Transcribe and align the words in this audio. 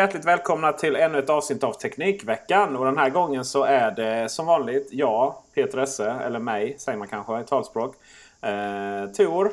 Hjärtligt 0.00 0.24
välkomna 0.24 0.72
till 0.72 0.96
ännu 0.96 1.18
ett 1.18 1.30
avsnitt 1.30 1.64
av 1.64 1.72
Teknikveckan. 1.72 2.76
Och 2.76 2.84
den 2.84 2.98
här 2.98 3.10
gången 3.10 3.44
så 3.44 3.64
är 3.64 3.90
det 3.90 4.28
som 4.28 4.46
vanligt 4.46 4.88
jag, 4.90 5.34
Peter 5.54 5.78
Esse, 5.78 6.10
eller 6.10 6.38
mig 6.38 6.76
säger 6.78 6.98
man 6.98 7.08
kanske 7.08 7.40
i 7.40 7.44
talspråk. 7.44 7.96
Eh, 8.40 9.06
Tor. 9.16 9.52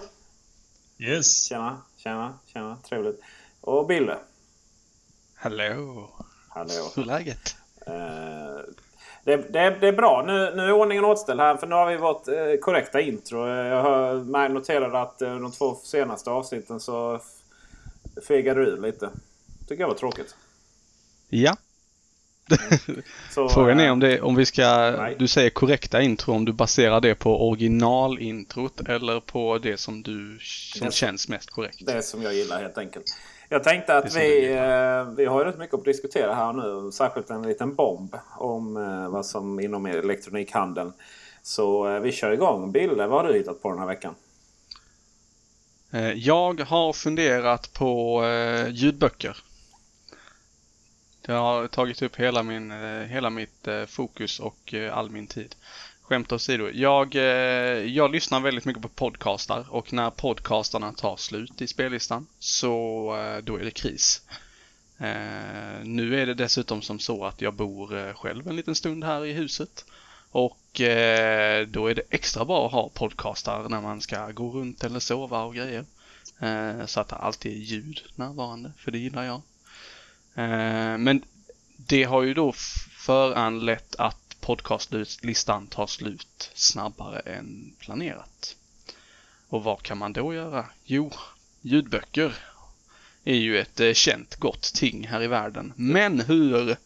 Yes. 0.98 1.48
Tjena, 1.48 1.82
tjena, 1.98 2.34
tjena. 2.54 2.78
Trevligt. 2.90 3.22
Och 3.62 3.88
Bille. 3.88 4.18
Hallå. 5.36 6.10
Hallå. 6.50 6.92
Hur 6.96 7.04
är 7.04 7.08
läget? 7.08 7.56
Eh, 7.86 7.94
det, 9.24 9.38
det, 9.38 9.78
det, 9.82 9.88
är 9.88 9.94
bra. 9.94 10.24
Nu, 10.28 10.54
nu 10.56 10.64
är 10.64 10.72
ordningen 10.72 11.06
återställd 11.06 11.40
här. 11.40 11.58
För 11.58 11.68
nu 11.68 11.76
har 11.76 11.88
vi 11.88 11.98
vårt 11.98 12.28
eh, 12.28 12.60
korrekta 12.62 13.02
intro. 13.02 13.48
Jag 13.48 13.84
har 13.84 14.50
noterat 14.50 14.94
att 14.94 15.22
eh, 15.22 15.36
de 15.36 15.52
två 15.52 15.76
senaste 15.76 16.30
avsnitten 16.30 16.80
så 16.80 17.20
fegade 18.28 18.66
du 18.66 18.68
ur 18.68 18.82
lite 18.82 19.10
tycker 19.68 19.82
jag 19.84 19.88
var 19.88 19.96
tråkigt. 19.96 20.36
Ja. 21.30 21.58
Så, 23.32 23.50
Frågan 23.50 23.80
är 23.80 23.86
eh, 23.86 23.92
om, 23.92 24.00
det, 24.00 24.22
om 24.22 24.36
vi 24.36 24.46
ska, 24.46 24.92
nej. 24.98 25.16
du 25.20 25.28
säger 25.28 25.50
korrekta 25.50 26.02
intro, 26.02 26.34
om 26.34 26.46
du 26.46 26.54
baserar 26.54 27.02
det 27.02 27.16
på 27.16 27.50
originalintrot 27.50 28.82
eller 28.88 29.20
på 29.20 29.58
det 29.58 29.78
som 29.78 30.04
du 30.04 30.38
som 30.42 30.86
det, 30.86 30.94
känns 30.94 31.30
mest 31.30 31.50
korrekt? 31.50 31.86
Det 31.86 32.02
som 32.02 32.22
jag 32.22 32.34
gillar 32.34 32.62
helt 32.62 32.78
enkelt. 32.78 33.06
Jag 33.50 33.64
tänkte 33.64 33.98
att 33.98 34.16
vi, 34.16 34.46
eh, 34.54 35.16
vi 35.18 35.26
har 35.26 35.46
rätt 35.46 35.58
mycket 35.58 35.74
att 35.74 35.86
diskutera 35.86 36.36
här 36.36 36.54
nu. 36.54 36.92
Särskilt 36.92 37.30
en 37.30 37.42
liten 37.42 37.76
bomb 37.76 38.18
om 38.38 38.78
eh, 38.78 39.10
vad 39.10 39.26
som 39.26 39.60
inom 39.60 39.86
elektronikhandeln. 39.86 40.94
Så 41.42 41.90
eh, 41.90 42.00
vi 42.00 42.12
kör 42.12 42.32
igång. 42.32 42.72
Bille, 42.72 43.08
vad 43.08 43.22
har 43.22 43.32
du 43.32 43.38
hittat 43.38 43.62
på 43.62 43.70
den 43.70 43.80
här 43.80 43.88
veckan? 43.88 44.16
Eh, 45.92 46.12
jag 46.12 46.62
har 46.62 46.94
funderat 46.94 47.74
på 47.74 48.24
eh, 48.26 48.70
ljudböcker. 48.70 49.38
Det 51.28 51.34
har 51.34 51.68
tagit 51.68 52.02
upp 52.02 52.16
hela, 52.16 52.44
min, 52.44 52.72
eh, 52.72 53.02
hela 53.02 53.30
mitt 53.30 53.68
eh, 53.68 53.86
fokus 53.86 54.40
och 54.40 54.74
eh, 54.74 54.98
all 54.98 55.10
min 55.10 55.28
tid. 55.28 55.56
Skämt 56.02 56.32
åsido. 56.32 56.70
Jag, 56.74 57.16
jag 57.86 58.12
lyssnar 58.12 58.40
väldigt 58.40 58.66
mycket 58.66 58.82
på 58.82 58.90
podcastar 58.90 59.66
och 59.70 59.94
när 59.94 60.10
podcastarna 60.10 60.94
tar 60.94 61.18
slut 61.18 61.62
i 61.62 61.68
spellistan 61.68 62.28
så 62.40 63.40
då 63.44 63.58
är 63.58 63.64
det 63.64 63.72
kris. 63.72 64.22
Nu 65.84 66.22
är 66.22 66.26
det 66.26 66.34
dessutom 66.34 66.82
som 66.82 67.00
så 67.00 67.26
att 67.26 67.42
jag 67.42 67.54
bor 67.54 68.14
själv 68.14 68.48
en 68.48 68.56
liten 68.56 68.76
stund 68.76 69.04
här 69.04 69.26
i 69.26 69.34
huset. 69.34 69.86
Och 70.32 70.60
då 71.68 71.88
är 71.88 71.94
det 71.96 72.04
extra 72.10 72.46
bra 72.46 72.66
att 72.66 72.72
ha 72.72 72.90
podcastar 72.90 73.70
när 73.70 73.82
man 73.82 74.02
ska 74.02 74.32
gå 74.32 74.52
runt 74.52 74.84
eller 74.84 75.00
sova 75.00 75.44
och 75.44 75.56
grejer. 75.56 75.86
Så 76.86 77.00
att 77.00 77.08
det 77.08 77.16
alltid 77.16 77.52
är 77.52 77.58
ljud 77.58 78.02
närvarande, 78.16 78.72
för 78.78 78.92
det 78.92 78.98
gillar 78.98 79.24
jag. 79.24 79.42
Eh, 80.38 80.98
men 80.98 81.24
det 81.78 82.04
har 82.04 82.24
ju 82.24 82.34
då 82.34 82.54
föranlett 82.98 83.96
att 83.96 84.36
podcastlistan 84.42 85.68
tar 85.68 85.88
slut 85.88 86.52
snabbare 86.54 87.20
än 87.20 87.74
planerat. 87.80 88.56
Och 89.50 89.64
vad 89.64 89.82
kan 89.82 89.98
man 89.98 90.14
då 90.14 90.34
göra? 90.34 90.66
Jo, 90.84 91.12
ljudböcker 91.62 92.36
är 93.24 93.36
ju 93.36 93.60
ett 93.60 93.80
eh, 93.80 93.94
känt 93.94 94.36
gott 94.36 94.74
ting 94.74 95.08
här 95.08 95.24
i 95.24 95.28
världen. 95.28 95.74
Men 95.76 96.20
hur, 96.20 96.78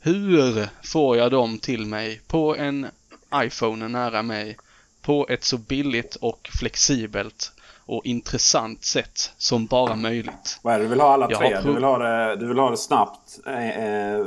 hur 0.00 0.68
får 0.82 1.16
jag 1.16 1.30
dem 1.30 1.58
till 1.58 1.86
mig 1.86 2.20
på 2.26 2.56
en 2.56 2.86
iPhone 3.34 3.88
nära 3.88 4.22
mig 4.22 4.56
på 5.00 5.26
ett 5.28 5.44
så 5.44 5.58
billigt 5.58 6.16
och 6.16 6.48
flexibelt 6.58 7.52
och 7.86 8.06
intressant 8.06 8.84
sätt 8.84 9.32
som 9.38 9.66
bara 9.66 9.96
möjligt. 9.96 10.58
Vad 10.62 10.74
är 10.74 10.78
det 10.78 10.84
du 10.84 10.88
vill 10.88 11.00
ha 11.00 11.12
alla 11.12 11.28
tre? 11.28 11.60
Du 11.64 11.72
vill 11.72 11.84
ha 11.84 11.98
det, 11.98 12.36
du 12.36 12.46
vill 12.46 12.58
ha 12.58 12.70
det 12.70 12.76
snabbt, 12.76 13.38
eh, 13.46 13.84
eh 13.84 14.26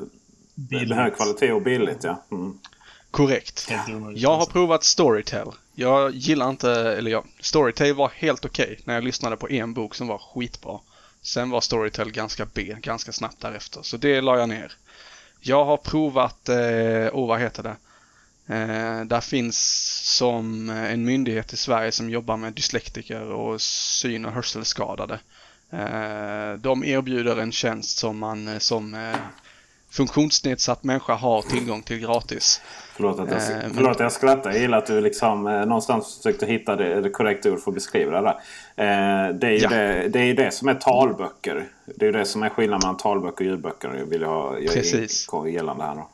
med 0.70 0.92
hög 0.92 1.16
kvalitet 1.16 1.52
och 1.52 1.62
billigt 1.62 2.04
ja. 2.04 2.24
Mm. 2.32 2.60
Korrekt. 3.12 3.72
Jag 4.16 4.38
har 4.38 4.46
provat 4.46 4.84
Storytel. 4.84 5.48
Jag 5.76 6.12
gillar 6.16 6.50
inte, 6.50 6.72
eller 6.72 7.12
ja, 7.12 7.24
Storytel 7.40 7.94
var 7.94 8.12
helt 8.16 8.46
okej 8.46 8.66
okay 8.66 8.78
när 8.84 8.94
jag 8.94 9.04
lyssnade 9.04 9.38
på 9.38 9.50
en 9.50 9.74
bok 9.74 9.96
som 9.96 10.08
var 10.08 10.18
skitbra. 10.18 10.80
Sen 11.22 11.50
var 11.50 11.62
Storytel 11.62 12.12
ganska 12.12 12.48
B, 12.54 12.76
ganska 12.82 13.12
snabbt 13.12 13.42
därefter. 13.42 13.82
Så 13.82 13.98
det 13.98 14.22
la 14.22 14.38
jag 14.38 14.50
ner. 14.50 14.72
Jag 15.40 15.66
har 15.66 15.78
provat, 15.78 16.50
eh, 16.50 16.58
oh 17.14 17.28
vad 17.28 17.40
heter 17.40 17.64
det? 17.64 17.76
Eh, 18.50 19.02
där 19.06 19.22
finns 19.22 19.58
som 20.18 20.70
en 20.70 21.06
myndighet 21.06 21.54
i 21.54 21.58
Sverige 21.58 21.92
som 21.92 22.10
jobbar 22.10 22.38
med 22.38 22.54
dyslektiker 22.54 23.22
och 23.22 23.62
syn 23.62 24.26
och 24.26 24.32
hörselskadade. 24.32 25.20
Eh, 25.72 26.54
de 26.58 26.84
erbjuder 26.84 27.38
en 27.38 27.52
tjänst 27.52 27.98
som 27.98 28.18
man 28.18 28.48
eh, 28.48 28.58
som 28.58 28.94
eh, 28.94 29.16
funktionsnedsatt 29.90 30.84
människa 30.84 31.14
har 31.14 31.42
tillgång 31.42 31.82
till 31.82 32.00
gratis. 32.00 32.62
Förlåt 32.96 33.20
att 33.20 33.32
jag, 33.32 33.38
eh, 33.38 33.70
förlåt 33.74 33.92
att 33.92 34.00
jag 34.00 34.12
skrattar. 34.12 34.52
Jag 34.52 34.62
gillar 34.62 34.78
att 34.78 34.86
du 34.86 35.02
liksom 35.02 35.48
eh, 35.48 35.66
någonstans 35.66 36.18
försökte 36.18 36.46
hitta 36.46 36.76
det, 36.76 37.02
det 37.02 37.10
korrekta 37.10 37.52
ord 37.52 37.60
för 37.60 37.72
att 37.72 37.76
beskriva 37.76 38.22
det 38.22 38.28
där. 38.28 38.36
Eh, 38.76 39.36
det, 39.36 39.48
är 39.48 39.52
ju 39.52 39.58
ja. 39.58 39.70
det, 39.70 40.08
det 40.08 40.20
är 40.20 40.34
det 40.34 40.52
som 40.52 40.68
är 40.68 40.74
talböcker. 40.74 41.68
Det 41.86 42.08
är 42.08 42.12
det 42.12 42.26
som 42.26 42.44
är 42.44 42.50
skillnaden 42.50 42.80
mellan 42.84 42.98
talböcker 42.98 43.46
och 43.46 43.52
ljudböcker. 43.52 43.90
Vill 43.90 44.22
jag, 44.22 44.64
jag 44.64 44.74
Precis. 44.74 45.28
gällande 45.48 45.84
här 45.84 45.96
då. 45.96 46.10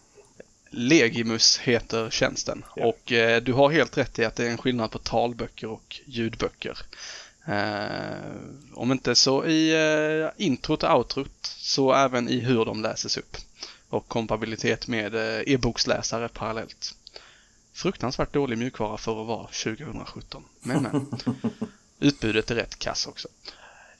Legimus 0.78 1.58
heter 1.58 2.10
tjänsten 2.10 2.64
ja. 2.76 2.86
och 2.86 3.12
eh, 3.12 3.42
du 3.42 3.54
har 3.54 3.72
helt 3.72 3.98
rätt 3.98 4.20
i 4.20 4.26
att 4.26 4.36
det 4.36 4.46
är 4.46 4.50
en 4.50 4.58
skillnad 4.58 4.92
på 4.92 5.00
talböcker 5.00 5.68
och 5.68 6.02
ljudböcker. 6.06 6.78
Eh, 7.48 8.36
om 8.74 8.92
inte 8.92 9.16
så 9.16 9.46
i 9.46 9.74
eh, 9.74 10.46
introt 10.46 10.84
och 10.84 10.98
outrot 10.98 11.46
så 11.46 11.94
även 11.94 12.30
i 12.30 12.40
hur 12.40 12.66
de 12.66 12.82
läses 12.82 13.18
upp. 13.18 13.38
Och 13.90 14.08
kompatibilitet 14.08 14.88
med 14.88 15.16
eh, 15.16 15.54
e-boksläsare 15.54 16.30
parallellt. 16.30 16.96
Fruktansvärt 17.74 18.34
dålig 18.34 18.58
mjukvara 18.58 18.98
för 18.98 19.22
att 19.22 19.28
vara 19.28 19.48
2017. 19.48 20.44
Men 20.62 20.84
men. 20.84 21.08
Utbudet 22.00 22.52
är 22.52 22.56
rätt 22.56 22.80
kass 22.80 23.08
också. 23.08 23.28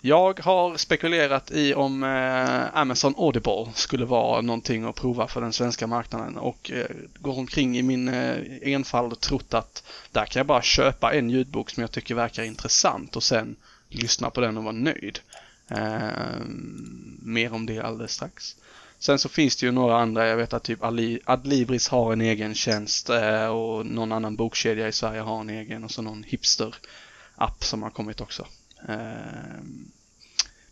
Jag 0.06 0.40
har 0.40 0.78
spekulerat 0.78 1.52
i 1.52 1.74
om 1.74 2.04
eh, 2.04 2.78
Amazon 2.78 3.14
Audible 3.18 3.72
skulle 3.76 4.06
vara 4.06 4.42
någonting 4.42 4.84
att 4.84 4.96
prova 4.96 5.28
för 5.28 5.42
den 5.42 5.54
svenska 5.54 5.88
marknaden 5.88 6.38
och 6.38 6.72
eh, 6.72 6.96
går 7.20 7.40
omkring 7.40 7.78
i 7.78 7.84
min 7.84 8.08
eh, 8.08 8.38
enfald 8.62 9.12
och 9.12 9.20
trott 9.20 9.54
att 9.54 9.84
där 10.12 10.26
kan 10.26 10.40
jag 10.40 10.48
bara 10.48 10.62
köpa 10.62 11.14
en 11.14 11.30
ljudbok 11.30 11.70
som 11.70 11.82
jag 11.82 11.92
tycker 11.92 12.16
verkar 12.16 12.44
intressant 12.44 13.16
och 13.16 13.24
sen 13.24 13.56
lyssna 13.90 14.30
på 14.30 14.42
den 14.42 14.58
och 14.58 14.64
vara 14.64 14.74
nöjd. 14.74 15.20
Eh, 15.68 16.40
mer 17.22 17.54
om 17.54 17.66
det 17.66 17.80
alldeles 17.80 18.14
strax. 18.14 18.56
Sen 19.00 19.20
så 19.20 19.30
finns 19.30 19.56
det 19.56 19.66
ju 19.66 19.72
några 19.72 19.98
andra, 19.98 20.28
jag 20.28 20.38
vet 20.38 20.54
att 20.54 20.64
typ 20.64 20.80
Adlibris 21.26 21.88
har 21.88 22.14
en 22.14 22.22
egen 22.22 22.56
tjänst 22.56 23.10
eh, 23.10 23.48
och 23.48 23.86
någon 23.86 24.12
annan 24.12 24.36
bokkedja 24.36 24.88
i 24.88 24.92
Sverige 24.92 25.22
har 25.22 25.40
en 25.40 25.50
egen 25.50 25.84
och 25.84 25.92
så 25.92 26.02
någon 26.02 26.24
hipster 26.24 26.76
app 27.36 27.64
som 27.64 27.84
har 27.84 27.90
kommit 27.90 28.22
också. 28.22 28.48
Eh, 28.90 29.62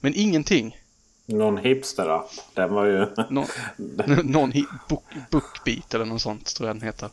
men 0.04 0.14
ingenting. 0.16 0.78
Någon 1.26 1.58
hipster-app. 1.58 2.32
Den 2.54 2.74
var 2.74 2.86
ju... 2.86 3.08
Nå 3.30 3.46
någon 4.24 4.52
book, 4.90 5.04
Bookbeat 5.32 5.94
eller 5.94 6.06
något 6.06 6.22
sånt 6.22 6.56
tror 6.56 6.70
jag 6.70 6.76
den 6.76 6.88
heter. 6.88 7.10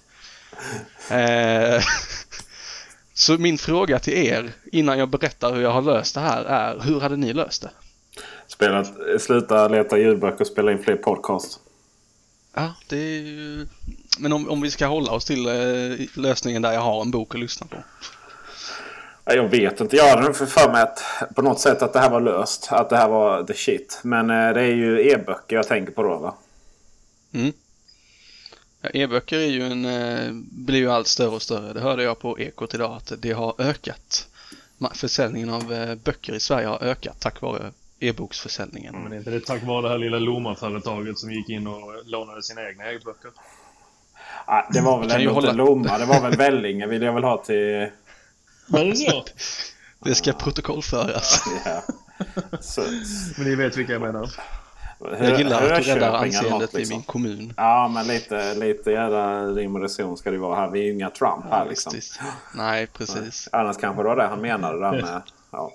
Eh, 1.10 1.82
så 3.14 3.38
min 3.38 3.58
fråga 3.58 3.98
till 3.98 4.14
er 4.14 4.52
innan 4.72 4.98
jag 4.98 5.08
berättar 5.08 5.54
hur 5.54 5.62
jag 5.62 5.70
har 5.70 5.82
löst 5.82 6.14
det 6.14 6.20
här 6.20 6.44
är, 6.44 6.80
hur 6.80 7.00
hade 7.00 7.16
ni 7.16 7.32
löst 7.32 7.62
det? 7.62 7.70
Spelat, 8.46 8.92
sluta 9.18 9.68
leta 9.68 9.98
ljudböcker 9.98 10.40
och 10.40 10.46
spela 10.46 10.72
in 10.72 10.82
fler 10.82 10.96
podcast. 10.96 11.60
Ja, 12.54 12.74
det 12.88 12.96
är 12.96 13.20
ju... 13.20 13.66
Men 14.18 14.32
om, 14.32 14.48
om 14.48 14.60
vi 14.60 14.70
ska 14.70 14.86
hålla 14.86 15.12
oss 15.12 15.24
till 15.24 15.46
eh, 15.46 16.06
lösningen 16.14 16.62
där 16.62 16.72
jag 16.72 16.80
har 16.80 17.02
en 17.02 17.10
bok 17.10 17.34
att 17.34 17.40
lyssna 17.40 17.66
på. 17.66 17.76
Jag 19.34 19.48
vet 19.48 19.80
inte. 19.80 19.96
Jag 19.96 20.16
hade 20.16 20.34
för 20.34 20.72
mig 20.72 20.82
att 20.82 21.02
på 21.34 21.42
något 21.42 21.60
sätt 21.60 21.82
att 21.82 21.92
det 21.92 21.98
här 21.98 22.10
var 22.10 22.20
löst. 22.20 22.68
Att 22.72 22.90
det 22.90 22.96
här 22.96 23.08
var 23.08 23.44
the 23.44 23.54
shit. 23.54 24.00
Men 24.02 24.30
eh, 24.30 24.52
det 24.54 24.60
är 24.60 24.74
ju 24.74 25.10
e-böcker 25.10 25.56
jag 25.56 25.68
tänker 25.68 25.92
på 25.92 26.02
då 26.02 26.16
va? 26.18 26.34
Mm. 27.32 27.52
Ja, 28.82 28.90
e-böcker 28.94 29.38
är 29.38 29.46
ju 29.46 29.62
en, 29.62 29.84
eh, 29.84 30.32
blir 30.50 30.78
ju 30.78 30.90
allt 30.90 31.06
större 31.06 31.28
och 31.28 31.42
större. 31.42 31.72
Det 31.72 31.80
hörde 31.80 32.02
jag 32.02 32.18
på 32.18 32.38
Ekot 32.38 32.74
idag 32.74 32.96
att 32.96 33.12
det 33.18 33.32
har 33.32 33.54
ökat. 33.58 34.26
Försäljningen 34.94 35.50
av 35.50 35.72
eh, 35.72 35.94
böcker 35.94 36.32
i 36.32 36.40
Sverige 36.40 36.66
har 36.66 36.82
ökat 36.82 37.20
tack 37.20 37.40
vare 37.40 37.70
e-boksförsäljningen. 38.00 38.94
Men 39.02 39.12
är 39.12 39.16
inte 39.16 39.30
det 39.30 39.40
tack 39.40 39.62
vare 39.62 39.82
det 39.82 39.88
här 39.88 39.98
lilla 39.98 40.18
Lomma-företaget 40.18 41.18
som 41.18 41.32
gick 41.32 41.48
in 41.48 41.66
och 41.66 41.92
lånade 42.04 42.42
sina 42.42 42.68
egna 42.68 42.92
e-böcker? 42.92 43.30
Ah, 44.44 44.62
det 44.72 44.80
var 44.80 45.00
väl 45.00 45.10
ändå 45.10 45.40
inte 45.40 45.52
Lomma. 45.52 45.98
Det 45.98 46.04
var 46.04 46.20
väl 46.20 46.36
Vellinge 46.36 46.86
vill 46.86 47.02
jag 47.02 47.12
väl 47.12 47.24
ha 47.24 47.36
till 47.36 47.88
var 48.70 48.84
det 48.84 48.96
så? 48.96 49.24
Det 50.04 50.14
ska 50.14 50.32
protokollföras. 50.32 51.44
Ja. 51.64 51.82
Så. 52.60 52.82
Men 53.38 53.46
ni 53.48 53.54
vet 53.54 53.76
vilka 53.76 53.92
jag 53.92 54.02
menar. 54.02 54.30
Jag 55.20 55.38
gillar 55.38 55.70
att 55.70 55.82
du 55.84 55.90
räddar 55.94 56.12
anseendet 56.24 56.72
liksom. 56.74 56.92
i 56.92 56.96
min 56.96 57.02
kommun. 57.02 57.54
Ja, 57.56 57.88
men 57.94 58.06
lite, 58.06 58.54
lite 58.54 58.90
jävla 58.90 59.44
rim 59.46 59.76
och 59.76 59.82
reson 59.82 60.16
ska 60.16 60.30
det 60.30 60.38
vara 60.38 60.56
här. 60.56 60.70
Vi 60.70 60.80
är 60.80 60.84
ju 60.84 60.92
inga 60.92 61.10
Trump 61.10 61.44
här 61.50 61.66
liksom. 61.68 61.92
Nej, 62.54 62.86
precis. 62.86 63.48
Nej. 63.52 63.62
Annars 63.62 63.76
kanske 63.76 64.02
det 64.02 64.08
var 64.08 64.16
det 64.16 64.26
han 64.26 64.40
menade 64.40 64.80
där 64.80 64.92
med... 65.02 65.22
Ja. 65.52 65.72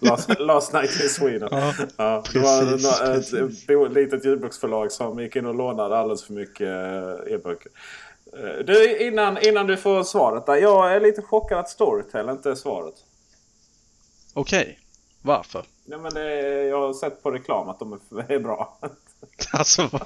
Last, 0.00 0.38
last 0.38 0.72
Night 0.72 1.00
in 1.02 1.08
Sweden. 1.08 1.48
Ja, 1.52 1.72
Ja, 1.96 2.22
det 2.32 2.38
var 2.38 2.60
precis, 2.70 3.00
nå- 3.00 3.06
precis. 3.06 3.60
ett 3.62 3.66
bo- 3.66 3.86
litet 3.88 4.24
ljudboksförlag 4.24 4.92
som 4.92 5.18
gick 5.20 5.36
in 5.36 5.46
och 5.46 5.54
lånade 5.54 5.98
alldeles 5.98 6.24
för 6.24 6.32
mycket 6.32 6.68
eh, 6.68 7.34
e-böcker. 7.34 7.72
Eh, 8.36 8.64
Du, 8.66 8.98
innan, 9.06 9.38
innan 9.38 9.66
du 9.66 9.76
får 9.76 10.04
svaret 10.04 10.46
där. 10.46 10.56
Jag 10.56 10.92
är 10.94 11.00
lite 11.00 11.22
chockad 11.22 11.58
att 11.58 11.68
Storytel 11.70 12.28
inte 12.28 12.50
är 12.50 12.54
svaret. 12.54 12.94
Okej, 14.34 14.78
varför? 15.22 15.64
Nej, 15.84 15.98
men 15.98 16.14
det, 16.14 16.42
jag 16.64 16.80
har 16.86 16.94
sett 16.94 17.22
på 17.22 17.30
reklam 17.30 17.68
att 17.68 17.78
de 17.78 17.92
är, 17.92 18.32
är 18.32 18.38
bra. 18.38 18.78
Alltså, 19.52 19.86
va? 19.86 20.00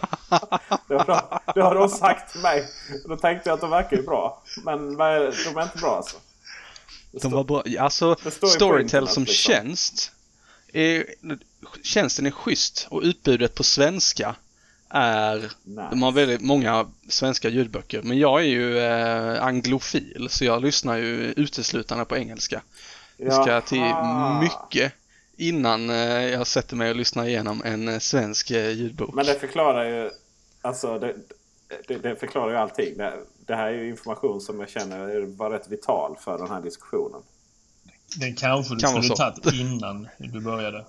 Det 0.88 0.94
har, 0.94 1.04
de, 1.06 1.20
det 1.54 1.60
har 1.62 1.75
de 1.75 1.88
sagt 1.88 2.32
till 2.32 2.40
mig. 2.40 2.69
Då 3.08 3.16
tänkte 3.16 3.48
jag 3.50 3.54
att 3.54 3.60
de 3.60 3.70
verkar 3.70 3.96
ju 3.96 4.02
bra. 4.02 4.42
Men 4.64 5.00
är- 5.00 5.44
de 5.52 5.56
är 5.58 5.62
inte 5.62 5.78
bra 5.78 5.96
alltså. 5.96 6.16
Det 7.12 7.22
De 7.22 7.32
var 7.32 7.44
bra. 7.44 7.62
Alltså, 7.78 8.16
Storytel 8.31 9.08
som 9.08 9.22
liksom. 9.24 9.26
tjänst. 9.52 10.12
Är, 10.72 11.04
tjänsten 11.82 12.26
är 12.26 12.31
schysst 12.31 12.86
och 12.90 13.00
utbudet 13.02 13.54
på 13.54 13.62
svenska 13.64 14.36
är... 14.90 15.52
Nej. 15.64 15.87
De 15.90 16.02
har 16.02 16.12
väldigt 16.12 16.40
många 16.40 16.87
svenska 17.08 17.49
ljudböcker. 17.49 18.02
Men 18.02 18.19
jag 18.19 18.40
är 18.40 18.44
ju 18.44 18.79
eh, 18.79 19.44
anglofil 19.44 20.26
så 20.31 20.44
jag 20.44 20.62
lyssnar 20.62 20.96
ju 20.96 21.32
uteslutande 21.37 22.05
på 22.05 22.17
engelska. 22.17 22.62
Det 23.17 23.31
ska 23.31 23.61
till 23.61 23.94
mycket 24.40 24.93
innan 25.37 25.90
eh, 25.90 26.26
jag 26.26 26.46
sätter 26.46 26.76
mig 26.76 26.90
och 26.90 26.96
lyssnar 26.96 27.26
igenom 27.26 27.62
en 27.64 27.88
eh, 27.88 27.99
svensk 27.99 28.50
eh, 28.50 28.70
ljudbok. 28.70 29.14
Men 29.14 29.26
det 29.26 29.35
förklarar 29.35 29.85
ju... 29.85 30.11
Alltså 30.62 30.99
det, 30.99 31.14
det, 31.88 31.99
det 31.99 32.17
förklarar 32.17 32.50
ju 32.50 32.56
allting. 32.56 32.96
Det, 32.96 33.12
det 33.46 33.55
här 33.55 33.67
är 33.67 33.73
ju 33.73 33.88
information 33.88 34.41
som 34.41 34.61
jag 34.61 34.69
känner 34.69 35.26
var 35.37 35.50
rätt 35.50 35.69
vital 35.69 36.17
för 36.20 36.38
den 36.38 36.49
här 36.49 36.61
diskussionen. 36.61 37.20
Den 38.20 38.34
kanske 38.34 38.75
du 38.75 38.81
Kan 38.81 39.02
skulle 39.02 39.17
tagit 39.17 39.55
innan 39.55 40.08
du 40.19 40.41
började. 40.41 40.84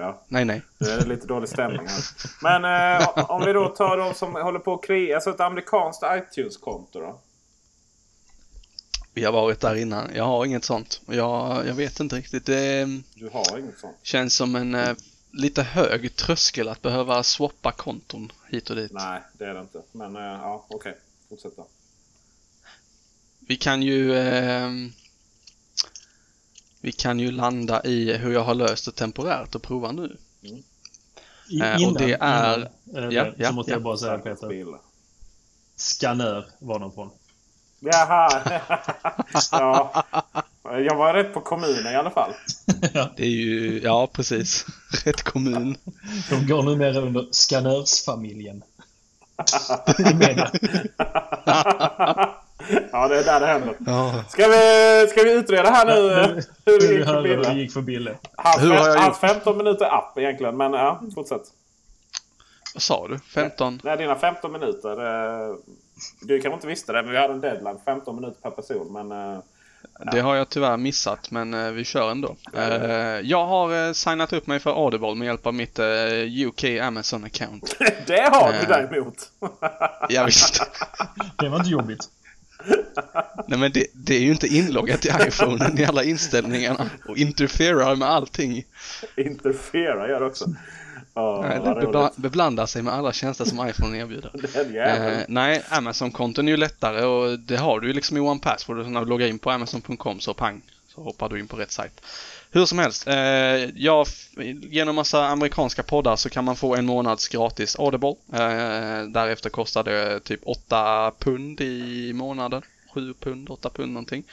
Ja, 0.00 0.22
Nej, 0.28 0.44
nej. 0.44 0.62
det 0.78 0.90
är 0.92 1.06
lite 1.06 1.26
dålig 1.26 1.48
stämning 1.48 1.86
här. 1.86 2.04
Men 2.42 2.64
eh, 3.00 3.30
om 3.30 3.44
vi 3.46 3.52
då 3.52 3.68
tar 3.68 3.96
de 3.96 4.14
som 4.14 4.34
håller 4.34 4.58
på 4.58 4.74
att 4.74 4.84
kreera... 4.84 5.14
Alltså 5.16 5.30
ett 5.30 5.40
amerikanskt 5.40 6.02
iTunes-konto 6.16 7.00
då? 7.00 7.20
Vi 9.14 9.24
har 9.24 9.32
varit 9.32 9.60
där 9.60 9.74
innan. 9.74 10.10
Jag 10.14 10.24
har 10.24 10.44
inget 10.46 10.64
sånt. 10.64 11.00
Jag, 11.06 11.66
jag 11.66 11.74
vet 11.74 12.00
inte 12.00 12.16
riktigt. 12.16 12.46
Det 12.46 12.80
eh, 12.80 12.86
Du 13.14 13.28
har 13.32 13.58
inget 13.58 13.78
sånt? 13.78 13.96
känns 14.02 14.34
som 14.36 14.56
en 14.56 14.74
eh, 14.74 14.94
lite 15.30 15.62
hög 15.62 16.16
tröskel 16.16 16.68
att 16.68 16.82
behöva 16.82 17.22
swappa 17.22 17.72
konton 17.72 18.32
hit 18.48 18.70
och 18.70 18.76
dit. 18.76 18.92
Nej, 18.92 19.20
det 19.32 19.44
är 19.44 19.54
det 19.54 19.60
inte. 19.60 19.82
Men 19.92 20.16
eh, 20.16 20.22
ja, 20.22 20.66
okej. 20.68 20.98
Fortsätt 21.28 21.56
då. 21.56 21.66
Vi 23.48 23.56
kan 23.56 23.82
ju 23.82 24.16
eh, 24.16 24.70
Vi 26.86 26.92
kan 26.92 27.20
ju 27.20 27.30
landa 27.30 27.82
i 27.84 28.16
hur 28.16 28.32
jag 28.32 28.44
har 28.44 28.54
löst 28.54 28.84
det 28.84 28.92
temporärt 28.92 29.54
och 29.54 29.62
prova 29.62 29.92
nu. 29.92 30.16
I, 30.42 31.60
Eh, 31.60 31.74
och 31.74 31.80
innan, 31.80 31.94
det 31.94 32.12
är- 32.20 32.54
innan, 32.56 32.62
eh, 32.62 32.68
Ja, 33.16 33.24
det, 33.24 33.34
ja, 33.38 33.48
så 33.48 33.54
måste 33.54 33.70
ja. 33.72 33.74
jag 33.74 33.82
bara 33.82 33.96
säga 33.96 34.18
Peter. 34.18 34.64
Skanör 35.76 36.46
var 36.58 36.78
de 36.78 36.92
från. 36.92 37.10
Jaha! 37.80 38.28
ja. 39.52 40.04
Jag 40.62 40.96
var 40.96 41.14
rätt 41.14 41.34
på 41.34 41.40
kommunen 41.40 41.92
i 41.92 41.96
alla 41.96 42.10
fall. 42.10 42.32
Det 43.16 43.22
är 43.22 43.26
ju, 43.26 43.80
ja 43.84 44.06
precis, 44.12 44.66
rätt 45.04 45.22
kommun. 45.22 45.76
De 46.30 46.46
går 46.46 46.62
numera 46.62 46.98
under 47.00 47.26
Skanörsfamiljen. 47.30 48.62
I 49.98 50.14
media. 50.14 50.50
ja, 52.92 53.08
det 53.08 53.18
är 53.18 53.24
där 53.24 53.40
det 53.40 53.46
händer. 53.46 53.74
Ja. 53.86 54.24
Ska 54.28 54.48
vi, 54.48 55.06
ska 55.10 55.22
vi 55.22 55.32
utreda 55.32 55.70
här 55.70 55.86
nu 55.86 56.12
eh, 56.12 56.26
hur 56.66 56.78
det 56.80 56.86
Vi 56.88 56.94
gick 56.96 57.04
för 57.06 57.12
hör 57.14 57.22
hur 57.22 57.36
det 57.36 57.42
Bille? 57.42 57.54
gick 57.60 57.72
för 57.72 57.80
Bille. 57.80 58.14
Hans, 58.36 58.62
Hur 58.62 58.70
har 58.70 58.88
jag 58.88 58.94
hans 58.98 59.22
gjort? 59.22 59.30
15 59.30 59.58
minuter 59.58 59.84
app 59.94 60.18
egentligen, 60.18 60.56
men 60.56 60.72
ja, 60.72 61.00
fortsätt. 61.14 61.42
Vad 62.74 62.82
sa 62.82 63.08
du? 63.08 63.18
15? 63.18 63.80
Nej, 63.84 63.96
dina 63.96 64.16
15 64.16 64.52
minuter. 64.52 64.90
eh, 65.50 65.54
Du 66.20 66.40
kanske 66.40 66.54
inte 66.54 66.66
visste 66.66 66.92
det, 66.92 67.02
men 67.02 67.12
vi 67.12 67.18
hade 67.18 67.32
en 67.34 67.40
deadline. 67.40 67.78
15 67.84 68.16
minuter 68.16 68.40
per 68.42 68.50
person. 68.50 68.92
Men 68.92 69.32
eh, 69.34 69.38
Det 70.12 70.20
har 70.20 70.34
jag 70.34 70.48
tyvärr 70.48 70.76
missat 70.76 71.30
men 71.30 71.74
vi 71.74 71.84
kör 71.84 72.10
ändå. 72.10 72.36
Jag 73.22 73.46
har 73.46 73.92
signat 73.92 74.32
upp 74.32 74.46
mig 74.46 74.60
för 74.60 74.84
Audible 74.84 75.14
med 75.14 75.26
hjälp 75.26 75.46
av 75.46 75.54
mitt 75.54 75.78
UK 76.46 76.64
Amazon 76.82 77.24
account. 77.24 77.76
det 78.06 78.20
har 78.32 78.52
du 78.52 78.66
däremot. 78.66 79.14
Ja, 80.08 80.24
visst. 80.24 80.62
Det 81.36 81.48
var 81.48 81.56
inte 81.58 81.70
jobbigt. 81.70 82.08
Nej 83.46 83.58
men 83.58 83.72
det, 83.72 83.86
det 83.92 84.14
är 84.14 84.20
ju 84.20 84.30
inte 84.32 84.46
inloggat 84.46 85.04
i 85.06 85.10
iPhonen 85.28 85.78
i 85.78 85.84
alla 85.84 86.04
inställningarna 86.04 86.90
och 87.08 87.16
interferar 87.16 87.96
med 87.96 88.08
allting. 88.08 88.64
Interfera 89.16 90.08
gör 90.08 90.20
det 90.20 90.26
också. 90.26 90.46
Ja, 91.14 91.44
Nej, 91.48 91.60
det 91.64 91.86
bebla- 91.86 92.10
beblandar 92.16 92.66
sig 92.66 92.82
med 92.82 92.94
alla 92.94 93.12
tjänster 93.12 93.44
som 93.44 93.68
iPhone 93.68 93.98
erbjuder. 93.98 94.30
Eh, 94.86 95.18
nej, 95.28 95.62
Amazon-konton 95.68 96.48
är 96.48 96.52
ju 96.52 96.56
lättare 96.56 97.04
och 97.04 97.38
det 97.38 97.56
har 97.56 97.80
du 97.80 97.86
ju 97.86 97.92
liksom 97.92 98.16
i 98.16 98.20
One 98.20 98.40
Password. 98.40 98.78
Och 98.78 98.90
när 98.90 99.00
du 99.00 99.06
loggar 99.06 99.26
in 99.26 99.38
på 99.38 99.50
Amazon.com 99.50 100.20
så 100.20 100.34
pang, 100.34 100.60
så 100.94 101.02
hoppar 101.02 101.28
du 101.28 101.40
in 101.40 101.48
på 101.48 101.56
rätt 101.56 101.72
sajt. 101.72 102.00
Hur 102.50 102.66
som 102.66 102.78
helst, 102.78 103.06
eh, 103.06 103.16
ja, 103.76 104.06
genom 104.70 104.96
massa 104.96 105.26
amerikanska 105.26 105.82
poddar 105.82 106.16
så 106.16 106.30
kan 106.30 106.44
man 106.44 106.56
få 106.56 106.76
en 106.76 106.86
månads 106.86 107.28
gratis 107.28 107.76
Audible. 107.76 108.14
Eh, 108.32 109.02
därefter 109.08 109.50
kostar 109.50 109.84
det 109.84 110.20
typ 110.20 110.40
8 110.44 111.12
pund 111.18 111.60
i 111.60 112.12
månaden. 112.12 112.62
7 112.94 113.14
pund, 113.14 113.50
8 113.50 113.70
pund 113.70 113.92
någonting. 113.92 114.24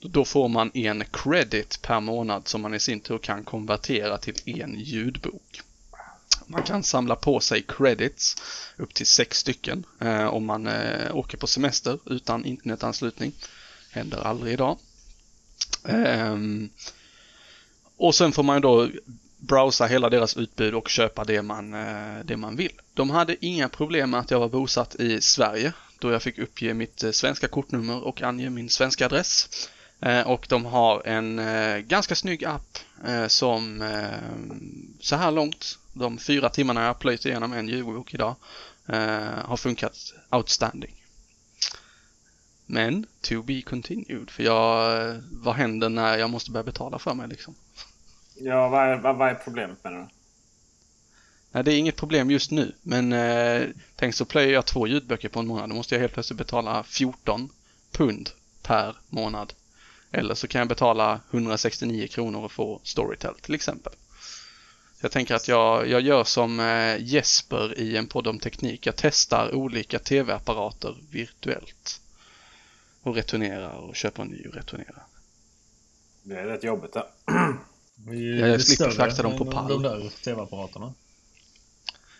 Då 0.00 0.24
får 0.24 0.48
man 0.48 0.70
en 0.74 1.04
credit 1.12 1.82
per 1.82 2.00
månad 2.00 2.48
som 2.48 2.62
man 2.62 2.74
i 2.74 2.80
sin 2.80 3.00
tur 3.00 3.18
kan 3.18 3.44
konvertera 3.44 4.18
till 4.18 4.62
en 4.62 4.80
ljudbok. 4.80 5.60
Man 6.46 6.62
kan 6.62 6.82
samla 6.82 7.16
på 7.16 7.40
sig 7.40 7.62
credits 7.62 8.36
upp 8.76 8.94
till 8.94 9.06
sex 9.06 9.38
stycken 9.38 9.84
eh, 10.00 10.26
om 10.26 10.44
man 10.44 10.66
eh, 10.66 11.16
åker 11.16 11.38
på 11.38 11.46
semester 11.46 11.98
utan 12.06 12.44
internetanslutning. 12.44 13.32
Händer 13.90 14.26
aldrig 14.26 14.52
idag. 14.52 14.78
Ehm, 15.84 16.70
och 18.00 18.14
sen 18.14 18.32
får 18.32 18.42
man 18.42 18.56
ju 18.56 18.60
då 18.60 18.88
browsa 19.38 19.86
hela 19.86 20.10
deras 20.10 20.36
utbud 20.36 20.74
och 20.74 20.88
köpa 20.88 21.24
det 21.24 21.42
man, 21.42 21.74
eh, 21.74 22.24
det 22.24 22.36
man 22.36 22.56
vill. 22.56 22.80
De 22.94 23.10
hade 23.10 23.46
inga 23.46 23.68
problem 23.68 24.10
med 24.10 24.20
att 24.20 24.30
jag 24.30 24.40
var 24.40 24.48
bosatt 24.48 24.94
i 24.94 25.20
Sverige 25.20 25.72
då 25.98 26.12
jag 26.12 26.22
fick 26.22 26.38
uppge 26.38 26.74
mitt 26.74 27.04
eh, 27.04 27.10
svenska 27.10 27.48
kortnummer 27.48 28.04
och 28.04 28.22
ange 28.22 28.50
min 28.50 28.68
svenska 28.68 29.06
adress. 29.06 29.48
Eh, 30.00 30.20
och 30.20 30.46
de 30.48 30.64
har 30.64 31.06
en 31.06 31.40
ganska 31.88 32.14
snygg 32.14 32.44
app 32.44 32.78
som 33.26 33.84
så 35.00 35.16
här 35.16 35.30
långt, 35.30 35.78
de 35.92 36.18
fyra 36.18 36.48
timmarna 36.48 36.80
jag 36.80 36.88
har 36.88 36.94
plöjt 36.94 37.26
igenom 37.26 37.52
en 37.52 37.68
ljudbok 37.68 38.14
idag, 38.14 38.34
har 39.44 39.56
funkat 39.56 40.14
outstanding. 40.30 41.04
Men 42.66 43.06
to 43.20 43.42
be 43.42 43.62
continued, 43.62 44.30
för 44.30 44.42
jag, 44.42 45.22
vad 45.32 45.54
händer 45.54 45.88
när 45.88 46.18
jag 46.18 46.30
måste 46.30 46.50
börja 46.50 46.64
betala 46.64 46.98
för 46.98 47.14
mig 47.14 47.28
liksom? 47.28 47.54
Ja, 48.42 48.68
vad 48.68 48.88
är, 48.88 48.96
vad, 48.96 49.16
vad 49.16 49.28
är 49.28 49.34
problemet 49.34 49.84
med 49.84 49.92
det? 49.92 50.08
Nej, 51.52 51.64
det 51.64 51.74
är 51.74 51.78
inget 51.78 51.96
problem 51.96 52.30
just 52.30 52.50
nu, 52.50 52.74
men 52.82 53.12
eh, 53.12 53.68
tänk 53.96 54.14
så 54.14 54.24
plöjer 54.24 54.52
jag 54.52 54.66
två 54.66 54.86
ljudböcker 54.86 55.28
på 55.28 55.40
en 55.40 55.46
månad, 55.46 55.70
då 55.70 55.74
måste 55.74 55.94
jag 55.94 56.00
helt 56.00 56.12
plötsligt 56.12 56.38
betala 56.38 56.82
14 56.82 57.48
pund 57.92 58.30
per 58.62 58.96
månad. 59.08 59.52
Eller 60.12 60.34
så 60.34 60.48
kan 60.48 60.58
jag 60.58 60.68
betala 60.68 61.20
169 61.30 62.08
kronor 62.08 62.44
och 62.44 62.52
få 62.52 62.80
Storytel 62.82 63.34
till 63.34 63.54
exempel. 63.54 63.92
Jag 65.00 65.12
tänker 65.12 65.34
att 65.34 65.48
jag, 65.48 65.88
jag 65.88 66.00
gör 66.00 66.24
som 66.24 66.60
eh, 66.60 66.96
Jesper 66.98 67.78
i 67.78 67.96
en 67.96 68.06
podd 68.06 68.26
om 68.26 68.38
teknik. 68.38 68.86
Jag 68.86 68.96
testar 68.96 69.54
olika 69.54 69.98
tv-apparater 69.98 70.96
virtuellt. 71.10 72.00
Och 73.02 73.14
returnerar 73.14 73.72
och 73.72 73.96
köper 73.96 74.22
en 74.22 74.28
ny 74.28 74.46
och 74.48 74.54
returnerar. 74.54 75.06
Det 76.22 76.34
är 76.34 76.46
rätt 76.46 76.64
jobbigt 76.64 76.92
det. 76.92 77.06
Det 78.04 78.10
är 78.10 78.14
ju 78.14 78.38
Ja, 78.40 78.46
jag 78.46 78.60
större 78.60 78.90
frakta 78.90 79.22
dem 79.22 79.38
på 79.38 79.44
pall. 79.44 79.68
De 79.68 79.82
där 79.82 80.08
tv-apparaterna. 80.24 80.94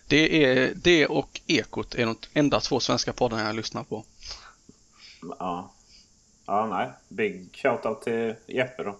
Det, 0.06 0.44
är, 0.44 0.72
det 0.74 1.06
och 1.06 1.40
Ekot 1.46 1.94
är 1.94 2.06
de 2.06 2.16
enda 2.32 2.60
två 2.60 2.80
svenska 2.80 3.12
poddarna 3.12 3.42
jag 3.42 3.56
lyssnar 3.56 3.84
på. 3.84 4.04
Ja. 5.38 5.72
Ja, 6.46 6.66
nej. 6.66 6.88
Big 7.08 7.48
shoutout 7.62 8.02
till 8.02 8.34
Jeppe 8.46 8.82
då. 8.82 8.96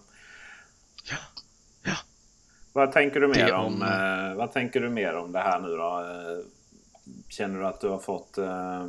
Ja. 1.09 1.15
Ja. 1.83 1.95
Vad 2.73 2.91
tänker 2.91 3.19
du 3.19 3.27
mer 3.27 3.45
Det 3.45 3.53
om, 3.53 3.65
om- 3.65 3.81
eh, 3.81 4.35
vad 4.37 4.53
tänker 4.53 4.79
du 4.79 4.89
mer 4.89 5.15
om 5.15 5.31
det 5.31 5.39
här 5.39 5.59
nu 5.59 5.67
då? 5.67 5.99
Eh, 5.99 6.45
känner 7.29 7.59
du 7.59 7.67
att 7.67 7.81
du 7.81 7.87
har 7.89 7.99
fått... 7.99 8.37
Eh, 8.37 8.87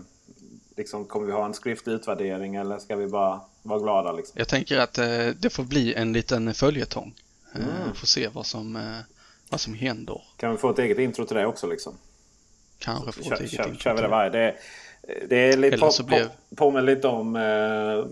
liksom, 0.77 1.05
kommer 1.05 1.27
vi 1.27 1.33
ha 1.33 1.45
en 1.45 1.55
skriftlig 1.55 1.93
utvärdering 1.93 2.55
eller 2.57 2.79
ska 2.79 2.97
vi 2.97 3.07
bara 3.07 3.41
vara 3.63 3.79
glada 3.81 4.13
liksom? 4.13 4.35
Jag 4.39 4.49
tänker 4.49 4.79
att 4.79 4.99
eh, 4.99 5.27
det 5.39 5.51
får 5.53 5.65
bli 5.65 5.95
en 5.95 6.13
liten 6.13 6.55
följetong. 6.55 7.15
Eh, 7.55 7.61
Mm. 7.83 7.95
Får 7.95 8.07
se 8.07 8.29
vad 8.29 8.47
som, 8.47 8.77
eh, 8.77 8.99
vad 9.51 9.61
som 9.61 9.75
händer. 9.75 10.23
Kan 10.37 10.53
vi 10.53 10.57
få 10.59 10.71
ett 10.71 10.79
eget 10.79 10.99
intro 10.99 11.25
till 11.27 11.37
det 11.37 11.47
också 11.47 11.67
liksom? 11.67 11.95
Kanske 12.79 13.13
få 13.13 13.33
ett 13.33 13.41
eget 13.41 13.53
kör, 13.53 13.69
intro 13.69 13.79
kör 13.81 13.95
vi 13.95 14.03
det 14.03 14.09
varje. 14.09 14.31
Det, 14.31 14.57
det 15.29 15.37
är 15.37 15.57
lite 15.57 15.79
på, 15.79 15.91
så 15.91 16.03
blev- 16.03 16.29
på, 16.29 16.57
påminner 16.57 16.95
lite 16.95 17.09
om... 17.09 17.37
Eh, 17.37 18.07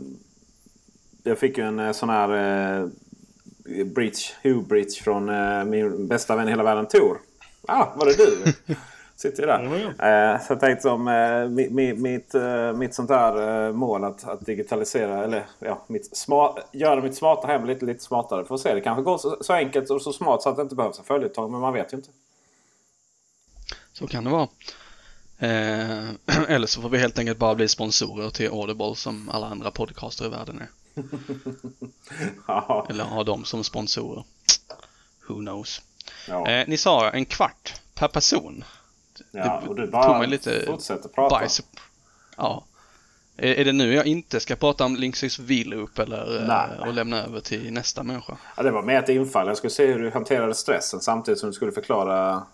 jag 1.22 1.38
fick 1.38 1.58
ju 1.58 1.64
en 1.64 1.78
eh, 1.78 1.92
sån 1.92 2.08
här 2.08 2.30
eh, 2.80 2.86
Bridge, 3.84 4.18
Hugh 4.42 4.66
Bridge 4.68 5.02
från 5.02 5.28
uh, 5.28 5.64
min 5.64 6.06
bästa 6.08 6.36
vän 6.36 6.46
i 6.48 6.50
hela 6.50 6.62
världen 6.62 6.86
Tor. 6.86 7.18
Ah, 7.68 7.86
var 7.96 8.06
det 8.06 8.16
du? 8.16 8.52
Sitter 9.20 9.46
där. 9.46 9.64
Uh, 9.64 10.40
så 10.42 10.52
jag 10.52 10.60
tänkte 10.60 10.82
som 10.82 11.08
uh, 11.08 11.48
mitt, 11.48 11.98
mitt, 11.98 12.34
uh, 12.34 12.72
mitt 12.72 12.94
sånt 12.94 13.08
där 13.08 13.72
mål 13.72 14.04
att, 14.04 14.28
att, 14.28 14.46
digitalisera 14.46 15.24
eller 15.24 15.46
ja, 15.58 15.84
mitt 15.86 16.16
smart, 16.16 16.68
göra 16.72 17.02
mitt 17.02 17.16
smarta 17.16 17.46
hem 17.46 17.64
lite, 17.64 17.84
lite 17.84 18.04
smartare. 18.04 18.44
Får 18.44 18.58
se, 18.58 18.74
det 18.74 18.80
kanske 18.80 19.02
går 19.02 19.18
så, 19.18 19.36
så, 19.40 19.52
enkelt 19.52 19.90
och 19.90 20.02
så 20.02 20.12
smart 20.12 20.42
så 20.42 20.48
att 20.48 20.56
det 20.56 20.62
inte 20.62 20.74
behövs 20.74 20.98
en 20.98 21.04
följetong. 21.04 21.52
Men 21.52 21.60
man 21.60 21.72
vet 21.72 21.92
ju 21.92 21.96
inte. 21.96 22.10
Så 23.92 24.06
kan 24.06 24.24
det 24.24 24.30
vara. 24.30 24.48
Eh, 25.38 26.08
eller 26.48 26.66
så 26.66 26.82
får 26.82 26.88
vi 26.88 26.98
helt 26.98 27.18
enkelt 27.18 27.38
bara 27.38 27.54
bli 27.54 27.68
sponsorer 27.68 28.30
till 28.30 28.50
Audible 28.50 28.94
som 28.94 29.28
alla 29.28 29.46
andra 29.46 29.70
podcaster 29.70 30.26
i 30.26 30.28
världen 30.28 30.62
är. 30.62 30.68
eller 32.90 33.04
ha 33.04 33.24
dem 33.24 33.44
som 33.44 33.64
sponsorer. 33.64 34.24
Who 35.28 35.34
knows. 35.34 35.82
Ja. 36.28 36.48
Eh, 36.48 36.68
ni 36.68 36.76
sa 36.76 37.10
en 37.10 37.24
kvart 37.24 37.80
per 37.94 38.08
person. 38.08 38.64
Ja, 39.30 39.62
och 39.68 39.76
du 39.76 39.86
bara 39.86 40.26
lite 40.26 40.62
fortsätter 40.66 41.08
prata. 41.08 41.38
Bajs. 41.38 41.62
Ja. 42.36 42.64
Är, 43.36 43.54
är 43.54 43.64
det 43.64 43.72
nu 43.72 43.94
jag 43.94 44.06
inte 44.06 44.40
ska 44.40 44.56
prata 44.56 44.84
om 44.84 44.96
Linksys 44.96 45.38
V-loop 45.38 45.98
eller 45.98 46.44
nej, 46.48 46.88
och 46.88 46.94
lämna 46.94 47.24
över 47.24 47.40
till 47.40 47.72
nästa 47.72 48.02
människa? 48.02 48.36
Ja, 48.56 48.62
det 48.62 48.70
var 48.70 48.82
mer 48.82 48.98
ett 48.98 49.08
infall. 49.08 49.46
Jag 49.46 49.56
skulle 49.56 49.70
se 49.70 49.86
hur 49.86 49.98
du 49.98 50.10
hanterade 50.10 50.54
stressen 50.54 51.00
samtidigt 51.00 51.40
som 51.40 51.48
du 51.48 51.52
skulle 51.52 51.72
förklara 51.72 52.46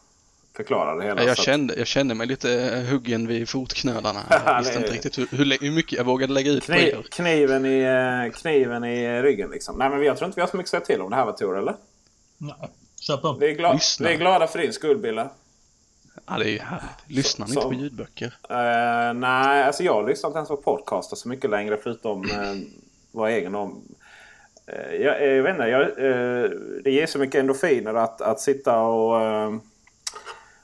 förklara 0.56 0.94
det 0.94 1.04
hela. 1.04 1.22
Ja, 1.22 1.28
jag, 1.28 1.36
kände, 1.36 1.74
jag 1.74 1.86
kände 1.86 2.14
mig 2.14 2.26
lite 2.26 2.84
huggen 2.90 3.26
vid 3.26 3.48
fotknölarna. 3.48 4.20
Jag 4.44 4.58
visste 4.58 4.78
inte 4.78 4.92
riktigt 4.92 5.18
hur, 5.18 5.26
hur, 5.30 5.58
hur, 5.60 5.70
mycket 5.70 5.92
jag 5.92 6.04
vågade 6.04 6.32
lägga 6.32 6.50
ut 6.50 6.64
Kniv, 6.64 6.76
på 6.76 6.98
er. 6.98 7.02
Kniven 7.10 7.66
i, 7.66 7.80
eh, 7.80 8.32
kniven 8.32 8.84
i 8.84 9.22
ryggen 9.22 9.50
liksom. 9.50 9.78
Nej 9.78 9.90
men 9.90 10.02
jag 10.02 10.16
tror 10.16 10.26
inte 10.26 10.36
vi 10.36 10.40
har 10.40 10.48
så 10.48 10.56
mycket 10.56 10.74
att 10.74 10.86
säga 10.86 10.96
till 10.96 11.00
om 11.02 11.10
det 11.10 11.16
här 11.16 11.24
var 11.24 11.32
Tor 11.32 11.58
eller? 11.58 11.76
Nej, 12.38 12.70
kör 13.00 13.16
på. 13.16 13.32
Vi 13.32 13.50
är, 13.50 13.54
glad, 13.54 13.80
vi 14.00 14.06
är 14.06 14.16
glada 14.16 14.46
för 14.46 14.58
din 14.58 14.72
skull 14.72 14.98
Bille. 14.98 15.28
Ja, 16.26 16.38
det 16.38 16.44
är 16.44 16.52
ju 16.52 16.58
härligt. 16.58 16.88
Lyssnar 17.06 17.46
ni 17.46 17.52
inte 17.52 17.66
på 17.66 17.74
ljudböcker? 17.74 18.26
Uh, 18.26 19.14
nej, 19.14 19.62
alltså 19.64 19.82
jag 19.82 20.08
lyssnar 20.08 20.30
inte 20.30 20.38
ens 20.38 20.48
på 20.48 20.56
podcaster 20.56 21.16
så 21.16 21.28
mycket 21.28 21.50
längre 21.50 21.76
förutom 21.82 22.24
uh, 22.24 22.56
vår 23.12 23.26
egen 23.26 23.54
om. 23.54 23.82
Uh, 24.72 24.94
jag, 24.94 25.36
jag 25.36 25.42
vet 25.42 25.54
inte, 25.54 25.66
jag, 25.66 25.88
uh, 25.88 26.50
det 26.84 26.90
ger 26.90 27.06
så 27.06 27.18
mycket 27.18 27.40
endorfiner 27.40 27.94
att, 27.94 28.20
att 28.20 28.40
sitta 28.40 28.80
och 28.80 29.20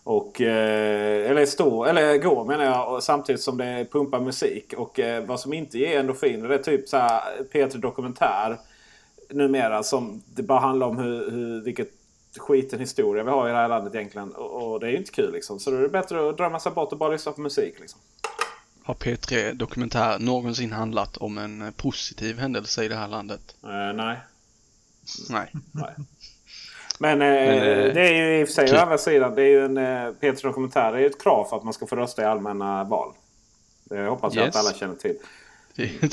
och, 0.05 0.41
eh, 0.41 1.31
eller 1.31 1.47
stå, 1.47 1.85
eller 1.85 2.19
gå 2.19 2.45
menar 2.45 2.65
jag, 2.65 3.03
samtidigt 3.03 3.41
som 3.41 3.59
det 3.59 3.87
pumpar 3.93 4.21
musik. 4.21 4.75
Och 4.77 5.01
eh, 5.01 5.25
vad 5.25 5.41
som 5.41 5.53
inte 5.53 5.79
ger 5.79 6.01
endorfiner 6.01 6.49
det 6.49 6.55
är 6.55 6.63
typ 6.63 6.89
så 6.89 6.97
här 6.97 7.23
P3 7.53 7.79
Dokumentär 7.79 8.59
numera 9.31 9.83
som 9.83 10.23
det 10.35 10.43
bara 10.43 10.61
handlar 10.61 10.87
om 10.87 10.99
hur, 10.99 11.31
hur, 11.31 11.61
vilket 11.61 11.91
skiten 12.39 12.81
historia 12.81 13.25
vi 13.25 13.31
har 13.31 13.49
i 13.49 13.53
det 13.53 13.59
här 13.59 13.69
landet 13.69 13.95
egentligen. 13.95 14.33
Och, 14.33 14.73
och 14.73 14.81
det 14.81 14.87
är 14.87 14.91
ju 14.91 14.97
inte 14.97 15.13
kul 15.13 15.33
liksom. 15.33 15.61
Så 15.61 15.71
då 15.71 15.77
är 15.77 15.81
det 15.81 15.89
bättre 15.89 16.29
att 16.29 16.37
drömma 16.37 16.61
sig 16.61 16.73
bort 16.73 16.93
och 16.93 16.99
bara 16.99 17.13
lyssna 17.13 17.33
på 17.33 17.41
musik 17.41 17.75
liksom. 17.81 18.01
Har 18.85 18.95
P3 18.95 19.55
Dokumentär 19.55 20.19
någonsin 20.19 20.73
handlat 20.73 21.17
om 21.17 21.39
en 21.39 21.73
positiv 21.77 22.39
händelse 22.39 22.85
i 22.85 22.89
det 22.89 22.97
här 22.97 23.09
landet? 23.09 23.57
Uh, 23.65 23.93
nej. 23.95 24.21
Nej. 25.31 25.53
nej. 25.73 25.95
Men, 26.99 27.23
eh, 27.23 27.29
Men 27.29 27.59
eh, 27.59 27.95
det 27.95 28.01
är 28.01 28.15
ju 28.15 28.41
i 28.41 28.45
och 28.45 28.49
för 28.49 28.55
sig 28.55 28.79
å 28.79 28.81
andra 28.83 28.99
sidan. 28.99 29.35
Det 29.35 29.43
är 29.43 29.47
ju 29.47 29.65
en 29.65 29.77
eh, 29.77 30.13
Peter 30.13 30.43
dokumentär. 30.43 30.93
Det 30.93 30.99
är 30.99 31.01
ju 31.01 31.07
ett 31.07 31.23
krav 31.23 31.45
för 31.45 31.57
att 31.57 31.65
man 31.65 31.73
ska 31.73 31.87
få 31.87 31.97
rösta 31.97 32.23
i 32.23 32.25
allmänna 32.25 32.85
val. 32.85 33.13
Det 33.85 34.07
hoppas 34.07 34.35
jag 34.35 34.47
yes. 34.47 34.57
att 34.57 34.67
alla 34.67 34.75
känner 34.79 34.95
till. 34.95 35.17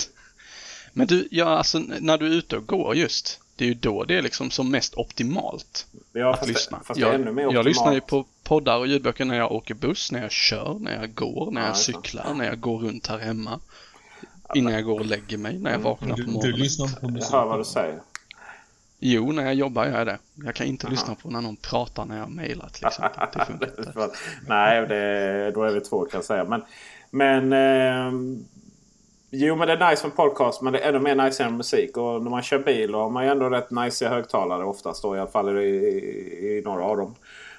Men 0.94 1.08
du, 1.08 1.28
ja, 1.32 1.46
alltså 1.46 1.80
när 1.80 2.18
du 2.18 2.26
är 2.26 2.32
ute 2.32 2.58
och 2.58 2.68
går 2.68 2.96
just. 2.96 3.40
Det 3.56 3.66
är 3.66 3.68
ju 3.68 3.74
då 3.74 4.04
det 4.04 4.18
är 4.18 4.22
liksom 4.22 4.52
som 4.52 4.72
mest 4.72 4.94
optimalt 4.96 5.88
ja, 6.20 6.34
att 6.34 6.48
lyssna. 6.48 6.82
Det, 6.94 7.00
jag, 7.00 7.54
jag 7.54 7.66
lyssnar 7.66 7.94
ju 7.94 8.02
på 8.02 8.26
poddar 8.44 8.78
och 8.78 8.88
ljudböcker 8.88 9.26
när 9.26 9.38
jag 9.38 9.52
åker 9.52 9.74
buss, 9.74 10.12
när 10.12 10.22
jag 10.22 10.32
kör, 10.32 10.78
när 10.80 11.00
jag 11.00 11.14
går, 11.14 11.52
när 11.52 11.68
jag 11.68 11.78
cyklar, 11.78 12.34
när 12.34 12.46
jag 12.46 12.60
går 12.60 12.80
runt 12.80 13.08
här 13.08 13.18
hemma. 13.18 13.60
Innan 14.56 14.74
jag 14.74 14.84
går 14.84 15.00
och 15.00 15.06
lägger 15.06 15.38
mig, 15.38 15.60
när 15.60 15.72
jag 15.72 15.80
mm. 15.80 15.84
vaknar 15.84 16.16
du, 16.16 16.26
på 16.26 16.32
morgonen. 16.32 16.52
Du 16.52 16.64
lyssnar 16.64 17.00
på 17.00 17.08
musik? 17.08 17.30
Jag 17.32 17.40
hör 17.40 17.46
vad 17.46 17.60
du 17.60 17.64
säger. 17.64 18.00
Jo, 19.00 19.32
när 19.32 19.44
jag 19.44 19.54
jobbar 19.54 19.86
gör 19.86 19.98
jag 19.98 20.08
det. 20.08 20.20
Jag 20.36 20.56
kan 20.56 20.68
inte 20.68 20.88
Aha. 20.88 20.92
lyssna 20.92 21.16
på 21.16 21.30
när 21.30 21.42
någon 21.42 21.56
pratar 21.56 22.06
när 22.06 22.18
jag 22.18 22.30
mejlar 22.30 22.70
till 22.70 22.86
exempel. 22.86 23.28
Det 23.34 23.46
funkar 23.46 23.68
inte. 23.68 24.10
Nej, 24.48 24.88
det, 24.88 25.52
då 25.52 25.64
är 25.64 25.72
vi 25.72 25.82
två 25.82 26.06
kan 26.06 26.18
jag 26.18 26.26
säga. 26.26 26.44
Men, 26.44 26.64
men 27.12 27.54
eh, 27.54 28.12
Jo, 29.32 29.56
men 29.56 29.68
det 29.68 29.74
är 29.74 29.90
nice 29.90 30.08
med 30.08 30.16
podcast. 30.16 30.62
Men 30.62 30.74
det 30.74 30.80
är 30.80 30.90
ännu 30.90 31.00
mer 31.00 31.16
nice 31.16 31.44
än 31.44 31.58
musik. 31.58 31.98
Och 31.98 32.24
när 32.24 32.30
man 32.30 32.42
kör 32.42 32.60
bil 32.60 32.94
har 32.94 33.10
man 33.10 33.24
ju 33.24 33.30
ändå 33.30 33.50
rätt 33.50 33.72
nice 33.72 34.08
högtalare 34.08 34.64
oftast. 34.64 35.04
Då, 35.04 35.16
I 35.16 35.20
alla 35.20 35.30
fall 35.30 35.58
i, 35.58 35.62
i, 35.62 36.62
några 36.66 36.84
av 36.84 36.98
dem. 36.98 37.16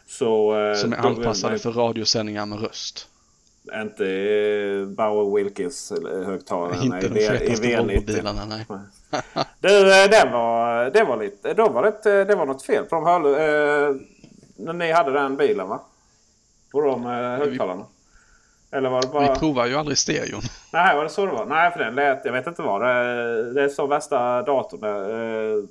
Så, 0.07 0.59
eh, 0.59 0.75
Som 0.75 0.93
är 0.93 0.97
anpassade 0.97 1.59
för 1.59 1.73
radiosändningar 1.73 2.47
med 2.47 2.61
röst. 2.61 3.07
Inte 3.75 4.07
eh, 4.07 4.87
Bauer 4.87 5.37
Wilkins 5.37 5.93
eh, 5.93 6.27
högtalarna 6.27 6.83
Inte 6.83 7.09
de 7.09 7.21
fetaste 7.21 7.77
Volvo-bilarna, 7.77 8.45
nej. 8.45 8.67
du, 9.61 9.69
det 10.09 10.31
var, 10.33 10.91
det 10.91 11.05
var 11.05 11.17
lite... 11.17 11.55
Då 11.55 11.69
var 11.69 11.83
det, 11.83 12.25
det 12.25 12.35
var 12.35 12.47
något 12.47 12.63
fel 12.63 12.85
på 12.85 12.95
de 12.95 13.05
hör, 13.05 13.21
eh, 13.21 13.97
När 14.57 14.73
ni 14.73 14.93
hade 14.93 15.13
den 15.13 15.37
bilen 15.37 15.69
va? 15.69 15.81
På 16.73 16.81
de 16.81 17.05
högtalarna. 17.05 17.85
Eller 18.73 18.91
var 18.91 19.03
det 19.03 19.09
bara... 19.09 19.33
Vi 19.33 19.39
provar 19.39 19.67
ju 19.67 19.75
aldrig 19.75 19.99
stereon. 19.99 20.43
Nej, 20.73 20.97
var 20.97 21.05
det 21.05 21.11
så 21.11 21.27
det 21.27 21.33
var? 21.33 21.47
Nej, 21.47 21.71
för 21.71 21.79
den 21.79 21.95
lät... 21.95 22.25
Jag 22.25 22.33
vet 22.33 22.47
inte 22.47 22.63
vad 22.63 22.81
det 22.81 23.53
Det 23.53 23.63
är 23.63 23.69
så 23.69 23.87
värsta 23.87 24.43
datorn. 24.43 24.81
Det, 24.81 25.67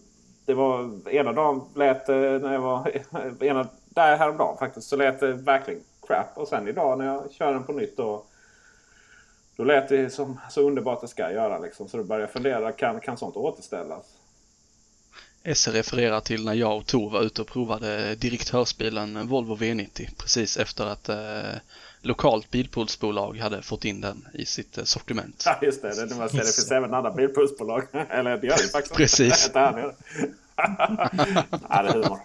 det 0.45 0.53
var... 0.53 1.09
Ena 1.09 1.33
dagen 1.33 1.61
lät 1.75 2.07
när 2.07 2.53
jag 2.53 2.61
var... 2.61 2.91
Ena, 3.43 3.67
där 3.89 4.17
häromdagen 4.17 4.57
faktiskt 4.57 4.87
så 4.87 4.95
lät 4.95 5.19
det 5.19 5.33
verkligen 5.33 5.81
crap. 6.07 6.37
Och 6.37 6.47
sen 6.47 6.67
idag 6.67 6.97
när 6.97 7.05
jag 7.05 7.31
kör 7.31 7.53
den 7.53 7.63
på 7.63 7.73
nytt 7.73 7.97
då. 7.97 8.23
Då 9.55 9.63
lät 9.63 9.89
det 9.89 10.09
som 10.09 10.39
så 10.49 10.61
underbart 10.61 11.01
det 11.01 11.07
ska 11.07 11.31
göra 11.31 11.59
liksom. 11.59 11.89
Så 11.89 11.97
då 11.97 12.03
började 12.03 12.23
jag 12.23 12.31
fundera, 12.31 12.71
kan, 12.71 12.99
kan 12.99 13.17
sånt 13.17 13.35
återställas? 13.35 14.05
Esse 15.43 15.71
refererar 15.71 16.19
till 16.19 16.45
när 16.45 16.53
jag 16.53 16.77
och 16.77 16.85
Tor 16.85 17.09
var 17.09 17.21
ute 17.21 17.41
och 17.41 17.47
provade 17.47 18.15
direktörsbilen 18.15 19.27
Volvo 19.27 19.55
V90 19.55 20.09
precis 20.17 20.57
efter 20.57 20.85
att 20.85 21.09
eh, 21.09 21.59
lokalt 22.01 22.51
bilpoolsbolag 22.51 23.37
hade 23.37 23.61
fått 23.61 23.85
in 23.85 24.01
den 24.01 24.27
i 24.33 24.45
sitt 24.45 24.77
eh, 24.77 24.83
sortiment. 24.83 25.43
Ja 25.45 25.59
just 25.61 25.81
det, 25.81 25.95
det, 25.95 26.05
det, 26.05 26.23
det 26.23 26.29
finns 26.29 26.71
även 26.71 26.93
andra 26.93 27.11
bilpoolsbolag. 27.11 27.83
Eller 28.09 28.37
det 28.37 28.47
gör 28.47 28.57
det 28.57 28.71
faktiskt. 28.71 28.95
Precis. 28.95 29.51
ja, 31.69 31.83
det 31.83 31.89
är 31.89 31.93
humor. 31.93 32.19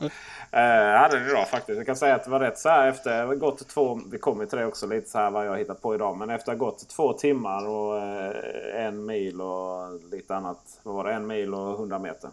Uh, 0.54 1.00
hade 1.00 1.18
det 1.18 1.30
bra 1.30 1.44
faktiskt. 1.44 1.76
Jag 1.76 1.86
kan 1.86 1.96
säga 1.96 2.14
att 2.14 2.24
det 2.24 2.30
var 2.30 2.40
rätt 2.40 2.58
så 2.58 2.68
här 2.68 2.88
efter 2.88 3.34
gått 3.34 3.68
två. 3.68 4.00
Vi 4.10 4.18
kommer 4.18 4.46
till 4.46 4.58
det 4.58 4.66
också 4.66 4.86
lite 4.86 5.10
så 5.10 5.18
här 5.18 5.30
vad 5.30 5.46
jag 5.46 5.58
hittat 5.58 5.82
på 5.82 5.94
idag. 5.94 6.16
Men 6.16 6.30
efter 6.30 6.52
att 6.52 6.58
ha 6.58 6.66
gått 6.66 6.88
två 6.88 7.12
timmar 7.12 7.68
och 7.68 7.96
uh, 7.96 8.86
en 8.86 9.06
mil 9.06 9.40
och 9.40 10.00
lite 10.10 10.36
annat. 10.36 10.80
Vad 10.82 10.94
var 10.94 11.04
det? 11.04 11.12
En 11.12 11.26
mil 11.26 11.54
och 11.54 11.74
100 11.74 11.98
meter. 11.98 12.30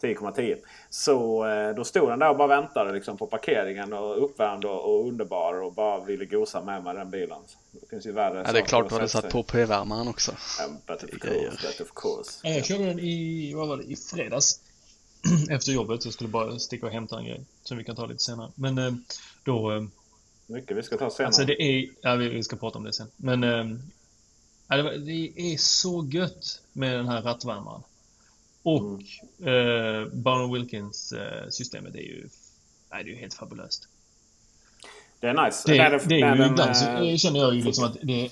10,10. 0.00 0.56
Så 0.90 1.46
uh, 1.46 1.74
då 1.74 1.84
stod 1.84 2.08
den 2.08 2.18
där 2.18 2.30
och 2.30 2.36
bara 2.36 2.60
väntade 2.60 2.92
liksom, 2.92 3.16
på 3.16 3.26
parkeringen 3.26 3.92
och 3.92 4.24
uppvärmd 4.24 4.64
och, 4.64 4.84
och 4.84 5.08
underbar 5.08 5.62
och 5.62 5.72
bara 5.72 6.04
ville 6.04 6.24
gosa 6.24 6.62
med 6.62 6.84
mig 6.84 6.94
den 6.94 7.10
bilen. 7.10 7.38
Det 7.70 7.88
finns 7.90 8.06
ju 8.06 8.12
värre 8.12 8.42
Ja 8.46 8.52
det 8.52 8.58
är 8.58 8.64
klart 8.64 8.88
du 8.88 8.94
hade 8.94 9.08
satt 9.08 9.30
på 9.30 9.42
p-värmaren 9.42 10.08
också. 10.08 10.32
Um, 10.32 10.76
but 10.86 11.04
of 11.04 11.10
course, 11.20 11.66
but 11.66 11.80
of 11.80 11.94
course. 11.94 12.48
Jag 12.48 12.64
körde 12.64 12.84
den 12.84 12.98
i, 12.98 13.52
vad 13.54 13.68
var 13.68 13.76
det, 13.76 13.84
i 13.84 13.96
fredags. 13.96 14.60
efter 15.50 15.72
jobbet. 15.72 16.04
Jag 16.04 16.14
skulle 16.14 16.30
bara 16.30 16.58
sticka 16.58 16.86
och 16.86 16.92
hämta 16.92 17.18
en 17.18 17.24
grej 17.24 17.44
som 17.62 17.78
vi 17.78 17.84
kan 17.84 17.96
ta 17.96 18.06
lite 18.06 18.22
senare. 18.22 18.50
Men 18.54 18.78
eh, 18.78 18.92
då... 19.44 19.72
Eh, 19.72 19.84
Mycket 20.46 20.76
vi 20.76 20.82
ska 20.82 20.96
ta 20.96 21.10
senare. 21.10 21.26
Alltså 21.26 21.44
det 21.44 21.62
är... 21.62 21.88
Ja, 22.00 22.14
vi, 22.14 22.42
ska 22.42 22.56
prata 22.56 22.78
om 22.78 22.84
det 22.84 22.92
sen. 22.92 23.08
Men... 23.16 23.44
Eh, 23.44 23.64
det 24.98 25.32
är 25.36 25.56
så 25.56 26.08
gött 26.12 26.60
med 26.72 26.94
den 26.94 27.08
här 27.08 27.22
rattvärmaren. 27.22 27.82
Och 28.66 28.80
mm. 28.80 29.02
eh, 29.48 30.08
Barn 30.12 30.52
Wilkins 30.52 31.12
eh, 31.12 31.48
systemet 31.50 31.94
är 31.94 31.98
ju... 31.98 32.28
Nej, 32.90 33.04
det 33.04 33.10
är 33.10 33.14
ju 33.14 33.20
helt 33.20 33.34
fabulöst. 33.34 33.88
Det 35.20 35.26
är 35.26 35.44
nice. 35.44 35.62
Det, 35.66 35.76
det, 35.76 36.08
det 36.08 36.20
är 36.20 36.36
ju 36.36 36.46
ibland 36.46 36.76
så 36.76 37.16
känner 37.16 37.40
jag 37.40 37.54
ju 37.54 37.62
liksom 37.62 37.84
att 37.84 37.96
det... 38.02 38.30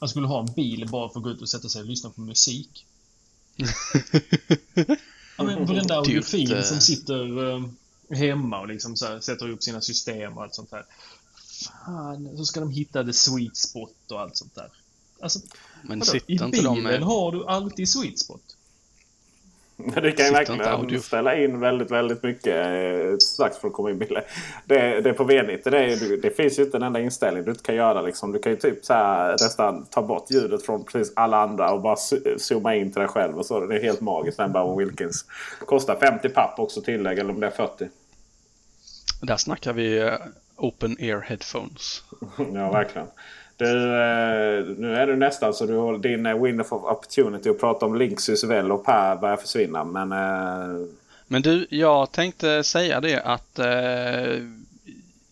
Man 0.00 0.08
skulle 0.08 0.26
ha 0.26 0.40
en 0.40 0.54
bil 0.54 0.88
bara 0.90 1.08
för 1.08 1.18
att 1.18 1.24
gå 1.24 1.30
ut 1.30 1.42
och 1.42 1.48
sätta 1.48 1.68
sig 1.68 1.82
och 1.82 1.88
lyssna 1.88 2.10
på 2.10 2.20
musik. 2.20 2.86
Ja, 5.38 5.44
men 5.44 5.66
varenda 5.66 5.94
audiofil 5.98 6.64
som 6.64 6.80
sitter 6.80 7.38
uh, 7.38 7.68
hemma 8.10 8.60
och 8.60 8.68
liksom 8.68 8.96
så 8.96 9.06
här, 9.06 9.20
sätter 9.20 9.50
upp 9.50 9.62
sina 9.62 9.80
system 9.80 10.36
och 10.36 10.42
allt 10.42 10.54
sånt 10.54 10.70
där. 10.70 10.84
Fan, 11.86 12.36
så 12.36 12.44
ska 12.44 12.60
de 12.60 12.70
hitta 12.70 13.04
the 13.04 13.12
sweet 13.12 13.56
spot 13.56 14.10
och 14.10 14.20
allt 14.20 14.36
sånt 14.36 14.54
där. 14.54 14.70
Alltså, 15.20 15.40
men 15.82 15.98
vadå? 15.98 16.16
I 16.26 16.38
bilen 16.38 16.64
de 16.64 16.82
med... 16.82 17.02
har 17.02 17.32
du 17.32 17.46
alltid 17.46 17.88
sweet 17.88 18.18
spot. 18.18 18.55
Du 20.02 20.12
kan 20.12 20.26
ju 20.26 20.32
verkligen 20.32 21.02
ställa 21.02 21.36
in 21.36 21.60
väldigt, 21.60 21.90
väldigt 21.90 22.22
mycket 22.22 22.56
eh, 22.56 23.16
strax 23.16 23.58
för 23.58 23.68
att 23.68 23.74
komma 23.74 23.90
in 23.90 23.98
bilder. 23.98 24.24
Det, 24.64 25.00
det 25.00 25.12
på 25.12 25.24
V90 25.24 25.70
det, 25.70 25.78
är, 25.78 26.22
det 26.22 26.30
finns 26.30 26.58
ju 26.58 26.62
inte 26.62 26.76
en 26.76 26.82
enda 26.82 27.00
inställning 27.00 27.44
du 27.44 27.50
inte 27.50 27.62
kan 27.62 27.74
göra. 27.74 28.02
Liksom. 28.02 28.32
Du 28.32 28.38
kan 28.38 28.52
ju 28.52 28.58
typ 28.58 28.84
så 28.84 28.92
här, 28.92 29.30
nästan 29.30 29.86
ta 29.86 30.02
bort 30.02 30.30
ljudet 30.30 30.66
från 30.66 30.84
precis 30.84 31.12
alla 31.16 31.36
andra 31.36 31.72
och 31.72 31.80
bara 31.80 31.96
zooma 32.38 32.74
in 32.74 32.92
till 32.92 33.00
dig 33.00 33.08
själv. 33.08 33.38
Och 33.38 33.46
så. 33.46 33.66
Det 33.66 33.76
är 33.76 33.82
helt 33.82 34.00
magiskt 34.00 34.38
den 34.38 34.52
Bowen 34.52 34.78
Wilkins. 34.78 35.24
Kostar 35.66 35.96
50 35.96 36.28
papp 36.28 36.58
också 36.58 36.82
tillägg 36.82 37.18
eller 37.18 37.30
om 37.30 37.40
det 37.40 37.46
är 37.46 37.50
40. 37.50 37.88
Där 39.22 39.36
snackar 39.36 39.72
vi 39.72 40.02
uh, 40.02 40.12
open 40.56 40.96
ear 41.00 41.20
headphones. 41.20 42.02
ja, 42.54 42.72
verkligen. 42.72 43.08
Du, 43.56 43.66
eh, 43.66 44.64
nu 44.78 44.96
är 44.96 45.06
du 45.06 45.16
nästan 45.16 45.54
så 45.54 45.66
du 45.66 45.74
har 45.74 45.98
din 45.98 46.26
eh, 46.26 46.42
window 46.42 46.66
of 46.72 46.84
opportunity 46.84 47.48
att 47.48 47.60
prata 47.60 47.86
om 47.86 47.96
Linksys 47.96 48.44
väl 48.44 48.72
och 48.72 48.84
Per 48.84 49.16
börjar 49.16 49.36
försvinna. 49.36 49.84
Men, 49.84 50.12
eh, 50.12 50.86
men 51.26 51.42
du, 51.42 51.66
jag 51.70 52.12
tänkte 52.12 52.62
säga 52.62 53.00
det 53.00 53.22
att 53.22 53.58
eh, 53.58 54.42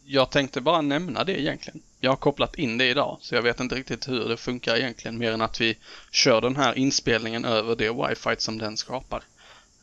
jag 0.05 0.31
tänkte 0.31 0.61
bara 0.61 0.81
nämna 0.81 1.25
det 1.25 1.41
egentligen. 1.41 1.81
Jag 2.01 2.11
har 2.11 2.17
kopplat 2.17 2.55
in 2.55 2.79
det 2.79 2.87
idag 2.87 3.19
så 3.21 3.35
jag 3.35 3.43
vet 3.43 3.61
inte 3.61 3.75
riktigt 3.75 4.09
hur 4.09 4.29
det 4.29 4.37
funkar 4.37 4.77
egentligen 4.77 5.19
mer 5.19 5.33
än 5.33 5.41
att 5.41 5.61
vi 5.61 5.77
kör 6.13 6.41
den 6.41 6.57
här 6.57 6.79
inspelningen 6.79 7.45
över 7.45 7.77
det 7.77 7.91
wifi 7.91 8.35
som 8.39 8.59
den 8.59 8.77
skapar. 8.77 9.23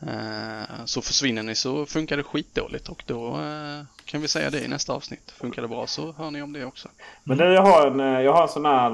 Eh, 0.07 0.85
så 0.85 1.01
försvinner 1.01 1.43
ni 1.43 1.55
så 1.55 1.85
funkar 1.85 2.17
det 2.17 2.23
skitdåligt 2.23 2.89
och 2.89 3.03
då 3.05 3.27
eh, 3.27 3.85
kan 4.05 4.21
vi 4.21 4.27
säga 4.27 4.49
det 4.49 4.59
i 4.59 4.67
nästa 4.67 4.93
avsnitt. 4.93 5.31
Funkar 5.31 5.61
det 5.61 5.67
bra 5.67 5.87
så 5.87 6.11
hör 6.11 6.31
ni 6.31 6.41
om 6.41 6.53
det 6.53 6.65
också. 6.65 6.89
Men 7.23 7.37
det, 7.37 7.53
jag, 7.53 7.61
har 7.61 7.87
en, 7.87 7.99
eh, 7.99 8.21
jag 8.21 8.33
har 8.33 8.43
en 8.43 8.49
sån 8.49 8.65
här 8.65 8.91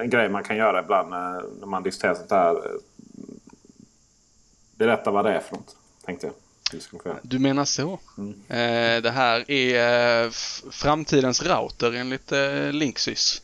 en 0.00 0.10
grej 0.10 0.28
man 0.28 0.44
kan 0.44 0.56
göra 0.56 0.80
ibland 0.80 1.10
när 1.10 1.66
man 1.66 1.82
diskuterar 1.82 2.14
sånt 2.14 2.30
här. 2.30 2.56
Berätta 4.76 5.10
vad 5.10 5.24
det 5.24 5.32
är 5.32 5.40
för 5.40 5.56
något, 5.56 5.76
tänkte 6.04 6.26
jag. 6.26 6.34
Du 7.22 7.38
menar 7.38 7.64
så? 7.64 7.98
Mm. 8.18 9.02
det 9.02 9.10
här 9.10 9.50
är 9.50 10.30
framtidens 10.70 11.42
router 11.42 11.92
enligt 11.92 12.32
Linksys. 12.72 13.42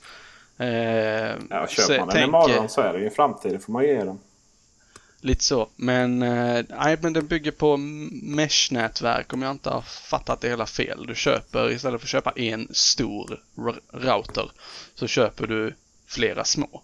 ja, 0.57 1.67
köper 1.69 1.99
man 1.99 2.09
den 2.09 2.25
imorgon 2.25 2.69
så 2.69 2.81
är 2.81 2.93
det 2.93 3.01
ju 3.01 3.11
framtiden 3.11 3.61
får 3.61 3.73
man 3.73 3.85
ge 3.85 4.05
dem. 4.05 4.19
Lite 5.23 5.45
så. 5.45 5.69
Men, 5.77 6.23
eh, 6.23 6.65
nej, 6.69 6.99
men 7.01 7.13
den 7.13 7.27
bygger 7.27 7.51
på 7.51 7.77
mesh-nätverk 7.77 9.33
om 9.33 9.43
jag 9.43 9.51
inte 9.51 9.71
har 9.71 9.81
fattat 9.81 10.41
det 10.41 10.49
hela 10.49 10.67
fel. 10.67 11.07
Du 11.07 11.15
köper, 11.15 11.71
istället 11.71 12.01
för 12.01 12.07
att 12.07 12.11
köpa 12.11 12.31
en 12.31 12.69
stor 12.71 13.41
router, 13.93 14.51
så 14.95 15.07
köper 15.07 15.47
du 15.47 15.75
flera 16.07 16.45
små. 16.45 16.83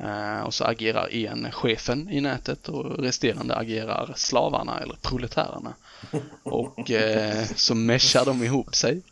Uh, 0.00 0.40
och 0.40 0.54
så 0.54 0.64
agerar 0.64 1.14
en 1.14 1.52
chefen 1.52 2.10
i 2.10 2.20
nätet 2.20 2.68
och 2.68 2.98
resterande 2.98 3.56
agerar 3.56 4.12
slavarna 4.16 4.80
eller 4.80 4.96
proletärerna. 5.02 5.74
Och 6.42 6.90
uh, 6.90 7.44
så 7.54 7.74
meshar 7.74 8.24
de 8.24 8.42
ihop 8.42 8.74
sig. 8.74 9.02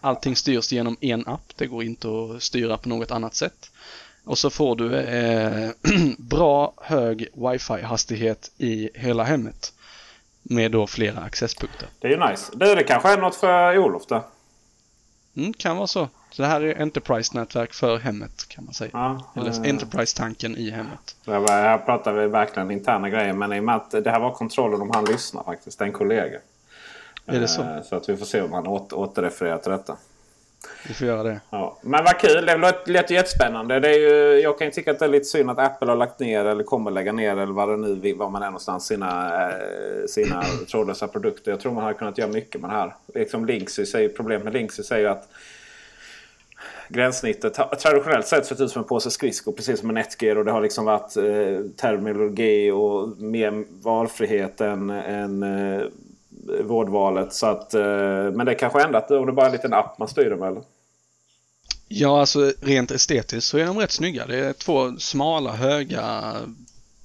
Allting 0.00 0.36
styrs 0.36 0.72
genom 0.72 0.96
en 1.00 1.26
app, 1.26 1.52
det 1.56 1.66
går 1.66 1.84
inte 1.84 2.08
att 2.08 2.42
styra 2.42 2.76
på 2.76 2.88
något 2.88 3.10
annat 3.10 3.34
sätt. 3.34 3.70
Och 4.26 4.38
så 4.38 4.50
får 4.50 4.76
du 4.76 4.96
eh, 4.96 5.70
bra 6.18 6.72
hög 6.76 7.28
wifi-hastighet 7.34 8.50
i 8.58 8.90
hela 8.94 9.24
hemmet. 9.24 9.72
Med 10.42 10.72
då 10.72 10.86
flera 10.86 11.20
accesspunkter. 11.20 11.88
Det 11.98 12.06
är 12.06 12.10
ju 12.10 12.30
nice. 12.30 12.52
Det, 12.54 12.74
det 12.74 12.82
kanske 12.82 13.12
är 13.12 13.18
något 13.18 13.36
för 13.36 13.78
Olof 13.78 14.06
då? 14.06 14.24
Mm, 15.36 15.52
kan 15.52 15.76
vara 15.76 15.86
så. 15.86 16.08
Så 16.30 16.42
det 16.42 16.48
här 16.48 16.60
är 16.60 16.80
Enterprise-nätverk 16.80 17.72
för 17.72 17.98
hemmet 17.98 18.48
kan 18.48 18.64
man 18.64 18.74
säga. 18.74 18.90
Ja, 18.92 19.22
Eller 19.36 19.50
eh, 19.50 19.70
Enterprise-tanken 19.70 20.56
i 20.56 20.70
hemmet. 20.70 21.16
Här 21.26 21.78
pratar 21.78 22.12
vi 22.12 22.26
verkligen 22.26 22.70
interna 22.70 23.10
grejer. 23.10 23.32
Men 23.32 23.52
i 23.52 23.60
och 23.60 23.64
med 23.64 23.76
att 23.76 23.90
det 23.90 24.10
här 24.10 24.20
var 24.20 24.30
kontrollen 24.30 24.80
om 24.80 24.90
han 24.94 25.04
lyssnar 25.04 25.42
faktiskt. 25.42 25.78
Det 25.78 25.84
är 25.84 25.86
en 25.86 25.92
kollega. 25.92 26.38
Är 27.26 27.40
det 27.40 27.48
så? 27.48 27.62
Eh, 27.62 27.82
så 27.82 27.96
att 27.96 28.08
vi 28.08 28.16
får 28.16 28.26
se 28.26 28.42
om 28.42 28.52
han 28.52 28.66
åter, 28.66 28.98
återrefererar 28.98 29.58
till 29.58 29.72
detta. 29.72 29.96
Vi 30.88 30.94
får 30.94 31.06
göra 31.06 31.22
det. 31.22 31.40
Ja. 31.50 31.78
Men 31.82 32.04
vad 32.04 32.18
kul. 32.18 32.46
Det 32.46 32.74
lät 32.86 33.10
jättespännande. 33.10 33.80
Det 33.80 33.88
är 33.88 33.98
ju, 33.98 34.40
jag 34.40 34.58
kan 34.58 34.66
ju 34.66 34.70
tycka 34.70 34.90
att 34.90 34.98
det 34.98 35.04
är 35.04 35.08
lite 35.08 35.24
synd 35.24 35.50
att 35.50 35.58
Apple 35.58 35.88
har 35.88 35.96
lagt 35.96 36.20
ner 36.20 36.44
eller 36.44 36.64
kommer 36.64 36.90
lägga 36.90 37.12
ner 37.12 37.30
eller 37.30 37.52
vad 37.52 37.68
det 37.68 37.76
nu 37.76 38.12
var 38.12 38.30
man 38.30 38.42
är 38.42 38.46
någonstans 38.46 38.86
sina, 38.86 39.42
eh, 39.42 40.06
sina 40.08 40.42
trådlösa 40.70 41.08
produkter. 41.08 41.50
Jag 41.50 41.60
tror 41.60 41.72
man 41.72 41.82
hade 41.82 41.94
kunnat 41.94 42.18
göra 42.18 42.30
mycket 42.30 42.60
med 42.60 42.70
det 42.70 42.74
här. 42.74 42.94
Liksom 43.14 43.46
Linksys 43.46 43.90
säger, 43.90 44.08
problemet 44.08 44.44
med 44.44 44.52
Linksys 44.52 44.92
är 44.92 44.98
ju 44.98 45.06
att 45.06 45.28
gränssnittet 46.88 47.54
traditionellt 47.82 48.26
sett 48.26 48.46
sett 48.46 48.60
ut 48.60 48.70
som 48.70 48.82
en 48.82 48.88
påse 48.88 49.10
skridskor 49.10 49.52
precis 49.52 49.80
som 49.80 49.88
en 49.88 49.94
Netgear. 49.94 50.36
Och 50.36 50.44
det 50.44 50.50
har 50.50 50.60
liksom 50.60 50.84
varit 50.84 51.16
eh, 51.16 51.70
terminologi 51.76 52.70
och 52.70 53.08
mer 53.18 53.64
valfrihet 53.82 54.60
än, 54.60 54.90
än 54.90 55.42
eh, 55.42 55.82
vårdvalet. 56.62 57.32
Så 57.32 57.46
att, 57.46 57.74
eh, 57.74 57.82
men 58.32 58.46
det 58.46 58.54
kanske 58.54 58.82
ändrat 58.82 59.10
om 59.10 59.26
det 59.26 59.32
bara 59.32 59.46
är 59.46 59.50
en 59.50 59.56
liten 59.56 59.72
app 59.72 59.98
man 59.98 60.08
styr 60.08 60.30
dem 60.30 60.42
eller? 60.42 60.62
Ja, 61.88 62.20
alltså 62.20 62.52
rent 62.60 62.90
estetiskt 62.90 63.50
så 63.50 63.58
är 63.58 63.66
de 63.66 63.78
rätt 63.78 63.90
snygga. 63.90 64.26
Det 64.26 64.38
är 64.38 64.52
två 64.52 64.96
smala 64.98 65.52
höga 65.52 66.34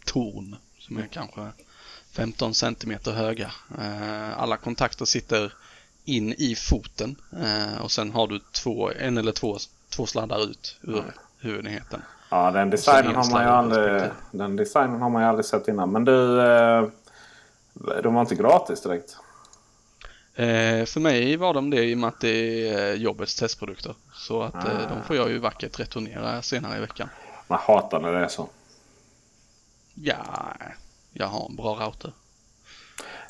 torn 0.06 0.56
som 0.80 0.97
är 0.97 1.08
kanske 1.12 1.41
15 2.12 2.54
centimeter 2.54 3.12
höga. 3.12 3.51
Eh, 3.80 4.41
alla 4.41 4.58
kontakter 4.58 5.06
sitter 5.06 5.54
in 6.06 6.34
i 6.38 6.56
foten 6.56 7.15
eh, 7.32 7.82
och 7.82 7.91
sen 7.91 8.12
har 8.12 8.27
du 8.27 8.39
två, 8.39 8.91
en 8.99 9.17
eller 9.17 9.32
två, 9.32 9.58
två 9.89 10.06
sladdar 10.06 10.43
ut 10.43 10.77
ur 10.82 11.04
huvudenheten. 11.39 12.01
Ja, 12.30 12.51
den 12.51 12.69
designen, 12.69 13.15
har 13.15 13.32
man 13.32 13.43
ju 13.43 13.49
aldrig, 13.49 14.12
den 14.32 14.56
designen 14.56 15.01
har 15.01 15.10
man 15.10 15.21
ju 15.21 15.27
aldrig 15.27 15.45
sett 15.45 15.67
innan. 15.67 15.91
Men 15.91 16.06
du, 16.06 16.38
de 18.04 18.13
var 18.13 18.21
inte 18.21 18.36
gratis 18.36 18.82
direkt? 18.82 19.17
Eh, 20.35 20.85
för 20.85 20.99
mig 20.99 21.37
var 21.37 21.53
de 21.53 21.69
det 21.69 21.83
i 21.83 21.93
och 21.93 21.97
med 21.97 22.07
att 22.07 22.19
det 22.19 22.69
är 22.69 22.95
jobbets 22.95 23.35
testprodukter. 23.35 23.95
Så 24.13 24.41
att 24.41 24.67
eh, 24.67 24.89
de 24.89 25.03
får 25.03 25.15
jag 25.15 25.29
ju 25.29 25.39
vackert 25.39 25.79
returnera 25.79 26.41
senare 26.41 26.77
i 26.77 26.79
veckan. 26.79 27.09
Man 27.47 27.59
hatar 27.59 27.99
när 27.99 28.11
det 28.11 28.19
är 28.19 28.27
så. 28.27 28.49
Ja, 29.93 30.53
jag 31.13 31.27
har 31.27 31.45
en 31.49 31.55
bra 31.55 31.75
router. 31.75 32.13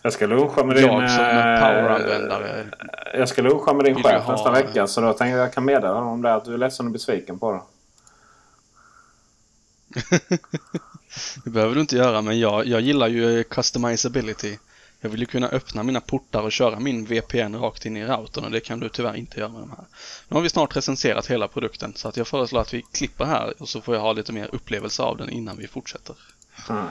Jag 0.01 0.13
ska 0.13 0.27
luncha 0.27 0.63
med 0.63 0.75
din... 0.75 0.85
Jag 0.85 1.11
som 1.11 1.23
eh, 1.23 1.59
poweranvändare. 1.59 2.65
Jag 3.13 3.29
ska 3.29 3.41
luncha 3.41 3.73
med 3.73 3.85
din 3.85 4.03
chef 4.03 4.27
nästa 4.27 4.51
vecka. 4.51 4.87
Så 4.87 5.01
då 5.01 5.13
tänkte 5.13 5.37
jag 5.37 5.45
jag 5.45 5.53
kan 5.53 5.65
meddela 5.65 5.93
honom 5.93 6.09
om 6.09 6.21
det 6.21 6.33
att 6.33 6.45
du 6.45 6.53
är 6.53 6.57
ledsen 6.57 6.85
och 6.85 6.91
besviken 6.91 7.39
på 7.39 7.51
det. 7.51 7.61
det 11.43 11.49
behöver 11.49 11.75
du 11.75 11.81
inte 11.81 11.95
göra 11.95 12.21
men 12.21 12.39
jag, 12.39 12.65
jag 12.67 12.81
gillar 12.81 13.07
ju 13.07 13.43
customizability. 13.43 14.57
Jag 15.03 15.09
vill 15.09 15.19
ju 15.19 15.25
kunna 15.25 15.47
öppna 15.47 15.83
mina 15.83 16.01
portar 16.01 16.41
och 16.41 16.51
köra 16.51 16.79
min 16.79 17.05
VPN 17.05 17.55
rakt 17.55 17.85
in 17.85 17.97
i 17.97 18.05
routern 18.05 18.45
och 18.45 18.51
det 18.51 18.59
kan 18.59 18.79
du 18.79 18.89
tyvärr 18.89 19.15
inte 19.15 19.39
göra 19.39 19.49
med 19.49 19.61
de 19.61 19.69
här. 19.69 19.85
Nu 20.27 20.35
har 20.35 20.41
vi 20.41 20.49
snart 20.49 20.77
recenserat 20.77 21.27
hela 21.27 21.47
produkten 21.47 21.93
så 21.95 22.07
att 22.07 22.17
jag 22.17 22.27
föreslår 22.27 22.61
att 22.61 22.73
vi 22.73 22.81
klipper 22.81 23.25
här 23.25 23.53
och 23.59 23.69
så 23.69 23.81
får 23.81 23.95
jag 23.95 24.01
ha 24.01 24.13
lite 24.13 24.33
mer 24.33 24.49
upplevelse 24.55 25.03
av 25.03 25.17
den 25.17 25.29
innan 25.29 25.57
vi 25.57 25.67
fortsätter. 25.67 26.15
Mm. 26.69 26.83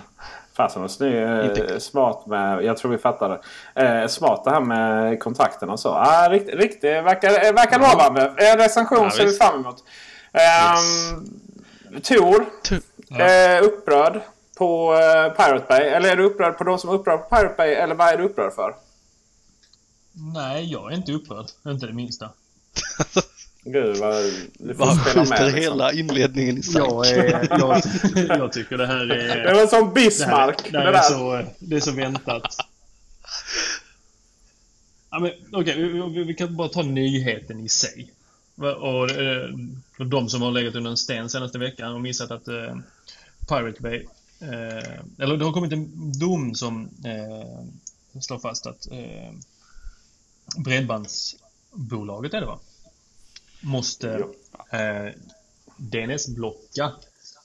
Fasen 0.53 0.83
vad 0.83 0.91
snygg. 0.91 1.15
Eh, 1.15 1.79
smart 1.79 2.27
med, 2.27 2.65
jag 2.65 2.77
tror 2.77 2.91
vi 2.91 2.99
fattar 2.99 3.29
det. 3.75 3.83
Eh, 3.83 4.07
smart 4.07 4.45
det 4.45 4.51
här 4.51 4.61
med 4.61 5.21
kontakterna 5.21 5.73
och 5.73 5.81
så. 5.81 5.89
Ah, 5.89 6.29
riktigt, 6.29 6.55
rikt, 6.55 6.85
verkar, 6.85 7.53
verkar 7.53 7.79
lovande. 7.79 8.35
En 8.37 8.59
recension 8.59 9.05
ja, 9.05 9.11
ser 9.11 9.27
vi 9.27 9.33
fram 9.33 9.61
emot. 9.61 9.85
Um, 10.33 11.29
yes. 11.95 12.09
Tor. 12.09 12.47
Ja. 13.09 13.25
Eh, 13.25 13.63
upprörd 13.63 14.21
på 14.61 14.93
uh, 14.93 15.33
Pirate 15.37 15.67
Bay? 15.69 15.89
Eller 15.89 16.09
är 16.13 16.17
du 16.17 16.25
upprörd 16.25 16.59
på 16.59 16.65
de 16.65 16.79
som 16.79 16.91
är 16.91 16.95
upprörda 16.95 17.19
på 17.19 17.37
Pirate 17.37 17.55
Bay? 17.57 17.71
Eller 17.71 17.95
vad 17.95 18.09
är 18.09 18.19
du 18.19 18.25
upprörd 18.25 18.53
för? 18.53 18.75
Nej, 20.35 20.73
jag 20.73 20.93
är 20.93 20.97
inte 20.97 21.13
upprörd. 21.13 21.47
Inte 21.67 21.87
det 21.87 21.93
minsta. 21.93 22.31
Gud 23.65 23.97
vad... 23.97 24.25
Du 24.59 24.75
får 24.75 24.87
spela 24.87 25.25
med 25.25 25.45
liksom. 25.45 25.61
hela 25.61 25.93
inledningen 25.93 26.59
i 26.59 26.63
sank. 26.63 26.87
Jag, 26.87 27.09
är, 27.09 27.49
jag, 27.59 27.83
jag, 28.39 28.53
tycker 28.53 28.77
det 28.79 28.87
här 28.87 29.11
är... 29.11 29.45
Det 29.45 29.55
var 29.55 29.67
som 29.67 29.95
Bismarck. 29.95 30.73
Det, 30.73 30.79
här, 30.79 30.93
det, 30.93 30.99
här 30.99 31.05
är, 31.05 31.43
så, 31.43 31.51
det 31.59 31.77
är 31.77 31.81
så 31.81 31.93
väntat. 31.93 32.57
Ja, 35.11 35.19
men, 35.19 35.61
okay, 35.61 35.83
vi, 35.83 36.25
vi, 36.25 36.35
kan 36.35 36.57
bara 36.57 36.69
ta 36.69 36.83
nyheten 36.83 37.61
i 37.61 37.69
sig. 37.69 38.13
Och, 38.57 38.67
och, 38.67 39.11
eh, 39.11 39.51
och 39.99 40.07
de 40.07 40.29
som 40.29 40.43
har 40.43 40.51
legat 40.51 40.75
under 40.75 40.91
en 40.91 40.97
sten 40.97 41.31
senaste 41.31 41.59
veckan 41.59 41.93
och 41.93 42.01
missat 42.01 42.31
att 42.31 42.49
uh, 42.49 42.77
Pirate 43.49 43.83
Bay 43.83 44.07
Eh, 44.41 45.01
eller 45.19 45.37
det 45.37 45.45
har 45.45 45.53
kommit 45.53 45.73
en 45.73 46.13
dom 46.13 46.55
som 46.55 46.91
eh, 47.05 48.21
slår 48.21 48.39
fast 48.39 48.67
att 48.67 48.91
eh, 48.91 49.33
Bredbandsbolaget 50.57 52.35
är 52.35 52.41
det 52.41 52.47
va? 52.47 52.59
Måste 53.61 54.25
eh, 54.71 55.09
DNS-blocka 55.77 56.93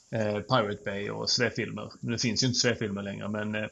eh, 0.10 0.40
Pirate 0.40 0.82
Bay 0.86 1.10
och 1.10 1.30
Svefilmer. 1.30 1.92
Det 2.00 2.18
finns 2.18 2.44
ju 2.44 2.48
inte 2.48 2.60
Svefilmer 2.60 3.02
längre 3.02 3.30
men 3.30 3.56
eh, 3.56 3.68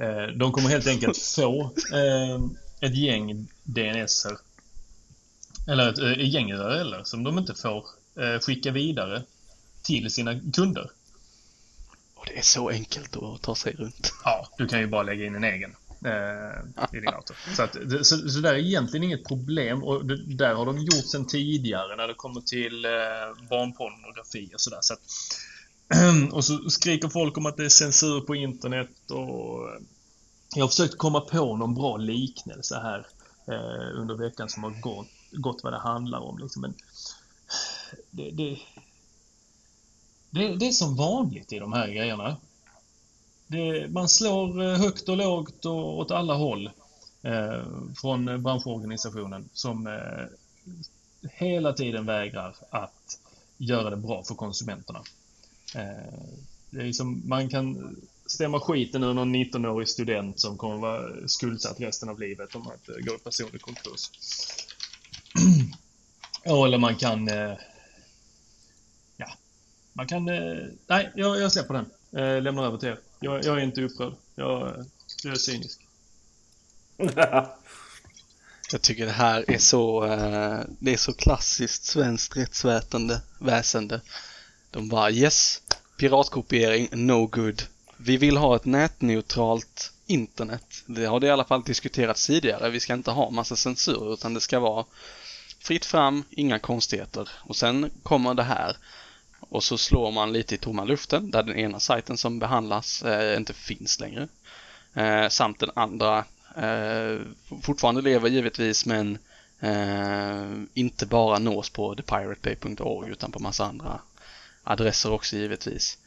eh, 0.00 0.26
de 0.36 0.52
kommer 0.52 0.68
helt 0.68 0.86
enkelt 0.86 1.18
få 1.36 1.70
ett 2.80 2.96
gäng 2.96 3.48
DNSer 3.62 4.38
eller 5.68 5.88
ett 5.88 5.98
eh, 5.98 6.28
gäng 6.28 6.52
URLer 6.52 7.02
som 7.04 7.24
de 7.24 7.38
inte 7.38 7.54
får 7.54 7.84
skicka 8.40 8.70
vidare 8.70 9.22
till 9.82 10.10
sina 10.10 10.40
kunder 10.40 10.90
det 12.26 12.38
är 12.38 12.42
så 12.42 12.68
enkelt 12.70 13.16
att 13.16 13.42
ta 13.42 13.54
sig 13.54 13.72
runt. 13.72 14.12
Ja, 14.24 14.48
du 14.58 14.66
kan 14.68 14.80
ju 14.80 14.86
bara 14.86 15.02
lägga 15.02 15.26
in 15.26 15.34
en 15.34 15.44
egen 15.44 15.76
eh, 16.04 16.58
i 16.92 17.00
din 17.00 17.04
dator. 17.04 17.36
Så, 17.56 17.62
att, 17.62 17.72
det- 17.72 18.04
så, 18.04 18.28
så 18.28 18.38
där 18.40 18.54
är 18.54 18.58
egentligen 18.58 19.04
inget 19.04 19.24
problem 19.24 19.84
och 19.84 20.06
det, 20.06 20.34
där 20.36 20.54
har 20.54 20.66
de 20.66 20.78
gjort 20.78 21.06
sen 21.10 21.26
tidigare 21.26 21.96
när 21.96 22.08
det 22.08 22.14
kommer 22.14 22.40
till 22.40 22.84
eh, 22.84 22.90
barnpornografi 23.50 24.50
och 24.54 24.60
sådär. 24.60 24.78
Så 24.80 24.94
att, 24.94 25.00
och 26.32 26.44
så 26.44 26.70
skriker 26.70 27.08
folk 27.08 27.36
om 27.38 27.46
att 27.46 27.56
det 27.56 27.64
är 27.64 27.68
censur 27.68 28.20
på 28.20 28.34
internet 28.34 29.10
och 29.10 29.68
eh, 29.68 29.80
jag 30.56 30.64
har 30.64 30.68
försökt 30.68 30.98
komma 30.98 31.20
på 31.20 31.56
någon 31.56 31.74
bra 31.74 31.96
liknelse 31.96 32.74
här 32.82 33.06
eh, 33.48 34.00
under 34.00 34.14
veckan 34.14 34.48
som 34.48 34.64
har 34.64 34.70
gått, 34.80 35.06
gått 35.32 35.60
vad 35.62 35.72
det 35.72 35.78
handlar 35.78 36.18
om. 36.18 36.38
Liksom. 36.38 36.62
Men 36.62 36.74
det, 38.10 38.30
det, 38.30 38.58
det, 40.34 40.56
det 40.56 40.66
är 40.66 40.72
som 40.72 40.96
vanligt 40.96 41.52
i 41.52 41.58
de 41.58 41.72
här 41.72 41.88
grejerna. 41.88 42.36
Det, 43.46 43.88
man 43.88 44.08
slår 44.08 44.62
eh, 44.62 44.78
högt 44.78 45.08
och 45.08 45.16
lågt 45.16 45.64
och 45.64 45.98
åt 45.98 46.10
alla 46.10 46.34
håll 46.34 46.70
eh, 47.22 47.62
från 48.00 48.42
branschorganisationen 48.42 49.48
som 49.52 49.86
eh, 49.86 50.26
hela 51.32 51.72
tiden 51.72 52.06
vägrar 52.06 52.56
att 52.70 53.18
göra 53.58 53.90
det 53.90 53.96
bra 53.96 54.22
för 54.22 54.34
konsumenterna. 54.34 55.02
Eh, 55.74 56.14
det 56.70 56.80
är 56.80 56.84
liksom, 56.84 57.22
man 57.24 57.48
kan 57.48 57.96
stämma 58.26 58.60
skiten 58.60 59.04
ur 59.04 59.14
någon 59.14 59.34
19-årig 59.34 59.88
student 59.88 60.40
som 60.40 60.56
kommer 60.56 60.76
vara 60.76 61.28
skuldsatt 61.28 61.80
resten 61.80 62.08
av 62.08 62.20
livet 62.20 62.54
om 62.54 62.66
att 62.66 62.88
eh, 62.88 62.94
gå 62.94 63.14
i 63.14 63.18
personlig 63.18 63.62
konkurs. 63.62 64.10
Ja, 66.46 66.66
Eller 66.66 66.78
man 66.78 66.96
kan... 66.96 67.28
Eh, 67.28 67.52
man 69.96 70.06
kan... 70.06 70.28
Eh, 70.28 70.66
nej, 70.86 71.12
jag, 71.14 71.40
jag 71.40 71.52
släpper 71.52 71.74
den. 71.74 71.86
Eh, 72.22 72.42
lämnar 72.42 72.64
över 72.64 72.78
till 72.78 72.88
er. 72.88 72.98
Jag, 73.20 73.44
jag 73.44 73.58
är 73.58 73.62
inte 73.62 73.82
upprörd. 73.82 74.14
Jag, 74.34 74.84
jag 75.24 75.32
är 75.32 75.38
cynisk. 75.38 75.80
Jag 78.72 78.82
tycker 78.82 79.06
det 79.06 79.12
här 79.12 79.50
är 79.50 79.58
så, 79.58 80.04
eh, 80.04 80.60
det 80.78 80.92
är 80.92 80.96
så 80.96 81.12
klassiskt 81.12 81.84
svenskt 81.84 82.36
rättsväsende, 82.36 83.20
väsende. 83.38 84.00
De 84.70 84.88
bara 84.88 85.10
yes, 85.10 85.62
piratkopiering, 85.96 86.88
no 86.92 87.26
good. 87.26 87.62
Vi 87.96 88.16
vill 88.16 88.36
ha 88.36 88.56
ett 88.56 88.64
nätneutralt 88.64 89.92
internet. 90.06 90.82
Det 90.86 91.04
har 91.04 91.20
det 91.20 91.26
i 91.26 91.30
alla 91.30 91.44
fall 91.44 91.62
diskuterats 91.62 92.26
tidigare. 92.26 92.70
Vi 92.70 92.80
ska 92.80 92.94
inte 92.94 93.10
ha 93.10 93.30
massa 93.30 93.56
censur 93.56 94.12
utan 94.12 94.34
det 94.34 94.40
ska 94.40 94.60
vara 94.60 94.84
fritt 95.60 95.84
fram, 95.84 96.24
inga 96.30 96.58
konstigheter. 96.58 97.28
Och 97.40 97.56
sen 97.56 97.90
kommer 98.02 98.34
det 98.34 98.42
här 98.42 98.76
och 99.48 99.64
så 99.64 99.78
slår 99.78 100.10
man 100.10 100.32
lite 100.32 100.54
i 100.54 100.58
tomma 100.58 100.84
luften 100.84 101.30
där 101.30 101.42
den 101.42 101.56
ena 101.56 101.80
sajten 101.80 102.16
som 102.16 102.38
behandlas 102.38 103.02
eh, 103.02 103.36
inte 103.36 103.54
finns 103.54 104.00
längre. 104.00 104.28
Eh, 104.94 105.28
samt 105.28 105.60
den 105.60 105.70
andra 105.74 106.24
eh, 106.56 107.18
fortfarande 107.62 108.02
lever 108.02 108.28
givetvis 108.28 108.86
men 108.86 109.18
eh, 109.60 110.52
inte 110.74 111.06
bara 111.06 111.38
nås 111.38 111.70
på 111.70 111.94
thepirateday.org 111.94 113.10
utan 113.10 113.32
på 113.32 113.38
massa 113.38 113.64
andra 113.64 114.00
adresser 114.64 115.12
också 115.12 115.36
givetvis. 115.36 115.98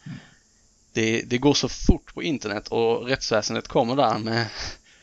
Det, 0.93 1.21
det 1.21 1.37
går 1.37 1.53
så 1.53 1.69
fort 1.69 2.13
på 2.13 2.23
internet 2.23 2.67
och 2.67 3.07
rättsväsendet 3.07 3.67
kommer 3.67 3.95
där 3.95 4.17
med 4.17 4.47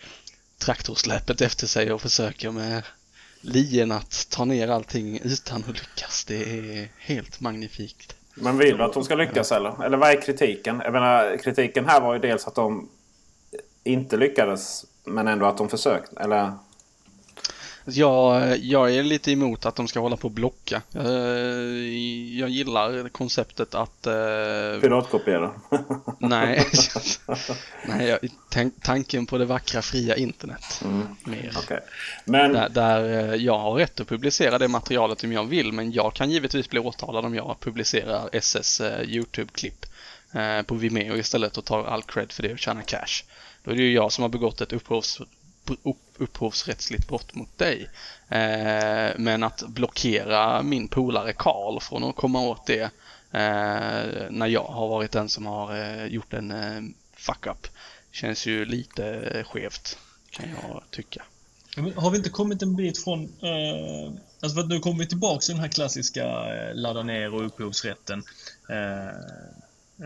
traktorsläpet 0.59 1.41
efter 1.41 1.67
sig 1.67 1.93
och 1.93 2.03
försöker 2.03 2.51
med 2.51 2.83
lien 3.41 3.93
att 3.93 4.27
ta 4.31 4.45
ner 4.45 4.69
allting 4.69 5.21
utan 5.23 5.65
att 5.65 5.79
lyckas. 5.79 6.25
Det 6.25 6.43
är 6.43 6.89
helt 6.99 7.41
magnifikt. 7.41 8.17
Men 8.35 8.59
vill 8.59 8.77
du 8.77 8.85
att 8.85 8.93
de 8.93 9.05
ska 9.05 9.15
lyckas 9.15 9.53
eller? 9.53 9.85
Eller 9.85 9.97
vad 9.97 10.11
är 10.11 10.21
kritiken? 10.21 10.81
Jag 10.85 10.93
menar, 10.93 11.37
kritiken 11.37 11.85
här 11.85 12.01
var 12.01 12.15
ju 12.15 12.21
dels 12.21 12.47
att 12.47 12.55
de 12.55 12.89
inte 13.85 14.17
lyckades 14.17 14.85
men 15.05 15.29
ändå 15.29 15.47
att 15.47 15.59
de 15.59 15.69
försökte. 15.69 16.21
Eller? 16.21 16.53
Jag, 17.87 18.59
jag 18.59 18.95
är 18.95 19.03
lite 19.03 19.33
emot 19.33 19.67
att 19.67 19.77
de 19.77 19.89
ska 19.89 20.01
hålla 20.01 20.17
på 20.17 20.25
och 20.29 20.31
blocka. 20.35 20.83
Eh, 20.95 21.05
Jag 22.39 22.49
gillar 22.49 23.09
konceptet 23.09 23.75
att... 23.75 24.07
eh, 24.07 24.13
Piratkopiera. 24.81 25.53
nej, 26.19 26.67
nej 27.89 28.09
jag, 28.09 28.19
tank, 28.51 28.75
tanken 28.83 29.27
på 29.27 29.39
det 29.39 29.45
vackra 29.45 29.83
fria 29.83 30.17
internet. 30.17 30.83
Mer. 31.25 31.53
Okej. 31.57 31.81
Men 32.25 32.53
Där, 32.53 32.69
där 32.69 33.33
eh, 33.33 33.35
jag 33.35 33.59
har 33.59 33.75
rätt 33.75 34.01
att 34.01 34.09
publicera 34.09 34.59
det 34.59 34.69
materialet 34.69 35.25
om 35.25 35.33
jag 35.33 35.45
vill 35.45 35.73
men 35.73 35.93
jag 35.93 36.15
kan 36.15 36.31
givetvis 36.31 36.71
bli 36.71 36.81
åtalad 36.81 37.25
om 37.25 37.35
jag 37.35 37.57
publicerar 37.61 38.29
SS 38.33 38.81
YouTube-klipp 39.05 39.87
på 40.67 40.75
Vimeo 40.75 41.17
istället 41.17 41.57
och 41.59 41.65
tar 41.65 41.85
all 41.85 42.03
cred 42.03 42.33
för 42.33 42.43
det 42.43 42.53
och 42.53 42.59
tjänar 42.59 42.83
cash. 42.83 43.25
Då 43.65 43.71
är 43.71 43.75
det 43.75 43.83
ju 43.83 43.93
jag 43.93 44.13
som 44.13 44.23
har 44.23 44.29
begått 44.29 44.61
ett 44.61 44.73
upphovs, 44.73 45.21
upp, 45.71 45.97
upphovsrättsligt 46.19 47.09
brott 47.09 47.35
mot 47.35 47.59
dig. 47.59 47.91
Eh, 48.29 49.13
men 49.19 49.43
att 49.43 49.63
blockera 49.69 50.63
min 50.63 50.89
polare 50.89 51.33
Karl 51.33 51.81
från 51.81 52.05
att 52.05 52.17
komma 52.17 52.41
åt 52.41 52.67
det 52.67 52.83
eh, 53.31 54.31
när 54.31 54.47
jag 54.47 54.65
har 54.65 54.89
varit 54.89 55.13
den 55.13 55.29
som 55.29 55.47
har 55.47 55.77
eh, 55.77 56.07
gjort 56.07 56.33
en 56.33 56.51
eh, 56.51 56.83
fuck-up 57.17 57.67
känns 58.13 58.47
ju 58.47 58.65
lite 58.65 59.45
skevt 59.49 59.99
kan 60.31 60.49
jag 60.63 60.83
tycka. 60.91 61.23
Men 61.77 61.93
Har 61.93 62.11
vi 62.11 62.17
inte 62.17 62.31
kommit 62.31 62.63
en 62.63 62.77
bit 62.77 63.05
från... 63.05 63.23
Eh, 63.25 64.13
alltså 64.41 64.55
för 64.55 64.61
att 64.61 64.69
nu 64.69 64.79
kommer 64.79 64.99
vi 64.99 65.07
tillbaka 65.07 65.41
till 65.41 65.55
den 65.55 65.61
här 65.61 65.69
klassiska 65.69 66.25
eh, 66.25 66.75
ladda 66.75 67.03
ner 67.03 67.35
och 67.35 67.47
upphovsrätten. 67.47 68.23
Eh, 68.69 69.09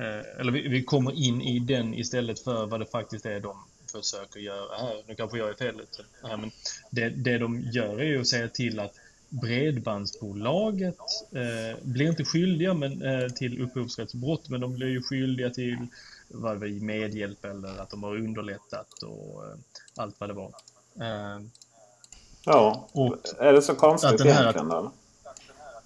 eh, 0.03 0.41
eller 0.41 0.53
vi, 0.53 0.69
vi 0.69 0.83
kommer 0.83 1.13
in 1.13 1.43
i 1.43 1.59
den 1.59 1.95
istället 1.95 2.41
för 2.41 2.67
vad 2.67 2.81
det 2.81 2.87
faktiskt 2.87 3.27
är 3.27 3.41
de 3.41 3.57
försöker 3.93 4.41
göra 4.41 4.77
här. 4.79 5.03
Nu 5.07 5.15
kanske 5.15 5.39
jag 5.39 5.49
är 5.49 5.55
fel 5.55 5.81
ute 5.81 6.05
här, 6.29 6.37
men 6.37 6.51
det, 6.91 7.09
det 7.09 7.39
de 7.39 7.61
gör 7.61 7.99
är 8.01 8.05
ju 8.05 8.21
att 8.21 8.27
säga 8.27 8.49
till 8.49 8.81
att 8.81 8.95
Bredbandsbolaget 9.29 10.99
eh, 11.33 11.79
blir 11.83 12.09
inte 12.09 12.25
skyldiga 12.25 12.75
men, 12.75 13.03
eh, 13.03 13.29
till 13.29 13.63
upphovsrättsbrott, 13.63 14.49
men 14.49 14.61
de 14.61 14.75
blir 14.75 14.87
ju 14.89 15.03
skyldiga 15.03 15.51
till 15.51 15.87
vad 16.29 16.61
det 16.61 16.69
medhjälp 16.69 17.45
eller 17.45 17.79
att 17.83 17.91
de 17.91 18.03
har 18.03 18.17
underlättat 18.17 19.03
och 19.03 19.45
eh, 19.47 19.55
allt 19.97 20.15
vad 20.21 20.31
det 20.31 20.35
var. 20.35 20.53
Eh, 21.01 21.41
ja, 22.45 22.89
och 22.93 23.17
är 23.39 23.53
det 23.53 23.63
så 23.63 23.75
konstigt 23.75 24.11
att 24.11 24.19
den 24.19 24.27
här- 24.29 24.43
egentligen? 24.43 24.71
Eller? 24.71 24.91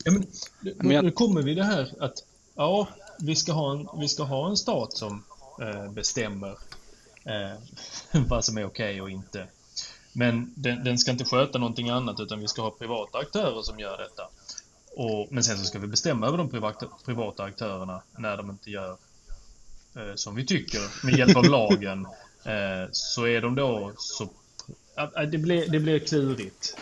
Ja, 0.05 0.12
men, 0.12 0.27
nu, 0.61 0.75
Men 0.77 0.91
jag- 0.91 1.05
nu 1.05 1.11
kommer 1.11 1.43
vi 1.43 1.55
det 1.55 1.65
här 1.65 1.95
att 2.01 2.25
ja, 2.55 2.88
vi 3.19 3.37
ska 3.37 3.53
ha 3.53 3.73
en, 3.73 3.88
vi 4.01 4.09
ska 4.09 4.23
ha 4.23 4.49
en 4.51 4.57
stat 4.57 4.93
som 4.93 5.25
eh, 5.61 5.91
bestämmer 5.93 6.59
vad 8.28 8.44
som 8.44 8.58
är 8.58 8.64
okej 8.64 9.02
och 9.02 9.11
inte. 9.11 9.46
Men 10.12 10.52
den, 10.56 10.85
den 10.85 10.98
ska 10.98 11.11
inte 11.11 11.24
sköta 11.24 11.58
någonting 11.58 11.90
annat 11.90 12.20
utan 12.20 12.40
vi 12.40 12.48
ska 12.48 12.62
ha 12.62 12.70
privata 12.70 13.18
aktörer 13.18 13.62
som 13.62 13.78
gör 13.78 13.98
detta. 13.98 14.28
Och, 14.96 15.28
men 15.30 15.44
sen 15.44 15.58
så 15.58 15.64
ska 15.64 15.78
vi 15.78 15.87
bestämma 15.87 16.26
över 16.26 16.38
de 16.38 16.50
privata, 16.50 16.87
privata 17.04 17.42
aktörerna 17.42 18.02
när 18.18 18.37
de 18.37 18.50
inte 18.50 18.70
gör 18.70 18.96
eh, 19.96 20.14
som 20.14 20.35
vi 20.35 20.46
tycker 20.46 21.06
med 21.06 21.18
hjälp 21.18 21.37
av 21.37 21.44
lagen. 21.44 22.06
Eh, 22.44 22.88
så 22.92 23.26
är 23.26 23.40
de 23.40 23.54
då 23.54 23.92
så... 23.96 24.28
att 24.94 25.30
det, 25.32 25.38
blir, 25.38 25.68
det 25.68 25.80
blir 25.80 25.98
klurigt. 25.98 26.76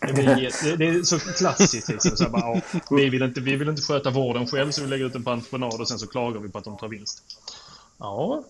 Det, 0.00 0.12
blir, 0.12 0.76
det, 0.76 0.86
är 0.86 1.02
så 1.02 1.18
klassiskt 1.18 1.88
liksom. 1.88 2.16
Så 2.16 2.30
bara, 2.30 2.42
ja, 2.42 2.60
vi, 2.90 3.08
vill 3.08 3.22
inte, 3.22 3.40
vi 3.40 3.56
vill 3.56 3.68
inte 3.68 3.82
sköta 3.82 4.10
vården 4.10 4.46
själv 4.46 4.70
så 4.70 4.82
vi 4.82 4.88
lägger 4.88 5.04
ut 5.04 5.12
den 5.12 5.24
på 5.24 5.30
entreprenad 5.30 5.80
och 5.80 5.88
sen 5.88 5.98
så 5.98 6.06
klagar 6.06 6.40
vi 6.40 6.48
på 6.48 6.58
att 6.58 6.64
de 6.64 6.76
tar 6.76 6.88
vinst. 6.88 7.22
Ja. 7.98 8.44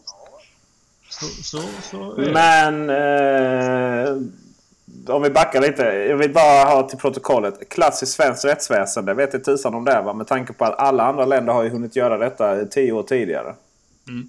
Så, 1.10 1.26
så, 1.26 1.62
så. 1.82 2.14
Men 2.16 2.90
eh, 2.90 4.16
om 5.14 5.22
vi 5.22 5.30
backar 5.30 5.60
lite. 5.60 5.82
Jag 5.82 6.16
vill 6.16 6.32
bara 6.32 6.64
ha 6.64 6.88
till 6.88 6.98
protokollet. 6.98 7.68
Klassiskt 7.68 8.12
svenskt 8.12 8.44
rättsväsende. 8.44 9.14
Vet 9.14 9.34
inte 9.34 9.44
tusan 9.52 9.74
om 9.74 9.84
det 9.84 9.92
är 9.92 10.02
va? 10.02 10.12
Med 10.12 10.26
tanke 10.26 10.52
på 10.52 10.64
att 10.64 10.78
alla 10.78 11.04
andra 11.04 11.24
länder 11.24 11.52
har 11.52 11.62
ju 11.62 11.68
hunnit 11.70 11.96
göra 11.96 12.18
detta 12.18 12.64
tio 12.64 12.92
år 12.92 13.02
tidigare. 13.02 13.54
Mm. 14.08 14.28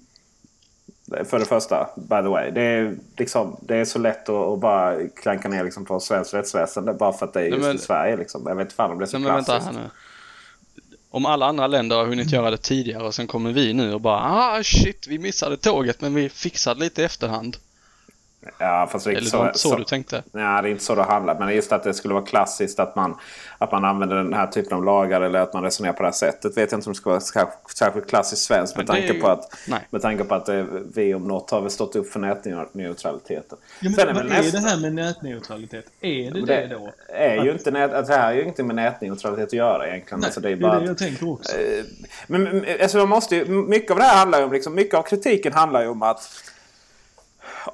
För 1.24 1.38
det 1.38 1.44
första, 1.44 1.88
by 1.96 2.16
the 2.16 2.28
way. 2.28 2.50
Det 2.50 2.62
är, 2.62 2.94
liksom, 3.16 3.56
det 3.60 3.76
är 3.76 3.84
så 3.84 3.98
lätt 3.98 4.28
att, 4.28 4.48
att 4.48 4.58
bara 4.60 4.96
klanka 5.16 5.48
ner 5.48 5.64
liksom 5.64 5.84
på 5.84 6.00
svenskt 6.00 6.34
rättsväsende. 6.34 6.92
Bara 6.92 7.12
för 7.12 7.26
att 7.26 7.32
det 7.32 7.40
är 7.40 7.50
Nej, 7.50 7.52
just 7.52 7.66
men- 7.66 7.76
i 7.76 7.78
Sverige. 7.78 8.16
Liksom. 8.16 8.42
Jag 8.46 8.54
vet 8.54 8.64
inte 8.64 8.74
fan 8.74 8.90
om 8.90 8.98
det 8.98 9.04
är 9.04 9.06
så 9.06 9.18
Nej, 9.18 9.44
klassiskt. 9.44 9.70
Om 11.14 11.26
alla 11.26 11.46
andra 11.46 11.66
länder 11.66 11.96
har 11.96 12.06
hunnit 12.06 12.32
göra 12.32 12.50
det 12.50 12.56
tidigare 12.56 13.02
och 13.02 13.14
sen 13.14 13.26
kommer 13.26 13.52
vi 13.52 13.72
nu 13.72 13.94
och 13.94 14.00
bara 14.00 14.20
ah 14.20 14.62
shit, 14.62 15.06
vi 15.08 15.18
missade 15.18 15.56
tåget 15.56 16.00
men 16.00 16.14
vi 16.14 16.28
fixade 16.28 16.80
lite 16.80 17.02
i 17.02 17.04
efterhand. 17.04 17.56
Ja, 18.58 18.88
fast 18.92 19.04
det 19.04 19.10
är 19.10 19.12
Eller 19.12 19.20
det 19.24 19.30
så, 19.30 19.50
så, 19.54 19.68
så 19.68 19.76
du 19.76 19.84
tänkte? 19.84 20.22
Nej, 20.32 20.62
det 20.62 20.68
är 20.68 20.70
inte 20.70 20.84
så 20.84 20.94
det 20.94 21.02
handlar. 21.02 21.38
Men 21.38 21.54
just 21.54 21.72
att 21.72 21.82
det 21.84 21.94
skulle 21.94 22.14
vara 22.14 22.24
klassiskt 22.24 22.78
att 22.80 22.96
man, 22.96 23.16
att 23.58 23.72
man 23.72 23.84
använder 23.84 24.16
den 24.16 24.32
här 24.34 24.46
typen 24.46 24.76
av 24.78 24.84
lagar 24.84 25.20
eller 25.20 25.38
att 25.40 25.54
man 25.54 25.62
resonerar 25.62 25.92
på 25.92 26.02
det 26.02 26.06
här 26.06 26.12
sättet. 26.12 26.56
Vet 26.56 26.72
jag 26.72 26.78
inte 26.78 26.88
om 26.88 26.92
det 26.92 26.96
ska 26.96 27.10
vara 27.10 27.20
sär- 27.20 27.48
särskilt 27.76 28.08
klassiskt 28.08 28.42
svenskt 28.42 28.76
med 28.76 28.86
Men 28.88 28.94
det 28.96 29.00
är 29.02 29.02
tanke 29.02 29.14
ju- 29.14 29.20
på 29.20 29.28
att, 29.28 29.54
nej. 29.68 29.80
med 29.90 30.02
tanke 30.02 30.24
på 30.24 30.34
att 30.34 30.48
vi 30.94 31.14
om 31.14 31.28
något 31.28 31.50
har 31.50 31.60
väl 31.60 31.70
stått 31.70 31.96
upp 31.96 32.12
för 32.12 32.20
nätneutraliteten. 32.20 33.58
Ja, 33.80 33.90
men 33.90 33.92
Sen 33.94 34.08
är 34.08 34.14
vad 34.14 34.22
väl 34.22 34.32
är 34.32 34.36
nästa- 34.42 34.58
det 34.60 34.68
här 34.68 34.80
med 34.80 34.94
nätneutralitet? 34.94 35.84
Är 36.00 36.24
det 36.24 36.30
Men 36.32 36.46
det, 36.46 36.66
då? 36.66 36.92
är 37.08 37.44
ju 37.44 37.52
inte 37.52 37.70
nät, 37.70 37.92
alltså 37.92 38.12
det 38.12 38.18
här 38.18 38.26
har 38.26 38.32
ju 38.34 38.44
inte 38.44 38.62
med 38.62 38.76
nätneutralitet 38.76 39.46
att 39.46 39.52
göra 39.52 39.88
egentligen. 39.88 40.20
Nej, 40.20 40.26
alltså 40.26 40.40
det 40.40 40.48
det 40.48 40.52
är 40.54 40.56
är 40.56 40.60
bara 40.60 40.72
det 40.72 40.78
att- 40.80 40.86
jag 40.88 40.98
tänker 40.98 41.28
också. 41.30 41.56
Eh, 41.56 41.84
Men, 42.26 42.42
men 42.42 42.64
alltså 42.82 42.98
man 42.98 43.08
måste 43.08 43.36
ju, 43.36 43.44
mycket 43.48 43.90
av 43.90 43.96
det 43.96 44.04
här 44.04 44.18
handlar 44.18 44.38
ju 44.38 44.44
om, 44.44 44.52
liksom, 44.52 44.74
mycket 44.74 44.94
av 44.94 45.02
kritiken 45.02 45.52
handlar 45.52 45.82
ju 45.82 45.88
om 45.88 46.02
att 46.02 46.30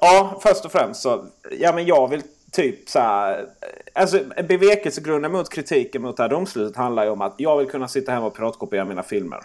Ja, 0.01 0.39
först 0.43 0.65
och 0.65 0.71
främst 0.71 1.01
så, 1.01 1.25
ja 1.51 1.73
men 1.73 1.85
jag 1.85 2.07
vill 2.07 2.21
typ 2.51 2.89
så 2.89 2.99
här, 2.99 3.45
Alltså 3.93 4.19
bevekelsegrunden 4.47 5.31
mot 5.31 5.49
kritiken 5.49 6.01
mot 6.01 6.17
det 6.17 6.23
här 6.23 6.29
domslutet 6.29 6.77
handlar 6.77 7.03
ju 7.03 7.09
om 7.09 7.21
att 7.21 7.33
jag 7.37 7.57
vill 7.57 7.67
kunna 7.67 7.87
sitta 7.87 8.11
hemma 8.11 8.25
och 8.25 8.35
piratkopiera 8.35 8.85
mina 8.85 9.03
filmer. 9.03 9.39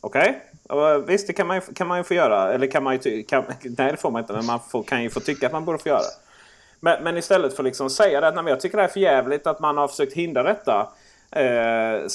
Okej? 0.00 0.42
Okay? 0.68 0.98
Visst, 1.06 1.26
det 1.26 1.32
kan 1.32 1.46
man, 1.46 1.56
ju, 1.56 1.74
kan 1.74 1.86
man 1.86 1.98
ju 1.98 2.04
få 2.04 2.14
göra. 2.14 2.52
Eller 2.52 2.66
kan 2.66 2.82
man 2.82 2.98
ju 3.02 3.22
kan, 3.22 3.44
Nej, 3.62 3.90
det 3.90 3.96
får 3.96 4.10
man 4.10 4.20
inte. 4.22 4.32
Men 4.32 4.46
man 4.46 4.60
får, 4.70 4.82
kan 4.82 5.02
ju 5.02 5.10
få 5.10 5.20
tycka 5.20 5.46
att 5.46 5.52
man 5.52 5.64
borde 5.64 5.78
få 5.78 5.88
göra. 5.88 6.00
Men, 6.80 7.02
men 7.04 7.16
istället 7.16 7.56
för 7.56 7.62
att 7.62 7.66
liksom 7.66 7.90
säga 7.90 8.20
det 8.20 8.28
att 8.28 8.34
"Nej, 8.34 8.44
jag 8.46 8.60
tycker 8.60 8.78
det 8.78 8.84
är 8.84 8.88
för 8.88 9.00
jävligt 9.00 9.46
att 9.46 9.60
man 9.60 9.76
har 9.76 9.88
försökt 9.88 10.12
hindra 10.12 10.42
detta. 10.42 10.88
Eh, 11.30 12.06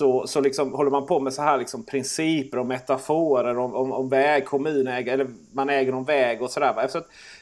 så, 0.00 0.26
så 0.26 0.40
liksom 0.40 0.72
håller 0.72 0.90
man 0.90 1.06
på 1.06 1.20
med 1.20 1.32
så 1.32 1.42
här 1.42 1.58
liksom 1.58 1.84
principer 1.84 2.58
och 2.58 2.66
metaforer 2.66 3.58
om, 3.58 3.74
om, 3.74 3.92
om 3.92 4.08
väg, 4.08 4.44
kommunägare, 4.44 5.14
eller 5.14 5.28
man 5.52 5.70
äger 5.70 5.92
någon 5.92 6.04
väg 6.04 6.42
och 6.42 6.50
sådär. 6.50 6.88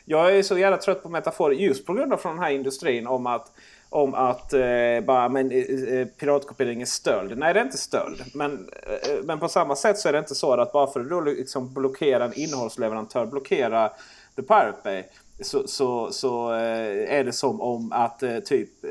Jag 0.05 0.37
är 0.37 0.43
så 0.43 0.59
jävla 0.59 0.77
trött 0.77 1.03
på 1.03 1.09
metaforer 1.09 1.55
just 1.55 1.87
på 1.87 1.95
grund 1.95 2.13
av 2.13 2.17
från 2.17 2.37
den 2.37 2.45
här 2.45 2.51
industrin 2.51 3.07
om 3.07 3.27
att 3.27 3.53
om 3.91 4.15
att 4.15 4.53
eh, 4.53 5.01
bara, 5.07 5.29
men, 5.29 5.51
eh, 5.51 5.59
eh 5.59 6.07
piratkopiering 6.07 6.83
är 6.83 6.87
stöld. 6.87 7.39
Nej, 7.39 7.55
det 7.55 7.61
är 7.61 7.65
inte 7.65 7.79
stöld. 7.79 8.23
Men, 8.35 8.69
eh, 8.83 9.11
eh, 9.11 9.25
men 9.25 9.39
på 9.39 9.49
samma 9.49 9.77
sätt 9.77 9.99
så 9.99 10.09
är 10.09 10.13
det 10.13 10.19
inte 10.19 10.35
så 10.35 10.53
att 10.53 10.73
bara 10.73 10.87
för 10.87 11.01
att 11.01 11.11
då 11.11 11.21
liksom 11.21 11.75
blockera 11.75 12.25
en 12.25 12.35
innehållsleverantör, 12.35 13.27
blockera 13.27 13.91
The 14.37 14.43
Pirate 14.43 14.79
Bay, 14.85 15.03
så, 15.41 15.67
så, 15.67 16.13
så 16.13 16.53
eh, 16.53 17.19
är 17.19 17.25
det 17.25 17.33
som 17.33 17.61
om 17.61 17.93
att 17.93 18.23
eh, 18.23 18.39
typ 18.39 18.85
eh, 18.85 18.91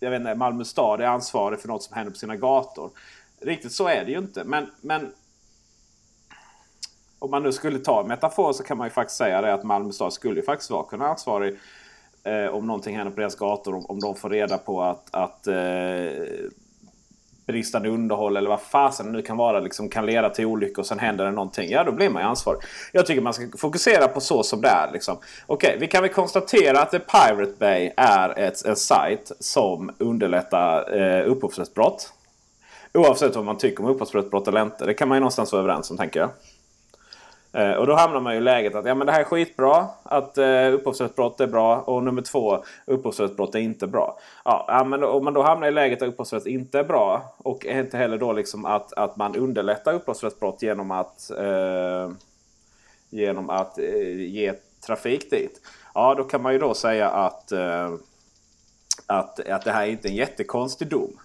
jag 0.00 0.10
vet 0.10 0.20
inte, 0.20 0.34
Malmö 0.34 0.64
stad 0.64 1.00
är 1.00 1.06
ansvarig 1.06 1.60
för 1.60 1.68
något 1.68 1.82
som 1.82 1.96
händer 1.96 2.10
på 2.10 2.18
sina 2.18 2.36
gator. 2.36 2.90
Riktigt 3.40 3.72
så 3.72 3.88
är 3.88 4.04
det 4.04 4.10
ju 4.10 4.18
inte. 4.18 4.44
Men, 4.44 4.70
men 4.80 5.12
om 7.18 7.30
man 7.30 7.42
nu 7.42 7.52
skulle 7.52 7.78
ta 7.78 8.00
en 8.00 8.08
metafor 8.08 8.52
så 8.52 8.62
kan 8.62 8.78
man 8.78 8.86
ju 8.86 8.90
faktiskt 8.90 9.18
säga 9.18 9.40
det 9.40 9.54
att 9.54 9.64
Malmö 9.64 9.92
stad 9.92 10.12
skulle 10.12 10.40
ju 10.40 10.46
faktiskt 10.46 10.70
vara 10.70 10.84
kunna 10.84 11.06
ansvarig 11.06 11.58
eh, 12.22 12.46
om 12.46 12.66
någonting 12.66 12.96
händer 12.96 13.12
på 13.12 13.20
deras 13.20 13.36
gator. 13.36 13.74
Om, 13.74 13.86
om 13.86 14.00
de 14.00 14.14
får 14.16 14.30
reda 14.30 14.58
på 14.58 14.82
att, 14.82 15.14
att 15.14 15.46
eh, 15.46 15.54
bristande 17.48 17.88
underhåll 17.88 18.36
eller 18.36 18.50
vad 18.50 18.60
fasen 18.60 19.06
det 19.06 19.12
nu 19.12 19.22
kan 19.22 19.36
vara 19.36 19.60
liksom 19.60 19.88
kan 19.88 20.06
leda 20.06 20.30
till 20.30 20.46
olyckor 20.46 20.78
och 20.78 20.86
sen 20.86 20.98
händer 20.98 21.24
det 21.24 21.30
någonting. 21.30 21.70
Ja, 21.70 21.84
då 21.84 21.92
blir 21.92 22.10
man 22.10 22.22
ju 22.22 22.28
ansvarig. 22.28 22.60
Jag 22.92 23.06
tycker 23.06 23.22
man 23.22 23.34
ska 23.34 23.46
fokusera 23.58 24.08
på 24.08 24.20
så 24.20 24.42
som 24.42 24.60
det 24.60 24.68
är. 24.68 24.92
Liksom. 24.92 25.18
Okej, 25.46 25.76
vi 25.80 25.86
kan 25.86 26.02
väl 26.02 26.10
konstatera 26.12 26.80
att 26.80 26.90
The 26.90 26.98
Pirate 26.98 27.52
Bay 27.58 27.90
är 27.96 28.38
ett, 28.38 28.64
en 28.64 28.76
sajt 28.76 29.32
som 29.40 29.90
underlättar 29.98 31.00
eh, 31.00 31.30
upphovsrättsbrott. 31.30 32.12
Oavsett 32.94 33.36
vad 33.36 33.44
man 33.44 33.58
tycker 33.58 33.84
om 33.84 33.90
upphovsrättsbrott 33.90 34.48
eller 34.48 34.62
inte. 34.62 34.86
Det 34.86 34.94
kan 34.94 35.08
man 35.08 35.16
ju 35.16 35.20
någonstans 35.20 35.52
vara 35.52 35.62
överens 35.62 35.90
om 35.90 35.96
tänker 35.96 36.20
jag. 36.20 36.30
Eh, 37.52 37.72
Och 37.72 37.86
då 37.86 37.94
hamnar 37.94 38.20
man 38.20 38.32
ju 38.32 38.38
i 38.38 38.42
läget 38.42 38.74
att 38.74 38.86
ja, 38.86 38.94
men 38.94 39.06
det 39.06 39.12
här 39.12 39.20
är 39.20 39.24
skitbra. 39.24 39.86
Att 40.02 40.38
eh, 40.38 40.72
upphovsrättsbrott 40.74 41.40
är 41.40 41.46
bra. 41.46 41.80
Och 41.80 42.02
nummer 42.02 42.22
två, 42.22 42.64
upphovsrättsbrott 42.86 43.54
är 43.54 43.58
inte 43.58 43.86
bra. 43.86 44.18
Ja, 44.44 44.64
ja, 44.68 44.84
men 44.84 45.04
om 45.04 45.24
man 45.24 45.34
då 45.34 45.42
hamnar 45.42 45.68
i 45.68 45.70
läget 45.70 46.02
att 46.02 46.08
upphovsrätt 46.08 46.46
inte 46.46 46.78
är 46.78 46.84
bra. 46.84 47.34
Och 47.38 47.64
inte 47.64 47.96
heller 47.96 48.18
då 48.18 48.32
liksom 48.32 48.64
att, 48.64 48.92
att 48.92 49.16
man 49.16 49.36
underlättar 49.36 49.94
upphovsrättsbrott 49.94 50.62
genom 50.62 50.90
att, 50.90 51.30
eh, 51.30 52.10
genom 53.10 53.50
att 53.50 53.78
eh, 53.78 54.20
ge 54.20 54.52
trafik 54.86 55.30
dit. 55.30 55.60
Ja, 55.94 56.14
då 56.14 56.24
kan 56.24 56.42
man 56.42 56.52
ju 56.52 56.58
då 56.58 56.74
säga 56.74 57.10
att, 57.10 57.52
eh, 57.52 57.92
att, 59.06 59.48
att 59.48 59.64
det 59.64 59.70
här 59.72 59.86
är 59.86 59.90
inte 59.90 60.08
en 60.08 60.14
jättekonstig 60.14 60.88
dom. 60.88 61.18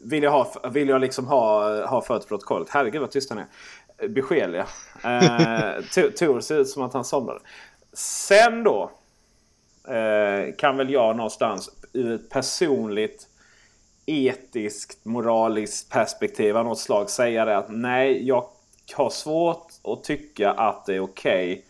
Vill 0.00 0.22
jag, 0.22 0.30
ha, 0.30 0.52
vill 0.70 0.88
jag 0.88 1.00
liksom 1.00 1.26
ha, 1.26 1.86
ha 1.86 2.02
fört 2.02 2.28
protokollet? 2.28 2.68
Herregud 2.70 3.00
vad 3.00 3.10
tyst 3.10 3.30
han 3.30 3.38
är. 3.38 3.46
Eh, 3.98 4.08
beskedliga. 4.08 4.66
Eh, 5.04 5.82
Tor- 5.94 6.40
ser 6.40 6.58
ut 6.58 6.68
som 6.68 6.82
att 6.82 6.94
han 6.94 7.04
somnade. 7.04 7.40
Sen 7.92 8.64
då 8.64 8.90
eh, 9.88 10.54
kan 10.58 10.76
väl 10.76 10.90
jag 10.90 11.16
någonstans 11.16 11.70
ur 11.92 12.14
ett 12.14 12.30
personligt 12.30 13.28
etiskt, 14.06 15.04
moraliskt 15.04 15.90
perspektiv 15.90 16.56
av 16.56 16.64
något 16.64 16.78
slag 16.78 17.10
säga 17.10 17.44
det 17.44 17.56
att 17.56 17.66
nej, 17.68 18.28
jag 18.28 18.48
har 18.94 19.10
svårt 19.10 19.66
att 19.84 20.04
tycka 20.04 20.50
att 20.50 20.86
det 20.86 20.94
är 20.94 21.00
okej 21.00 21.64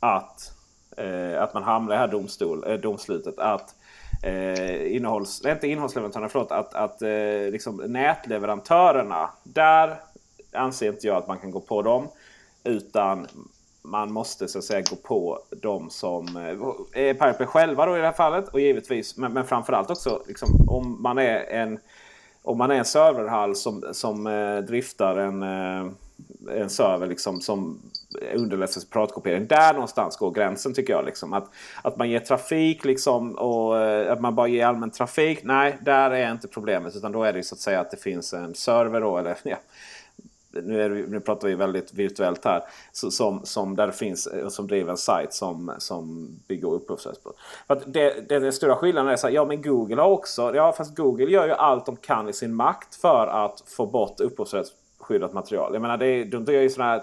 att, 0.00 0.52
eh, 0.96 1.42
att 1.42 1.54
man 1.54 1.62
hamnar 1.62 1.92
i 1.92 1.96
det 1.96 2.00
här 2.00 2.08
domstol, 2.08 2.64
eh, 2.66 2.74
domslutet. 2.74 3.38
Att 3.38 3.74
eh, 4.22 4.96
innehålls, 4.96 5.40
nej, 5.44 5.52
inte 5.52 5.68
innehållsleverantörerna, 5.68 6.28
förlåt, 6.28 6.52
att, 6.52 6.74
att 6.74 7.02
eh, 7.02 7.52
liksom 7.52 7.76
nätleverantörerna, 7.76 9.30
där 9.42 9.96
anser 10.52 10.88
inte 10.88 11.06
jag 11.06 11.16
att 11.16 11.28
man 11.28 11.38
kan 11.38 11.50
gå 11.50 11.60
på 11.60 11.82
dem. 11.82 12.08
Utan 12.64 13.26
man 13.82 14.12
måste 14.12 14.48
så 14.48 14.58
att 14.58 14.64
säga 14.64 14.84
gå 14.90 14.96
på 14.96 15.38
de 15.62 15.90
som 15.90 16.36
eh, 16.36 17.02
är 17.08 17.14
Pirate 17.14 17.46
själva 17.46 17.86
då 17.86 17.96
i 17.96 18.00
det 18.00 18.06
här 18.06 18.12
fallet. 18.12 18.48
Och 18.48 18.60
givetvis, 18.60 19.16
men, 19.16 19.32
men 19.32 19.46
framförallt 19.46 19.90
också 19.90 20.22
liksom, 20.26 20.48
om 20.68 21.02
man 21.02 21.18
är 21.18 21.40
en 21.40 21.78
om 22.42 22.58
man 22.58 22.70
är 22.70 22.74
en 22.74 22.84
serverhall 22.84 23.56
som, 23.56 23.84
som 23.92 24.26
eh, 24.26 24.56
driftar 24.58 25.16
en, 25.16 25.42
eh, 25.42 25.92
en 26.60 26.70
server 26.70 27.06
liksom, 27.06 27.40
som 27.40 27.78
underlättar 28.34 28.80
piratkopiering. 28.92 29.46
Där 29.46 29.72
någonstans 29.72 30.16
går 30.16 30.30
gränsen 30.30 30.74
tycker 30.74 30.92
jag. 30.92 31.04
Liksom. 31.04 31.32
Att, 31.32 31.50
att 31.82 31.96
man 31.96 32.10
ger 32.10 32.20
trafik 32.20 32.84
liksom, 32.84 33.32
och 33.38 33.78
eh, 33.78 34.12
att 34.12 34.20
man 34.20 34.34
bara 34.34 34.48
ger 34.48 34.66
allmän 34.66 34.90
trafik. 34.90 35.40
Nej, 35.42 35.78
där 35.80 36.10
är 36.10 36.32
inte 36.32 36.48
problemet. 36.48 36.96
Utan 36.96 37.12
då 37.12 37.24
är 37.24 37.32
det 37.32 37.42
så 37.42 37.54
att 37.54 37.60
säga 37.60 37.80
att 37.80 37.90
det 37.90 37.96
finns 37.96 38.32
en 38.32 38.54
server 38.54 39.00
då. 39.00 39.18
Eller, 39.18 39.36
ja, 39.42 39.56
nu, 40.50 40.82
är 40.82 40.88
nu 40.88 41.20
pratar 41.20 41.48
vi 41.48 41.54
väldigt 41.54 41.94
virtuellt 41.94 42.44
här. 42.44 42.62
Så, 42.92 43.10
som, 43.10 43.40
som 43.44 43.76
där 43.76 43.86
det 43.86 43.92
finns, 43.92 44.26
eh, 44.26 44.48
som 44.48 44.66
driver 44.66 44.90
en 44.90 44.96
sajt 44.96 45.32
som, 45.32 45.72
som 45.78 46.28
bygger 46.48 46.72
upphovsrättsbrott. 46.72 47.36
För 47.66 47.74
att 47.74 47.92
det, 47.92 48.28
det, 48.28 48.38
den 48.38 48.52
stora 48.52 48.76
skillnaden 48.76 49.12
är 49.12 49.16
så 49.16 49.26
här, 49.26 49.34
ja 49.34 49.44
men 49.44 49.62
Google 49.62 50.02
har 50.02 50.08
också, 50.08 50.54
ja 50.54 50.72
fast 50.72 50.96
Google 50.96 51.30
gör 51.30 51.46
ju 51.46 51.52
allt 51.52 51.86
de 51.86 51.96
kan 51.96 52.28
i 52.28 52.32
sin 52.32 52.54
makt 52.54 52.94
för 52.94 53.26
att 53.26 53.62
få 53.66 53.86
bort 53.86 54.20
upphovsrättsskyddat 54.20 55.32
material. 55.32 55.72
Jag 55.72 55.82
menar, 55.82 55.96
det 55.96 56.06
är, 56.06 56.24
de 56.24 56.52
gör 56.52 56.62
ju 56.62 56.70
sådana 56.70 56.90
här, 56.90 57.02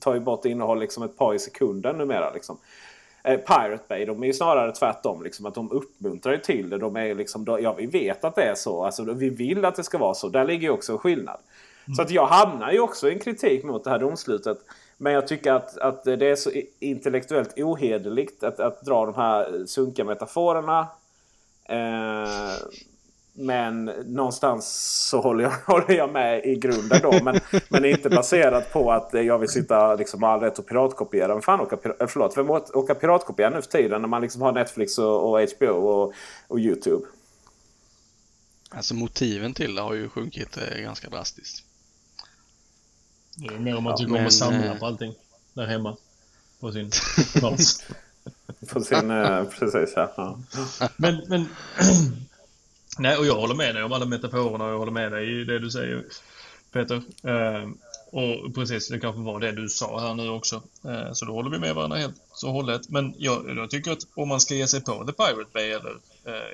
tar 0.00 0.14
ju 0.14 0.20
bort 0.20 0.44
innehåll 0.44 0.80
liksom 0.80 1.02
ett 1.02 1.16
par 1.16 1.34
i 1.34 1.38
sekunden 1.38 1.98
numera. 1.98 2.30
Liksom. 2.30 2.58
Eh, 3.24 3.36
Pirate 3.36 3.84
Bay, 3.88 4.04
de 4.04 4.22
är 4.22 4.26
ju 4.26 4.32
snarare 4.32 4.72
tvärtom. 4.72 5.22
Liksom, 5.22 5.46
att 5.46 5.54
de 5.54 5.70
uppmuntrar 5.70 6.32
ju 6.32 6.38
till 6.38 6.70
det. 6.70 6.78
De 6.78 6.96
är 6.96 7.14
liksom, 7.14 7.58
ja, 7.60 7.74
vi 7.78 7.86
vet 7.86 8.24
att 8.24 8.34
det 8.34 8.42
är 8.42 8.54
så. 8.54 8.84
Alltså, 8.84 9.12
vi 9.12 9.30
vill 9.30 9.64
att 9.64 9.76
det 9.76 9.84
ska 9.84 9.98
vara 9.98 10.14
så. 10.14 10.28
Där 10.28 10.44
ligger 10.44 10.62
ju 10.62 10.70
också 10.70 10.92
en 10.92 10.98
skillnad. 10.98 11.40
Så 11.96 12.02
att 12.02 12.10
jag 12.10 12.26
hamnar 12.26 12.72
ju 12.72 12.80
också 12.80 13.08
i 13.08 13.12
en 13.12 13.18
kritik 13.18 13.64
mot 13.64 13.84
det 13.84 13.90
här 13.90 13.98
domslutet. 13.98 14.58
Men 14.96 15.12
jag 15.12 15.26
tycker 15.26 15.52
att, 15.52 15.78
att 15.78 16.04
det 16.04 16.26
är 16.26 16.36
så 16.36 16.50
intellektuellt 16.80 17.58
ohederligt 17.58 18.44
att, 18.44 18.60
att 18.60 18.82
dra 18.82 19.06
de 19.06 19.14
här 19.14 19.66
sunkiga 19.66 20.04
metaforerna. 20.04 20.88
Eh, 21.64 22.28
men 23.34 23.84
någonstans 24.06 24.66
så 25.10 25.20
håller 25.20 25.44
jag, 25.44 25.50
håller 25.66 25.94
jag 25.94 26.12
med 26.12 26.44
i 26.44 26.56
grunden 26.56 27.00
då. 27.02 27.24
Men, 27.24 27.40
men 27.68 27.84
inte 27.84 28.10
baserat 28.10 28.72
på 28.72 28.92
att 28.92 29.10
jag 29.12 29.38
vill 29.38 29.48
sitta 29.48 29.94
liksom, 29.94 30.24
all 30.24 30.40
rätt 30.40 30.58
och 30.58 30.66
piratkopiera. 30.66 31.34
Men 31.34 31.42
fan 31.42 31.60
åka, 31.60 31.76
eh, 32.00 32.06
förlåt, 32.06 32.36
vem 32.36 32.50
åker 32.50 32.76
åka 32.76 32.94
piratkopiera 32.94 33.50
nu 33.50 33.62
för 33.62 33.70
tiden 33.70 34.00
när 34.00 34.08
man 34.08 34.22
liksom 34.22 34.42
har 34.42 34.52
Netflix 34.52 34.98
och, 34.98 35.30
och 35.30 35.40
HBO 35.40 35.72
och, 35.72 36.14
och 36.48 36.58
YouTube? 36.58 37.06
Alltså 38.70 38.94
motiven 38.94 39.54
till 39.54 39.74
det 39.74 39.82
har 39.82 39.94
ju 39.94 40.08
sjunkit 40.08 40.56
eh, 40.56 40.82
ganska 40.82 41.08
drastiskt. 41.08 41.64
Det 43.36 43.54
är 43.54 43.58
mer 43.58 43.76
om 43.76 43.84
man 43.84 43.90
Ja, 43.90 43.96
tycker 43.96 44.10
om 44.10 44.16
men, 44.16 44.26
att 44.26 44.32
samla 44.32 44.74
på 44.74 44.86
allting. 44.86 45.14
Där 45.54 45.66
hemma. 45.66 45.96
På 46.60 46.72
sin 46.72 46.90
NAS. 47.42 47.84
På 48.68 48.80
sin, 48.80 49.08
precis 49.58 49.92
ja. 49.96 50.12
ja. 50.16 50.38
Men, 50.96 51.22
men... 51.28 51.48
Nej, 52.98 53.16
och 53.18 53.26
jag 53.26 53.34
håller 53.34 53.54
med 53.54 53.74
dig 53.74 53.84
om 53.84 53.92
alla 53.92 54.04
metaforerna 54.04 54.64
och 54.64 54.70
jag 54.70 54.78
håller 54.78 54.92
med 54.92 55.12
dig 55.12 55.40
i 55.40 55.44
det 55.44 55.58
du 55.58 55.70
säger 55.70 56.04
Peter. 56.72 57.02
Och 58.12 58.54
precis, 58.54 58.88
det 58.88 59.00
kanske 59.00 59.22
var 59.22 59.40
det 59.40 59.52
du 59.52 59.68
sa 59.68 60.00
här 60.00 60.14
nu 60.14 60.28
också. 60.28 60.62
Så 61.12 61.24
då 61.24 61.32
håller 61.32 61.50
vi 61.50 61.58
med 61.58 61.74
varandra 61.74 61.98
helt 61.98 62.16
så 62.34 62.50
hållet. 62.50 62.88
Men 62.88 63.14
jag, 63.18 63.56
jag 63.56 63.70
tycker 63.70 63.92
att 63.92 64.06
om 64.14 64.28
man 64.28 64.40
ska 64.40 64.54
ge 64.54 64.66
sig 64.66 64.84
på 64.84 65.04
The 65.06 65.12
Pirate 65.12 65.50
Bay 65.52 65.70
eller 65.70 65.96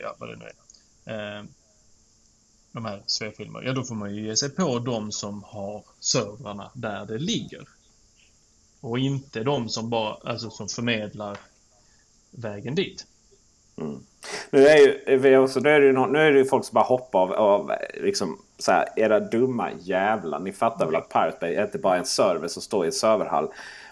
ja, 0.02 0.16
vad 0.18 0.28
det 0.28 0.36
nu 0.36 0.44
är. 0.44 1.46
De 2.72 2.84
här 2.84 3.02
svefilmer, 3.06 3.62
ja 3.62 3.72
då 3.72 3.82
får 3.84 3.94
man 3.94 4.14
ju 4.14 4.26
ge 4.26 4.36
sig 4.36 4.50
på 4.50 4.78
de 4.78 5.12
som 5.12 5.42
har 5.42 5.84
servrarna 6.00 6.70
där 6.74 7.06
det 7.06 7.18
ligger. 7.18 7.68
Och 8.80 8.98
inte 8.98 9.42
de 9.42 9.68
som 9.68 9.90
bara, 9.90 10.16
alltså 10.24 10.50
som 10.50 10.68
förmedlar 10.68 11.38
vägen 12.30 12.74
dit. 12.74 13.06
Mm. 13.76 14.00
Nu 14.50 14.66
är 14.66 14.76
ju, 14.76 15.18
vi 15.18 15.36
också, 15.36 15.60
nu 15.60 15.70
är 15.70 15.80
det 15.80 15.86
ju, 15.86 15.92
nu 15.92 16.18
är 16.18 16.32
det 16.32 16.38
ju 16.38 16.44
folk 16.44 16.64
som 16.64 16.74
bara 16.74 16.84
hoppar 16.84 17.20
av, 17.20 17.32
av 17.32 17.72
liksom, 17.94 18.38
så 18.58 18.72
här, 18.72 18.88
era 18.96 19.20
dumma 19.20 19.70
jävlar. 19.80 20.38
Ni 20.38 20.52
fattar 20.52 20.86
väl 20.86 20.96
att 20.96 21.08
Pirate 21.08 21.38
Bay 21.40 21.54
är 21.54 21.64
inte 21.64 21.78
bara 21.78 21.98
en 21.98 22.04
server 22.04 22.48
som 22.48 22.62
står 22.62 22.84
i 22.84 22.86
en 22.86 22.92
serverhall 22.92 23.48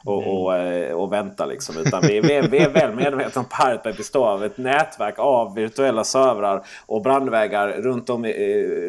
och, 0.06 0.22
mm. 0.22 0.34
och, 0.34 0.56
eh, 0.56 0.94
och 0.94 1.12
vänta. 1.12 1.46
Liksom. 1.46 1.78
Utan 1.78 2.02
vi, 2.02 2.20
vi, 2.20 2.32
är, 2.32 2.48
vi 2.48 2.58
är 2.58 2.70
väl 2.70 2.94
medvetna 2.94 3.40
om 3.40 3.46
att 3.50 3.60
Pirate 3.60 3.80
Bay 3.84 3.92
består 3.92 4.28
av 4.28 4.44
ett 4.44 4.58
nätverk 4.58 5.18
av 5.18 5.54
virtuella 5.54 6.04
servrar 6.04 6.66
och 6.86 7.02
brandvägar 7.02 7.68
runt 7.68 8.10
om, 8.10 8.26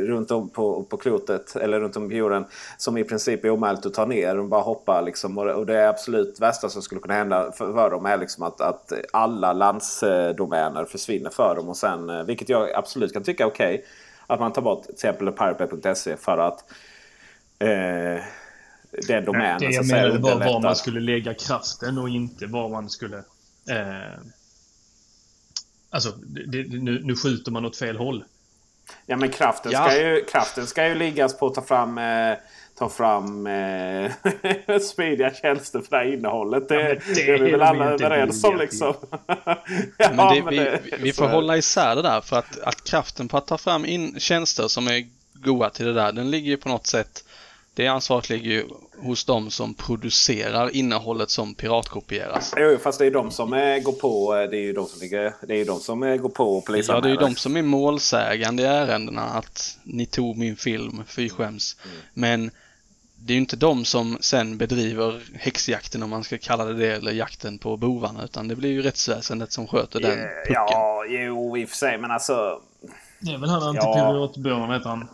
runt 0.08 0.32
om 0.32 0.50
på, 0.50 0.84
på 0.84 0.98
klotet 0.98 1.56
eller 1.56 1.80
runt 1.80 1.98
om 1.98 2.12
jorden. 2.12 2.46
Som 2.78 2.98
i 2.98 3.04
princip 3.04 3.46
är 3.46 3.50
omöjligt 3.50 3.86
att 3.86 3.94
ta 3.94 4.06
ner. 4.06 4.36
De 4.36 4.50
bara 4.50 4.62
hoppar 4.62 5.02
liksom. 5.02 5.38
Och, 5.38 5.46
och 5.46 5.66
det 5.66 5.90
absolut 5.90 6.42
värsta 6.42 6.70
som 6.70 6.82
skulle 6.82 7.02
kunna 7.02 7.14
hända 7.14 7.52
för, 7.52 7.74
för 7.74 7.90
dem 7.90 8.06
är 8.06 8.18
liksom 8.18 8.44
att, 8.44 8.62
att 8.62 8.94
alla 9.14 9.54
landsdomäner 9.54 10.86
försvinner 10.86 11.30
för 11.30 11.56
dem. 11.56 11.70
Och 11.70 11.78
sen, 11.78 12.10
eh, 12.10 12.24
vilket 12.24 12.50
jag 12.50 12.72
absolut 12.72 13.14
kan 13.14 13.24
tycka 13.24 13.44
är 13.44 13.48
okej. 13.48 13.74
Okay, 13.74 13.86
att 14.28 14.40
man 14.40 14.54
tar 14.54 14.62
bort 14.62 14.84
till 14.84 14.94
exempel 14.94 15.32
piratebay.se 15.32 16.18
för 16.18 16.38
att 16.38 16.64
eh, 17.60 18.24
den 19.08 19.26
domänen. 19.26 19.60
Det 19.60 19.72
jag 19.72 19.88
menade 19.88 20.18
var 20.18 20.36
var 20.36 20.62
man 20.62 20.76
skulle 20.76 21.00
lägga 21.00 21.34
kraften 21.34 21.98
och 21.98 22.10
inte 22.10 22.46
var 22.46 22.70
man 22.70 22.90
skulle... 22.90 23.18
Eh, 23.70 24.20
alltså, 25.90 26.12
det, 26.12 26.68
nu, 26.68 27.02
nu 27.04 27.16
skjuter 27.16 27.52
man 27.52 27.66
åt 27.66 27.78
fel 27.78 27.98
håll. 27.98 28.24
Ja 29.06 29.18
men 29.18 29.30
kraften, 29.30 29.72
ja. 29.72 29.90
Ska, 29.90 30.02
ju, 30.02 30.26
kraften 30.26 30.68
ska 30.68 30.88
ju 30.88 30.96
liggas 30.96 31.38
på 31.38 31.48
att 31.48 31.54
ta 31.54 31.62
fram, 31.62 31.98
eh, 31.98 32.38
ta 32.78 32.90
fram 32.90 33.48
eh, 33.48 34.12
smidiga 34.82 35.34
tjänster 35.34 35.82
för 35.82 35.90
det 35.90 35.98
här 35.98 36.14
innehållet. 36.14 36.70
Det, 36.70 36.76
ja, 36.76 36.90
det, 36.90 37.14
det 37.16 37.32
är 37.32 37.40
vi 37.40 37.52
väl 37.52 37.62
alla 37.62 37.86
överens 37.86 38.44
om 38.44 38.58
liksom. 38.58 38.94
ja, 39.98 40.12
men 40.14 40.36
det, 40.36 40.44
men 40.44 40.50
vi, 40.50 40.80
vi 41.00 41.14
får 41.14 41.28
hålla 41.28 41.58
isär 41.58 41.96
det 41.96 42.02
där 42.02 42.22
för 42.22 42.40
att, 42.40 42.60
att 42.60 42.84
kraften 42.84 43.28
på 43.28 43.38
att 43.38 43.48
ta 43.48 43.58
fram 43.58 43.86
in 43.86 44.20
tjänster 44.20 44.68
som 44.68 44.88
är 44.88 45.06
goda 45.34 45.70
till 45.70 45.86
det 45.86 45.94
där, 45.94 46.12
den 46.12 46.32
ligger 46.32 46.50
ju 46.50 46.58
på 46.58 46.70
något 46.70 46.88
sätt 46.88 47.24
det 47.78 47.88
ansvaret 47.88 48.30
ligger 48.30 48.52
ju 48.52 48.66
hos 48.98 49.26
de 49.26 49.52
som 49.52 49.74
producerar 49.74 50.76
innehållet 50.76 51.30
som 51.30 51.56
piratkopieras. 51.56 52.54
Jo, 52.58 52.78
fast 52.84 53.00
det 53.00 53.06
är 53.06 53.12
de 53.12 53.32
som 53.32 53.54
eh, 53.54 53.80
går 53.80 53.92
på. 53.92 54.36
Eh, 54.36 54.50
det 54.50 54.58
är 54.58 54.62
ju 54.62 54.74
de 54.74 54.86
som, 54.86 55.00
ligger, 55.02 55.34
det 55.48 55.56
är 55.56 55.66
de 55.66 55.80
som 55.80 56.04
eh, 56.04 56.16
går 56.16 56.30
på 56.30 56.62
polisanmälan. 56.62 57.10
Ja, 57.10 57.16
det 57.16 57.22
är 57.22 57.28
ju 57.28 57.30
de 57.30 57.36
som 57.36 57.58
är 57.58 57.62
målsägande 57.62 58.64
i 58.64 58.66
ärendena 58.66 59.22
att 59.22 59.78
ni 59.84 60.06
tog 60.06 60.38
min 60.38 60.56
film, 60.56 61.04
fy 61.08 61.30
skäms. 61.30 61.78
Mm. 61.86 61.98
Men 62.14 62.52
det 63.16 63.34
är 63.34 63.36
ju 63.36 63.42
inte 63.42 63.56
de 63.56 63.86
som 63.86 64.18
sen 64.22 64.58
bedriver 64.58 65.22
häxjakten 65.34 66.04
om 66.04 66.10
man 66.10 66.24
ska 66.24 66.38
kalla 66.38 66.66
det 66.66 66.74
det 66.74 66.96
eller 66.96 67.12
jakten 67.12 67.58
på 67.58 67.78
bovarna 67.78 68.24
utan 68.24 68.48
det 68.48 68.56
blir 68.56 68.70
ju 68.70 68.82
rättsväsendet 68.82 69.52
som 69.52 69.68
sköter 69.68 70.00
den 70.00 70.12
pucken. 70.12 70.54
Ja, 70.54 71.06
jo 71.10 71.58
i 71.58 71.66
och 71.66 71.70
för 71.70 71.76
sig 71.76 71.98
men 71.98 72.12
alltså. 72.12 72.62
Det 73.20 73.32
är 73.32 73.38
väl 73.38 73.50
han 73.50 73.64
antipiratbyrån 73.64 74.70
ja, 74.70 74.74
heter 74.74 74.90
han. 74.90 75.08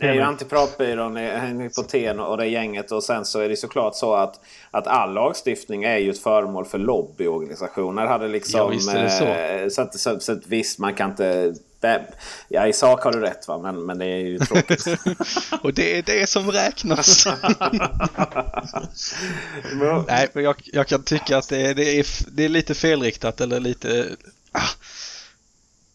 Det 0.00 0.06
är 0.06 0.14
ju 0.14 0.20
Antipratbyrån, 0.20 1.16
Hypoten 1.60 2.20
och 2.20 2.36
det 2.36 2.46
gänget. 2.46 2.92
Och 2.92 3.04
sen 3.04 3.24
så 3.24 3.40
är 3.40 3.48
det 3.48 3.56
såklart 3.56 3.96
så 3.96 4.14
att, 4.14 4.40
att 4.70 4.86
all 4.86 5.14
lagstiftning 5.14 5.84
är 5.84 5.98
ju 5.98 6.10
ett 6.10 6.18
föremål 6.18 6.64
för 6.64 6.78
lobbyorganisationer. 6.78 8.06
Hade 8.06 8.28
liksom, 8.28 8.58
ja, 8.58 8.68
visst 8.68 8.94
är 8.94 9.02
det 9.02 9.10
så. 9.10 9.24
Eh, 9.24 9.68
så, 9.68 9.82
att, 9.82 9.98
så, 9.98 10.20
så 10.20 10.32
att 10.32 10.46
visst, 10.46 10.78
man 10.78 10.94
kan 10.94 11.10
inte... 11.10 11.54
Ja, 12.48 12.66
i 12.66 12.72
sak 12.72 13.04
har 13.04 13.12
du 13.12 13.20
rätt 13.20 13.48
va, 13.48 13.58
men, 13.58 13.86
men 13.86 13.98
det 13.98 14.06
är 14.06 14.18
ju 14.18 14.38
tråkigt. 14.38 14.84
och 15.62 15.74
det 15.74 15.98
är 15.98 16.02
det 16.02 16.28
som 16.28 16.50
räknas. 16.50 17.26
Nej, 20.06 20.28
men 20.32 20.44
jag, 20.44 20.56
jag, 20.64 20.86
kan 20.86 21.02
tycka 21.02 21.38
att 21.38 21.48
det 21.48 21.60
är, 21.60 21.74
det, 21.74 21.98
är, 21.98 22.06
det 22.30 22.44
är 22.44 22.48
lite 22.48 22.74
felriktat 22.74 23.40
eller 23.40 23.60
lite... 23.60 24.06
Ah 24.52 24.68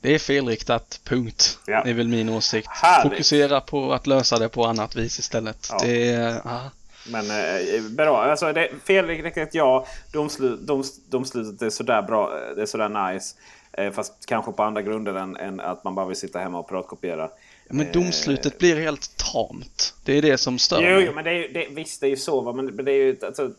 det 0.03 0.15
är 0.15 0.19
felriktat, 0.19 0.99
punkt. 1.03 1.59
Ja. 1.65 1.81
Det 1.83 1.89
är 1.89 1.93
väl 1.93 2.07
min 2.07 2.29
åsikt. 2.29 2.67
Härligt. 2.71 3.11
Fokusera 3.11 3.61
på 3.61 3.93
att 3.93 4.07
lösa 4.07 4.39
det 4.39 4.49
på 4.49 4.65
annat 4.65 4.95
vis 4.95 5.19
istället. 5.19 5.67
Ja. 5.71 5.77
Det 5.83 6.41
ah. 6.45 6.69
Men 7.11 7.31
eh, 7.31 7.83
bra. 7.83 8.23
Alltså, 8.23 8.53
det, 8.53 8.69
felriktat 8.83 9.49
ja. 9.53 9.87
Domslut, 10.11 10.59
doms, 10.59 11.05
domslutet 11.09 11.61
är 11.61 11.69
sådär 11.69 12.01
bra. 12.01 12.31
Det 12.55 12.61
är 12.61 12.65
sådär 12.65 13.13
nice. 13.13 13.35
Eh, 13.77 13.91
fast 13.91 14.25
kanske 14.25 14.51
på 14.51 14.63
andra 14.63 14.81
grunder 14.81 15.13
än, 15.13 15.35
än, 15.35 15.59
att 15.59 15.83
man 15.83 15.95
bara 15.95 16.05
vill 16.05 16.17
sitta 16.17 16.39
hemma 16.39 16.59
och 16.59 16.69
piratkopiera. 16.69 17.29
Men 17.69 17.91
domslutet 17.91 18.53
eh, 18.53 18.59
blir 18.59 18.75
helt 18.75 19.17
tamt. 19.17 19.93
Det 20.05 20.17
är 20.17 20.21
det 20.21 20.37
som 20.37 20.59
stör 20.59 20.81
jo, 20.81 20.95
mig. 20.95 21.05
Jo, 21.05 21.11
men 21.15 21.23
det 21.23 21.31
är, 21.31 21.53
det, 21.53 21.67
visst 21.69 22.01
det 22.01 22.07
är 22.07 22.09
ju 22.09 22.17
så. 22.17 22.53
Men 22.53 22.85
det 22.85 22.91
är 22.91 22.95
ju, 22.95 23.17
alltså, 23.25 23.51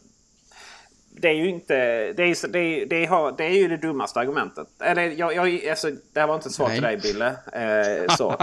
det 1.17 1.29
är 1.29 1.33
ju 1.35 1.49
inte... 1.49 1.75
Det 2.13 2.23
är, 2.23 2.49
det, 2.49 2.85
det, 2.85 3.07
har, 3.07 3.33
det 3.33 3.45
är 3.45 3.51
ju 3.51 3.69
det 3.69 3.77
dummaste 3.77 4.21
argumentet. 4.21 4.69
Eller, 4.81 5.03
jag, 5.03 5.35
jag, 5.35 5.69
alltså, 5.69 5.91
det 6.13 6.21
här 6.21 6.27
var 6.27 6.35
inte 6.35 6.49
ett 6.49 6.55
svar 6.55 6.69
Nej. 6.69 6.77
till 6.77 6.83
dig 6.83 6.97
Bille. 6.97 7.29
Eh, 7.53 8.15
så. 8.17 8.37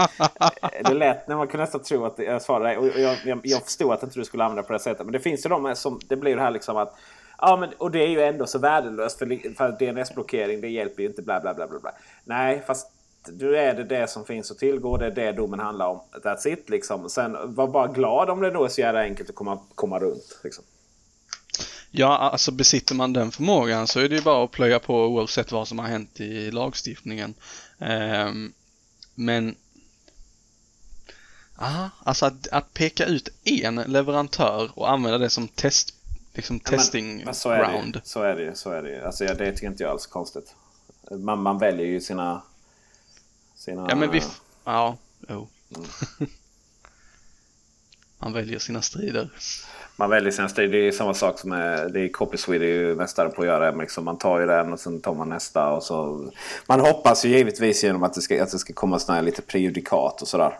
det 0.84 0.94
lät 0.94 1.28
när 1.28 1.36
man 1.36 1.48
kunde 1.48 1.64
nästan 1.64 1.82
tro 1.82 2.04
att 2.04 2.18
jag 2.18 2.42
svarade 2.42 2.64
dig. 2.64 2.78
Och 2.78 2.86
jag, 2.86 3.16
jag, 3.24 3.40
jag 3.42 3.62
förstod 3.62 3.92
att 3.92 4.02
inte 4.02 4.18
du 4.18 4.24
skulle 4.24 4.44
använda 4.44 4.62
det 4.62 4.66
på 4.66 4.72
det 4.72 4.78
sättet. 4.78 5.06
Men 5.06 5.12
det 5.12 5.20
finns 5.20 5.46
ju 5.46 5.50
de 5.50 5.76
som... 5.76 6.00
Det 6.08 6.16
blir 6.16 6.36
det 6.36 6.42
här 6.42 6.50
liksom 6.50 6.76
att... 6.76 6.94
Ja, 7.38 7.56
men, 7.56 7.70
och 7.78 7.90
det 7.90 7.98
är 7.98 8.08
ju 8.08 8.22
ändå 8.22 8.46
så 8.46 8.58
värdelöst 8.58 9.18
för, 9.18 9.54
för 9.56 9.76
DNS-blockering. 9.78 10.60
Det 10.60 10.68
hjälper 10.68 11.02
ju 11.02 11.08
inte 11.08 11.22
bla 11.22 11.40
bla 11.40 11.54
bla 11.54 11.66
bla. 11.66 11.78
bla. 11.78 11.92
Nej, 12.24 12.62
fast 12.66 12.92
du 13.28 13.58
är 13.58 13.74
det 13.74 13.84
det 13.84 14.10
som 14.10 14.24
finns 14.24 14.50
att 14.50 14.58
tillgå. 14.58 14.96
Det 14.96 15.06
är 15.06 15.10
det 15.10 15.32
domen 15.32 15.60
handlar 15.60 15.86
om. 15.86 16.00
That's 16.22 16.48
it 16.48 16.70
liksom. 16.70 17.10
Sen 17.10 17.54
var 17.54 17.68
bara 17.68 17.86
glad 17.86 18.30
om 18.30 18.40
det 18.40 18.50
då 18.50 18.64
är 18.64 18.68
så 18.68 18.80
jävla 18.80 19.00
enkelt 19.00 19.28
att 19.28 19.34
komma, 19.34 19.58
komma 19.74 19.98
runt. 19.98 20.40
Liksom. 20.44 20.64
Ja, 21.94 22.18
alltså 22.18 22.50
besitter 22.50 22.94
man 22.94 23.12
den 23.12 23.32
förmågan 23.32 23.86
så 23.86 24.00
är 24.00 24.08
det 24.08 24.14
ju 24.14 24.22
bara 24.22 24.44
att 24.44 24.50
plöja 24.50 24.78
på 24.78 25.06
oavsett 25.06 25.52
vad 25.52 25.68
som 25.68 25.78
har 25.78 25.86
hänt 25.86 26.20
i 26.20 26.50
lagstiftningen. 26.50 27.34
Um, 27.78 28.52
men 29.14 29.56
Aha, 31.58 31.90
alltså 32.04 32.26
att, 32.26 32.48
att, 32.48 32.74
peka 32.74 33.04
ut 33.04 33.28
en 33.44 33.74
leverantör 33.74 34.70
och 34.74 34.90
använda 34.90 35.18
det 35.18 35.30
som 35.30 35.48
test, 35.48 35.94
liksom 36.34 36.60
ja, 36.64 36.70
testing 36.70 37.16
men, 37.16 37.24
men 37.24 37.34
så 37.34 37.50
är 37.50 37.72
round. 37.72 37.94
Det, 37.94 38.00
så 38.04 38.22
är 38.22 38.36
det 38.36 38.42
ju. 38.42 38.54
Så 38.54 38.70
är 38.70 38.82
det 38.82 38.90
ju. 38.90 39.02
Alltså, 39.02 39.24
ja, 39.24 39.34
det 39.34 39.52
tycker 39.52 39.66
inte 39.66 39.82
jag 39.82 39.92
alls 39.92 40.06
konstigt. 40.06 40.54
Man, 41.10 41.42
man 41.42 41.58
väljer 41.58 41.86
ju 41.86 42.00
sina... 42.00 42.42
sina... 43.54 43.86
Ja, 43.88 43.96
men 43.96 44.10
vi... 44.10 44.22
Ja, 44.64 44.96
jo. 45.28 45.48
Mm. 45.76 45.88
man 48.18 48.32
väljer 48.32 48.58
sina 48.58 48.82
strider 48.82 49.30
man 49.96 50.10
väljer 50.10 50.30
sina 50.30 50.48
stil. 50.48 50.70
Det 50.70 50.88
är 50.88 50.92
samma 50.92 51.14
sak 51.14 51.38
som 51.38 51.52
är, 51.52 51.88
det 51.88 52.00
är 52.00 52.08
Copy 52.08 52.36
Swede 52.36 52.64
är 52.64 52.68
ju 52.68 52.94
mästare 52.94 53.28
på 53.28 53.42
att 53.42 53.48
göra. 53.48 53.70
Liksom 53.70 54.04
man 54.04 54.18
tar 54.18 54.40
ju 54.40 54.46
den 54.46 54.72
och 54.72 54.80
sen 54.80 55.00
tar 55.00 55.14
man 55.14 55.28
nästa. 55.28 55.68
Och 55.68 55.82
så, 55.82 56.30
man 56.66 56.80
hoppas 56.80 57.24
ju 57.24 57.28
givetvis 57.28 57.84
genom 57.84 58.02
att 58.02 58.14
det 58.14 58.20
ska, 58.20 58.42
att 58.42 58.52
det 58.52 58.58
ska 58.58 58.72
komma 58.72 58.98
såna 58.98 59.16
här 59.16 59.22
lite 59.22 59.42
prejudikat 59.42 60.22
och 60.22 60.28
sådär. 60.28 60.58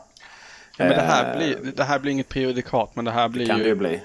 Ja, 0.76 0.84
men 0.84 0.88
det, 0.88 1.02
här 1.02 1.36
blir, 1.36 1.72
det 1.76 1.84
här 1.84 1.98
blir 1.98 2.12
inget 2.12 2.28
prejudikat 2.28 2.90
men 2.94 3.04
det 3.04 3.10
här 3.10 3.28
blir 3.28 3.46
det 3.46 3.50
kan 3.50 3.58
ju... 3.58 3.64
Det 3.64 3.74
bli. 3.74 4.00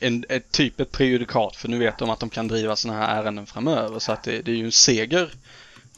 En, 0.00 0.24
ett 0.28 0.50
typ 0.50 0.80
ett 0.80 0.92
prejudikat 0.92 1.56
för 1.56 1.68
nu 1.68 1.78
vet 1.78 1.98
de 1.98 2.10
att 2.10 2.20
de 2.20 2.30
kan 2.30 2.48
driva 2.48 2.76
sådana 2.76 3.06
här 3.06 3.22
ärenden 3.22 3.46
framöver 3.46 3.98
så 3.98 4.12
att 4.12 4.22
det, 4.22 4.42
det 4.42 4.50
är 4.50 4.56
ju 4.56 4.64
en 4.64 4.72
seger 4.72 5.30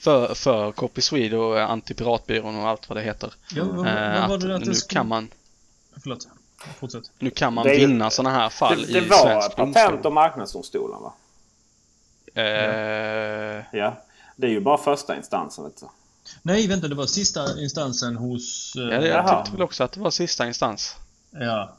för, 0.01 0.35
för 0.35 0.73
Copy 0.73 1.01
Swede 1.01 1.37
och 1.37 1.61
Antipiratbyrån 1.61 2.57
och 2.57 2.69
allt 2.69 2.89
vad 2.89 2.99
det 2.99 3.03
heter. 3.03 3.33
Ja, 3.55 3.65
vad, 3.65 3.77
vad 3.77 4.29
var 4.29 4.49
det 4.49 4.57
att 4.57 4.65
nu 4.65 4.73
kan 4.89 5.09
man... 5.09 5.29
Förlåt. 6.03 6.29
Fortsätt. 6.59 7.11
Nu 7.19 7.31
kan 7.31 7.55
man 7.55 7.67
det, 7.67 7.77
vinna 7.77 8.11
sådana 8.11 8.37
här 8.37 8.49
fall 8.49 8.87
det, 8.87 8.93
det 8.93 8.99
i 8.99 9.09
svensk 9.09 9.57
domstol. 9.57 9.73
Det 9.73 9.81
var 9.81 9.87
Patent 9.87 10.07
och 10.07 10.13
marknadsdomstolen 10.13 11.03
va? 11.03 11.13
Eh... 12.35 13.65
Ja. 13.73 14.03
Det 14.37 14.47
är 14.47 14.51
ju 14.51 14.61
bara 14.61 14.79
första 14.79 15.17
instansen 15.17 15.65
vet 15.65 15.81
du. 15.81 15.87
Nej, 16.43 16.67
vänta. 16.67 16.89
Det 16.89 16.95
var 16.95 17.07
sista 17.07 17.61
instansen 17.61 18.17
hos... 18.17 18.77
Uh... 18.77 18.83
Ja, 18.83 19.07
jag 19.07 19.29
tyckte 19.29 19.53
väl 19.53 19.63
också 19.63 19.85
att 19.85 19.93
det 19.93 20.01
var 20.01 20.11
sista 20.11 20.47
instans. 20.47 20.97
Ja. 21.31 21.77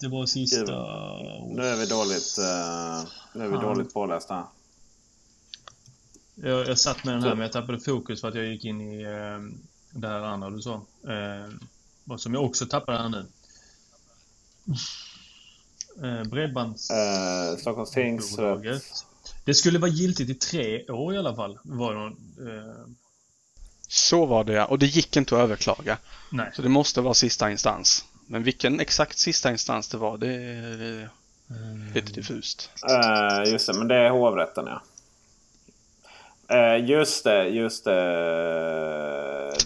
Det 0.00 0.08
var 0.08 0.26
sista... 0.26 0.74
Hos... 0.74 1.56
Nu 1.56 1.66
är 1.66 1.76
vi 1.76 1.86
dåligt, 1.86 2.38
uh... 2.38 3.08
nu 3.32 3.44
är 3.44 3.48
vi 3.48 3.56
dåligt 3.56 3.94
pålästa 3.94 4.34
här. 4.34 4.44
Jag, 6.34 6.68
jag 6.68 6.78
satt 6.78 7.04
med 7.04 7.14
den 7.14 7.22
här 7.22 7.30
men 7.30 7.40
jag 7.40 7.52
tappade 7.52 7.80
fokus 7.80 8.20
för 8.20 8.28
att 8.28 8.34
jag 8.34 8.46
gick 8.46 8.64
in 8.64 8.80
i 8.80 9.06
uh, 9.06 9.40
det 9.90 10.08
här 10.08 10.20
andra 10.20 10.50
du 10.50 10.62
sa. 10.62 10.80
Uh, 11.08 12.16
som 12.16 12.34
jag 12.34 12.44
också 12.44 12.66
tappade 12.66 12.98
här 12.98 13.08
nu. 13.08 13.26
Eh, 16.02 16.24
bredbands... 16.24 16.90
Eh, 16.90 17.56
Stockholms 17.56 17.90
tingsrätt. 17.90 19.04
Det 19.44 19.54
skulle 19.54 19.78
vara 19.78 19.90
giltigt 19.90 20.30
i 20.30 20.34
tre 20.34 20.86
år 20.86 21.14
i 21.14 21.18
alla 21.18 21.34
fall. 21.34 21.58
Var 21.62 21.94
någon, 21.94 22.12
eh... 22.48 22.86
Så 23.88 24.26
var 24.26 24.44
det 24.44 24.52
ja, 24.52 24.64
och 24.64 24.78
det 24.78 24.86
gick 24.86 25.16
inte 25.16 25.34
att 25.34 25.40
överklaga. 25.40 25.98
Nej. 26.30 26.50
Så 26.54 26.62
det 26.62 26.68
måste 26.68 27.00
vara 27.00 27.14
sista 27.14 27.50
instans. 27.50 28.04
Men 28.26 28.42
vilken 28.42 28.80
exakt 28.80 29.18
sista 29.18 29.50
instans 29.50 29.88
det 29.88 29.96
var, 29.96 30.18
det 30.18 30.34
är 30.34 31.08
mm. 31.50 31.92
lite 31.94 32.12
diffust. 32.12 32.70
Uh, 32.90 33.52
just 33.52 33.66
det, 33.66 33.78
men 33.78 33.88
det 33.88 33.96
är 33.96 34.10
hovrätten 34.10 34.66
ja. 34.66 34.82
Uh, 36.52 36.90
just 36.90 37.24
det, 37.24 37.48
just 37.48 37.84
det. 37.84 38.00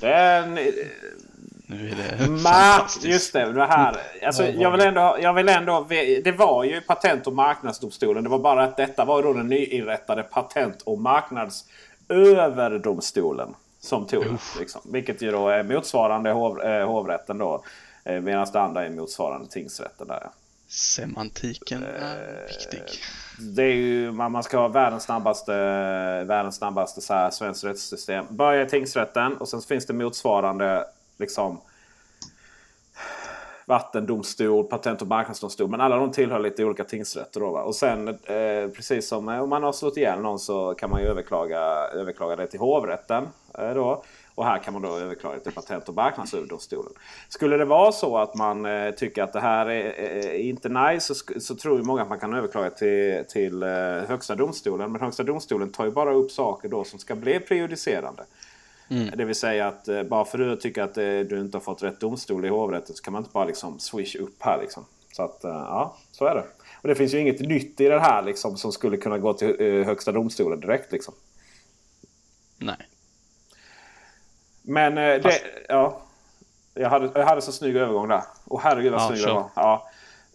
Det 0.01 0.09
är 0.09 0.43
en 0.43 0.59
Nu 1.67 1.91
är 1.91 1.95
det 1.97 2.19
Ma, 2.31 2.39
fantastiskt. 2.39 3.05
just 3.05 3.33
det, 3.33 3.53
det 3.53 3.67
här. 3.67 3.97
Alltså, 4.27 4.47
jag 4.47 4.71
vill 4.71 4.81
ändå, 4.81 5.17
jag 5.21 5.35
vill 5.35 5.49
ändå, 5.49 5.87
det 6.25 6.33
var 6.39 6.65
ju 6.65 6.81
Patent 6.81 7.27
och 7.27 7.33
marknadsdomstolen. 7.33 8.25
Det 8.25 8.31
var 8.31 8.39
bara 8.39 8.65
att 8.65 8.77
detta 8.77 9.05
var 9.05 9.23
då 9.23 9.33
den 9.33 9.49
nyinrättade 9.49 10.23
Patent 10.23 10.83
och 10.83 10.99
marknadsöverdomstolen. 10.99 13.55
Som 13.81 14.07
tog 14.07 14.25
det. 14.25 14.39
Liksom. 14.59 14.81
Vilket 14.85 15.23
ju 15.23 15.31
då 15.31 15.49
är 15.49 15.63
motsvarande 15.63 16.31
hov, 16.31 16.63
eh, 16.63 16.87
hovrätten 16.87 17.39
då. 17.39 17.65
Eh, 18.05 18.21
Medan 18.21 18.47
det 18.53 18.61
andra 18.61 18.87
är 18.87 18.91
motsvarande 18.91 19.49
tingsrätten 19.49 20.07
där. 20.09 20.27
Semantiken 20.69 21.83
är 21.83 22.47
viktig. 22.49 22.83
Det 23.39 23.63
är 23.63 23.75
ju, 23.75 24.13
man 24.13 24.33
man 24.33 24.43
ska 24.43 24.59
ha 24.59 24.69
världens 24.69 25.03
snabbaste, 25.03 25.53
världens 26.25 26.57
snabbaste 26.57 27.01
så 27.01 27.15
här, 27.15 27.31
svenskt 27.31 27.65
rättssystem. 27.65 28.25
Börja 28.31 28.63
i 28.63 28.69
tingsrätten 28.69 29.37
och 29.37 29.49
sen 29.49 29.61
finns 29.61 29.87
det 29.87 29.93
motsvarande 29.93 30.85
liksom 31.17 31.61
vattendomstol, 33.67 34.65
patent 34.65 35.03
och 35.03 35.09
marknadsdomstol. 35.09 35.71
Men 35.71 35.81
alla 35.81 35.97
de 35.97 36.13
tillhör 36.13 36.39
lite 36.39 36.65
olika 36.65 36.85
tingsrätter. 36.85 37.41
Då, 37.41 37.51
va? 37.51 37.63
Och 37.63 37.75
sen 37.75 38.09
eh, 38.09 38.69
precis 38.77 39.09
som 39.09 39.29
eh, 39.29 39.43
om 39.43 39.49
man 39.49 39.63
har 39.63 39.73
slått 39.73 39.97
ihjäl 39.97 40.21
någon 40.21 40.39
så 40.39 40.75
kan 40.75 40.91
man 40.91 41.01
ju 41.01 41.07
överklaga, 41.07 41.61
överklaga 41.95 42.37
det 42.37 42.47
till 42.47 42.61
hovrätten. 42.61 43.29
Eh, 43.59 43.75
då. 43.75 44.03
Och 44.35 44.45
här 44.45 44.59
kan 44.59 44.73
man 44.73 44.83
då 44.83 44.97
överklaga 44.97 45.39
till 45.39 45.53
Patent 45.53 45.89
och 45.89 45.95
marknadsöverdomstolen. 45.95 46.93
Skulle 47.29 47.57
det 47.57 47.65
vara 47.65 47.93
så 47.93 48.19
att 48.19 48.35
man 48.35 48.67
eh, 48.67 48.91
tycker 48.91 49.23
att 49.23 49.33
det 49.33 49.41
här 49.41 49.67
är, 49.67 50.01
är 50.01 50.39
inte 50.39 50.69
nice 50.69 51.15
så, 51.15 51.41
så 51.41 51.57
tror 51.57 51.79
ju 51.79 51.85
många 51.85 52.03
att 52.03 52.09
man 52.09 52.19
kan 52.19 52.35
överklaga 52.35 52.71
till, 52.71 53.25
till 53.29 53.63
eh, 53.63 53.69
Högsta 54.09 54.35
domstolen. 54.35 54.93
Men 54.93 55.01
Högsta 55.01 55.23
domstolen 55.23 55.73
tar 55.73 55.85
ju 55.85 55.91
bara 55.91 56.13
upp 56.13 56.31
saker 56.31 56.69
då 56.69 56.85
som 56.85 56.99
ska 56.99 57.15
bli 57.15 57.41
prejudicerande. 57.41 58.25
Det 58.89 59.25
vill 59.25 59.35
säga 59.35 59.69
att 59.69 59.89
eh, 59.89 60.03
bara 60.03 60.25
för 60.25 60.39
att 60.39 60.49
du 60.49 60.57
tycker 60.57 60.83
att 60.83 60.99
eh, 60.99 61.05
du 61.05 61.41
inte 61.41 61.57
har 61.57 61.63
fått 61.63 61.83
rätt 61.83 62.01
domstol 62.01 62.45
i 62.45 62.49
hovrätten 62.49 62.97
så 62.97 63.03
kan 63.03 63.13
man 63.13 63.23
inte 63.23 63.33
bara 63.33 63.45
liksom 63.45 63.79
swish 63.79 64.17
upp 64.17 64.43
här. 64.43 64.59
Liksom. 64.61 64.85
Så 65.13 65.23
att 65.23 65.45
eh, 65.45 65.51
ja, 65.51 65.97
så 66.13 66.25
är 66.27 66.35
det. 66.35 66.45
Och 66.83 66.89
det 66.89 66.95
finns 66.95 67.15
ju 67.15 67.21
inget 67.21 67.41
nytt 67.41 67.81
i 67.81 67.85
det 67.89 68.01
här 68.01 68.23
liksom, 68.23 68.57
som 68.57 68.73
skulle 68.73 68.97
kunna 68.97 69.19
gå 69.19 69.33
till 69.33 69.85
Högsta 69.85 70.13
domstolen 70.13 70.61
direkt. 70.61 70.93
Liksom. 70.93 71.15
Nej. 72.59 72.89
Men 74.63 74.95
det, 74.95 75.41
ja. 75.69 76.01
Jag 76.75 76.91
hade, 76.91 77.11
jag 77.15 77.27
hade 77.27 77.43
så 77.43 77.53
snygg 77.53 77.77
övergång 77.77 78.09
där. 78.09 78.23
Och 78.45 78.61
herregud 78.61 78.93
vad 78.93 79.01
Ja, 79.03 79.07
snygg 79.09 79.21
kör. 79.21 79.29
det 79.29 79.35
var. 79.35 79.51
Ja. 79.55 79.89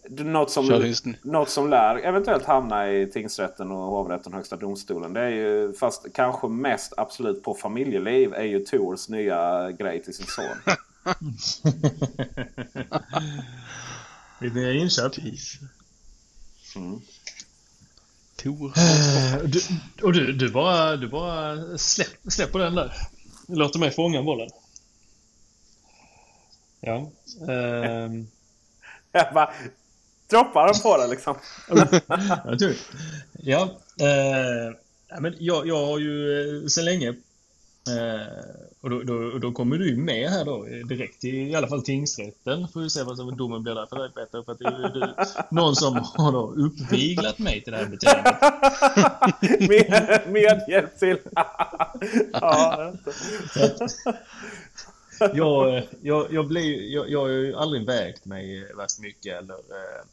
Något 0.08 0.50
som, 0.50 0.94
något 1.22 1.48
som 1.48 1.70
lär 1.70 1.96
eventuellt 1.96 2.44
hamna 2.44 2.90
i 2.90 3.06
tingsrätten 3.06 3.70
och 3.70 3.78
hovrätten 3.78 4.32
och 4.32 4.36
högsta 4.36 4.56
domstolen. 4.56 5.12
Det 5.12 5.20
är 5.20 5.28
ju, 5.28 5.72
fast 5.72 6.06
kanske 6.14 6.48
mest 6.48 6.92
absolut 6.96 7.42
på 7.42 7.54
familjeliv, 7.54 8.34
är 8.34 8.44
ju 8.44 8.60
Tors 8.60 9.08
nya 9.08 9.70
grej 9.70 10.02
till 10.02 10.14
sin 10.14 10.26
son. 10.26 10.74
Det 14.40 14.46
är 14.46 14.74
inköp. 14.74 15.12
Mm. 16.76 17.00
Tor. 18.36 18.72
Eh, 18.78 19.36
Du, 19.44 19.60
och 20.02 20.12
du, 20.12 20.32
du 20.32 20.50
bara, 20.50 20.96
du 20.96 21.08
bara 21.08 21.78
släpp, 21.78 22.08
släpper 22.28 22.58
den 22.58 22.74
där. 22.74 22.92
Låter 23.48 23.78
mig 23.78 23.90
fånga 23.90 24.22
bollen. 24.22 24.48
Ja. 26.80 27.10
Jag 29.12 29.34
bara 29.34 29.52
droppar 30.32 30.66
den 30.66 30.82
på 30.82 30.96
det 30.96 31.06
liksom. 31.06 31.36
jag 32.44 32.58
tror 32.58 32.74
Ja. 33.32 33.62
Eh, 34.00 34.74
ja, 35.08 35.20
men 35.20 35.34
jag, 35.38 35.66
jag 35.66 35.86
har 35.86 35.98
ju 35.98 36.40
eh, 36.62 36.66
sedan 36.66 36.84
länge 36.84 37.08
eh, 37.88 38.26
och 38.82 38.90
då, 38.90 39.02
då, 39.02 39.38
då 39.38 39.52
kommer 39.52 39.78
du 39.78 39.88
ju 39.88 39.96
med 39.96 40.30
här 40.30 40.44
då 40.44 40.66
eh, 40.66 40.86
direkt 40.86 41.20
till 41.20 41.34
i 41.34 41.54
alla 41.54 41.68
fall 41.68 41.82
tingsrätten. 41.82 42.68
Får 42.68 42.80
vi 42.80 42.90
se 42.90 43.02
vad 43.02 43.16
som 43.16 43.36
domen 43.36 43.62
blir 43.62 43.74
där 43.74 43.86
för 43.86 43.96
dig 43.96 44.10
Peter. 44.10 44.42
För 44.42 44.52
att 44.52 44.58
det 44.58 44.64
är 44.64 44.78
ju 44.78 45.00
du, 45.00 45.14
någon 45.50 45.76
som 45.76 45.94
har 46.14 46.32
då 46.32 46.52
uppviglat 46.56 47.38
mig 47.38 47.60
till 47.60 47.72
det 47.72 47.78
här 47.78 47.86
beteendet. 47.86 48.36
med, 49.68 50.32
med 50.32 50.64
hjälp 50.68 50.98
till... 50.98 51.18
ja, 52.32 52.92
jag, 55.34 55.76
eh, 55.76 55.84
jag, 56.00 56.32
jag, 56.32 56.48
blir, 56.48 56.92
jag, 56.94 57.10
jag 57.10 57.20
har 57.20 57.28
ju 57.28 57.54
aldrig 57.54 57.86
vägt 57.86 58.24
mig 58.24 58.74
värst 58.76 59.00
mycket 59.00 59.38
eller 59.42 59.54
eh, 59.54 60.04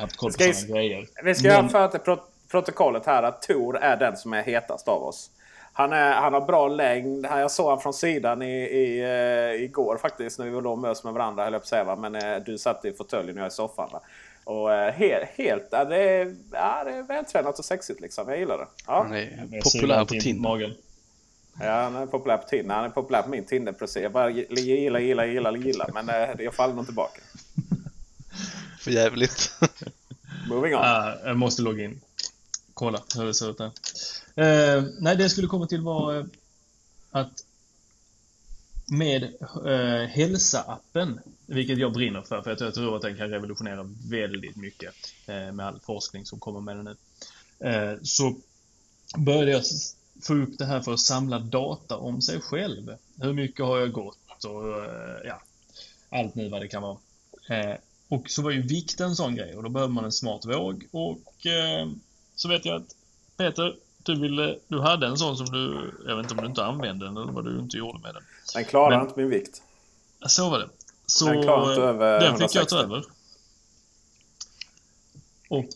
haft 0.00 0.16
koll 0.16 0.28
på 0.30 0.32
Ska 0.32 0.44
vi- 0.44 0.54
sådana 0.54 0.76
grejer. 0.80 1.06
Vi 1.24 1.34
ska 1.34 1.48
Men- 1.48 1.56
göra 1.56 1.68
för 1.68 1.88
till 1.88 2.00
pro 2.00 2.16
protokollet 2.50 3.06
här 3.06 3.22
att 3.22 3.42
Tor 3.42 3.76
är 3.78 3.96
den 3.96 4.16
som 4.16 4.32
är 4.32 4.42
hetast 4.42 4.88
av 4.88 5.02
oss. 5.02 5.30
Han, 5.72 5.92
är, 5.92 6.12
han 6.12 6.34
har 6.34 6.40
bra 6.40 6.68
längd. 6.68 7.26
Jag 7.30 7.50
såg 7.50 7.68
han 7.70 7.80
från 7.80 7.94
sidan 7.94 8.42
i, 8.42 8.60
i, 8.62 9.00
eh, 9.00 9.62
igår 9.64 9.98
faktiskt 10.02 10.38
när 10.38 10.46
vi 10.46 10.52
låg 10.52 10.66
och 10.66 10.78
mös 10.78 11.04
med 11.04 11.12
varandra. 11.12 11.44
Höll 11.44 11.52
jag 11.52 11.62
på 11.62 11.64
att 11.64 11.68
säga, 11.68 11.84
va? 11.84 11.96
Men 11.96 12.14
eh, 12.14 12.36
du 12.46 12.58
satt 12.58 12.84
i 12.84 12.92
fåtöljen 12.92 13.36
och 13.36 13.42
jag 13.42 13.48
i 13.48 13.50
soffan. 13.50 13.88
Va? 13.92 14.00
Och 14.44 14.72
eh, 14.74 14.92
helt, 14.92 15.28
helt 15.36 15.68
ja, 15.70 15.84
det, 15.84 15.96
är, 15.96 16.34
ja, 16.52 16.82
det 16.84 16.90
är 16.90 17.02
vältränat 17.02 17.58
och 17.58 17.64
sexigt 17.64 18.00
liksom. 18.00 18.28
Jag 18.28 18.38
gillar 18.38 18.58
det. 18.58 18.66
Ja, 18.86 19.02
Han 19.02 19.12
är 19.16 19.60
populär 19.62 20.04
på 20.04 20.14
Tinder. 20.14 20.76
Ja 21.60 21.70
han 21.72 21.96
är 21.96 22.06
populär 22.06 22.36
på 22.36 22.48
Tinder. 22.48 22.74
Han 22.74 22.84
är 22.84 22.88
populär 22.88 23.22
på 23.22 23.30
min 23.30 23.44
Tinder-profil. 23.44 24.02
Jag 24.02 24.12
bara 24.12 24.30
gillar, 24.30 25.00
gillar, 25.00 25.24
gillar, 25.24 25.56
gillar. 25.56 25.90
Men 25.94 26.08
eh, 26.08 26.28
jag 26.44 26.54
faller 26.54 26.74
nog 26.74 26.84
tillbaka. 26.86 27.20
För 28.84 28.90
jävligt. 28.90 29.52
Moving 30.48 30.74
on. 30.74 30.80
Ah, 30.80 31.16
jag 31.24 31.36
måste 31.36 31.62
logga 31.62 31.84
in. 31.84 32.00
Kolla 32.74 33.02
hur 33.16 33.24
det 33.24 33.34
ser 33.34 33.50
ut 33.50 33.58
där. 33.58 33.70
Eh, 34.36 34.84
nej, 34.98 35.16
det 35.16 35.22
jag 35.22 35.30
skulle 35.30 35.46
komma 35.46 35.66
till 35.66 35.80
var 35.80 36.18
eh, 36.18 36.24
att 37.10 37.44
med 38.86 39.22
eh, 39.66 40.08
Hälsa-appen, 40.08 41.20
vilket 41.46 41.78
jag 41.78 41.92
brinner 41.92 42.22
för, 42.22 42.42
för 42.42 42.56
jag 42.64 42.74
tror 42.74 42.96
att 42.96 43.02
den 43.02 43.16
kan 43.16 43.28
revolutionera 43.28 43.90
väldigt 44.10 44.56
mycket 44.56 44.94
eh, 45.26 45.52
med 45.52 45.66
all 45.66 45.80
forskning 45.80 46.26
som 46.26 46.40
kommer 46.40 46.60
med 46.60 46.76
den 46.76 46.84
nu. 46.84 46.96
Eh, 47.68 47.98
så 48.02 48.36
började 49.16 49.50
jag 49.50 49.62
få 50.22 50.34
upp 50.34 50.58
det 50.58 50.64
här 50.64 50.80
för 50.80 50.92
att 50.92 51.00
samla 51.00 51.38
data 51.38 51.96
om 51.96 52.22
sig 52.22 52.40
själv. 52.40 52.96
Hur 53.20 53.32
mycket 53.32 53.66
har 53.66 53.78
jag 53.78 53.92
gått 53.92 54.44
och 54.44 54.68
eh, 54.68 55.18
ja, 55.24 55.42
allt 56.10 56.34
nu 56.34 56.48
vad 56.48 56.60
det 56.60 56.68
kan 56.68 56.82
vara. 56.82 56.98
Eh, 58.10 58.18
och 58.18 58.30
så 58.30 58.42
var 58.42 58.50
ju 58.50 58.62
vikt 58.62 59.00
en 59.00 59.16
sån 59.16 59.34
grej 59.34 59.56
och 59.56 59.62
då 59.62 59.68
behöver 59.68 59.92
man 59.92 60.04
en 60.04 60.12
smart 60.12 60.44
våg 60.44 60.86
och 60.90 61.46
eh, 61.46 61.88
så 62.34 62.48
vet 62.48 62.64
jag 62.64 62.76
att 62.76 62.96
Peter, 63.36 63.76
du, 64.02 64.20
ville, 64.20 64.58
du 64.68 64.80
hade 64.80 65.06
en 65.06 65.16
sån 65.16 65.36
som 65.36 65.46
du, 65.46 65.94
jag 66.06 66.16
vet 66.16 66.24
inte 66.24 66.34
om 66.34 66.40
du 66.40 66.46
inte 66.46 66.64
använde 66.64 67.04
den 67.06 67.16
eller 67.16 67.32
vad 67.32 67.44
du 67.44 67.58
inte 67.58 67.76
gjorde 67.76 67.98
med 67.98 68.14
den. 68.14 68.22
Den 68.54 68.64
klarar 68.64 68.98
men- 68.98 69.06
inte 69.08 69.20
min 69.20 69.30
vikt. 69.30 69.62
Så 70.26 70.50
var 70.50 70.58
det. 70.58 70.68
Så 71.06 71.24
Den 71.24 71.42
klarar 71.42 71.70
inte 71.70 71.82
eh, 71.82 71.88
över 71.88 72.20
den 72.20 72.38
fick 72.38 72.54
jag 72.54 72.68
ta 72.68 72.80
160. 72.80 72.84
över. 72.84 73.04
Och 75.48 75.68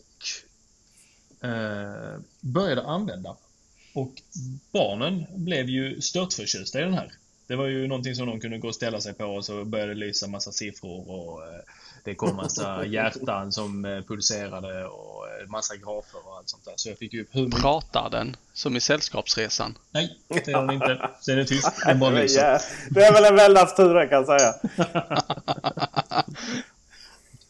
eh, 1.51 2.21
började 2.41 2.83
använda. 2.83 3.37
Och 3.95 4.13
barnen 4.73 5.27
blev 5.35 5.69
ju 5.69 6.01
störtförtjusta 6.01 6.81
i 6.81 6.83
den 6.83 6.95
här. 6.95 7.13
Det 7.47 7.57
var 7.57 7.67
ju 7.67 7.87
någonting 7.87 8.15
som 8.15 8.27
de 8.27 8.41
kunde 8.41 8.59
gå 8.59 8.69
och 8.69 8.75
ställa 8.75 9.01
sig 9.01 9.15
på 9.15 9.25
och 9.25 9.45
så 9.45 9.65
började 9.65 9.95
det 9.95 10.01
lysa 10.01 10.27
massa 10.27 10.53
siffror 10.53 11.11
och 11.11 11.43
eh, 11.47 11.61
det 12.09 12.15
kom 12.15 12.37
massa 12.37 12.87
hjärtan 12.87 13.53
som 13.53 13.85
eh, 13.85 14.01
pulserade 14.03 14.85
och 14.87 15.27
eh, 15.29 15.49
massa 15.49 15.77
grafer 15.77 16.21
och 16.25 16.37
allt 16.37 16.49
sånt 16.49 16.65
där. 16.65 16.73
Så 16.77 16.89
jag 16.89 16.99
fick 16.99 17.13
ju 17.13 17.23
upp 17.23 17.29
hur. 17.31 17.51
Pratar 17.51 18.11
den 18.11 18.37
som 18.53 18.77
i 18.77 18.81
Sällskapsresan? 18.81 19.79
Nej, 19.91 20.19
det 20.29 20.49
gör 20.49 20.61
den 20.67 20.71
inte. 20.75 21.11
Den 21.27 21.39
är 21.39 21.45
tyst. 21.45 21.73
Den 21.87 21.99
bara 21.99 22.11
Det 22.11 22.19
är, 22.19 22.23
lyser. 22.23 22.61
det 22.91 23.05
är 23.05 23.13
väl 23.13 23.25
en 23.25 23.37
väldans 23.37 23.77
tur 23.77 23.95
det 23.95 24.07
kan 24.07 24.25
jag 24.27 24.41
säga. 24.41 24.55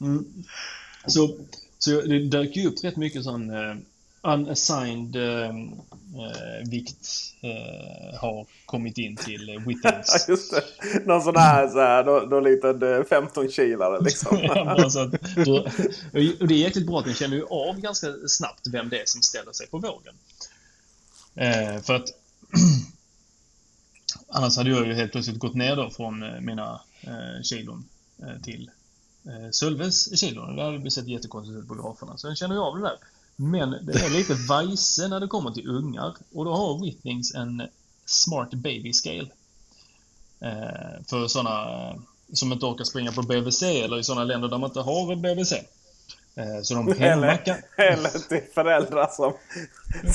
Mm. 0.01 0.25
Så, 1.07 1.37
så 1.79 1.91
det 2.01 2.19
dök 2.29 2.57
ju 2.57 2.67
upp 2.69 2.85
rätt 2.85 2.97
mycket 2.97 3.25
sån 3.25 3.51
eh, 3.51 3.77
unassigned 4.23 5.17
eh, 5.17 5.49
eh, 5.49 6.69
vikt 6.71 7.07
eh, 7.41 8.21
har 8.21 8.47
kommit 8.67 8.99
in 8.99 9.17
till 9.17 9.49
eh, 9.49 9.55
Ja, 9.55 9.61
Whittings. 9.67 10.29
just 10.29 10.55
det. 10.55 10.63
Någon 11.07 11.23
sån 11.23 11.37
här, 11.37 11.69
så 11.69 11.79
här 11.79 12.05
någon, 12.05 12.29
någon 12.29 12.45
liten 12.45 12.83
eh, 12.83 13.05
15 13.05 13.49
kilare 13.49 14.01
liksom. 14.01 14.39
Bara 14.55 14.91
så 14.91 15.01
att 15.01 15.11
du, 15.11 15.59
och 16.41 16.49
det 16.49 16.55
är 16.55 16.59
jäkligt 16.59 16.87
bra 16.87 16.99
att 16.99 17.05
den 17.05 17.15
känner 17.15 17.37
ju 17.37 17.45
av 17.45 17.81
ganska 17.81 18.07
snabbt 18.29 18.67
vem 18.73 18.89
det 18.89 19.01
är 19.01 19.07
som 19.07 19.23
ställer 19.23 19.53
sig 19.53 19.67
på 19.67 19.79
vågen. 19.79 20.15
Eh, 21.35 21.83
för 21.83 21.95
att 21.95 22.09
annars 24.29 24.57
hade 24.57 24.71
jag 24.71 24.87
ju 24.87 24.95
helt 24.95 25.13
plötsligt 25.13 25.39
gått 25.39 25.55
ner 25.55 25.77
då 25.77 25.91
från 25.91 26.23
eh, 26.23 26.41
mina 26.41 26.81
eh, 27.01 27.43
kilon 27.43 27.85
eh, 28.23 28.43
till 28.43 28.71
eh, 29.27 29.51
Sölves 29.51 30.21
kilon. 30.21 30.57
Det 30.57 30.63
hade 30.63 30.91
sett 30.91 31.09
jättekonstigt 31.09 31.59
ut 31.59 31.69
på 31.69 31.75
graferna. 31.75 32.17
Så 32.17 32.27
den 32.27 32.37
känner 32.37 32.55
ju 32.55 32.61
av 32.61 32.77
det 32.77 32.83
där. 32.83 32.97
Men 33.41 33.71
det 33.71 33.93
är 33.93 34.11
lite 34.11 34.35
vajse 34.35 35.09
när 35.09 35.21
det 35.21 35.27
kommer 35.27 35.51
till 35.51 35.69
ungar. 35.69 36.17
Och 36.33 36.45
då 36.45 36.55
har 36.55 36.85
Whitnings 36.85 37.35
en 37.35 37.63
Smart 38.05 38.51
Baby 38.51 38.93
Scale. 38.93 39.29
Eh, 40.41 41.05
för 41.07 41.29
sådana 41.29 41.89
eh, 41.91 41.97
som 42.33 42.53
inte 42.53 42.67
orkar 42.67 42.85
springa 42.85 43.13
på 43.13 43.23
BVC 43.23 43.63
eller 43.63 43.99
i 43.99 44.05
sådana 44.05 44.25
länder 44.25 44.49
där 44.49 44.59
man 44.59 44.71
inte 44.71 44.81
har 44.81 45.17
BVC. 45.17 45.53
Eh, 46.39 46.63
så 46.63 46.75
de 46.75 46.99
hemma 46.99 47.27
Eller, 47.27 47.57
eller 47.77 48.29
till 48.29 48.43
föräldrar 48.55 49.09
som 49.13 49.33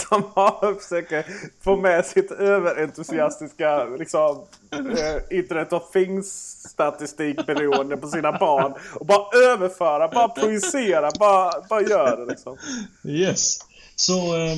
som 0.10 0.24
har, 0.36 0.80
försöker 0.80 1.26
få 1.62 1.76
med 1.76 2.06
sitt 2.06 2.32
överentusiastiska 2.32 3.86
liksom, 3.86 4.46
eh, 4.72 5.38
Internet 5.38 5.74
of 5.74 5.92
Things 5.92 6.28
statistikberoende 6.70 7.98
på 7.98 8.08
sina 8.08 8.32
barn. 8.32 8.74
Och 8.96 9.06
bara 9.06 9.52
överföra, 9.54 10.08
bara 10.08 10.30
projicera, 10.30 11.12
bara, 11.20 11.52
bara 11.70 11.82
gör 11.82 12.18
det 12.18 12.26
liksom. 12.26 12.58
Yes. 13.06 13.58
Så 13.96 14.38
eh, 14.38 14.58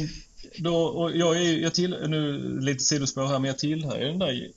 då, 0.57 0.75
och 0.75 1.11
jag 1.15 1.37
är 1.37 1.57
jag 1.57 1.73
till, 1.73 1.97
nu 2.07 2.37
lite 2.59 2.83
sidospår 2.83 3.25
här, 3.25 3.39
men 3.39 3.47
jag 3.47 3.59
tillhör 3.59 3.97
ju 3.97 4.05
den 4.05 4.19
där 4.19 4.49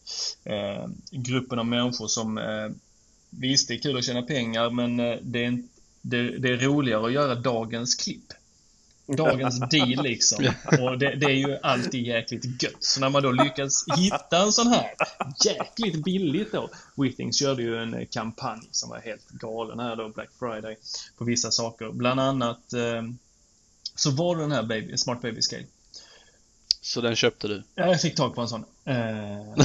eh, 0.45 0.89
gruppen 1.11 1.59
av 1.59 1.67
människor 1.67 2.07
som 2.07 2.39
eh, 2.39 2.69
visst, 3.31 3.69
det 3.69 3.75
är 3.75 3.79
kul 3.79 3.99
att 3.99 4.05
tjäna 4.05 4.23
pengar, 4.23 4.71
men 4.71 4.97
det 5.23 5.45
är, 5.45 5.63
det, 6.03 6.39
det 6.39 6.49
är 6.49 6.57
roligare 6.57 7.07
att 7.07 7.13
göra 7.13 7.35
dagens 7.35 7.95
klipp 7.95 8.33
dagens 9.17 9.61
deal 9.71 10.03
liksom. 10.03 10.53
Och 10.81 10.99
det, 10.99 11.15
det, 11.15 11.27
är 11.27 11.49
ju 11.49 11.59
alltid 11.63 12.07
jäkligt 12.07 12.63
gött. 12.63 12.85
Så 12.85 13.01
när 13.01 13.11
man 13.11 13.23
då 13.23 13.33
lyckas 13.33 13.85
hitta 13.97 14.43
en 14.43 14.53
sån 14.53 14.67
här 14.67 14.95
jäkligt 15.45 16.05
billigt 16.05 16.53
då. 16.53 16.71
Withings 16.97 17.39
körde 17.39 17.63
ju 17.63 17.77
en 17.77 18.07
kampanj 18.07 18.69
som 18.71 18.91
var 18.91 18.99
helt 18.99 19.29
galen 19.29 19.79
här 19.79 19.97
då, 19.97 20.09
Black 20.09 20.29
Friday, 20.39 20.77
på 21.19 21.25
vissa 21.25 21.51
saker. 21.51 21.91
Bland 21.93 22.21
annat 22.21 22.73
eh, 22.73 23.03
så 23.95 24.11
var 24.11 24.37
det 24.37 24.43
den 24.43 24.53
här 24.53 24.63
baby, 24.63 24.97
Smart 24.97 25.23
Baby 25.23 25.43
Scale. 25.43 25.67
Så 26.81 27.01
den 27.01 27.17
köpte 27.17 27.49
du? 27.49 27.63
Ja, 27.75 27.87
jag 27.87 28.01
fick 28.01 28.15
tag 28.15 28.35
på 28.35 28.41
en 28.41 28.49
sån. 28.49 28.65
Eh, 28.85 29.65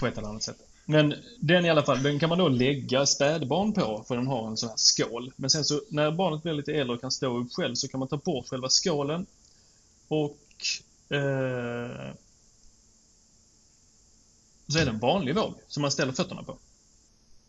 på 0.00 0.06
ett 0.06 0.18
eller 0.18 0.28
annat 0.28 0.42
sätt. 0.42 0.63
Men 0.86 1.14
den 1.40 1.64
i 1.64 1.70
alla 1.70 1.82
fall, 1.82 2.02
den 2.02 2.18
kan 2.18 2.28
man 2.28 2.38
då 2.38 2.48
lägga 2.48 3.06
spädbarn 3.06 3.72
på 3.72 4.04
för 4.08 4.16
den 4.16 4.26
har 4.26 4.48
en 4.48 4.56
sån 4.56 4.68
här 4.68 4.76
skål. 4.76 5.32
Men 5.36 5.50
sen 5.50 5.64
så 5.64 5.80
när 5.88 6.10
barnet 6.10 6.42
blir 6.42 6.52
lite 6.52 6.72
äldre 6.72 6.94
och 6.94 7.00
kan 7.00 7.10
stå 7.10 7.38
upp 7.38 7.52
själv 7.52 7.74
så 7.74 7.88
kan 7.88 8.00
man 8.00 8.08
ta 8.08 8.16
bort 8.16 8.48
själva 8.48 8.68
skålen 8.68 9.26
och 10.08 10.38
eh, 11.08 12.14
så 14.68 14.78
är 14.78 14.84
det 14.84 14.90
en 14.90 14.98
vanlig 14.98 15.34
våg 15.34 15.54
som 15.68 15.80
man 15.80 15.90
ställer 15.90 16.12
fötterna 16.12 16.42
på. 16.42 16.58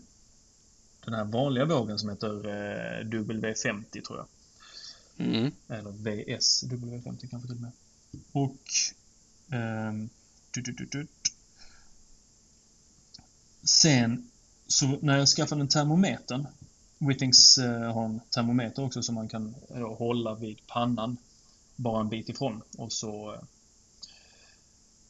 den 1.04 1.14
här 1.14 1.24
vanliga 1.24 1.64
vågen 1.64 1.98
som 1.98 2.08
heter 2.08 2.46
eh, 2.46 3.04
W50 3.04 4.02
tror 4.02 4.18
jag. 4.18 4.26
Mm. 5.26 5.52
Eller 5.68 5.90
VS 5.90 6.64
W50 6.64 7.30
kanske 7.30 7.48
till 7.48 7.56
och 7.56 7.62
med. 7.62 7.72
Och... 8.32 8.58
Eh, 9.56 9.92
du, 10.50 10.60
du, 10.60 10.88
du, 10.90 11.06
Sen 13.62 14.30
så 14.66 14.86
när 14.86 15.18
jag 15.18 15.28
skaffade 15.28 15.60
en 15.60 15.68
termometern 15.68 16.46
Wittings 16.98 17.58
eh, 17.58 17.92
har 17.92 18.04
en 18.04 18.20
termometer 18.30 18.84
också 18.84 19.02
som 19.02 19.14
man 19.14 19.28
kan 19.28 19.54
eh, 19.68 19.96
hålla 19.96 20.34
vid 20.34 20.66
pannan 20.66 21.16
bara 21.80 22.00
en 22.00 22.08
bit 22.08 22.28
ifrån 22.28 22.62
och 22.78 22.92
så 22.92 23.32
eh, 23.32 23.40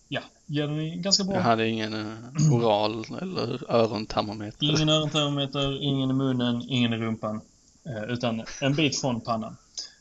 ja, 0.08 0.20
ger 0.46 0.66
den 0.66 1.02
ganska 1.02 1.24
bra. 1.24 1.34
Jag 1.34 1.42
hade 1.42 1.68
ingen 1.68 1.94
uh, 1.94 2.52
oral 2.52 3.04
eller 3.20 3.70
örontermometer. 3.70 4.64
Ingen 4.64 4.88
örontermometer, 4.88 5.82
ingen 5.82 6.10
i 6.10 6.12
munnen, 6.12 6.62
ingen 6.68 6.92
i 6.92 6.96
rumpan. 6.96 7.40
Uh, 7.86 8.04
utan 8.04 8.44
en 8.60 8.74
bit 8.74 9.00
från 9.00 9.20
pannan. 9.20 9.56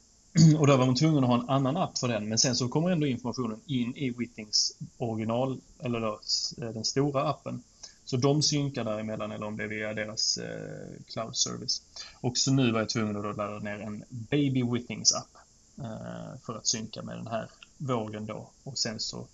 och 0.60 0.68
då 0.68 0.78
var 0.78 0.86
man 0.86 0.96
tvungen 0.96 1.24
att 1.24 1.30
ha 1.30 1.40
en 1.40 1.50
annan 1.50 1.78
app 1.78 1.98
för 1.98 2.08
den. 2.08 2.30
Men 2.30 2.38
sen 2.38 2.56
så 2.56 2.68
kommer 2.68 2.90
ändå 2.90 3.08
informationen 3.08 3.60
in 3.66 3.96
i 3.96 4.10
Wittings 4.10 4.78
original, 4.98 5.58
eller 5.80 6.00
då 6.00 6.20
den 6.58 6.86
stora 6.86 7.30
appen. 7.30 7.64
Så 8.10 8.18
de 8.18 8.42
synkar 8.44 8.84
däremellan 8.84 9.32
eller 9.32 9.46
om 9.46 9.58
det 9.58 9.64
är 9.64 9.68
via 9.68 9.94
deras 9.94 10.38
eh, 10.38 11.02
cloud 11.08 11.36
service. 11.36 11.82
Och 12.22 12.38
så 12.38 12.52
nu 12.52 12.72
var 12.72 12.80
jag 12.80 12.90
tvungen 12.90 13.16
att 13.16 13.38
ladda 13.38 13.60
ner 13.60 13.80
en 13.80 14.04
Baby 14.10 14.64
Wittings 14.64 15.14
app. 15.14 15.38
Eh, 15.84 16.40
för 16.46 16.58
att 16.58 16.68
synka 16.68 17.02
med 17.02 17.18
den 17.18 17.28
här 17.28 17.50
vågen 17.78 18.26
då. 18.26 18.50
Och 18.64 18.78
sen 18.78 19.00
så 19.00 19.28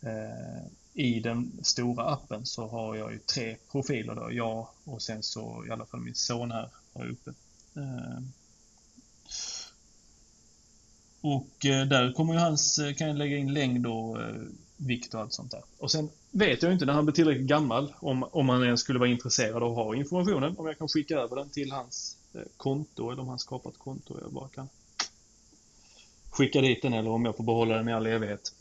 eh, 0.00 0.66
i 0.94 1.20
den 1.20 1.52
stora 1.62 2.04
appen 2.04 2.46
så 2.46 2.68
har 2.68 2.96
jag 2.96 3.12
ju 3.12 3.18
tre 3.18 3.56
profiler 3.72 4.14
då. 4.14 4.32
Jag 4.32 4.68
och 4.84 5.02
sen 5.02 5.22
så 5.22 5.64
i 5.68 5.70
alla 5.70 5.86
fall 5.86 6.00
min 6.00 6.14
son 6.14 6.50
här 6.50 6.68
har 6.94 7.06
uppe. 7.06 7.30
Eh, 7.76 8.22
och 11.20 11.56
där 11.60 12.12
kommer 12.12 12.34
ju 12.34 12.38
hans, 12.40 12.80
kan 12.96 13.08
jag 13.08 13.16
lägga 13.16 13.36
in 13.36 13.54
längd 13.54 13.86
och 13.86 14.18
vikt 14.76 15.14
och 15.14 15.20
allt 15.20 15.32
sånt 15.32 15.50
där. 15.50 15.62
Och 15.78 15.90
sen 15.90 16.10
vet 16.30 16.62
jag 16.62 16.72
inte 16.72 16.86
när 16.86 16.92
han 16.92 17.04
blir 17.04 17.14
tillräckligt 17.14 17.46
gammal 17.46 17.94
om, 18.00 18.24
om 18.24 18.48
han 18.48 18.64
ens 18.64 18.80
skulle 18.80 18.98
vara 18.98 19.08
intresserad 19.08 19.62
av 19.62 19.70
att 19.70 19.76
ha 19.76 19.94
informationen. 19.94 20.56
Om 20.56 20.66
jag 20.66 20.78
kan 20.78 20.88
skicka 20.88 21.14
över 21.14 21.36
den 21.36 21.48
till 21.50 21.72
hans 21.72 22.16
konto 22.56 23.10
eller 23.10 23.22
om 23.22 23.28
han 23.28 23.38
skapat 23.38 23.78
konto. 23.78 24.18
Jag 24.20 24.32
bara 24.32 24.48
kan 24.48 24.68
skicka 26.30 26.60
dit 26.60 26.82
den 26.82 26.92
eller 26.92 27.10
om 27.10 27.24
jag 27.24 27.36
får 27.36 27.44
behålla 27.44 27.76
den 27.76 27.88
i 27.88 27.92
all 27.92 28.06
evighet. 28.06 28.54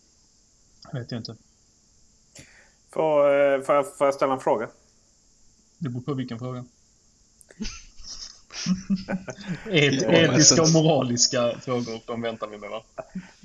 Vet 0.94 1.12
jag 1.12 1.20
inte. 1.20 1.36
Får, 2.94 3.20
eh, 3.20 3.62
får, 3.62 3.76
jag, 3.76 3.98
får 3.98 4.08
jag 4.08 4.14
ställa 4.14 4.34
en 4.34 4.40
fråga? 4.40 4.70
Det 5.78 5.90
beror 5.90 6.02
på 6.02 6.14
vilken 6.14 6.40
fråga. 6.40 6.66
Et, 9.72 10.04
etiska 10.04 10.62
och 10.62 10.72
moraliska 10.74 11.52
frågor, 11.62 12.00
de 12.06 12.22
väntar 12.22 12.48
vi 12.48 12.58
med 12.58 12.70
va? 12.70 12.82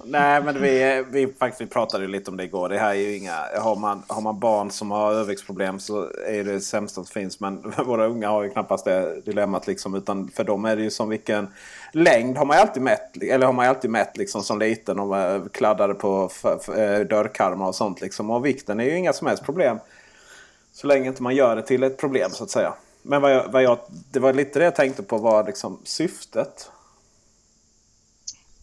Nej, 0.04 0.42
men 0.42 0.62
vi, 0.62 1.04
vi, 1.10 1.26
faktiskt, 1.38 1.60
vi 1.60 1.66
pratade 1.66 2.04
ju 2.04 2.10
lite 2.10 2.30
om 2.30 2.36
det 2.36 2.44
igår. 2.44 2.68
Det 2.68 2.78
här 2.78 2.90
är 2.90 2.94
ju 2.94 3.16
inga, 3.16 3.44
har, 3.58 3.76
man, 3.76 4.02
har 4.06 4.20
man 4.20 4.40
barn 4.40 4.70
som 4.70 4.90
har 4.90 5.12
överviktsproblem 5.12 5.80
så 5.80 6.10
är 6.26 6.44
det 6.44 6.60
sämsta 6.60 6.94
som 6.94 7.06
finns. 7.06 7.40
Men 7.40 7.72
våra 7.86 8.06
unga 8.06 8.28
har 8.28 8.42
ju 8.42 8.50
knappast 8.50 8.84
det 8.84 9.20
dilemmat. 9.20 9.66
Liksom, 9.66 9.94
utan 9.94 10.28
för 10.28 10.44
dem 10.44 10.64
är 10.64 10.76
det 10.76 10.82
ju 10.82 10.90
som 10.90 11.08
vilken 11.08 11.48
längd 11.92 12.36
har 12.36 12.44
man 12.44 12.58
alltid 12.58 12.82
mätt. 12.82 13.22
Eller 13.22 13.46
har 13.46 13.52
man 13.52 13.68
alltid 13.68 13.90
mätt 13.90 14.16
liksom, 14.16 14.42
som 14.42 14.58
liten. 14.58 14.98
Och 14.98 15.52
kladdade 15.52 15.94
på 15.94 16.30
eh, 16.68 17.00
dörrkarmar 17.00 17.66
och 17.66 17.74
sånt. 17.74 18.00
Liksom. 18.00 18.30
Och 18.30 18.46
vikten 18.46 18.80
är 18.80 18.84
ju 18.84 18.98
inga 18.98 19.12
som 19.12 19.26
helst 19.26 19.44
problem. 19.44 19.78
Så 20.72 20.86
länge 20.86 21.08
inte 21.08 21.22
man 21.22 21.34
gör 21.34 21.56
det 21.56 21.62
till 21.62 21.82
ett 21.82 21.96
problem 21.96 22.30
så 22.30 22.44
att 22.44 22.50
säga. 22.50 22.74
Men 23.06 23.22
vad 23.22 23.32
jag, 23.32 23.48
vad 23.48 23.62
jag, 23.62 23.78
det 24.10 24.18
var 24.18 24.32
lite 24.32 24.58
det 24.58 24.64
jag 24.64 24.74
tänkte 24.74 25.02
på 25.02 25.18
var 25.18 25.46
liksom 25.46 25.80
syftet. 25.84 26.70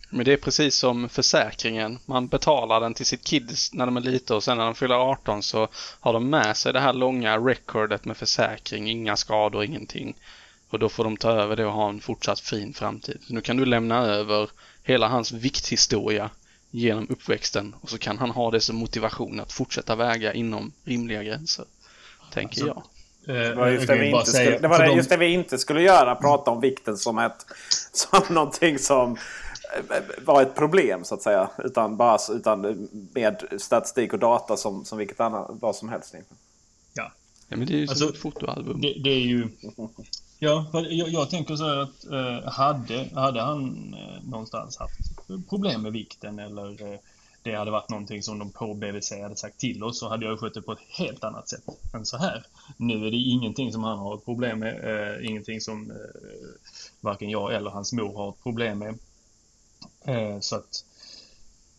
Men 0.10 0.26
det 0.26 0.34
är 0.34 0.38
precis 0.38 0.76
som 0.76 1.10
försäkringen. 1.10 2.00
Man 2.06 2.28
betalar 2.28 2.82
den 2.82 2.94
till 2.94 3.06
sitt 3.06 3.24
kids 3.24 3.74
när 3.74 3.86
de 3.86 3.98
är 3.98 4.02
lite 4.02 4.34
och 4.34 4.44
sen 4.44 4.58
när 4.58 4.66
de 4.66 4.76
fyller 4.76 4.96
18 4.96 5.44
så 5.44 5.68
har 6.00 6.14
de 6.14 6.30
med 6.30 6.58
sig 6.58 6.74
det 6.74 6.80
här 6.80 6.94
långa 6.94 7.38
recordet 7.38 8.06
med 8.06 8.18
försäkring, 8.18 8.90
inga 8.90 9.16
skador, 9.16 9.64
ingenting. 9.64 10.16
Och 10.70 10.80
då 10.80 10.90
får 10.90 11.04
de 11.04 11.18
ta 11.18 11.32
över 11.32 11.56
det 11.56 11.66
och 11.66 11.74
ha 11.74 11.90
en 11.90 12.02
fortsatt 12.02 12.40
fin 12.40 12.74
framtid. 12.74 13.22
Nu 13.28 13.42
kan 13.42 13.58
du 13.58 13.66
lämna 13.66 14.06
över 14.06 14.50
hela 14.84 15.08
hans 15.08 15.32
vikthistoria 15.32 16.30
genom 16.72 17.08
uppväxten 17.10 17.76
och 17.82 17.90
så 17.90 17.98
kan 17.98 18.18
han 18.18 18.32
ha 18.32 18.52
det 18.52 18.62
som 18.62 18.76
motivation 18.76 19.40
att 19.40 19.52
fortsätta 19.52 19.96
väga 19.96 20.34
inom 20.34 20.72
rimliga 20.84 21.24
gränser. 21.24 21.66
Tänker 22.34 22.62
alltså, 22.62 22.68
jag. 22.68 22.84
Det 23.26 23.54
var 23.54 23.68
just 23.68 23.88
det, 23.88 23.96
vi 23.96 24.10
inte 24.10 24.32
skulle, 24.32 24.58
det, 24.58 24.68
var 24.68 24.80
det, 24.80 24.94
just 24.94 25.10
det 25.10 25.18
vi 25.18 25.28
inte 25.28 25.58
skulle 25.58 25.82
göra. 25.82 26.16
Prata 26.16 26.52
om 26.52 26.62
vikten 26.62 26.98
som, 26.98 27.20
ett, 27.20 27.46
som 27.92 28.36
någonting 28.36 28.80
som 28.80 29.18
var 30.26 30.42
ett 30.42 30.56
problem 30.56 31.04
så 31.04 31.16
att 31.16 31.22
säga. 31.22 31.50
Utan, 31.58 31.98
bara, 31.98 32.18
utan 32.32 32.88
med 33.14 33.44
statistik 33.58 34.14
och 34.14 34.20
data 34.20 34.58
som, 34.58 34.86
som 34.86 34.98
vilket 34.98 35.20
annat, 35.20 35.48
vad 35.50 35.76
som 35.76 35.90
helst. 35.90 36.16
Ja. 36.94 37.12
ja 37.48 37.58
men 37.58 37.68
det 37.68 37.74
är 37.74 37.78
ju 37.78 37.82
alltså, 37.82 38.06
som 38.06 38.14
ett 38.14 38.22
fotoalbum. 38.22 38.82
Det, 38.82 38.94
det 39.04 39.10
är 39.10 39.20
ju... 39.20 39.48
Ja, 40.40 40.66
jag, 40.74 41.10
jag, 41.10 41.30
tänker 41.30 41.56
så 41.56 41.64
här 41.64 41.78
att 41.78 42.12
eh, 42.12 42.52
hade, 42.52 43.10
hade 43.14 43.42
han 43.42 43.94
eh, 43.94 44.24
någonstans 44.30 44.78
haft 44.78 45.28
problem 45.50 45.82
med 45.82 45.92
vikten 45.92 46.40
eller 46.40 46.94
eh, 46.94 47.00
det 47.44 47.56
hade 47.56 47.72
varit 47.72 47.90
någonting 47.90 48.24
som 48.24 48.40
de 48.40 48.52
på 48.52 48.74
BVC 48.74 49.12
hade 49.12 49.36
sagt 49.36 49.58
till 49.58 49.84
oss 49.84 50.00
så 50.00 50.10
hade 50.10 50.26
jag 50.26 50.40
skött 50.40 50.54
det 50.54 50.62
på 50.62 50.72
ett 50.72 50.80
helt 50.90 51.24
annat 51.24 51.50
sätt 51.50 51.64
än 51.94 52.06
så 52.06 52.18
här. 52.18 52.46
Nu 52.78 53.08
är 53.08 53.12
det 53.12 53.18
ingenting 53.18 53.72
som 53.72 53.84
han 53.84 53.98
har 53.98 54.16
ett 54.16 54.26
problem 54.26 54.60
med, 54.60 54.74
eh, 54.84 55.30
ingenting 55.30 55.62
som 55.62 55.92
eh, 55.92 55.98
varken 57.00 57.30
jag 57.30 57.54
eller 57.54 57.70
hans 57.70 57.94
mor 57.94 58.14
har 58.14 58.30
ett 58.30 58.44
problem 58.44 58.80
med. 58.80 59.00
Eh, 60.06 60.40
så 60.40 60.56
att... 60.56 60.86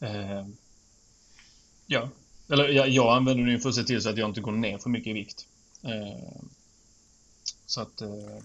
Eh, 0.01 0.47
ja. 1.87 2.09
Eller 2.49 2.69
jag, 2.69 2.89
jag 2.89 3.17
använder 3.17 3.45
den 3.45 3.61
för 3.61 3.69
att 3.69 3.75
se 3.75 3.83
till 3.83 4.03
så 4.03 4.11
att 4.11 4.19
jag 4.19 4.29
inte 4.29 4.41
går 4.41 4.53
ner 4.53 4.79
för 4.79 4.91
mycket 4.91 5.11
i 5.11 5.13
vikt. 5.13 5.47
Eh, 5.83 6.43
så 7.67 7.81
att... 7.81 8.01
Eh, 8.01 8.43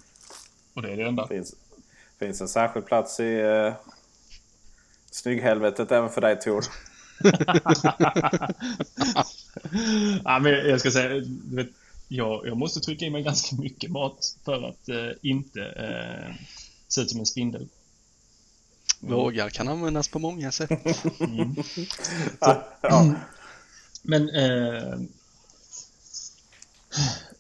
och 0.73 0.81
det 0.81 0.91
är 0.91 0.97
det 0.97 1.07
enda. 1.07 1.27
Finns, 1.27 1.55
finns 2.19 2.41
en 2.41 2.47
särskild 2.47 2.85
plats 2.85 3.19
i 3.19 3.39
eh, 3.39 3.73
snygghelvetet 5.11 5.91
även 5.91 6.09
för 6.09 6.21
dig 6.21 6.39
Tor 6.39 6.65
ja, 10.23 10.39
men 10.39 10.51
jag 10.51 10.79
ska 10.79 10.91
säga, 10.91 11.23
vet, 11.45 11.69
jag, 12.07 12.47
jag 12.47 12.57
måste 12.57 12.79
trycka 12.79 13.05
i 13.05 13.09
mig 13.09 13.23
ganska 13.23 13.55
mycket 13.55 13.91
mat 13.91 14.35
för 14.45 14.69
att 14.69 14.89
eh, 14.89 15.11
inte 15.21 15.61
eh, 15.61 16.35
se 16.87 17.01
ut 17.01 17.09
som 17.09 17.19
en 17.19 17.25
spindel. 17.25 17.67
Vågar 18.99 19.49
kan 19.49 19.67
användas 19.67 20.07
på 20.07 20.19
många 20.19 20.51
sätt. 20.51 20.71
Mm. 21.19 21.55
Så, 22.39 22.63
ja. 22.81 23.13
Men 24.01 24.29
eh, 24.29 24.99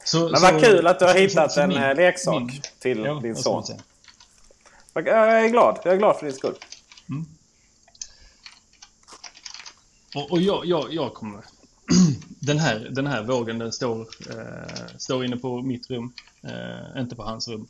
så, 0.03 0.29
Men 0.29 0.41
vad 0.41 0.53
så, 0.53 0.59
kul 0.59 0.87
att 0.87 0.99
du 0.99 1.05
har 1.05 1.13
hittat 1.13 1.57
en 1.57 1.69
min, 1.69 1.77
eh, 1.77 1.95
leksak 1.95 2.41
min, 2.41 2.61
till 2.79 2.99
ja, 2.99 3.19
din 3.23 3.35
son. 3.35 3.63
Jag 4.93 5.07
är 5.07 5.49
glad. 5.49 5.79
Jag 5.83 5.93
är 5.93 5.97
glad 5.97 6.17
för 6.17 6.25
din 6.25 6.35
skull. 6.35 6.55
Mm. 7.09 7.25
Och, 10.17 10.31
och 10.31 10.41
jag, 10.41 10.65
jag, 10.65 10.93
jag 10.93 11.13
kommer... 11.13 11.43
den, 12.39 12.59
här, 12.59 12.79
den 12.79 13.07
här 13.07 13.23
vågen 13.23 13.59
den 13.59 13.71
står, 13.71 14.01
eh, 14.29 14.97
står 14.97 15.25
inne 15.25 15.37
på 15.37 15.61
mitt 15.61 15.89
rum, 15.89 16.13
eh, 16.43 17.01
inte 17.01 17.15
på 17.15 17.23
hans 17.23 17.47
rum. 17.47 17.67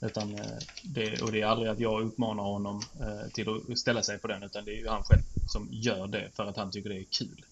Utan, 0.00 0.34
eh, 0.34 0.58
det, 0.82 1.22
och 1.22 1.32
det 1.32 1.40
är 1.40 1.46
aldrig 1.46 1.70
att 1.70 1.80
jag 1.80 2.02
uppmanar 2.02 2.42
honom 2.42 2.82
eh, 3.00 3.30
till 3.32 3.48
att 3.48 3.78
ställa 3.78 4.02
sig 4.02 4.18
på 4.18 4.28
den, 4.28 4.42
utan 4.42 4.64
det 4.64 4.70
är 4.70 4.76
ju 4.76 4.88
han 4.88 5.02
själv 5.02 5.22
som 5.46 5.68
gör 5.70 6.06
det 6.06 6.30
för 6.34 6.46
att 6.46 6.56
han 6.56 6.70
tycker 6.70 6.88
det 6.88 6.98
är 6.98 7.04
kul. 7.04 7.44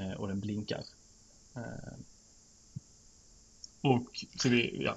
Eh, 0.00 0.20
och 0.20 0.28
den 0.28 0.40
blinkar. 0.40 0.82
Eh, 1.56 1.94
och 3.80 4.24
så 4.36 4.48
vi, 4.48 4.82
ja. 4.84 4.96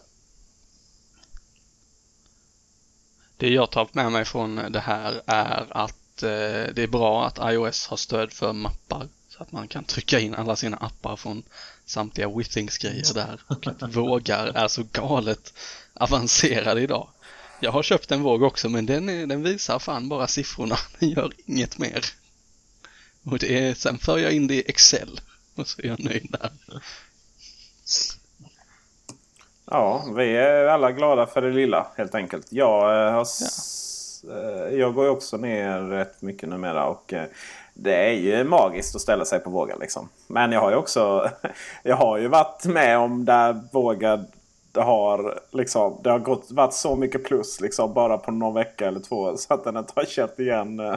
Det 3.37 3.49
jag 3.49 3.71
tar 3.71 3.89
med 3.91 4.11
mig 4.11 4.25
från 4.25 4.55
det 4.55 4.79
här 4.79 5.21
är 5.25 5.77
att 5.77 6.00
det 6.27 6.83
är 6.83 6.87
bra 6.87 7.25
att 7.25 7.53
iOS 7.53 7.87
har 7.87 7.97
stöd 7.97 8.33
för 8.33 8.53
mappar 8.53 9.07
så 9.29 9.43
att 9.43 9.51
man 9.51 9.67
kan 9.67 9.83
trycka 9.83 10.19
in 10.19 10.35
alla 10.35 10.55
sina 10.55 10.77
appar 10.77 11.15
från 11.15 11.43
samtliga 11.85 12.29
Withings-grejer 12.29 13.13
där 13.13 13.41
och 13.47 13.67
att 13.67 13.95
vågar 13.95 14.47
är 14.47 14.67
så 14.67 14.83
galet 14.91 15.53
avancerade 15.93 16.81
idag. 16.81 17.07
Jag 17.59 17.71
har 17.71 17.83
köpt 17.83 18.11
en 18.11 18.21
våg 18.21 18.43
också 18.43 18.69
men 18.69 18.85
den, 18.85 19.09
är, 19.09 19.27
den 19.27 19.43
visar 19.43 19.79
fan 19.79 20.09
bara 20.09 20.27
siffrorna, 20.27 20.77
den 20.99 21.09
gör 21.09 21.31
inget 21.45 21.77
mer. 21.77 22.05
Och 23.25 23.39
det 23.39 23.67
är, 23.67 23.73
sen 23.73 23.97
för 23.97 24.17
jag 24.17 24.31
in 24.31 24.47
det 24.47 24.55
i 24.55 24.63
Excel 24.67 25.19
och 25.55 25.67
så 25.67 25.81
är 25.81 25.87
jag 25.87 25.99
nöjd 25.99 26.27
där. 26.29 26.51
Ja, 29.65 30.05
vi 30.17 30.35
är 30.35 30.65
alla 30.65 30.91
glada 30.91 31.27
för 31.27 31.41
det 31.41 31.53
lilla 31.53 31.87
helt 31.97 32.15
enkelt. 32.15 32.47
Jag 32.49 32.81
har 33.11 33.11
ja 33.11 33.25
Eh, 33.41 33.90
Eh, 34.23 34.79
jag 34.79 34.93
går 34.93 35.05
ju 35.05 35.11
också 35.11 35.37
ner 35.37 35.79
rätt 35.79 36.21
mycket 36.21 36.49
numera. 36.49 36.85
Och 36.85 37.13
eh, 37.13 37.25
det 37.73 37.95
är 37.95 38.13
ju 38.13 38.43
magiskt 38.43 38.95
att 38.95 39.01
ställa 39.01 39.25
sig 39.25 39.39
på 39.39 39.49
vågen. 39.49 39.77
Liksom. 39.79 40.09
Men 40.27 40.51
jag 40.51 40.61
har 40.61 40.71
ju 40.71 40.77
också 40.77 41.29
jag 41.83 41.95
har 41.95 42.17
ju 42.17 42.27
varit 42.27 42.65
med 42.65 42.97
om 42.97 43.25
där 43.25 43.61
vågen 43.71 44.25
det 44.71 44.81
har, 44.81 45.39
liksom, 45.51 45.99
det 46.03 46.09
har 46.09 46.19
gått, 46.19 46.51
varit 46.51 46.73
så 46.73 46.95
mycket 46.95 47.23
plus 47.23 47.61
liksom, 47.61 47.93
bara 47.93 48.17
på 48.17 48.31
någon 48.31 48.53
vecka 48.53 48.87
eller 48.87 48.99
två. 48.99 49.37
Så 49.37 49.53
att 49.53 49.63
den 49.63 49.77
inte 49.77 49.93
har 49.95 50.05
känt 50.05 50.39
igen 50.39 50.79
eh, 50.79 50.95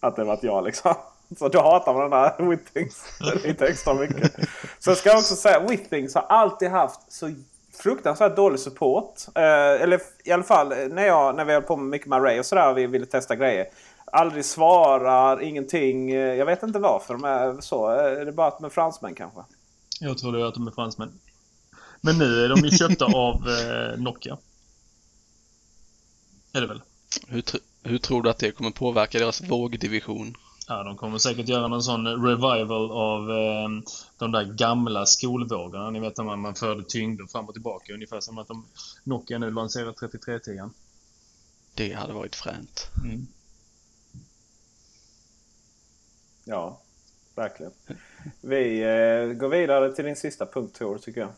att 0.00 0.16
det 0.16 0.24
varit 0.24 0.42
jag. 0.42 0.64
Liksom. 0.64 0.94
Så 1.38 1.48
då 1.48 1.60
hatar 1.60 1.94
man 1.94 2.10
den 2.10 2.12
här 2.12 2.50
Withings 2.50 3.04
lite 3.44 3.66
extra 3.66 3.94
mycket. 3.94 4.32
Så 4.78 4.94
ska 4.94 5.08
jag 5.08 5.18
också 5.18 5.34
säga 5.34 5.60
Withings 5.60 6.14
har 6.14 6.22
alltid 6.28 6.68
haft 6.68 7.12
så 7.12 7.34
fruktansvärt 7.74 8.36
dålig 8.36 8.60
support. 8.60 9.14
Eh, 9.34 9.82
eller 9.82 10.00
i 10.24 10.32
alla 10.32 10.42
fall 10.42 10.68
när, 10.68 11.06
jag, 11.06 11.36
när 11.36 11.44
vi 11.44 11.52
höll 11.52 11.62
på 11.62 11.76
med 11.76 11.86
mycket 11.86 12.08
med 12.08 12.22
Ray 12.24 12.38
och 12.38 12.46
sådär 12.46 12.70
och 12.70 12.78
vi 12.78 12.86
ville 12.86 13.06
testa 13.06 13.36
grejer. 13.36 13.66
Aldrig 14.04 14.44
svarar, 14.44 15.42
ingenting. 15.42 16.10
Eh, 16.10 16.34
jag 16.34 16.46
vet 16.46 16.62
inte 16.62 16.78
varför 16.78 17.14
de 17.14 17.24
är 17.24 17.60
så. 17.60 17.90
Eh, 17.90 18.20
är 18.20 18.24
det 18.24 18.32
bara 18.32 18.48
att 18.48 18.58
de 18.58 18.64
är 18.64 18.70
fransmän 18.70 19.14
kanske? 19.14 19.40
Jag 20.00 20.18
tror 20.18 20.32
det 20.32 20.40
är 20.40 20.44
att 20.44 20.54
de 20.54 20.66
är 20.66 20.70
fransmän. 20.70 21.20
Men 22.00 22.18
nu 22.18 22.44
är 22.44 22.48
de 22.48 22.60
ju 22.60 22.70
köpta 22.70 23.04
av 23.16 23.34
eh, 23.34 23.98
Nokia. 23.98 24.38
Är 26.52 26.60
det 26.60 26.66
väl? 26.66 26.82
Hur, 27.28 27.42
hur 27.82 27.98
tror 27.98 28.22
du 28.22 28.30
att 28.30 28.38
det 28.38 28.50
kommer 28.50 28.70
påverka 28.70 29.18
deras 29.18 29.50
vågdivision? 29.50 30.34
Ja, 30.72 30.82
de 30.82 30.96
kommer 30.96 31.18
säkert 31.18 31.48
göra 31.48 31.68
någon 31.68 31.82
sån 31.82 32.06
revival 32.06 32.90
av 32.90 33.30
eh, 33.30 33.68
de 34.18 34.32
där 34.32 34.44
gamla 34.44 35.06
skolvågorna. 35.06 35.90
Ni 35.90 36.00
vet 36.00 36.16
när 36.16 36.24
man, 36.24 36.40
man 36.40 36.54
förde 36.54 36.84
tyngder 36.84 37.26
fram 37.26 37.48
och 37.48 37.54
tillbaka. 37.54 37.94
Ungefär 37.94 38.20
som 38.20 38.38
att 38.38 38.48
de, 38.48 38.66
Nokia 39.04 39.38
nu 39.38 39.50
lanserar 39.50 39.92
3310. 39.92 40.70
Det 41.74 41.92
hade 41.92 42.12
varit 42.12 42.36
fränt. 42.36 42.90
Mm. 43.04 43.26
Ja, 46.44 46.80
verkligen. 47.34 47.72
Vi 48.40 48.80
eh, 48.80 49.36
går 49.38 49.48
vidare 49.48 49.92
till 49.92 50.04
din 50.04 50.16
sista 50.16 50.46
punkt 50.46 50.78
Tor, 50.78 50.98
tycker 50.98 51.20
jag. 51.20 51.32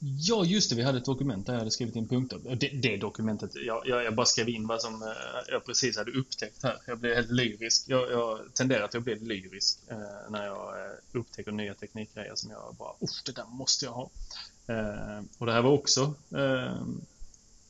Ja, 0.00 0.44
just 0.44 0.70
det. 0.70 0.76
Vi 0.76 0.82
hade 0.82 0.98
ett 0.98 1.04
dokument 1.04 1.46
där 1.46 1.52
jag 1.52 1.58
hade 1.58 1.70
skrivit 1.70 1.96
in 1.96 2.08
punkter. 2.08 2.56
Det, 2.56 2.68
det 2.68 2.96
dokumentet, 2.96 3.50
jag, 3.54 3.82
jag, 3.86 4.04
jag, 4.04 4.14
bara 4.14 4.26
skrev 4.26 4.48
in 4.48 4.66
vad 4.66 4.80
som 4.80 5.02
eh, 5.02 5.08
jag 5.48 5.64
precis 5.64 5.96
hade 5.96 6.10
upptäckt 6.10 6.62
här. 6.62 6.76
Jag 6.86 6.98
blev 6.98 7.14
helt 7.14 7.30
lyrisk. 7.30 7.84
Jag, 7.86 8.10
jag 8.10 8.54
tenderar 8.54 8.88
till 8.88 8.98
att 8.98 9.04
bli 9.04 9.14
lyrisk 9.14 9.78
eh, 9.88 10.30
när 10.30 10.46
jag 10.46 10.86
eh, 10.86 10.92
upptäcker 11.12 11.52
nya 11.52 11.74
teknikgrejer 11.74 12.34
som 12.34 12.50
jag 12.50 12.76
bara, 12.78 12.92
usch, 13.02 13.22
det 13.26 13.32
där 13.32 13.46
måste 13.46 13.84
jag 13.84 13.92
ha. 13.92 14.10
Eh, 14.66 15.22
och 15.38 15.46
det 15.46 15.52
här 15.52 15.62
var 15.62 15.70
också, 15.70 16.14
eh, 16.36 16.82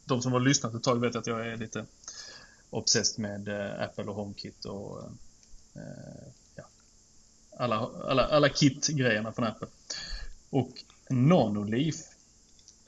de 0.04 0.22
som 0.22 0.32
har 0.32 0.40
lyssnat 0.40 0.74
ett 0.74 0.82
tag 0.82 1.00
vet 1.00 1.16
att 1.16 1.26
jag 1.26 1.46
är 1.46 1.56
lite 1.56 1.86
obsessed 2.70 3.18
med 3.18 3.48
eh, 3.48 3.82
Apple 3.82 4.04
och 4.04 4.14
HomeKit 4.14 4.64
och 4.64 5.02
eh, 5.74 6.28
ja, 6.54 6.64
alla, 7.56 7.90
alla, 8.08 8.24
alla 8.24 8.48
kit-grejerna 8.48 9.32
från 9.32 9.44
Apple. 9.44 9.68
Och 10.50 10.84
Nanoleaf 11.10 11.96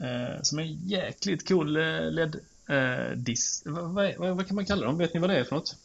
Eh, 0.00 0.42
som 0.42 0.58
är 0.58 0.62
en 0.62 0.88
jäkligt 0.88 1.48
cool 1.48 1.76
eh, 1.76 2.10
LED-disk. 2.10 3.66
Eh, 3.66 3.72
vad, 3.72 4.14
vad, 4.18 4.36
vad, 4.36 4.46
kan 4.46 4.56
man 4.56 4.66
kalla 4.66 4.86
dem? 4.86 4.98
Vet 4.98 5.14
ni 5.14 5.20
vad 5.20 5.30
det 5.30 5.38
är 5.38 5.44
för 5.44 5.56
något? 5.56 5.76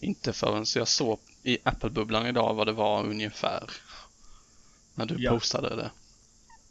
Inte 0.00 0.32
förrän 0.32 0.64
jag 0.74 0.88
såg 0.88 1.18
i 1.42 1.58
Apple-bubblan 1.62 2.26
idag 2.26 2.54
vad 2.54 2.66
det 2.66 2.72
var 2.72 3.04
ungefär. 3.04 3.70
När 4.94 5.06
du 5.06 5.14
ja. 5.18 5.30
postade 5.30 5.76
det. 5.76 5.90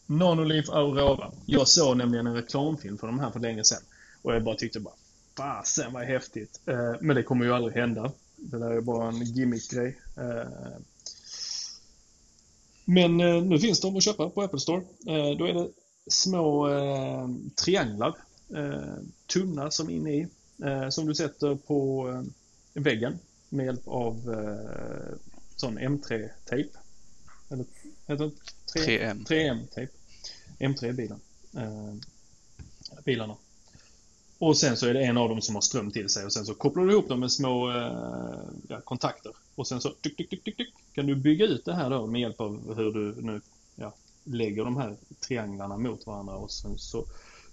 Nanoleaf 0.05 0.69
Aurora. 0.69 1.31
Jag 1.45 1.67
såg 1.67 1.97
nämligen 1.97 2.27
en 2.27 2.35
reklamfilm 2.35 2.97
för 2.97 3.07
de 3.07 3.19
här 3.19 3.31
för 3.31 3.39
länge 3.39 3.63
sedan. 3.63 3.81
Och 4.21 4.35
jag 4.35 4.43
bara 4.43 4.55
tyckte 4.55 4.79
bara 4.79 4.93
Fasen 5.37 5.93
vad 5.93 6.03
häftigt. 6.03 6.59
Men 6.99 7.15
det 7.15 7.23
kommer 7.23 7.45
ju 7.45 7.53
aldrig 7.53 7.75
hända. 7.75 8.11
Det 8.35 8.57
där 8.57 8.71
är 8.71 8.81
bara 8.81 9.07
en 9.07 9.23
gimmick-grej. 9.23 9.99
Men 12.85 13.19
eh, 13.19 13.43
nu 13.43 13.59
finns 13.59 13.81
de 13.81 13.97
att 13.97 14.03
köpa 14.03 14.29
på 14.29 14.41
Apple 14.41 14.59
Store. 14.59 14.81
Eh, 15.07 15.37
då 15.37 15.45
är 15.45 15.53
det 15.53 15.69
små 16.07 16.69
eh, 16.69 17.29
trianglar, 17.63 18.15
tunna 19.27 19.71
som 19.71 19.89
inne 19.89 20.11
i, 20.11 20.27
som 20.89 21.05
du 21.05 21.15
sätter 21.15 21.55
på 21.55 22.09
väggen 22.73 23.19
med 23.49 23.65
hjälp 23.65 23.87
av 23.87 24.35
sån 25.55 25.79
M3-tejp. 25.79 26.69
Eller 27.49 27.65
heter 28.07 28.31
det 28.73 28.79
3M? 28.79 29.25
3M-tejp. 29.25 29.91
M3-bilen. 30.59 31.19
Eh, 31.57 31.93
bilarna. 33.05 33.35
Och 34.37 34.57
sen 34.57 34.77
så 34.77 34.87
är 34.87 34.93
det 34.93 35.03
en 35.03 35.17
av 35.17 35.29
dem 35.29 35.41
som 35.41 35.55
har 35.55 35.61
ström 35.61 35.91
till 35.91 36.09
sig 36.09 36.25
och 36.25 36.33
sen 36.33 36.45
så 36.45 36.53
kopplar 36.53 36.83
du 36.83 36.91
ihop 36.91 37.09
dem 37.09 37.19
med 37.19 37.31
små 37.31 37.71
eh, 37.71 38.79
kontakter. 38.83 39.31
Och 39.55 39.67
sen 39.67 39.81
så 39.81 39.89
tyck, 39.89 40.17
tyck, 40.17 40.29
tyck, 40.29 40.43
tyck, 40.57 40.73
kan 40.93 41.05
du 41.05 41.15
bygga 41.15 41.45
ut 41.45 41.65
det 41.65 41.73
här 41.73 41.89
då 41.89 42.07
med 42.07 42.21
hjälp 42.21 42.41
av 42.41 42.75
hur 42.75 42.91
du 42.91 43.21
nu 43.21 43.41
ja, 43.75 43.93
lägger 44.23 44.63
de 44.63 44.77
här 44.77 44.95
trianglarna 45.27 45.77
mot 45.77 46.05
varandra 46.07 46.35
och 46.35 46.51
sen 46.51 46.77
så 46.77 47.05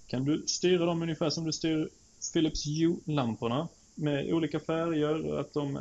kan 0.07 0.25
du 0.25 0.43
styra 0.47 0.87
dem 0.87 1.03
ungefär 1.03 1.31
som 1.31 1.45
du 1.45 1.53
styr 1.53 1.89
Philips 2.33 2.67
Hue-lamporna 2.67 3.69
med 3.95 4.33
olika 4.33 4.61
färger. 4.61 5.39
Att 5.39 5.55
de 5.55 5.79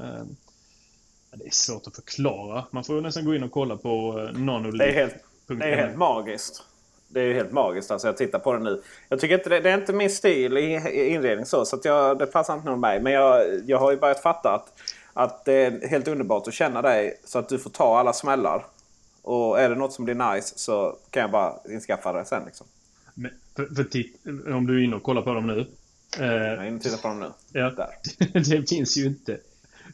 ja, 1.31 1.37
det 1.37 1.45
är 1.45 1.51
svårt 1.51 1.87
att 1.87 1.95
förklara. 1.95 2.65
Man 2.71 2.83
får 2.83 3.01
nästan 3.01 3.25
gå 3.25 3.35
in 3.35 3.43
och 3.43 3.51
kolla 3.51 3.77
på 3.77 4.19
eh. 4.19 4.71
Det 4.77 4.85
är 4.85 4.93
helt, 4.93 5.15
det 5.47 5.65
är 5.65 5.75
helt 5.75 5.97
magiskt. 5.97 6.63
Det 7.07 7.19
är 7.19 7.25
ju 7.25 7.33
helt 7.33 7.51
magiskt. 7.51 7.91
Alltså 7.91 8.07
jag 8.07 8.17
tittar 8.17 8.39
på 8.39 8.53
det 8.53 8.59
nu. 8.59 8.81
Jag 9.09 9.19
tycker 9.19 9.37
inte 9.37 9.49
det, 9.49 9.59
det 9.59 9.69
är 9.69 9.77
inte 9.77 9.93
min 9.93 10.09
stil 10.09 10.57
i, 10.57 10.61
i 10.93 11.09
inredning 11.09 11.45
så. 11.45 11.65
så 11.65 11.79
jag, 11.83 12.19
det 12.19 12.25
passar 12.25 12.53
inte 12.53 12.69
nog 12.69 12.79
mig. 12.79 13.01
Men 13.01 13.13
jag, 13.13 13.45
jag 13.65 13.77
har 13.77 13.91
ju 13.91 13.97
börjat 13.97 14.21
fatta 14.21 14.49
att, 14.49 14.79
att 15.13 15.45
det 15.45 15.53
är 15.53 15.87
helt 15.87 16.07
underbart 16.07 16.47
att 16.47 16.53
känna 16.53 16.81
dig 16.81 17.19
så 17.25 17.39
att 17.39 17.49
du 17.49 17.59
får 17.59 17.69
ta 17.69 17.99
alla 17.99 18.13
smällar. 18.13 18.65
Och 19.21 19.59
är 19.59 19.69
det 19.69 19.75
något 19.75 19.93
som 19.93 20.05
blir 20.05 20.33
nice 20.33 20.53
så 20.57 20.97
kan 21.09 21.21
jag 21.21 21.31
bara 21.31 21.59
inskaffa 21.69 22.13
det 22.13 22.25
sen. 22.25 22.45
Liksom. 22.45 22.67
Men, 23.13 23.31
för, 23.55 23.65
för 23.75 23.83
titt, 23.83 24.21
om 24.47 24.67
du 24.67 24.79
är 24.79 24.83
inne 24.83 24.95
och 24.95 25.03
kollar 25.03 25.21
på 25.21 25.33
dem 25.33 25.47
nu. 25.47 25.67
Jag 26.17 26.27
är 26.27 26.63
inne 26.63 26.75
och 26.75 26.81
tittar 26.81 26.97
på 26.97 27.07
dem 27.07 27.19
nu. 27.19 27.59
Ja. 27.59 27.69
Där. 27.69 27.89
det 28.33 28.69
finns 28.69 28.97
ju 28.97 29.05
inte, 29.05 29.39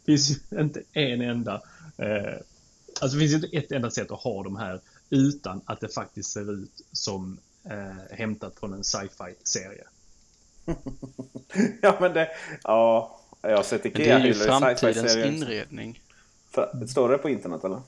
finns 0.06 0.30
ju 0.30 0.60
inte 0.60 0.84
en 0.94 1.22
enda... 1.22 1.62
Eh, 1.98 2.34
alltså 3.02 3.18
det 3.18 3.20
finns 3.20 3.32
ju 3.32 3.36
inte 3.36 3.58
ett 3.58 3.72
enda 3.72 3.92
sätt 3.92 4.12
att 4.12 4.20
ha 4.20 4.44
de 4.44 4.56
här 4.56 4.82
utan 5.10 5.62
att 5.66 5.80
det 5.80 5.90
faktiskt 5.90 6.32
ser 6.32 6.54
ut 6.54 6.82
som 6.92 7.40
eh, 7.64 8.18
hämtat 8.18 8.60
från 8.60 8.74
en 8.74 8.84
sci-fi-serie. 8.84 9.84
ja 11.82 11.98
men 12.02 12.14
det... 12.14 12.30
Ja, 12.64 13.20
jag 13.50 13.56
har 13.56 13.64
sett 13.64 13.84
Men 13.84 13.94
det 13.94 14.10
är 14.10 14.20
ju 14.20 14.30
i 14.30 14.34
framtidens 14.34 14.80
sci-fi-serier. 14.80 15.28
inredning. 15.28 16.02
För- 16.52 16.88
Står 16.88 17.10
det 17.10 17.18
på 17.18 17.30
internet 17.30 17.64
eller? 17.64 17.82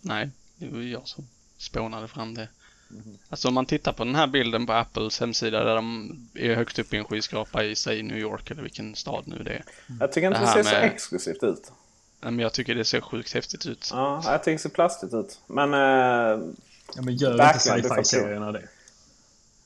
Nej, 0.00 0.30
det 0.56 0.68
var 0.68 0.80
jag 0.80 1.08
som 1.08 1.28
spånade 1.58 2.08
fram 2.08 2.34
det. 2.34 2.48
Mhm. 2.88 3.18
Alltså 3.28 3.48
om 3.48 3.54
man 3.54 3.66
tittar 3.66 3.92
på 3.92 4.04
den 4.04 4.14
här 4.14 4.26
bilden 4.26 4.66
på 4.66 4.72
Apples 4.72 5.20
hemsida 5.20 5.64
där 5.64 5.74
de 5.76 6.16
är 6.34 6.54
högst 6.54 6.78
upp 6.78 6.94
i 6.94 6.96
en 6.96 7.04
skyskrapa 7.04 7.64
i, 7.64 7.76
säg 7.76 8.02
New 8.02 8.18
York 8.18 8.50
eller 8.50 8.62
vilken 8.62 8.94
stad 8.94 9.22
nu 9.26 9.42
det 9.42 9.50
är. 9.50 9.64
Jag 10.00 10.12
tycker 10.12 10.26
inte 10.28 10.40
Det 10.40 10.46
det, 10.46 10.52
ser 10.52 10.62
så 10.62 10.70
med- 10.80 10.84
exklusivt 10.84 11.42
ut. 11.42 11.72
Nej, 12.20 12.32
Men 12.32 12.38
jag 12.38 12.52
tycker 12.52 12.74
det 12.74 12.84
ser 12.84 13.00
sjukt 13.00 13.32
häftigt 13.34 13.66
ut. 13.66 13.88
Ja, 13.92 14.22
jag 14.24 14.40
tycker 14.42 14.52
det 14.52 14.58
ser 14.58 14.68
plastigt 14.70 15.14
ut. 15.14 15.40
Men... 15.46 15.74
Eh, 15.74 16.48
Ja, 16.96 17.02
men 17.02 17.16
gör 17.16 17.32
inte 17.32 17.58
sci-fi-serierna 17.58 18.52
det? 18.52 18.62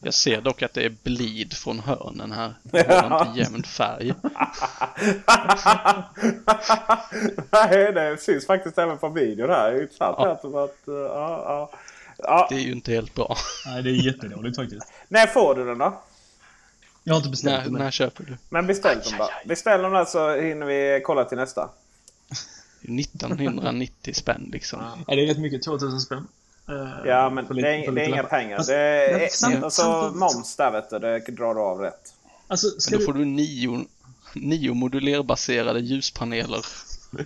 Jag 0.03 0.15
ser 0.15 0.41
dock 0.41 0.63
att 0.63 0.75
det 0.75 0.85
är 0.85 0.95
blid 1.03 1.53
från 1.53 1.79
hörnen 1.81 2.33
här. 2.33 2.55
Det 2.63 2.93
har 2.93 3.27
inte 3.27 3.41
jämn 3.41 3.63
färg. 3.63 4.15
Nej, 7.53 7.93
det 7.93 8.17
syns 8.21 8.47
faktiskt 8.47 8.79
även 8.79 8.99
på 8.99 9.09
videon 9.09 9.51
här. 9.51 9.71
Det 9.73 9.79
är 9.79 9.83
intressant 9.83 10.17
Ja. 10.19 10.31
att, 10.31 10.45
att, 10.45 10.89
uh, 10.89 10.95
ja, 10.95 11.43
ja. 11.47 11.71
Ja. 12.19 12.47
Det 12.51 12.55
är 12.55 12.61
ju 12.61 12.73
inte 12.73 12.93
helt 12.93 13.15
bra. 13.15 13.37
Nej, 13.67 13.83
det 13.83 13.91
är 13.91 14.07
jättedåligt 14.07 14.57
faktiskt. 14.57 14.93
När 15.09 15.27
får 15.27 15.55
du 15.55 15.65
den 15.65 15.79
då? 15.79 16.03
Jag 17.05 17.15
har 17.15 17.19
inte 17.19 17.31
beställt 17.31 17.59
När, 17.59 17.65
den 17.65 17.73
när 17.73 17.91
köper 17.91 18.25
du? 18.25 18.37
Men 18.49 18.67
beställ 18.67 19.01
dem 19.01 19.13
då. 19.19 19.29
Beställ 19.45 19.83
dem 19.83 19.93
där 19.93 20.05
så 20.05 20.35
hinner 20.41 20.67
vi 20.67 21.03
kolla 21.05 21.25
till 21.25 21.39
nästa. 21.39 21.71
1990 22.83 24.15
spänn 24.15 24.49
liksom. 24.53 24.83
Ja, 25.07 25.15
det 25.15 25.23
är 25.23 25.27
rätt 25.27 25.39
mycket. 25.39 25.63
2000 25.63 26.01
spänn. 26.01 26.29
Eh, 26.71 26.89
Ja, 27.07 27.31
men 27.31 27.47
det, 27.47 27.55
lite- 27.55 27.69
är, 27.69 27.93
det 27.93 28.01
är 28.05 28.09
inga 28.09 28.23
pengar. 28.23 28.57
Fast- 28.57 28.69
Det 28.69 28.77
är, 28.77 29.19
men 29.19 29.29
samt- 29.31 29.65
och 29.65 29.73
så 29.73 29.83
samtidigt- 29.83 30.17
moms 30.21 30.57
där 30.57 30.71
vet 30.71 30.91
du. 30.91 30.99
Det 30.99 31.19
drar 31.19 31.55
du 31.55 31.61
av 31.61 31.79
rätt. 31.81 32.15
Alltså, 32.49 32.67
ska 32.69 32.91
Men 32.97 32.99
då 32.99 33.07
du... 33.07 33.13
får 33.13 33.19
du 33.19 33.25
nio, 33.25 33.87
nio 34.35 34.75
modulerbaserade 34.75 35.81
ljuspaneler. 35.81 36.61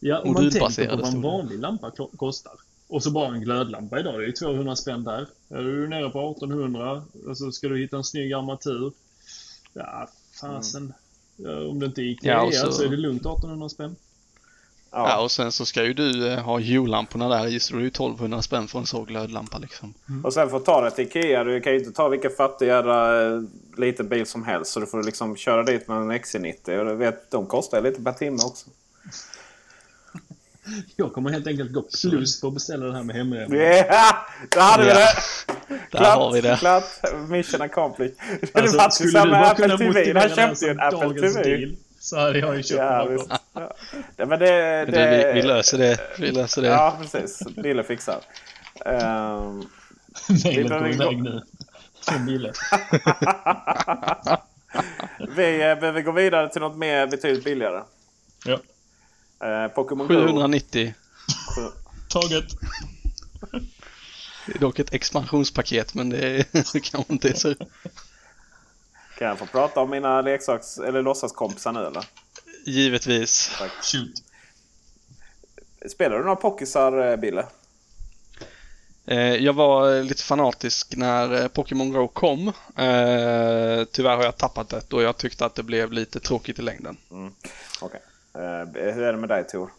Ja, 0.00 0.18
om 0.20 0.32
man 0.32 0.50
tänker 0.50 0.88
på 0.88 0.96
vad 0.96 1.14
en 1.14 1.22
vanlig 1.22 1.58
lampa 1.58 1.90
kostar. 2.16 2.52
Och 2.88 3.02
så 3.02 3.10
bara 3.10 3.34
en 3.34 3.40
glödlampa 3.40 4.00
idag. 4.00 4.14
Det 4.14 4.24
är 4.24 4.26
ju 4.26 4.32
200 4.32 4.76
spänn 4.76 5.04
där. 5.04 5.26
Är 5.48 5.62
du 5.62 5.88
nere 5.88 6.10
på 6.10 6.30
1800 6.30 7.02
och 7.26 7.38
så 7.38 7.52
ska 7.52 7.68
du 7.68 7.78
hitta 7.80 7.96
en 7.96 8.04
snygg 8.04 8.32
armatur. 8.32 8.92
Ja, 9.72 10.08
fasen. 10.40 10.92
Ja, 11.36 11.66
om 11.68 11.78
det 11.80 11.86
inte 11.86 12.00
är 12.00 12.04
Ikea 12.04 12.32
Ja, 12.44 12.52
så- 12.52 12.72
så 12.72 12.82
är 12.82 12.88
det 12.88 12.96
lugnt 12.96 13.20
1800 13.26 13.68
spänn. 13.68 13.96
Ja. 14.94 15.08
Ja. 15.08 15.18
och 15.22 15.30
sen 15.30 15.52
så 15.52 15.66
ska 15.66 15.84
ju 15.84 15.94
du 15.94 16.28
eh, 16.32 16.38
ha 16.38 16.58
Hue-lamporna 16.58 17.28
där 17.28 17.46
i 17.46 17.60
så 17.60 17.74
det 17.74 17.78
är 17.80 17.82
ju 17.82 17.88
1200 17.88 18.42
spänn 18.42 18.68
för 18.68 18.78
en 18.78 18.86
så 18.86 19.02
glödlampa 19.04 19.58
liksom. 19.58 19.94
Och 20.24 20.32
sen 20.34 20.50
får 20.50 20.58
du 20.58 20.64
ta 20.64 20.80
det 20.80 20.90
till 20.90 21.04
Ikea. 21.06 21.44
Du 21.44 21.60
kan 21.60 21.72
ju 21.72 21.78
inte 21.78 21.92
ta 21.92 22.08
vilken 22.08 22.30
fattig 22.30 22.66
jävla 22.66 23.22
eh, 23.26 23.40
liten 23.76 24.08
bil 24.08 24.26
som 24.26 24.44
helst. 24.44 24.72
Så 24.72 24.80
du 24.80 24.86
får 24.86 25.02
liksom 25.02 25.36
köra 25.36 25.62
dit 25.62 25.88
med 25.88 25.96
en 25.96 26.12
XC90. 26.12 26.78
Och 26.78 26.84
du 26.86 26.94
vet, 26.94 27.30
de 27.30 27.46
kostar 27.46 27.80
lite 27.82 28.02
per 28.02 28.12
timme 28.12 28.38
också. 28.46 28.66
Jag 30.96 31.12
kommer 31.12 31.30
helt 31.30 31.46
enkelt 31.46 31.72
gå 31.72 31.82
plus 32.02 32.40
på 32.40 32.46
att 32.46 32.54
beställa 32.54 32.86
det 32.86 32.94
här 32.96 33.02
med 33.02 33.16
hemleverans. 33.16 33.52
Yeah! 33.54 34.14
Där 34.48 34.60
hade 34.60 34.84
vi 34.84 34.90
Ja. 34.90 34.96
det! 35.68 35.98
Där 35.98 36.04
har 36.16 36.32
vi 36.32 36.40
det. 36.40 36.56
Klart! 36.60 36.84
Mission 37.28 37.62
accomplished. 37.62 38.14
Alltså, 38.54 38.90
samma 39.08 39.24
du 39.24 39.30
bara 39.30 39.50
Apple 39.50 39.62
kunna 39.64 39.76
TV. 39.78 39.88
motivera 39.90 40.14
det 40.14 40.20
här 40.20 40.48
köpte 40.48 40.64
ju 40.64 40.70
en 40.70 40.76
som 40.76 40.86
Apple 40.86 40.98
dagens 41.08 41.34
TV. 41.34 41.56
deal, 41.56 41.76
Så 42.00 42.18
hade 42.18 42.38
jag 42.38 42.56
ju 42.56 42.62
köpt 42.62 42.78
Ja, 42.80 43.04
den. 43.04 43.18
Ja. 43.52 43.74
Men 44.16 44.28
det, 44.28 44.84
det, 44.84 45.32
vi, 45.34 45.40
vi 45.40 45.42
löser 45.46 45.78
det. 45.78 46.00
Vi 46.18 46.30
löser 46.32 46.62
det. 46.62 46.68
Ja, 46.68 46.98
precis. 47.00 47.42
Lille 47.56 47.84
fixar. 47.84 48.20
Mejlet 50.44 50.68
går 50.70 50.80
gå- 50.80 50.86
iväg 50.86 51.22
nu. 51.22 51.42
Från 52.08 52.26
Bille. 52.26 52.52
vi 55.36 55.54
eh, 55.62 55.74
behöver 55.80 56.02
gå 56.02 56.12
vidare 56.12 56.48
till 56.48 56.60
något 56.60 56.76
mer 56.76 57.06
betydligt 57.06 57.44
billigare. 57.44 57.82
Ja. 58.44 58.58
Eh, 59.48 59.68
Pokémon 59.68 60.08
Go. 60.08 60.14
790. 60.14 60.94
Taget. 62.08 62.44
Det 64.46 64.54
är 64.54 64.58
dock 64.58 64.78
ett 64.78 64.94
expansionspaket 64.94 65.94
men 65.94 66.10
det 66.10 66.18
är 66.18 66.44
kanske 66.92 67.12
inte 67.12 67.28
är 67.28 67.34
så. 67.34 67.54
Kan 69.18 69.28
jag 69.28 69.38
få 69.38 69.46
prata 69.46 69.80
om 69.80 69.90
mina 69.90 70.20
leksaks 70.20 70.78
eller 70.78 71.02
låtsaskompisar 71.02 71.72
nu 71.72 71.86
eller? 71.86 72.04
Givetvis. 72.64 73.50
Shoot. 73.82 74.22
Spelar 75.92 76.18
du 76.18 76.22
några 76.24 76.36
Pokisar, 76.36 77.10
eh, 77.10 77.16
Bille? 77.16 77.46
Eh, 79.06 79.18
Jag 79.18 79.52
var 79.52 79.96
eh, 79.96 80.04
lite 80.04 80.22
fanatisk 80.22 80.96
när 80.96 81.48
Pokémon 81.48 81.92
Go 81.92 82.08
kom. 82.08 82.52
Tyvärr 83.92 84.16
har 84.16 84.24
jag 84.24 84.36
tappat 84.36 84.68
det 84.68 84.92
och 84.92 85.02
jag 85.02 85.16
tyckte 85.16 85.44
att 85.46 85.54
det 85.54 85.62
blev 85.62 85.92
lite 85.92 86.20
tråkigt 86.20 86.58
i 86.58 86.62
längden. 86.62 86.96
Okej. 87.80 88.00
Eh, 88.34 88.92
hur 88.94 89.02
är 89.02 89.12
det 89.12 89.18
med 89.18 89.28
dig 89.28 89.46
Tor? 89.46 89.70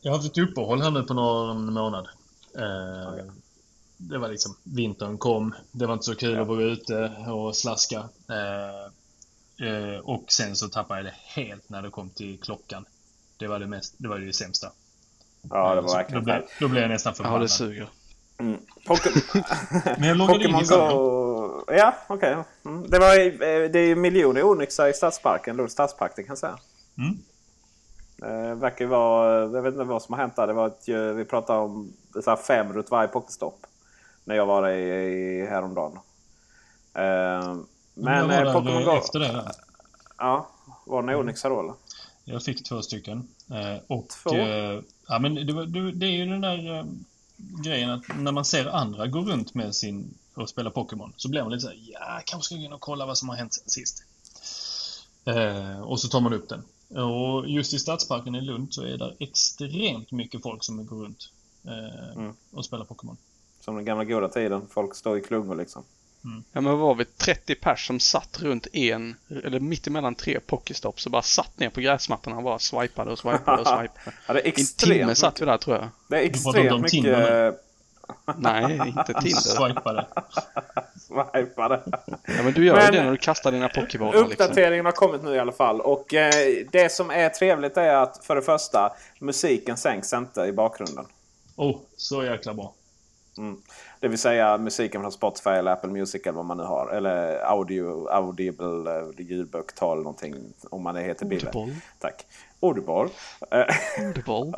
Jag 0.00 0.10
har 0.12 0.16
haft 0.18 0.30
ett 0.30 0.38
uppehåll 0.38 0.82
här 0.82 0.90
nu 0.90 1.02
på 1.02 1.14
någon 1.14 1.72
månad. 1.72 2.08
Eh, 2.58 3.24
Det 3.96 4.18
var 4.18 4.28
liksom, 4.28 4.56
vintern 4.62 5.18
kom. 5.18 5.54
Det 5.72 5.86
var 5.86 5.92
inte 5.94 6.04
så 6.06 6.14
kul 6.14 6.40
att 6.40 6.46
vara 6.46 6.62
ute 6.62 7.12
och 7.28 7.56
slaska. 7.56 8.08
Eh, 9.60 10.00
och 10.00 10.24
sen 10.28 10.56
så 10.56 10.68
tappade 10.68 11.00
jag 11.00 11.06
det 11.06 11.14
helt 11.40 11.68
när 11.68 11.82
det 11.82 11.90
kom 11.90 12.10
till 12.10 12.40
klockan. 12.40 12.84
Det 13.38 13.46
var 13.46 13.58
det, 13.58 13.66
mest, 13.66 13.94
det, 13.98 14.08
var 14.08 14.18
det 14.18 14.32
sämsta. 14.32 14.72
Ja, 15.50 15.74
det 15.74 15.80
var 15.80 15.94
verkligen 15.94 16.22
då, 16.22 16.24
blev, 16.24 16.42
då 16.60 16.68
blev 16.68 16.82
jag 16.82 16.90
nästan 16.90 17.10
Ja, 17.10 17.16
förbannad. 17.16 17.40
det 17.40 17.48
suger. 17.48 17.88
Mm. 18.38 18.60
Men 19.98 20.08
jag 20.08 20.16
loggade 20.16 20.44
in 20.44 20.52
Pokémon 20.52 20.62
i. 20.62 20.94
Go... 20.94 21.64
Ja, 21.68 21.94
okej. 22.06 22.36
Mm. 22.64 22.90
Det, 22.90 22.98
var, 22.98 23.18
eh, 23.18 23.70
det 23.70 23.78
är 23.78 23.86
ju 23.86 23.96
miljoner 23.96 24.42
onyxar 24.42 24.88
i 24.88 24.92
Stadsparken, 24.92 25.56
Lunds 25.56 25.72
stadspark, 25.72 26.12
det 26.16 26.22
kan 26.22 26.28
jag 26.28 26.38
säga. 26.38 26.58
Mm. 26.98 27.18
Eh, 28.22 28.54
verkar 28.54 28.86
vara, 28.86 29.40
jag 29.40 29.62
vet 29.62 29.72
inte 29.72 29.84
vad 29.84 30.02
som 30.02 30.12
har 30.12 30.20
hänt 30.20 30.36
där. 30.36 30.46
Det 30.46 30.52
var 30.52 30.66
ett, 30.66 30.88
vi 31.16 31.24
pratade 31.24 31.58
om 31.58 31.92
så 32.24 32.30
här 32.30 32.36
fem 32.36 32.72
runt 32.72 32.90
varje 32.90 33.08
Pokéstopp. 33.08 33.66
När 34.24 34.36
jag 34.36 34.46
var 34.46 34.62
där 34.62 34.70
i, 34.70 35.40
i 35.42 35.46
häromdagen. 35.46 35.98
Men 37.96 38.14
jag 38.14 38.26
var 38.26 38.34
eh, 38.34 38.44
där 38.44 38.52
Pokémon 38.52 38.84
Go... 38.84 38.90
efter 38.90 39.18
det. 39.20 39.26
Där. 39.32 39.52
Ja, 40.18 40.50
var 40.86 41.02
det 41.02 41.06
några 41.06 41.18
onyxar 41.18 41.50
då 41.50 41.60
eller? 41.60 41.74
Jag 42.24 42.42
fick 42.42 42.64
två 42.64 42.82
stycken. 42.82 43.28
Eh, 43.50 43.82
och, 43.86 44.08
Två? 44.22 44.34
Eh, 44.34 44.80
ja, 45.08 45.18
men 45.18 45.34
det, 45.34 45.52
var- 45.52 45.92
det, 45.92 46.06
är 46.06 46.10
ju 46.10 46.26
den 46.26 46.40
där 46.40 46.86
grejen 47.64 47.90
att 47.90 48.02
när 48.16 48.32
man 48.32 48.44
ser 48.44 48.66
andra 48.66 49.06
gå 49.06 49.18
runt 49.20 49.54
med 49.54 49.74
sin 49.74 50.14
och 50.34 50.48
spela 50.48 50.70
Pokémon 50.70 51.12
så 51.16 51.28
blir 51.28 51.42
man 51.42 51.52
lite 51.52 51.60
såhär, 51.62 51.78
ja, 51.92 52.20
kanske 52.24 52.46
ska 52.46 52.54
gå 52.54 52.62
in 52.62 52.72
och 52.72 52.80
kolla 52.80 53.06
vad 53.06 53.18
som 53.18 53.28
har 53.28 53.36
hänt 53.36 53.54
sen 53.54 53.68
sist. 53.68 54.02
Och 55.84 56.00
så 56.00 56.08
tar 56.08 56.20
man 56.20 56.32
upp 56.32 56.48
den. 56.48 56.62
Och 57.04 57.48
just 57.48 57.74
i 57.74 57.78
Stadsparken 57.78 58.34
i 58.34 58.40
Lund 58.40 58.74
så 58.74 58.82
är 58.82 58.98
det 58.98 59.14
extremt 59.18 60.12
mycket 60.12 60.42
folk 60.42 60.64
som 60.64 60.86
går 60.86 60.96
runt 61.04 61.30
eh, 61.64 62.12
Mm. 62.16 62.32
och 62.50 62.64
spelar 62.64 62.84
Pokémon. 62.84 63.16
Som 63.60 63.74
den 63.76 63.84
gamla 63.84 64.04
goda 64.04 64.28
tiden. 64.28 64.62
Folk 64.70 64.94
står 64.94 65.18
i 65.18 65.22
klungor 65.22 65.54
liksom. 65.56 65.82
Ja, 66.52 66.60
men 66.60 66.64
vad 66.64 66.78
var 66.78 66.94
vi? 66.94 67.04
30 67.04 67.54
pers 67.54 67.86
som 67.86 68.00
satt 68.00 68.42
runt 68.42 68.66
en, 68.72 69.16
eller 69.44 69.60
mitt 69.60 69.86
emellan 69.86 70.14
tre 70.14 70.40
Pokéstops 70.40 71.06
och 71.06 71.12
bara 71.12 71.22
satt 71.22 71.58
ner 71.58 71.70
på 71.70 71.80
gräsmattorna 71.80 72.36
och 72.36 72.42
bara 72.42 72.58
swipade 72.58 73.10
och 73.10 73.18
swipade 73.18 73.60
och 73.60 73.66
swipade. 73.66 73.90
Ja, 74.26 74.34
det 74.34 74.40
är 74.40 74.44
I 74.46 74.48
en 74.48 74.52
extremt 74.52 74.98
timme 75.00 75.14
satt 75.14 75.40
vi 75.40 75.44
där 75.46 75.58
tror 75.58 75.76
jag. 75.76 75.88
Det 76.08 76.16
är 76.16 76.22
extremt 76.22 76.82
mycket 76.82 77.60
Nej, 78.36 78.80
inte 78.86 79.14
Tinder. 79.22 79.40
Swipade. 79.40 80.06
swipade. 81.00 81.82
Ja, 82.06 82.42
men 82.42 82.52
du 82.52 82.64
gör 82.64 82.74
Men- 82.76 82.84
ju 82.84 82.90
det 82.90 83.04
när 83.04 83.10
du 83.10 83.16
kastar 83.16 83.52
dina 83.52 83.68
Pokébollar 83.68 84.12
liksom. 84.12 84.30
Uppdateringen 84.32 84.84
har 84.84 84.92
kommit 84.92 85.22
nu 85.24 85.34
i 85.34 85.38
alla 85.38 85.52
fall. 85.52 85.80
Och 85.80 86.14
eh, 86.14 86.32
det 86.72 86.92
som 86.92 87.10
är 87.10 87.28
trevligt 87.28 87.76
är 87.76 87.94
att 87.94 88.24
för 88.24 88.34
det 88.34 88.42
första 88.42 88.92
musiken 89.18 89.76
sänks 89.76 90.12
inte 90.12 90.40
i 90.40 90.52
bakgrunden. 90.52 91.06
Oh, 91.56 91.78
så 91.96 92.24
jäkla 92.24 92.54
bra. 92.54 92.72
Mm. 93.38 93.60
Det 94.06 94.10
vill 94.10 94.18
säga 94.18 94.58
musiken 94.58 95.00
från 95.00 95.12
Spotify 95.12 95.50
eller 95.50 95.72
Apple 95.72 95.90
Music 95.90 96.22
eller 96.22 96.32
vad 96.32 96.44
man 96.44 96.56
nu 96.56 96.62
har. 96.62 96.88
Eller 96.88 97.38
audio, 97.50 98.08
Audible, 98.08 98.90
eh, 98.96 99.06
ljudbok, 99.18 99.74
tal 99.74 99.98
någonting. 99.98 100.34
Om 100.70 100.82
man 100.82 100.96
heter 100.96 101.26
Bille. 101.26 101.50
Audible. 101.54 101.80
Tack. 101.98 102.26
Audible. 102.60 103.08
Eh, 103.50 103.66
Audible. 104.06 104.52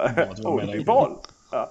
Audible. 0.44 1.16
Ja. 1.50 1.70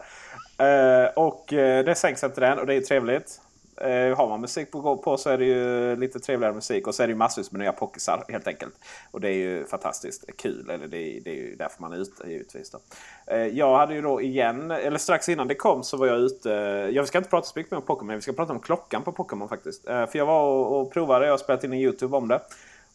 Eh, 0.65 1.09
och 1.15 1.45
det 1.49 1.97
sänks 1.97 2.23
inte 2.23 2.41
den 2.41 2.59
och 2.59 2.65
det 2.65 2.75
är 2.75 2.82
trevligt. 2.82 3.41
Eh, 3.82 4.17
har 4.17 4.30
man 4.30 4.41
musik 4.41 4.71
på, 4.71 4.97
på 4.97 5.17
så 5.17 5.30
är 5.30 5.38
det 5.38 5.45
ju 5.45 5.95
lite 5.95 6.19
trevligare 6.19 6.53
musik. 6.53 6.88
Och 6.88 6.95
så 6.95 7.03
är 7.03 7.07
det 7.07 7.11
ju 7.11 7.17
massvis 7.17 7.51
med 7.51 7.59
nya 7.59 7.71
pockisar 7.71 8.23
helt 8.30 8.47
enkelt. 8.47 8.73
Och 9.11 9.21
det 9.21 9.30
är 9.30 9.34
ju 9.34 9.65
fantastiskt 9.65 10.38
kul. 10.38 10.69
Eller 10.69 10.88
det 10.88 10.97
är, 10.97 11.21
det 11.21 11.30
är 11.30 11.36
ju 11.36 11.55
därför 11.55 11.82
man 11.82 11.93
är 11.93 11.97
ute 11.97 12.30
givetvis. 12.32 12.71
Då. 12.71 12.80
Eh, 13.28 13.47
jag 13.47 13.78
hade 13.78 13.93
ju 13.93 14.01
då 14.01 14.21
igen, 14.21 14.71
eller 14.71 14.97
strax 14.97 15.30
innan 15.30 15.47
det 15.47 15.55
kom 15.55 15.84
så 15.84 15.97
var 15.97 16.07
jag 16.07 16.19
ute. 16.19 16.49
Jag 16.93 17.07
ska 17.07 17.17
inte 17.17 17.30
prata 17.30 17.47
så 17.47 17.59
mycket 17.59 17.71
mer 17.71 17.78
om 17.78 17.86
Pokémon. 17.86 18.15
Vi 18.15 18.21
ska 18.21 18.34
prata 18.34 18.53
om 18.53 18.59
klockan 18.59 19.03
på 19.03 19.11
Pokémon 19.11 19.49
faktiskt. 19.49 19.88
Eh, 19.88 20.05
för 20.05 20.19
jag 20.19 20.25
var 20.25 20.43
och, 20.43 20.82
och 20.82 20.93
provade. 20.93 21.25
Jag 21.25 21.34
har 21.34 21.38
spelat 21.38 21.63
in 21.63 21.73
en 21.73 21.80
YouTube 21.80 22.17
om 22.17 22.28
det. 22.28 22.41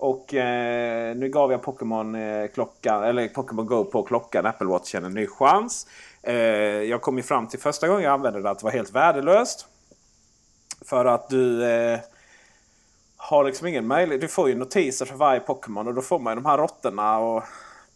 Och 0.02 0.34
eh, 0.34 1.16
nu 1.16 1.28
gav 1.28 1.52
jag 1.52 1.62
Pokémon 1.62 2.14
eh, 2.14 2.46
klockan, 2.54 3.04
eller 3.04 3.28
Pokémon 3.28 3.66
Go 3.66 3.84
på 3.84 4.02
klockan, 4.02 4.46
Apple 4.46 4.66
Watch 4.66 4.94
en 4.94 5.14
ny 5.14 5.26
chans. 5.26 5.86
Eh, 6.22 6.34
jag 6.82 7.00
kom 7.02 7.16
ju 7.16 7.22
fram 7.22 7.48
till 7.48 7.58
första 7.58 7.88
gången 7.88 8.02
jag 8.02 8.12
använde 8.12 8.42
det 8.42 8.50
att 8.50 8.58
det 8.58 8.64
var 8.64 8.72
helt 8.72 8.92
värdelöst. 8.92 9.66
För 10.84 11.04
att 11.04 11.28
du 11.28 11.64
eh, 11.64 12.00
har 13.16 13.44
liksom 13.44 13.66
ingen 13.66 13.86
möjlighet. 13.86 14.20
Du 14.20 14.28
får 14.28 14.48
ju 14.48 14.54
notiser 14.54 15.06
för 15.06 15.14
varje 15.14 15.40
Pokémon 15.40 15.88
och 15.88 15.94
då 15.94 16.02
får 16.02 16.18
man 16.18 16.32
ju 16.32 16.40
de 16.42 16.48
här 16.48 16.58
råttorna 16.58 17.18
och 17.18 17.42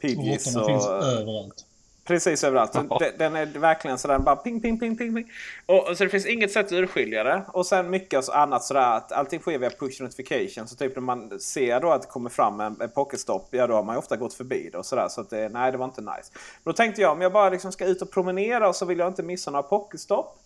Pidgeys. 0.01 0.47
Råttorna 0.47 0.64
och, 0.64 0.70
finns 0.70 0.87
överallt. 0.87 1.64
Precis 2.07 2.45
överallt. 2.45 2.72
Den, 2.72 2.89
den 3.18 3.37
är 3.37 3.47
verkligen 3.47 3.99
sådär 3.99 4.18
bara 4.18 4.37
ping, 4.37 4.61
ping, 4.61 4.78
ping, 4.80 4.97
ping. 4.97 5.14
ping. 5.14 5.32
Och, 5.66 5.89
och 5.89 5.97
så 5.97 6.05
det 6.05 6.11
finns 6.11 6.26
inget 6.26 6.53
sätt 6.53 6.66
att 6.66 6.72
urskilja 6.72 7.24
det. 7.24 7.43
Och 7.49 7.66
sen 7.66 7.91
mycket 7.91 8.28
annat 8.28 8.64
sådär 8.64 8.97
att 8.97 9.12
allting 9.12 9.41
sker 9.41 9.59
via 9.59 9.70
push 9.70 10.03
notification. 10.03 10.68
Så 10.68 10.76
typ 10.76 10.95
när 10.95 11.03
man 11.03 11.41
ser 11.41 11.80
då 11.80 11.91
att 11.91 12.03
det 12.03 12.09
kommer 12.09 12.30
fram 12.30 12.61
en, 12.61 12.76
en 12.80 12.91
pocketstopp, 12.91 13.49
ja 13.51 13.66
då 13.66 13.74
har 13.74 13.82
man 13.82 13.95
ju 13.95 13.99
ofta 13.99 14.16
gått 14.16 14.34
förbi 14.34 14.68
det 14.72 14.78
och 14.78 14.87
sådär. 14.87 15.09
Så 15.09 15.20
att 15.20 15.30
det, 15.30 15.49
nej, 15.49 15.72
det 15.72 15.78
var 15.78 15.84
inte 15.84 16.01
nice. 16.01 16.32
Då 16.64 16.72
tänkte 16.72 17.03
jag 17.03 17.12
om 17.12 17.20
jag 17.20 17.32
bara 17.32 17.51
liksom 17.51 17.72
ska 17.72 17.84
ut 17.84 18.03
och 18.03 18.11
promenera 18.11 18.68
och 18.68 18.76
så 18.76 18.84
vill 18.84 18.99
jag 18.99 19.09
inte 19.09 19.22
missa 19.22 19.51
några 19.51 19.62
pocketstopp. 19.62 20.39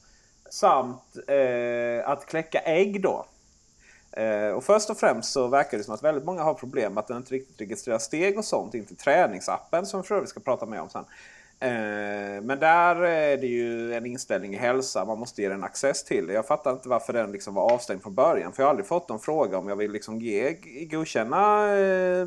Samt 0.51 1.17
eh, 1.27 2.09
att 2.09 2.27
kläcka 2.27 2.59
ägg 2.59 3.03
då. 3.03 3.27
Eh, 4.13 4.49
och 4.49 4.65
först 4.65 4.91
och 4.91 4.99
främst 4.99 5.33
så 5.33 5.47
verkar 5.47 5.79
det 5.79 5.85
som 5.85 5.95
att 5.95 6.03
väldigt 6.03 6.25
många 6.25 6.43
har 6.43 6.55
problem 6.55 6.95
med 6.95 7.01
att 7.01 7.09
den 7.09 7.17
inte 7.17 7.35
riktigt 7.35 7.61
registrerar 7.61 7.99
steg 7.99 8.39
och 8.39 8.45
sånt 8.45 8.75
Inte 8.75 8.95
träningsappen 8.95 9.87
som 9.87 10.05
för 10.05 10.15
övrigt 10.15 10.31
ska 10.31 10.41
prata 10.41 10.67
mer 10.67 10.81
om 10.81 10.89
sen. 10.89 11.05
Eh, 11.61 12.43
men 12.43 12.59
där 12.59 12.97
är 12.97 13.37
det 13.37 13.47
ju 13.47 13.95
en 13.95 14.07
inställning 14.07 14.55
i 14.55 14.57
hälsa. 14.57 15.05
Man 15.05 15.19
måste 15.19 15.43
ge 15.43 15.49
den 15.49 15.65
access 15.65 16.05
till 16.05 16.27
det. 16.27 16.33
Jag 16.33 16.47
fattar 16.47 16.73
inte 16.73 16.89
varför 16.89 17.13
den 17.13 17.33
liksom 17.33 17.55
var 17.55 17.73
avstängd 17.73 18.03
från 18.03 18.15
början. 18.15 18.53
För 18.53 18.63
jag 18.63 18.67
har 18.67 18.71
aldrig 18.71 18.87
fått 18.87 19.09
någon 19.09 19.21
fråga 19.21 19.59
om 19.59 19.69
jag 19.69 19.77
vill 19.77 19.93
liksom 19.93 20.21
ge, 20.21 20.57
godkänna 20.91 21.73
eh, 21.75 22.27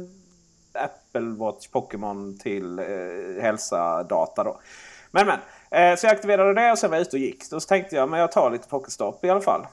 Apple 0.74 1.36
Watch 1.38 1.68
Pokémon 1.68 2.38
till 2.38 2.80
eh, 2.80 3.42
hälsadata. 3.42 4.44
Då. 4.44 4.60
Men 5.12 5.28
men. 5.28 5.40
Eh, 5.74 5.96
så 5.96 6.06
jag 6.06 6.14
aktiverade 6.14 6.54
det 6.54 6.72
och 6.72 6.78
sen 6.80 6.90
var 6.90 6.98
jag 6.98 7.02
ute 7.02 7.16
och 7.16 7.20
gick. 7.20 7.50
Då 7.50 7.60
tänkte 7.60 7.96
jag 7.96 8.10
men 8.10 8.20
jag 8.20 8.32
tar 8.32 8.52
lite 8.52 8.68
Pokéstop 8.68 9.26
i 9.26 9.30
alla 9.30 9.42
fall. 9.42 9.68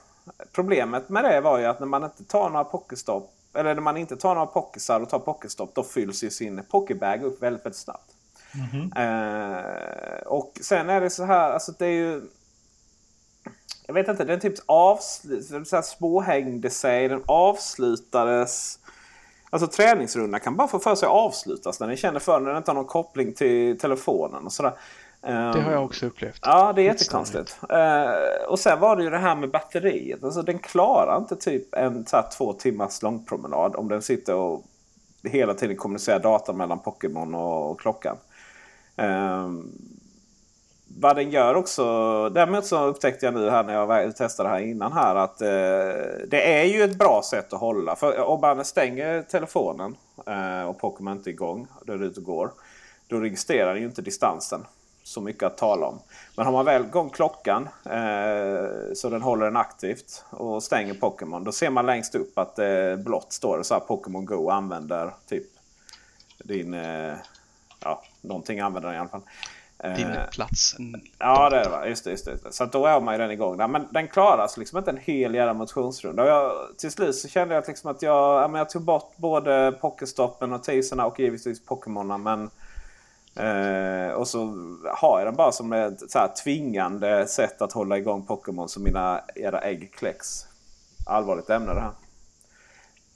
Problemet 0.52 1.08
med 1.08 1.24
det 1.24 1.40
var 1.40 1.58
ju 1.58 1.64
att 1.64 1.80
när 1.80 1.86
man 1.86 2.04
inte 2.04 2.24
tar 2.24 2.50
några 2.50 2.64
Pokéstop 2.64 3.30
eller 3.54 3.74
när 3.74 3.82
man 3.82 3.96
inte 3.96 4.16
tar 4.16 4.34
några 4.34 4.46
Pokésar 4.46 5.00
och 5.00 5.08
tar 5.08 5.18
Pokéstop 5.18 5.74
då 5.74 5.82
fylls 5.82 6.24
ju 6.24 6.30
sin 6.30 6.62
Pokébag 6.70 7.22
upp 7.22 7.42
väldigt, 7.42 7.64
väldigt 7.64 7.80
snabbt. 7.80 8.12
Mhm. 8.54 8.92
Eh, 8.96 10.22
och 10.26 10.58
sen 10.60 10.90
är 10.90 11.00
det 11.00 11.10
så 11.10 11.24
här, 11.24 11.50
alltså 11.50 11.72
det 11.78 11.86
är 11.86 11.90
ju... 11.90 12.22
Jag 13.86 13.94
vet 13.94 14.08
inte, 14.08 14.24
den 14.24 14.40
typ 14.40 14.54
avslut, 14.66 15.68
småhängde 15.82 16.70
sig, 16.70 17.08
den 17.08 17.22
avslutades. 17.26 18.78
Alltså 19.50 19.66
träningsrundan 19.66 20.40
kan 20.40 20.56
bara 20.56 20.68
få 20.68 20.78
för 20.78 20.94
sig 20.94 21.08
avslutas 21.08 21.80
när 21.80 21.86
ni 21.86 21.96
känner 21.96 22.20
för 22.20 22.40
när 22.40 22.48
den 22.48 22.56
inte 22.56 22.70
har 22.70 22.74
någon 22.76 22.84
koppling 22.84 23.34
till 23.34 23.78
telefonen 23.78 24.46
och 24.46 24.52
sådär. 24.52 24.72
Eh, 25.22 25.52
Det 25.52 25.60
har 25.60 25.72
jag 25.72 25.84
också 25.84 26.06
upplevt. 26.06 26.38
Ja, 26.42 26.72
det 26.72 26.82
är 26.82 26.84
jättekonstigt. 26.84 27.58
Eh, 27.70 28.48
och 28.48 28.58
sen 28.58 28.80
var 28.80 28.96
det 28.96 29.02
ju 29.02 29.10
det 29.10 29.18
här 29.18 29.36
med 29.36 29.50
batteriet. 29.50 30.24
Alltså 30.24 30.42
den 30.42 30.58
klarar 30.58 31.18
inte 31.18 31.36
typ 31.36 31.74
en 31.74 32.06
så 32.06 32.22
två 32.36 32.52
timmars 32.52 33.02
långpromenad 33.02 33.76
om 33.76 33.88
den 33.88 34.02
sitter 34.02 34.34
och 34.34 34.64
hela 35.22 35.54
tiden 35.54 35.76
kommunicerar 35.76 36.18
data 36.18 36.52
mellan 36.52 36.78
Pokémon 36.78 37.34
och, 37.34 37.80
klockan. 37.80 38.16
Eh, 38.96 39.48
vad 40.98 41.16
den 41.16 41.30
gör 41.30 41.54
också. 41.54 41.84
Däremot 42.28 42.66
så 42.66 42.84
upptäckte 42.84 43.26
jag 43.26 43.34
nu 43.34 43.50
här 43.50 43.62
när 43.64 43.74
jag 43.74 44.16
testade 44.16 44.48
det 44.48 44.52
här 44.52 44.60
innan 44.62 44.92
här 44.92 45.16
att 45.16 45.40
eh, 45.42 45.48
det 46.28 46.60
är 46.60 46.64
ju 46.64 46.82
ett 46.82 46.98
bra 46.98 47.22
sätt 47.24 47.52
att 47.52 47.60
hålla. 47.60 47.96
För 47.96 48.20
om 48.20 48.40
man 48.40 48.64
stänger 48.64 49.22
telefonen 49.22 49.96
eh, 50.26 50.62
och 50.68 50.78
Pokémon 50.78 51.16
inte 51.16 51.30
är 51.30 51.32
igång, 51.32 51.66
då 51.84 51.92
är 51.92 51.98
det 51.98 52.06
ute 52.06 52.20
och 52.20 52.26
går. 52.26 52.50
Då 53.08 53.16
registrerar 53.16 53.72
den 53.72 53.82
ju 53.82 53.88
inte 53.88 54.02
distansen. 54.02 54.64
Så 55.10 55.20
mycket 55.20 55.42
att 55.42 55.58
tala 55.58 55.86
om. 55.86 55.98
Men 56.36 56.46
har 56.46 56.52
man 56.52 56.64
väl 56.64 56.84
igång 56.84 57.10
klockan 57.10 57.68
eh, 57.84 58.92
så 58.94 59.08
den 59.08 59.22
håller 59.22 59.44
den 59.44 59.56
aktivt 59.56 60.24
och 60.30 60.62
stänger 60.62 60.94
Pokémon. 60.94 61.44
Då 61.44 61.52
ser 61.52 61.70
man 61.70 61.86
längst 61.86 62.14
upp 62.14 62.38
att 62.38 62.58
eh, 62.58 62.96
blått 62.96 63.32
står 63.32 63.58
det 63.58 63.64
så 63.64 63.74
här 63.74 63.80
Pokémon 63.80 64.24
Go 64.24 64.50
använder 64.50 65.10
typ 65.28 65.44
din... 66.38 66.74
Eh, 66.74 67.14
ja, 67.80 68.02
någonting 68.20 68.60
använder 68.60 68.88
den 68.88 68.96
i 68.96 69.00
alla 69.00 69.08
fall. 69.08 69.20
Eh, 69.78 69.96
Din 69.96 70.16
plats. 70.32 70.76
Ja, 71.18 71.50
det 71.50 71.56
är 71.56 71.64
det 71.64 71.70
va? 71.70 71.86
Just 71.86 72.04
det. 72.04 72.10
Just 72.10 72.24
det. 72.24 72.52
Så 72.52 72.64
då 72.64 72.86
är 72.86 73.00
man 73.00 73.14
ju 73.14 73.18
den 73.18 73.30
igång. 73.30 73.56
där. 73.56 73.68
Men 73.68 73.88
den 73.90 74.08
klaras 74.08 74.56
liksom 74.56 74.78
inte 74.78 74.90
en 74.90 75.00
hel 75.02 75.34
jävla 75.34 75.54
motionsrunda. 75.54 76.22
Och 76.22 76.28
jag, 76.28 76.52
till 76.78 76.90
slut 76.90 77.16
så 77.16 77.28
kände 77.28 77.54
jag 77.54 77.62
att 77.62 77.68
liksom 77.68 77.90
att 77.90 78.02
jag, 78.02 78.56
jag 78.56 78.70
tog 78.70 78.82
bort 78.82 79.12
både 79.16 79.72
Pokéstoppen, 79.80 80.50
notiserna 80.50 81.06
och 81.06 81.20
givetvis 81.20 81.64
Pokémonerna. 81.64 82.18
Men, 82.18 82.50
eh, 83.36 84.12
och 84.12 84.28
så 84.28 84.38
har 84.94 85.18
jag 85.18 85.26
den 85.26 85.36
bara 85.36 85.52
som 85.52 85.72
ett 85.72 86.10
så 86.10 86.18
här, 86.18 86.32
tvingande 86.44 87.26
sätt 87.26 87.62
att 87.62 87.72
hålla 87.72 87.98
igång 87.98 88.26
Pokémon 88.26 88.68
så 88.68 88.80
mina 88.80 89.20
era 89.34 89.60
ägg 89.60 89.92
kläcks. 89.92 90.46
Allvarligt 91.06 91.50
ämne 91.50 91.74
det 91.74 91.80
här. 91.80 91.92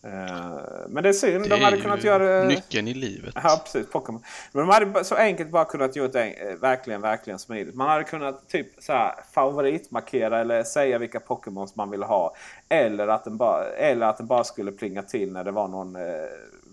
Eh, 0.04 0.86
men 0.88 1.02
det 1.02 1.08
är 1.08 1.12
synd. 1.12 1.42
Det 1.42 1.48
De 1.48 1.60
hade 1.60 1.76
kunnat 1.76 2.04
göra... 2.04 2.44
nyckeln 2.44 2.88
i 2.88 2.94
livet. 2.94 3.34
Ja, 3.42 3.60
precis. 3.64 3.90
Pokémon. 3.90 4.22
Men 4.52 4.66
de 4.66 4.72
hade 4.72 5.04
så 5.04 5.14
enkelt 5.14 5.50
bara 5.50 5.64
kunnat 5.64 5.96
gjort 5.96 6.12
det 6.12 6.30
eh, 6.30 6.54
verkligen, 6.54 7.00
verkligen 7.00 7.38
smidigt. 7.38 7.74
Man 7.74 7.88
hade 7.88 8.04
kunnat 8.04 8.48
typ 8.48 8.66
så 8.78 8.92
här, 8.92 9.14
favoritmarkera 9.32 10.40
eller 10.40 10.62
säga 10.62 10.98
vilka 10.98 11.18
Pokémons 11.18 11.76
man 11.76 11.90
vill 11.90 12.02
ha. 12.02 12.34
Eller 12.68 13.08
att, 13.08 13.24
den 13.24 13.36
bara, 13.36 13.64
eller 13.64 14.06
att 14.06 14.16
den 14.18 14.26
bara 14.26 14.44
skulle 14.44 14.72
plinga 14.72 15.02
till 15.02 15.32
när 15.32 15.44
det 15.44 15.50
var 15.50 15.68
någon 15.68 15.96
eh, 15.96 16.02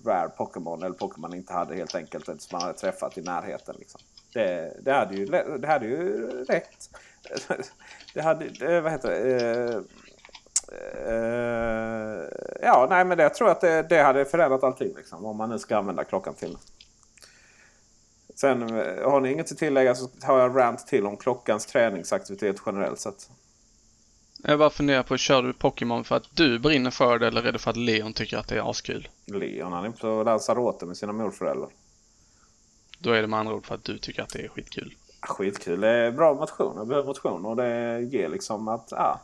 rare 0.05 0.29
Pokémon 0.29 0.83
eller 0.83 0.95
Pokémon 0.95 1.21
man 1.21 1.33
inte 1.33 1.53
hade 1.53 1.75
helt 1.75 1.95
enkelt. 1.95 2.25
Som 2.25 2.35
man 2.51 2.61
hade 2.61 2.73
träffat 2.73 3.17
i 3.17 3.21
närheten. 3.21 3.75
Liksom. 3.79 4.01
Det, 4.33 4.77
det, 4.81 4.91
hade 4.91 5.15
ju, 5.15 5.25
det 5.57 5.67
hade 5.67 5.85
ju 5.85 6.27
räckt. 6.43 6.89
Det 8.13 8.21
hade, 8.21 8.47
det, 8.47 8.81
vad 8.81 8.91
heter 8.91 9.09
det? 9.09 9.43
Eh, 9.43 9.81
eh, 11.13 12.27
ja, 12.61 12.87
nej 12.89 13.05
men 13.05 13.17
det, 13.17 13.23
jag 13.23 13.33
tror 13.33 13.49
att 13.49 13.61
det, 13.61 13.83
det 13.89 14.01
hade 14.01 14.25
förändrat 14.25 14.63
allting. 14.63 14.93
Liksom, 14.95 15.25
om 15.25 15.37
man 15.37 15.49
nu 15.49 15.59
ska 15.59 15.77
använda 15.77 16.03
klockan 16.03 16.33
till. 16.33 16.57
Sen 18.35 18.61
har 19.03 19.19
ni 19.19 19.31
inget 19.31 19.51
att 19.51 19.57
tillägga 19.57 19.95
så 19.95 20.09
har 20.23 20.39
jag 20.39 20.57
rant 20.57 20.87
till 20.87 21.05
om 21.05 21.17
klockans 21.17 21.65
träningsaktivitet 21.65 22.55
generellt 22.65 22.99
sett. 22.99 23.29
Jag 24.43 24.59
bara 24.59 24.69
funderar 24.69 25.03
på, 25.03 25.17
kör 25.17 25.43
du 25.43 25.53
Pokémon 25.53 26.03
för 26.03 26.15
att 26.15 26.35
du 26.35 26.59
brinner 26.59 26.91
för 26.91 27.19
det 27.19 27.27
eller 27.27 27.43
är 27.43 27.51
det 27.51 27.59
för 27.59 27.69
att 27.71 27.77
Leon 27.77 28.13
tycker 28.13 28.37
att 28.37 28.47
det 28.47 28.55
är 28.57 28.69
askul? 28.69 29.07
Leon 29.25 29.73
han 29.73 29.85
är 29.85 29.89
på 29.89 30.23
Lanzarote 30.23 30.85
med 30.85 30.97
sina 30.97 31.13
morföräldrar. 31.13 31.69
Då 32.99 33.11
är 33.11 33.21
det 33.21 33.27
med 33.27 33.39
andra 33.39 33.53
ord 33.53 33.65
för 33.65 33.75
att 33.75 33.83
du 33.83 33.97
tycker 33.97 34.21
att 34.21 34.29
det 34.29 34.39
är 34.43 34.47
skitkul. 34.47 34.93
Skitkul. 35.21 35.81
Det 35.81 35.87
är 35.89 36.11
bra 36.11 36.33
motion. 36.33 36.73
Jag 36.77 36.87
behöver 36.87 37.07
motion 37.07 37.45
och 37.45 37.55
det 37.55 37.99
ger 38.01 38.29
liksom 38.29 38.67
att... 38.67 38.87
Ja, 38.91 39.19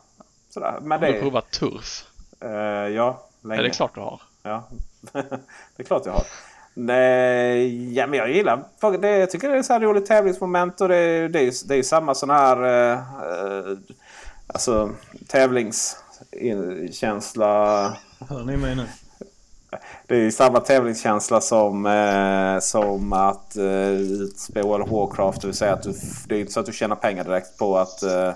sådär. 0.50 0.78
Men 0.82 1.00
Har 1.00 1.06
du 1.06 1.12
det... 1.12 1.20
provat 1.20 1.50
turf? 1.50 2.04
Eh, 2.40 2.50
ja, 2.94 3.26
länge. 3.42 3.60
Är 3.60 3.64
det 3.64 3.70
klart 3.70 3.94
du 3.94 4.00
har? 4.00 4.20
Ja, 4.42 4.68
det 5.12 5.82
är 5.82 5.84
klart 5.84 6.02
jag 6.06 6.12
har. 6.12 6.24
Nej, 6.74 7.94
ja, 7.94 8.06
men 8.06 8.18
jag 8.18 8.30
gillar 8.32 8.62
det. 9.00 9.18
Jag 9.18 9.30
tycker 9.30 9.48
det 9.48 9.58
är 9.58 9.62
så 9.62 9.72
här 9.72 9.80
roligt 9.80 10.06
tävlingsmoment 10.06 10.80
och 10.80 10.88
det, 10.88 10.96
är- 10.96 11.28
det, 11.28 11.40
är, 11.40 11.68
det 11.68 11.76
är 11.76 11.82
samma 11.82 12.14
sån 12.14 12.30
här 12.30 12.56
eh, 12.92 12.98
alltså, 14.48 14.90
tävlingskänsla. 15.26 17.52
Hör 18.28 18.44
ni 18.44 18.56
mig 18.56 18.76
nu? 18.76 18.86
Det 20.06 20.14
är 20.14 20.18
ju 20.20 20.32
samma 20.32 20.60
tävlingskänsla 20.60 21.40
som, 21.40 21.86
eh, 21.86 22.58
som 22.60 23.12
att 23.12 23.56
eh, 23.56 23.98
spela 24.36 24.68
World 24.68 24.84
of 24.84 24.90
Warcraft. 24.90 25.40
Det 25.40 25.46
vill 25.46 25.56
säga 25.56 25.72
att 25.72 25.82
du, 25.82 25.94
det 26.26 26.36
är 26.36 26.40
inte 26.40 26.52
så 26.52 26.60
att 26.60 26.66
du 26.66 26.72
tjänar 26.72 26.96
pengar 26.96 27.24
direkt 27.24 27.58
på 27.58 27.78
att 27.78 28.02
eh, 28.02 28.32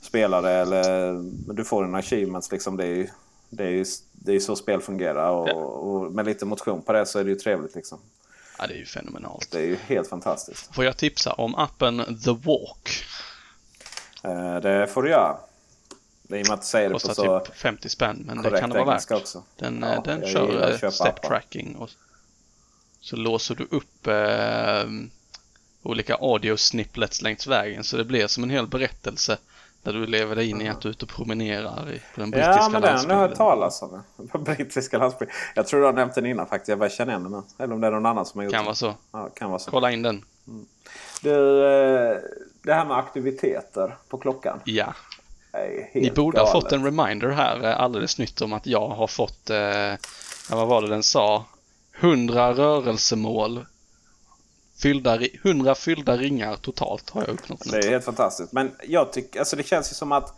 spela 0.00 0.40
det. 0.40 0.50
Eller, 0.52 1.12
men 1.46 1.56
du 1.56 1.64
får 1.64 1.84
dina 1.84 1.98
achievements. 1.98 2.52
Liksom, 2.52 2.76
det, 2.76 2.84
är, 2.84 2.94
ju- 2.94 3.08
det, 3.50 3.64
är, 3.64 3.68
ju- 3.70 3.84
det 4.12 4.30
är 4.30 4.34
ju 4.34 4.40
så 4.40 4.56
spel 4.56 4.80
fungerar. 4.80 5.30
Och, 5.30 5.48
Ja. 5.48 5.52
och 5.54 6.12
med 6.12 6.24
lite 6.26 6.44
motion 6.44 6.82
på 6.82 6.92
det 6.92 7.06
så 7.06 7.18
är 7.18 7.24
det 7.24 7.30
ju 7.30 7.36
trevligt. 7.36 7.74
Liksom. 7.74 7.98
Ja, 8.58 8.66
det 8.66 8.74
är 8.74 8.78
ju 8.78 8.86
fenomenalt. 8.86 9.48
Det 9.50 9.58
är 9.58 9.62
ju 9.66 9.76
helt 9.86 10.08
fantastiskt. 10.08 10.74
Får 10.74 10.84
jag 10.84 10.96
tipsa 10.96 11.32
om 11.32 11.54
appen 11.54 12.20
The 12.24 12.30
Walk? 12.30 13.04
Eh, 14.22 14.56
det 14.60 14.86
får 14.86 15.02
du 15.02 15.10
göra. 15.10 15.36
Det 16.28 16.36
är 16.36 16.40
i 16.40 16.42
och 16.42 16.48
med 16.48 16.54
att 16.54 16.60
du 16.60 16.66
säger 16.66 16.88
det 16.88 16.92
på 16.92 16.98
Kostar 16.98 17.14
så 17.24 17.40
typ 17.40 17.56
50 17.56 17.88
spänn, 17.88 18.22
men 18.26 18.42
det 18.42 18.60
kan 18.60 18.70
det 18.70 18.78
vara 18.84 18.94
värt. 18.94 19.10
också. 19.10 19.42
Den, 19.56 19.82
Ja, 19.82 19.94
eh, 19.94 20.02
den 20.02 20.26
kör 20.26 20.82
eh, 20.84 20.90
step 20.90 21.22
tracking 21.22 21.76
och 21.76 21.90
så 23.00 23.16
låser 23.16 23.54
du 23.54 23.64
upp 23.70 24.06
eh, 24.06 24.90
olika 25.82 26.14
audio 26.14 26.56
snipplets 26.56 27.22
längs 27.22 27.46
vägen 27.46 27.84
så 27.84 27.96
det 27.96 28.04
blir 28.04 28.26
som 28.26 28.42
en 28.44 28.50
hel 28.50 28.66
berättelse 28.66 29.38
där 29.82 29.92
du 29.92 30.06
lever 30.06 30.36
dig 30.36 30.50
in 30.50 30.60
i 30.62 30.68
att 30.68 30.80
du 30.80 30.88
är 30.88 30.90
ute 30.90 31.04
och 31.04 31.08
promenerar 31.10 31.92
i, 31.92 32.02
på 32.14 32.20
den 32.20 32.30
brittiska 32.30 32.56
Ja, 32.60 32.68
men 32.68 32.82
den 32.82 32.82
har 32.82 32.88
jag 32.88 32.92
landsbygden. 32.92 33.18
hört 33.18 33.34
talas 33.36 33.82
om. 33.82 34.02
På 34.28 34.38
brittiska 34.38 34.98
landsbygden. 34.98 35.36
Jag 35.54 35.66
tror 35.66 35.80
du 35.80 35.86
har 35.86 35.92
nämnt 35.92 36.14
den 36.14 36.26
innan 36.26 36.46
faktiskt. 36.46 36.68
Jag 36.68 36.78
bara 36.78 36.90
känner 36.90 37.12
igen 37.12 37.22
den 37.22 37.32
nu. 37.32 37.64
Eller 37.64 37.74
om 37.74 37.80
det 37.80 37.86
är 37.86 37.90
någon 37.90 38.06
annan 38.06 38.26
som 38.26 38.38
har 38.38 38.44
gjort 38.44 38.52
Kan 38.52 38.58
den. 38.58 38.64
vara 38.64 38.74
så. 38.74 38.94
Ja, 39.12 39.28
kan 39.34 39.50
vara 39.50 39.58
så. 39.58 39.70
Kolla 39.70 39.90
in 39.92 40.02
den. 40.02 40.24
Du, 41.22 41.30
eh, 41.66 42.16
det 42.62 42.72
här 42.74 42.84
med 42.84 42.96
aktiviteter 42.96 43.96
på 44.08 44.18
klockan. 44.18 44.60
Ja. 44.64 44.94
Ni 45.94 46.10
borde 46.10 46.38
ha 46.40 46.46
galet. 46.46 46.62
fått 46.62 46.72
en 46.72 46.84
reminder 46.84 47.28
här 47.28 47.64
eh, 47.64 47.80
alldeles 47.80 48.18
nytt 48.18 48.40
om 48.42 48.52
att 48.52 48.66
jag 48.66 48.88
har 48.88 49.06
fått, 49.06 49.50
eh, 49.50 49.94
vad 50.50 50.68
var 50.68 50.82
det 50.82 50.88
den 50.88 51.02
sa? 51.02 51.44
100 52.00 52.52
rörelsemål. 52.54 53.66
Fyllda, 54.82 55.16
ri- 55.18 55.38
100 55.42 55.74
fyllda 55.74 56.16
ringar 56.16 56.56
totalt 56.56 57.10
har 57.10 57.20
jag 57.20 57.30
uppnått 57.30 57.60
Det 57.70 57.78
är 57.86 57.90
helt 57.90 58.04
fantastiskt. 58.04 58.52
Men 58.52 58.70
jag 58.88 59.12
tycker, 59.12 59.38
alltså 59.38 59.56
det 59.56 59.66
känns 59.66 59.90
ju 59.92 59.94
som 59.94 60.12
att 60.12 60.34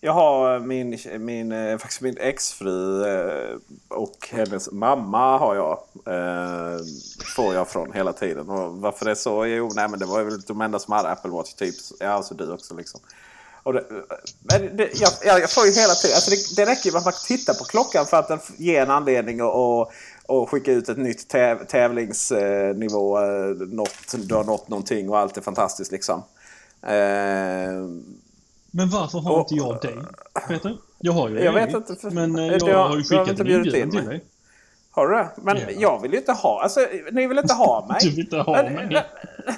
jag 0.00 0.12
har 0.12 0.58
min, 0.60 0.98
min, 1.18 1.52
eh, 1.52 1.78
faktiskt 1.78 2.00
min 2.00 2.16
exfru 2.18 3.04
eh, 3.04 3.56
och 3.88 4.28
hennes 4.32 4.72
mamma 4.72 5.38
har 5.38 5.54
jag. 5.54 5.78
Får 7.36 7.54
jag 7.54 7.68
från 7.68 7.92
hela 7.92 8.12
tiden. 8.12 8.48
Och 8.50 8.76
varför 8.76 9.04
det 9.04 9.10
är 9.10 9.14
så? 9.14 9.46
Jo, 9.46 9.70
nej 9.74 9.88
men 9.88 9.98
det 9.98 10.06
var 10.06 10.22
väl 10.22 10.40
de 10.40 10.60
enda 10.60 10.78
som 10.78 10.92
hade 10.94 11.08
Apple 11.08 11.30
Watch 11.30 11.54
typ. 11.54 11.74
Ja, 12.00 12.08
alltså 12.08 12.34
du 12.34 12.52
också 12.52 12.74
liksom. 12.74 13.00
Det, 13.64 13.84
men 14.42 14.76
det, 14.76 15.00
jag, 15.00 15.10
jag, 15.24 15.40
jag 15.40 15.50
får 15.50 15.66
ju 15.66 15.72
hela 15.72 15.94
tiden, 15.94 16.14
alltså 16.14 16.30
det, 16.30 16.56
det 16.64 16.70
räcker 16.70 16.86
ju 16.86 16.92
med 16.92 16.98
att 16.98 17.04
man 17.04 17.14
tittar 17.26 17.54
på 17.54 17.64
klockan 17.64 18.06
för 18.06 18.16
att 18.16 18.28
den 18.28 18.38
ger 18.56 18.82
en 18.82 18.90
anledning 18.90 19.42
och, 19.42 19.90
och 20.26 20.50
skicka 20.50 20.72
ut 20.72 20.88
ett 20.88 20.98
nytt 20.98 21.28
täv, 21.28 21.64
tävlingsnivå. 21.66 23.18
Eh, 23.18 23.56
nått, 23.56 24.14
du 24.28 24.34
har 24.34 24.44
nått 24.44 24.68
någonting 24.68 25.10
och 25.10 25.18
allt 25.18 25.36
är 25.36 25.40
fantastiskt 25.40 25.92
liksom. 25.92 26.22
Eh, 26.82 26.90
Men 28.70 28.90
varför 28.90 29.18
har 29.18 29.32
Och- 29.32 29.38
inte 29.40 29.54
jag 29.54 29.80
dig, 29.80 29.96
Peter? 30.48 30.76
Jag 30.98 31.12
har 31.12 31.28
ju 31.28 31.44
Jag 31.44 31.52
vet 31.52 31.74
inte, 31.74 31.96
för- 31.96 32.10
Men 32.10 32.38
eh, 32.38 32.46
det 32.58 32.66
jag 32.70 32.88
har- 32.88 32.96
ju 32.96 33.02
skickat 33.04 33.40
en 33.40 33.46
inbjudan 33.50 33.80
in 33.80 33.90
till 33.90 34.04
dig. 34.06 34.24
Har 34.92 35.08
du 35.08 35.14
det? 35.14 35.28
Men 35.36 35.56
Ja. 35.56 35.62
jag 35.78 36.02
vill 36.02 36.12
ju 36.12 36.18
inte 36.18 36.32
ha, 36.32 36.62
alltså 36.62 36.80
ni 37.12 37.26
vill 37.26 37.38
inte 37.38 37.54
ha 37.54 37.86
mig. 37.88 37.98
Du 38.00 38.10
vill 38.10 38.20
inte 38.20 38.36
ha 38.36 38.62
mig. 38.62 39.04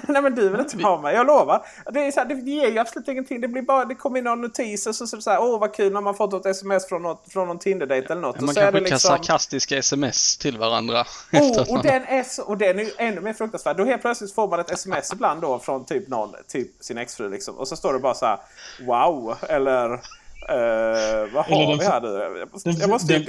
Nej 0.07 0.21
men 0.21 0.35
du 0.35 0.49
vill 0.49 0.59
inte 0.59 0.77
ha 0.77 1.01
mig, 1.01 1.15
jag 1.15 1.27
lovar. 1.27 1.65
Det, 1.93 1.99
är 1.99 2.11
så 2.11 2.19
här, 2.19 2.27
det 2.27 2.33
ger 2.51 2.71
ju 2.71 2.77
absolut 2.79 3.07
ingenting. 3.07 3.41
Det, 3.41 3.47
blir 3.47 3.61
bara, 3.61 3.85
det 3.85 3.95
kommer 3.95 4.17
in 4.17 4.23
någon 4.23 4.41
notis 4.41 4.87
och 4.87 4.95
så, 4.95 5.07
så, 5.07 5.21
så 5.21 5.29
här, 5.31 5.41
åh 5.41 5.59
vad 5.59 5.73
kul 5.73 5.93
när 5.93 6.01
man 6.01 6.15
fått 6.15 6.31
något 6.31 6.45
sms 6.45 6.87
från, 6.89 7.01
något, 7.01 7.23
från 7.33 7.47
någon 7.47 7.59
Tinder-dejt 7.59 8.11
eller 8.11 8.21
något. 8.21 8.39
Man 8.39 8.49
och 8.49 8.55
så 8.55 8.61
kan 8.61 8.71
skicka 8.73 8.79
liksom... 8.83 8.99
sarkastiska 8.99 9.77
sms 9.77 10.37
till 10.37 10.57
varandra. 10.57 11.03
Oh, 11.33 11.61
och, 11.61 11.73
man- 11.73 11.81
den 11.81 12.03
är 12.03 12.23
så, 12.23 12.43
och 12.43 12.57
den 12.57 12.79
är 12.79 12.83
ju 12.83 12.91
ännu 12.97 13.21
mer 13.21 13.33
fruktansvärd. 13.33 13.77
Då 13.77 13.85
helt 13.85 14.01
plötsligt 14.01 14.33
får 14.35 14.47
man 14.47 14.59
ett 14.59 14.71
sms 14.71 15.13
ibland 15.13 15.41
då 15.41 15.59
från 15.59 15.85
typ 15.85 16.07
någon, 16.07 16.35
typ 16.47 16.71
sin 16.83 16.97
exfru 16.97 17.29
liksom. 17.29 17.55
Och 17.57 17.67
så 17.67 17.75
står 17.75 17.93
det 17.93 17.99
bara 17.99 18.13
så 18.13 18.25
här 18.25 18.37
Wow! 18.87 19.35
Eller 19.49 19.99
eh, 20.49 21.33
vad 21.33 21.45
har 21.45 21.69
den- 21.69 21.79
vi 21.79 21.85
här 21.85 22.01
nu? 22.01 22.39
Jag 22.39 22.51
måste, 22.53 22.69
Den, 22.69 22.79
jag 22.79 22.89
måste, 22.89 23.13
den, 23.13 23.27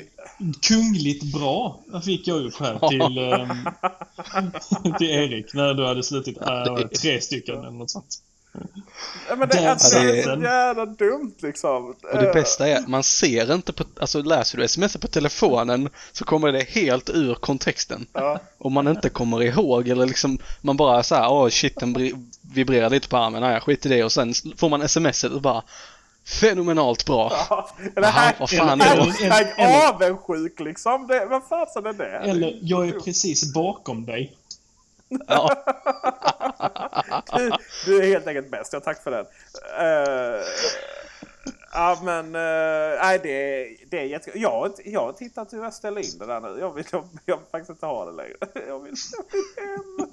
kungligt 0.63 1.33
bra 1.33 1.81
fick 2.05 2.29
jag 2.29 2.45
upp 2.47 2.61
här 2.61 2.89
till, 2.89 3.19
ehm, 3.33 4.93
till 4.99 5.11
Erik 5.11 5.55
när 5.55 5.75
du 5.75 5.87
hade 5.87 6.03
slutit 6.03 6.39
äh, 6.41 6.77
tre 7.03 7.21
stycken 7.21 7.59
eller 7.59 7.71
något 7.71 7.91
sånt. 7.91 8.21
Ja, 9.29 9.37
men 9.37 9.49
det, 9.49 9.71
alltså, 9.71 9.99
är 9.99 10.09
så 10.17 10.29
satsen. 10.29 10.43
jävla 10.43 10.87
dumt 10.87 11.35
liksom. 11.43 11.95
Och 12.13 12.19
det 12.19 12.33
bästa 12.35 12.69
är, 12.69 12.85
man 12.87 13.03
ser 13.03 13.55
inte 13.55 13.73
på, 13.73 13.85
alltså 14.01 14.23
läser 14.23 14.59
du 14.59 14.65
sms 14.65 14.97
på 14.97 15.09
telefonen 15.09 15.89
så 16.13 16.25
kommer 16.25 16.53
det 16.53 16.69
helt 16.69 17.11
ur 17.11 17.35
kontexten. 17.35 18.07
Ja. 18.13 18.39
Om 18.59 18.73
man 18.73 18.89
inte 18.89 19.09
kommer 19.09 19.43
ihåg 19.43 19.89
eller 19.89 20.07
liksom 20.07 20.39
man 20.61 20.77
bara 20.77 21.03
så 21.03 21.15
här, 21.15 21.33
åh 21.33 21.49
shit 21.49 21.81
den 21.81 22.27
vibrerar 22.55 22.91
lite 22.91 23.09
på 23.09 23.17
armen, 23.17 23.43
nej 23.43 23.61
skit 23.61 23.87
i 23.87 23.89
det 23.89 24.05
och 24.05 24.13
sen 24.13 24.33
får 24.57 24.69
man 24.69 24.89
smset 24.89 25.33
och 25.33 25.43
bara 25.43 25.63
fenomenalt 26.27 27.07
bra. 27.07 27.33
Ja, 27.51 27.69
Eller 27.79 27.93
Jaha, 28.09 28.11
här, 28.11 28.37
vad 28.41 28.51
fan 28.51 28.81
är 28.81 28.85
här, 28.85 28.97
det? 29.57 29.63
Eller- 29.63 29.89
avundsjuk 29.89 30.61
liksom. 30.61 31.07
Det, 31.07 31.27
vad 31.27 31.45
fasen 31.49 31.87
är 31.87 31.93
det? 31.93 32.07
Eller, 32.11 32.59
jag 32.63 32.89
är 32.89 32.93
precis 32.93 33.53
bakom 33.55 34.05
dig. 34.07 34.37
Ja, 35.29 35.65
Du, 37.37 37.53
du 37.87 38.03
är 38.03 38.07
helt 38.09 38.27
enkelt 38.27 38.51
bäst. 38.51 38.73
Ja, 38.73 38.81
tack 38.81 39.03
för 39.03 39.11
den. 39.11 39.27
Eh, 39.79 40.41
ja, 41.73 41.99
men... 42.03 42.27
uh, 42.27 42.99
nej, 43.03 43.21
det, 43.23 43.31
är- 43.63 43.77
det 43.91 43.99
är 43.99 44.05
jättekul. 44.05 44.43
Jag, 44.43 44.73
jag 44.85 45.01
har 45.01 45.13
tittat 45.13 45.53
hur 45.53 45.63
jag 45.63 45.75
ställer 45.75 46.01
in 46.01 46.19
det 46.19 46.27
där 46.27 46.41
nu. 46.41 46.57
Jag 46.61 46.73
vill, 46.75 46.85
jag, 46.93 47.05
jag 47.25 47.37
vill 47.37 47.47
faktiskt 47.53 47.71
inte 47.71 47.87
ha 47.87 48.05
det 48.05 48.13
längre. 48.13 48.37
Jag 48.69 48.81
vill, 48.81 48.95
jag 49.13 49.25
vill 49.33 49.45
hem. 49.57 50.09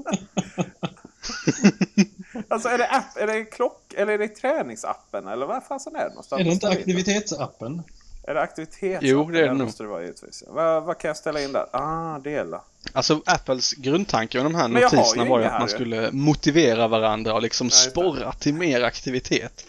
Alltså, 2.47 2.69
är 2.69 2.77
det, 2.77 2.88
app, 2.88 3.17
är 3.17 3.27
det 3.27 3.45
klock... 3.45 3.93
Eller 3.97 4.13
är 4.13 4.17
det 4.17 4.27
träningsappen? 4.27 5.27
Eller 5.27 5.45
vad 5.45 5.63
fasen 5.63 5.95
är 5.95 6.03
det 6.03 6.09
någonstans? 6.09 6.39
Är 6.39 6.43
det 6.43 6.51
inte 6.51 6.69
aktivitetsappen? 6.69 7.84
Är 8.27 8.34
det 8.34 8.41
aktivitetsappen? 8.41 9.09
Jo, 9.09 9.32
det 9.32 9.39
är 9.39 9.43
det 9.43 9.53
nog. 9.53 9.65
måste 9.65 9.84
det 9.84 9.89
vara 9.89 10.01
givetvis. 10.01 10.43
Vad, 10.47 10.84
vad 10.84 10.97
kan 10.97 11.07
jag 11.07 11.17
ställa 11.17 11.41
in 11.41 11.53
där? 11.53 11.65
Ah, 11.71 12.19
dela. 12.19 12.61
alltså 12.93 13.21
Apples 13.25 13.73
grundtanke 13.73 14.38
med 14.38 14.45
de 14.45 14.55
här 14.55 14.67
notiserna 14.67 15.25
var 15.25 15.39
ju 15.39 15.45
att 15.45 15.59
man 15.59 15.67
ju. 15.67 15.73
skulle 15.73 16.11
motivera 16.11 16.88
varandra 16.88 17.34
och 17.34 17.41
liksom 17.41 17.67
Nej, 17.67 17.71
sporra 17.71 18.32
till 18.32 18.53
mer 18.53 18.82
aktivitet. 18.82 19.65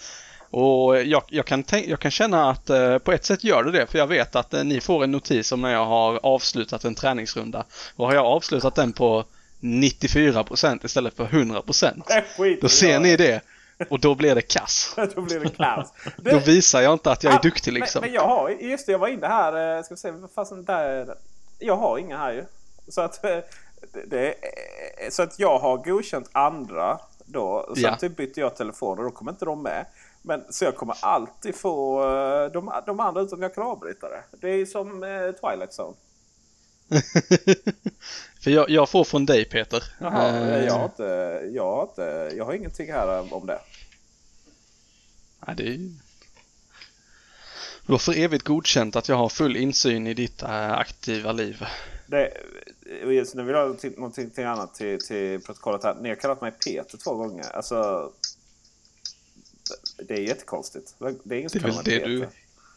Och 0.50 1.02
jag, 1.02 1.22
jag, 1.28 1.46
kan 1.46 1.62
tänk, 1.62 1.86
jag 1.86 2.00
kan 2.00 2.10
känna 2.10 2.50
att 2.50 2.70
eh, 2.70 2.98
på 2.98 3.12
ett 3.12 3.24
sätt 3.24 3.44
gör 3.44 3.64
det 3.64 3.70
det, 3.70 3.86
för 3.86 3.98
jag 3.98 4.06
vet 4.06 4.36
att 4.36 4.54
eh, 4.54 4.64
ni 4.64 4.80
får 4.80 5.04
en 5.04 5.10
notis 5.10 5.52
om 5.52 5.60
när 5.60 5.72
jag 5.72 5.86
har 5.86 6.20
avslutat 6.22 6.84
en 6.84 6.94
träningsrunda. 6.94 7.64
Och 7.96 8.06
har 8.06 8.14
jag 8.14 8.26
avslutat 8.26 8.74
den 8.74 8.92
på 8.92 9.24
94% 9.62 10.84
istället 10.84 11.14
för 11.16 11.24
100% 11.24 12.02
Äh, 12.16 12.22
skit 12.38 12.60
Då 12.60 12.68
ser 12.68 12.92
det. 12.92 12.98
ni 12.98 13.16
det 13.16 13.40
och 13.90 14.00
då 14.00 14.14
blir 14.14 14.34
det 14.34 14.42
kass. 14.42 14.94
Då 15.14 15.20
blir 15.22 15.40
det 15.40 15.48
kaos. 15.56 15.88
Då 16.16 16.38
visar 16.38 16.80
jag 16.80 16.92
inte 16.92 17.10
att 17.10 17.24
jag 17.24 17.32
är 17.32 17.38
Ah, 17.38 17.42
duktig 17.42 17.72
liksom. 17.72 18.00
Men, 18.00 18.10
men 18.10 18.14
jag 18.14 18.26
har, 18.28 18.50
just 18.50 18.86
det, 18.86 18.92
jag 18.92 18.98
var 18.98 19.08
inne 19.08 19.26
här, 19.26 19.76
eh, 19.76 19.82
ska 19.82 19.94
vi 19.94 19.98
se, 19.98 20.10
vad 20.10 20.30
fasen 20.30 20.64
där. 20.64 21.14
Jag 21.58 21.76
har 21.76 21.98
inga 21.98 22.18
här 22.18 22.32
ju. 22.32 22.44
Så 22.88 23.00
att, 23.00 23.24
eh, 23.24 23.30
det, 23.92 24.04
det, 24.06 24.28
är- 24.28 25.10
så 25.10 25.22
att 25.22 25.38
jag 25.38 25.58
har 25.58 25.76
godkänt 25.76 26.28
andra 26.32 26.98
då. 27.26 27.72
Sen 27.74 27.82
Ja. 27.84 27.96
typ 27.96 28.16
bytte 28.16 28.40
jag 28.40 28.56
telefon 28.56 28.98
och 28.98 29.04
då 29.04 29.10
kommer 29.10 29.32
inte 29.32 29.44
de 29.44 29.62
med. 29.62 29.86
Men, 30.22 30.44
så 30.50 30.64
jag 30.64 30.76
kommer 30.76 30.96
alltid 31.00 31.54
få 31.54 32.02
eh, 32.02 32.52
de, 32.52 32.72
de 32.86 33.00
andra 33.00 33.20
utom 33.20 33.42
jag 33.42 33.54
kan 33.54 33.64
avbryta 33.64 34.08
det. 34.08 34.22
Det 34.40 34.48
är 34.48 34.66
som 34.66 35.02
eh, 35.02 35.10
Twilight 35.10 35.72
Zone. 35.78 35.94
För 38.40 38.50
jag, 38.50 38.70
jag 38.70 38.88
får 38.88 39.04
från 39.04 39.26
dig 39.26 39.44
Peter. 39.44 39.84
Jaha, 40.00 40.28
Eh, 40.28 40.64
jag, 40.64 40.72
har 40.74 40.84
inte, 40.84 41.02
jag, 41.52 41.76
har 41.76 41.82
inte, 41.82 42.32
jag 42.36 42.44
har 42.44 42.52
ingenting 42.52 42.92
här 42.92 43.18
eh, 43.18 43.32
om 43.32 43.46
det. 43.46 43.58
ja, 45.46 45.54
det 45.56 45.62
är 45.62 45.66
ju... 45.66 45.90
Du 47.86 47.92
har 47.92 47.98
för 47.98 48.18
evigt 48.18 48.44
godkänt 48.44 48.96
att 48.96 49.08
jag 49.08 49.16
har 49.16 49.28
full 49.28 49.56
insyn 49.56 50.06
i 50.06 50.14
ditt 50.14 50.42
äh, 50.42 50.72
aktiva 50.72 51.32
liv. 51.32 51.64
Det, 52.06 52.32
just 53.06 53.34
nu 53.34 53.42
vill 53.42 53.54
jag 53.54 53.68
ha 53.68 53.74
till- 53.74 53.94
någonting 53.96 54.30
till 54.30 54.46
annat 54.46 54.74
till, 54.74 54.98
till 55.06 55.40
protokollet 55.40 55.84
här. 55.84 55.94
Ni 56.00 56.08
har 56.08 56.16
kallat 56.16 56.40
mig 56.40 56.52
Peter 56.52 56.98
två 56.98 57.14
gånger. 57.14 57.56
Alltså, 57.56 58.10
det 60.08 60.14
är 60.14 60.18
jättekonstigt. 60.20 60.94
Det 61.24 61.34
är 61.34 61.38
ingen 61.38 61.50
Det 61.52 61.58
är 61.58 61.62
väl 61.62 61.76
det 61.76 61.82
Peter. 61.84 62.06
du 62.08 62.28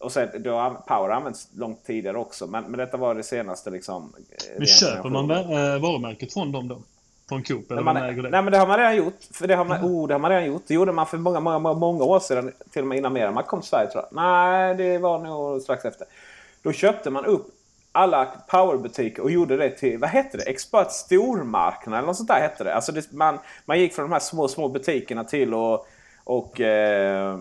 Och 0.00 0.12
sen, 0.12 0.42
då, 0.42 0.76
Power 0.86 1.08
har 1.08 1.10
använts 1.10 1.48
långt 1.54 1.84
tidigare 1.84 2.18
också. 2.18 2.46
Men, 2.46 2.64
men 2.64 2.78
detta 2.78 2.96
var 2.96 3.14
det 3.14 3.22
senaste 3.22 3.70
liksom. 3.70 4.14
eh, 4.30 4.36
Men 4.58 4.66
köper 4.66 5.08
man 5.08 5.30
äh, 5.30 5.82
varumärket 5.82 6.32
från 6.32 6.52
dem 6.52 6.68
då? 6.68 6.82
Från 7.28 7.42
Coop 7.42 7.70
eller 7.70 7.82
man, 7.82 7.96
äger 7.96 8.22
det? 8.22 8.30
nej 8.30 8.42
men 8.42 8.52
det 8.52 8.58
har 8.58 8.66
man 8.66 8.78
redan 8.78 8.96
gjort. 8.96 9.18
För 9.32 9.48
det 9.48 9.54
har 9.54 9.64
man, 9.64 9.84
oh, 9.84 10.08
det 10.08 10.14
har 10.14 10.18
man 10.18 10.30
redan 10.30 10.46
gjort. 10.46 10.62
Det 10.66 10.74
gjorde 10.74 10.92
man 10.92 11.06
för 11.06 11.18
många, 11.18 11.40
många, 11.40 11.74
många, 11.74 12.04
år 12.04 12.20
sedan. 12.20 12.52
Till 12.70 12.82
och 12.82 12.88
med 12.88 12.98
innan 12.98 13.12
Meramac 13.12 13.46
kom 13.46 13.60
till 13.60 13.68
Sverige 13.68 13.90
tror 13.90 14.04
jag. 14.10 14.16
Nej, 14.22 14.74
det 14.74 14.98
var 14.98 15.18
nog 15.18 15.62
strax 15.62 15.84
efter. 15.84 16.06
Då 16.62 16.72
köpte 16.72 17.10
man 17.10 17.24
upp 17.24 17.46
alla 17.92 18.24
Powerbutiker 18.48 19.22
och 19.22 19.30
gjorde 19.30 19.56
det 19.56 19.70
till, 19.70 19.98
vad 19.98 20.10
hette 20.10 20.36
det? 20.36 20.42
Expert 20.42 20.92
stormarknad 20.92 21.98
eller 21.98 22.06
något 22.06 22.16
sånt 22.16 22.28
där 22.28 22.40
hette 22.40 22.64
det. 22.64 22.74
Alltså 22.74 22.92
det, 22.92 23.12
man, 23.12 23.38
man 23.64 23.78
gick 23.80 23.94
från 23.94 24.04
de 24.04 24.12
här 24.12 24.20
små, 24.20 24.48
små 24.48 24.68
butikerna 24.68 25.24
till 25.24 25.54
och, 25.54 25.86
och 26.24 26.60
eh, 26.60 27.38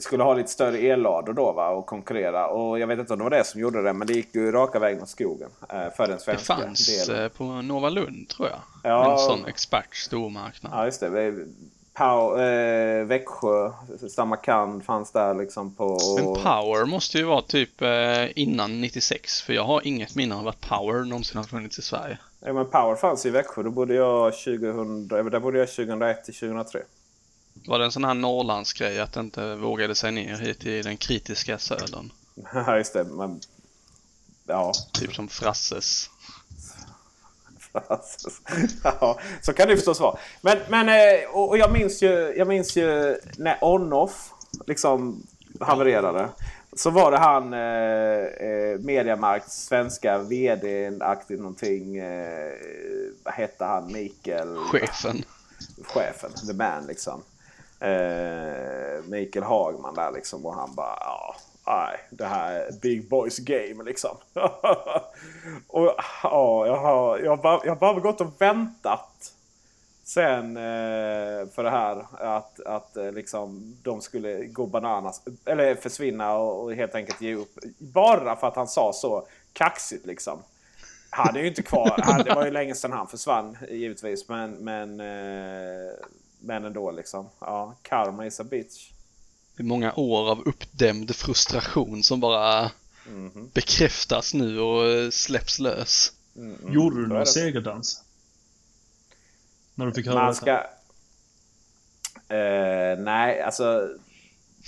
skulle 0.00 0.22
ha 0.22 0.34
lite 0.34 0.50
större 0.50 0.78
ellador 0.78 1.32
då 1.32 1.52
va, 1.52 1.68
och 1.68 1.86
konkurrera. 1.86 2.46
Och 2.46 2.78
jag 2.78 2.86
vet 2.86 2.98
inte 2.98 3.12
om 3.12 3.18
det 3.18 3.22
var 3.24 3.30
det 3.30 3.44
som 3.44 3.60
gjorde 3.60 3.82
det, 3.82 3.92
men 3.92 4.06
det 4.06 4.12
gick 4.12 4.34
ju 4.34 4.52
raka 4.52 4.78
vägen 4.78 5.02
åt 5.02 5.08
skogen 5.08 5.48
eh, 5.72 5.90
för 5.96 6.06
den 6.06 6.16
Det 6.16 6.22
svenska 6.22 6.54
fanns 6.54 7.06
delen. 7.08 7.24
eh, 7.24 7.28
på 7.28 7.44
Nova 7.44 7.88
Lund 7.88 8.28
tror 8.28 8.48
jag. 8.48 8.58
Ja. 8.82 9.12
En 9.12 9.18
sån 9.18 9.46
expert 9.46 9.96
stormarknad. 9.96 10.72
Ja, 10.74 10.84
just 10.84 11.00
det. 11.00 11.34
Pau, 11.94 12.38
eh, 12.40 13.04
Växjö, 13.04 13.70
Samarkand 14.10 14.84
fanns 14.84 15.12
där 15.12 15.34
liksom 15.34 15.74
på... 15.74 15.98
Men 16.16 16.24
Power 16.24 16.84
måste 16.84 17.18
ju 17.18 17.24
vara 17.24 17.42
typ 17.42 17.82
eh, 17.82 18.38
innan 18.38 18.80
96 18.80 19.42
för 19.42 19.52
jag 19.52 19.64
har 19.64 19.86
inget 19.86 20.14
minne 20.14 20.34
av 20.34 20.48
att 20.48 20.60
Power 20.60 21.04
någonsin 21.04 21.36
har 21.36 21.44
funnits 21.44 21.78
i 21.78 21.82
Sverige. 21.82 22.18
Ja, 22.40 22.52
men 22.52 22.66
Power 22.66 22.94
fanns 22.96 23.26
i 23.26 23.30
Växjö. 23.30 23.62
Då 23.62 23.70
bodde 23.70 23.94
jag 23.94 24.32
2000, 24.32 25.10
eh, 25.12 25.24
där 25.24 25.40
bodde 25.40 25.58
jag 25.58 25.68
2001 25.68 26.24
till 26.24 26.34
2003. 26.34 26.80
Var 27.66 27.78
det 27.78 27.84
en 27.84 27.92
sån 27.92 28.04
här 28.04 28.14
Norrlandsgrej 28.14 29.00
att 29.00 29.16
inte 29.16 29.54
vågade 29.54 29.94
sig 29.94 30.12
ner 30.12 30.36
hit 30.36 30.66
i 30.66 30.82
den 30.82 30.96
kritiska 30.96 31.58
södern? 31.58 32.12
Ja, 32.54 32.76
just 32.76 32.92
det. 32.92 33.04
Men, 33.04 33.40
ja. 34.46 34.72
Typ 34.92 35.14
som 35.14 35.28
Frasses. 35.28 36.10
ja, 38.82 39.18
så 39.42 39.52
kan 39.52 39.68
det 39.68 39.76
förstås 39.76 40.00
vara. 40.00 40.18
Men, 40.40 40.58
men 40.68 40.88
eh, 40.88 41.28
och 41.30 41.48
och 41.48 41.58
jag 41.58 41.72
minns 41.72 42.02
ju, 42.02 42.34
jag 42.36 42.48
minns 42.48 42.76
ju 42.76 43.16
när 43.36 43.58
On-Off 43.60 44.32
liksom 44.66 45.26
havererade. 45.60 46.28
Så 46.76 46.90
var 46.90 47.10
det 47.10 47.18
han 47.18 47.52
eh, 47.52 48.48
eh, 48.48 48.78
Mediamarkts 48.78 49.66
svenska 49.66 50.18
VD-aktig 50.18 51.38
någonting. 51.38 51.96
Eh, 51.96 52.52
vad 53.22 53.34
hette 53.34 53.64
han? 53.64 53.92
Mikael? 53.92 54.56
Chefen. 54.56 55.24
chefen, 55.82 56.30
the 56.46 56.54
man 56.54 56.86
liksom. 56.86 57.22
Eh, 57.80 59.04
Mikael 59.04 59.44
Hagman 59.44 59.94
där 59.94 60.12
liksom 60.12 60.46
och 60.46 60.54
han 60.54 60.74
bara 60.74 60.98
ja, 61.00 61.36
nej, 61.66 61.98
det 62.10 62.24
här 62.24 62.54
är 62.54 62.72
big 62.72 63.08
boys 63.08 63.38
game 63.38 63.84
liksom. 63.84 64.16
och 65.66 65.94
ja, 66.22 66.66
jag 66.66 66.76
har, 66.76 67.18
jag 67.18 67.30
har, 67.30 67.42
bara, 67.42 67.60
jag 67.64 67.70
har 67.70 67.80
bara 67.80 68.00
gått 68.00 68.20
och 68.20 68.40
väntat 68.40 69.32
sen 70.04 70.56
eh, 70.56 71.48
för 71.54 71.62
det 71.62 71.70
här 71.70 72.06
att, 72.18 72.60
att 72.60 72.96
eh, 72.96 73.12
liksom 73.12 73.76
de 73.82 74.00
skulle 74.00 74.44
gå 74.44 74.66
bananas 74.66 75.22
eller 75.44 75.74
försvinna 75.74 76.36
och, 76.36 76.62
och 76.62 76.74
helt 76.74 76.94
enkelt 76.94 77.20
ge 77.20 77.34
upp. 77.34 77.58
Bara 77.78 78.36
för 78.36 78.46
att 78.46 78.56
han 78.56 78.68
sa 78.68 78.92
så 78.92 79.26
kaxigt 79.52 80.06
liksom. 80.06 80.42
Han 81.10 81.36
är 81.36 81.40
ju 81.40 81.48
inte 81.48 81.62
kvar. 81.62 81.94
Han, 82.02 82.24
det 82.24 82.34
var 82.34 82.44
ju 82.44 82.50
länge 82.50 82.74
sedan 82.74 82.92
han 82.92 83.06
försvann 83.06 83.56
givetvis. 83.70 84.28
Men, 84.28 84.50
men, 84.52 85.00
eh, 85.00 85.94
men 86.40 86.64
ändå 86.64 86.90
liksom. 86.90 87.28
Ja, 87.40 87.74
karma 87.82 88.26
is 88.26 88.40
a 88.40 88.44
bitch. 88.44 88.90
Det 89.56 89.62
är 89.62 89.66
många 89.66 89.94
år 89.94 90.30
av 90.30 90.40
uppdämd 90.48 91.16
frustration 91.16 92.02
som 92.02 92.20
bara 92.20 92.70
Mhm. 93.08 93.50
bekräftas 93.54 94.34
nu 94.34 94.60
och 94.60 94.86
eh, 94.86 95.10
släpps 95.10 95.58
lös. 95.58 96.12
Mm, 96.36 96.56
mm. 96.62 96.74
Gjorde 96.74 96.96
du 96.96 97.06
någon 97.06 97.18
det. 97.18 97.26
segerdans? 97.26 98.02
När 99.74 99.86
du 99.86 99.92
fick 99.92 100.06
höra 100.06 100.22
Man 100.24 100.34
ska... 100.34 100.50
Eh, 102.28 102.98
nej, 102.98 103.40
alltså... 103.42 103.88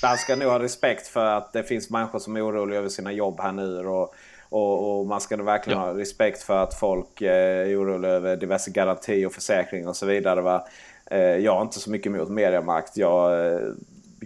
Man 0.03 0.19
ska 0.19 0.37
nog 0.37 0.51
ha 0.51 0.59
respekt 0.59 1.07
för 1.07 1.25
att 1.25 1.53
det 1.53 1.63
finns 1.65 1.91
människor 1.91 2.19
som 2.19 2.37
är 2.37 2.47
oroliga 2.49 2.79
över 2.79 2.89
sina 2.89 3.13
jobb 3.13 3.41
här 3.41 3.53
nu. 3.53 3.87
Och, 3.87 4.15
och, 4.49 4.99
och 5.01 5.07
man 5.07 5.21
ska 5.21 5.37
nog 5.37 5.47
verkligen 5.47 5.79
Ja. 5.79 5.85
ha 5.87 5.99
respekt 5.99 6.43
för 6.43 6.63
att 6.63 6.75
folk 6.79 7.23
eh, 7.23 7.69
är 7.69 7.83
oroliga 7.83 8.11
över 8.13 8.37
diverse 8.37 8.71
garanti 8.71 9.25
och 9.27 9.33
försäkring 9.33 9.89
och 9.89 9.97
så 9.97 10.07
vidare. 10.07 10.41
Va? 10.41 10.69
Eh, 11.11 11.21
jag 11.21 11.55
har 11.55 11.63
inte 11.63 11.81
så 11.81 11.91
mycket 11.91 12.07
emot 12.07 12.29
mediamakt. 12.29 12.97
Jag 12.97 13.53
eh, 13.55 13.61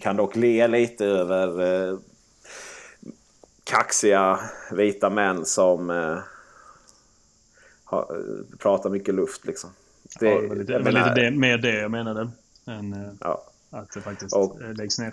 kan 0.01 0.17
dock 0.17 0.37
le 0.37 0.69
lite 0.69 1.07
över 1.07 1.63
eh, 1.91 1.99
kaxiga 3.65 4.39
vita 4.73 5.11
män 5.11 5.45
som 5.45 5.91
eh, 5.91 6.19
har, 7.85 8.01
eh, 8.01 8.57
pratar 8.59 8.91
mycket 8.91 9.15
luft. 9.15 9.47
Liksom. 9.47 9.71
Det, 10.21 10.27
ja, 10.31 10.41
det 10.41 10.49
var 10.49 10.57
lite, 10.57 10.79
menar- 10.79 11.09
lite 11.09 11.21
det, 11.21 11.31
mer 11.31 11.59
det 11.59 11.81
jag 11.81 11.91
menade. 11.91 12.31
Än 12.67 13.19
Ja. 13.21 13.43
att 13.71 13.93
det 13.93 14.01
faktiskt 14.01 14.37
Och- 14.37 14.59
läggs 14.75 14.99
ner. 14.99 15.13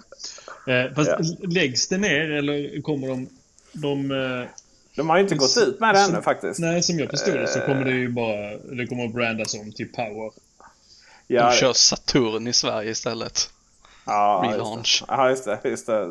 Eh, 0.68 0.94
fast 0.96 1.10
Ja. 1.10 1.48
läggs 1.48 1.88
det 1.88 1.98
ner 1.98 2.32
eller 2.32 2.82
kommer 2.82 3.08
de... 3.08 3.28
de 3.74 4.12
eh, 4.12 4.48
De 4.96 5.10
har 5.10 5.18
ju 5.18 5.24
inte 5.24 5.36
gått 5.36 5.58
ut 5.68 5.80
med 5.80 5.96
det 5.96 6.00
ännu 6.02 6.22
faktiskt. 6.22 6.60
nej, 6.60 6.84
som 6.84 7.00
jag 7.00 7.10
förstod 7.10 7.34
det 7.34 7.48
så 7.48 7.60
kommer 7.60 7.86
det 7.86 7.92
ju 7.92 8.10
bara... 8.10 8.58
Det 8.58 8.88
kommer 8.88 9.06
att 9.06 9.14
brandas 9.14 9.54
om 9.56 9.72
till 9.72 9.92
Power. 9.92 10.32
Ja, 11.32 11.50
De 11.50 11.56
kör 11.56 11.74
Saturn 11.74 12.48
i 12.48 12.54
Sverige 12.54 12.92
istället. 12.92 13.50
ja, 14.06 14.42
relaunch. 14.46 15.04
Ja, 15.08 15.30
just 15.30 15.46
det. 15.46 15.60
Just 15.64 15.88
det. 15.88 16.02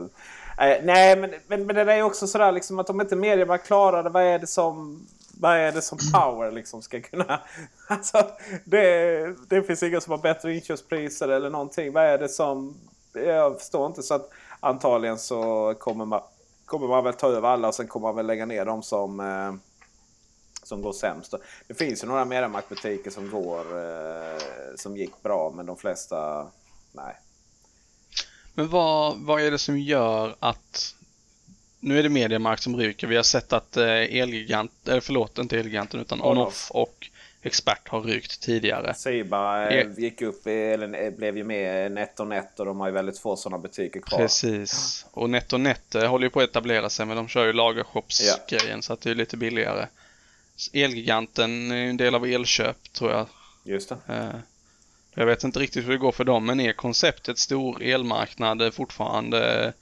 Eh, 0.58 0.76
nej, 0.84 1.16
men, 1.16 1.34
men, 1.46 1.66
men 1.66 1.86
det 1.86 1.92
är 1.92 2.02
också 2.02 2.26
sådär 2.26 2.52
liksom 2.52 2.78
att 2.78 2.90
om 2.90 3.00
inte 3.00 3.16
medierna 3.16 3.58
klarar 3.58 4.02
det, 4.02 4.10
vad 4.10 4.22
är 4.22 4.38
det 4.38 4.46
som... 4.46 5.06
Vad 5.40 5.56
är 5.56 5.72
det 5.72 5.82
som 5.82 5.98
Power 6.12 6.50
liksom 6.50 6.82
ska 6.82 7.00
kunna... 7.00 7.40
Alltså, 7.88 8.26
det, 8.64 9.34
det 9.48 9.62
finns 9.62 9.82
inga 9.82 10.00
som 10.00 10.10
har 10.10 10.18
bättre 10.18 10.54
inköpspriser 10.54 11.28
eller 11.28 11.50
någonting. 11.50 11.92
Vad 11.92 12.04
är 12.04 12.18
det 12.18 12.28
som... 12.28 12.76
Jag 13.12 13.58
förstår 13.58 13.86
inte. 13.86 14.02
Så 14.02 14.14
att 14.14 14.30
antagligen 14.60 15.18
så 15.18 15.74
kommer 15.78 16.04
man, 16.04 16.20
kommer 16.66 16.88
man 16.88 17.04
väl 17.04 17.14
ta 17.14 17.28
över 17.28 17.48
alla 17.48 17.68
och 17.68 17.74
sen 17.74 17.86
kommer 17.88 18.08
man 18.08 18.16
väl 18.16 18.26
lägga 18.26 18.46
ner 18.46 18.64
dem 18.64 18.82
som... 18.82 19.20
Eh, 19.20 19.52
som 20.68 20.82
går 20.82 20.92
sämst. 20.92 21.34
Det 21.68 21.74
finns 21.74 22.04
ju 22.04 22.08
några 22.08 22.24
Mediamarkt-butiker 22.24 23.10
som 23.10 23.30
går 23.30 23.60
eh, 23.60 24.38
som 24.76 24.96
gick 24.96 25.22
bra 25.22 25.52
men 25.56 25.66
de 25.66 25.76
flesta 25.76 26.46
nej. 26.92 27.16
Men 28.54 28.68
vad, 28.68 29.16
vad 29.18 29.42
är 29.42 29.50
det 29.50 29.58
som 29.58 29.78
gör 29.78 30.36
att 30.38 30.94
nu 31.80 31.98
är 31.98 32.02
det 32.02 32.08
Mediamarkt 32.08 32.62
som 32.62 32.76
ryker. 32.76 33.06
Vi 33.06 33.16
har 33.16 33.22
sett 33.22 33.52
att 33.52 33.76
eh, 33.76 33.86
Elgigant, 34.20 34.72
förlåt 34.84 35.38
inte 35.38 35.58
Elgiganten 35.58 36.00
utan 36.00 36.22
On-Off. 36.22 36.70
Och 36.70 37.10
Expert 37.42 37.88
har 37.88 38.00
rykt 38.00 38.42
tidigare. 38.42 38.94
Siba 38.94 39.68
eh, 39.70 39.78
Ja. 39.78 39.84
gick 39.96 40.22
upp 40.22 40.46
eller 40.46 41.10
blev 41.10 41.36
ju 41.36 41.44
med 41.44 41.92
NetOnNet 41.92 42.60
och 42.60 42.66
de 42.66 42.80
har 42.80 42.86
ju 42.86 42.92
väldigt 42.92 43.18
få 43.18 43.36
sådana 43.36 43.58
butiker 43.58 44.00
kvar. 44.00 44.18
Precis. 44.18 45.06
Och 45.10 45.30
NetOnNet 45.30 45.94
håller 45.94 46.26
ju 46.26 46.30
på 46.30 46.40
att 46.40 46.50
etablera 46.50 46.90
sig 46.90 47.06
men 47.06 47.16
de 47.16 47.28
kör 47.28 47.46
ju 47.46 47.52
lagershops-grejen 47.52 48.82
så 48.82 48.92
att 48.92 49.00
det 49.00 49.10
är 49.10 49.14
lite 49.14 49.36
billigare. 49.36 49.86
Elgiganten 50.72 51.70
är 51.70 51.86
en 51.86 51.96
del 51.96 52.14
av 52.14 52.26
Elköp 52.26 52.92
tror 52.92 53.10
jag. 53.10 53.26
Just 53.64 53.88
det. 53.88 53.96
Eh, 54.14 54.40
Jag 55.14 55.26
vet 55.26 55.44
inte 55.44 55.58
riktigt 55.60 55.84
hur 55.86 55.92
det 55.92 55.98
går 55.98 56.12
för 56.12 56.24
dem 56.24 56.46
men 56.46 56.60
är 56.60 56.72
konceptet 56.72 57.38
stor 57.38 57.82
elmarknad 57.82 58.74
fortfarande 58.74 59.72